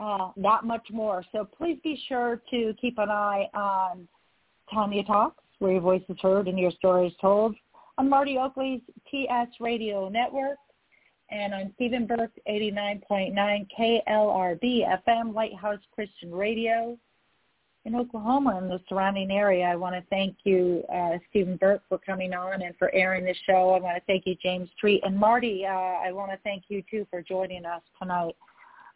uh, 0.00 0.30
not 0.36 0.66
much 0.66 0.86
more. 0.90 1.24
So 1.32 1.44
please 1.44 1.78
be 1.84 2.00
sure 2.08 2.40
to 2.50 2.74
keep 2.80 2.98
an 2.98 3.10
eye 3.10 3.48
on 3.54 4.08
Tanya 4.72 5.04
Talks, 5.04 5.44
where 5.58 5.72
your 5.72 5.80
voice 5.80 6.02
is 6.08 6.16
heard 6.20 6.48
and 6.48 6.58
your 6.58 6.70
story 6.72 7.08
is 7.08 7.14
told 7.20 7.54
on 7.98 8.08
Marty 8.08 8.38
Oakley's 8.38 8.80
TS 9.10 9.48
Radio 9.60 10.08
Network 10.08 10.56
and 11.30 11.52
on 11.52 11.72
Stephen 11.74 12.06
Burke 12.06 12.32
89.9 12.48 13.68
KLRB 13.78 15.02
FM 15.06 15.34
Lighthouse 15.34 15.80
Christian 15.94 16.32
Radio 16.32 16.96
in 17.84 17.94
Oklahoma 17.94 18.58
and 18.60 18.70
the 18.70 18.80
surrounding 18.88 19.30
area. 19.30 19.64
I 19.64 19.76
want 19.76 19.94
to 19.94 20.02
thank 20.10 20.36
you, 20.44 20.82
uh, 20.92 21.18
Stephen 21.28 21.56
Burke, 21.56 21.82
for 21.88 21.98
coming 21.98 22.32
on 22.32 22.62
and 22.62 22.74
for 22.78 22.90
airing 22.94 23.24
the 23.24 23.34
show. 23.46 23.70
I 23.70 23.80
want 23.80 23.96
to 23.96 24.02
thank 24.06 24.26
you, 24.26 24.34
James 24.42 24.68
Treat. 24.78 25.02
And 25.04 25.16
Marty, 25.16 25.64
uh, 25.66 25.70
I 25.70 26.10
want 26.12 26.30
to 26.30 26.38
thank 26.42 26.64
you, 26.68 26.82
too, 26.90 27.06
for 27.10 27.22
joining 27.22 27.64
us 27.64 27.82
tonight. 28.00 28.34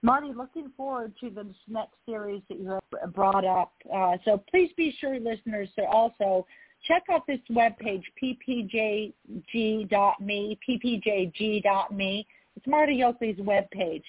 Marty, 0.04 0.34
looking 0.36 0.70
forward 0.76 1.14
to 1.18 1.30
this 1.30 1.46
next 1.66 1.94
series 2.04 2.42
that 2.50 2.60
you 2.60 2.68
have 2.68 3.14
brought 3.14 3.46
up. 3.46 3.72
Uh, 3.90 4.18
so 4.26 4.44
please 4.50 4.70
be 4.76 4.94
sure, 5.00 5.18
listeners, 5.18 5.70
to 5.78 5.84
also 5.86 6.46
check 6.86 7.04
out 7.10 7.26
this 7.26 7.40
webpage, 7.50 8.02
ppjg.me, 8.22 9.14
ppjg.me. 10.68 12.26
It's 12.54 12.66
Marty 12.66 13.02
Oakley's 13.02 13.38
webpage. 13.38 14.02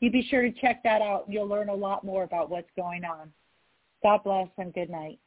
You 0.00 0.10
be 0.10 0.26
sure 0.30 0.40
to 0.40 0.52
check 0.62 0.82
that 0.82 1.02
out. 1.02 1.26
You'll 1.28 1.46
learn 1.46 1.68
a 1.68 1.74
lot 1.74 2.04
more 2.04 2.22
about 2.22 2.48
what's 2.48 2.70
going 2.74 3.04
on. 3.04 3.30
God 4.02 4.24
bless 4.24 4.48
and 4.56 4.72
good 4.72 4.88
night. 4.88 5.18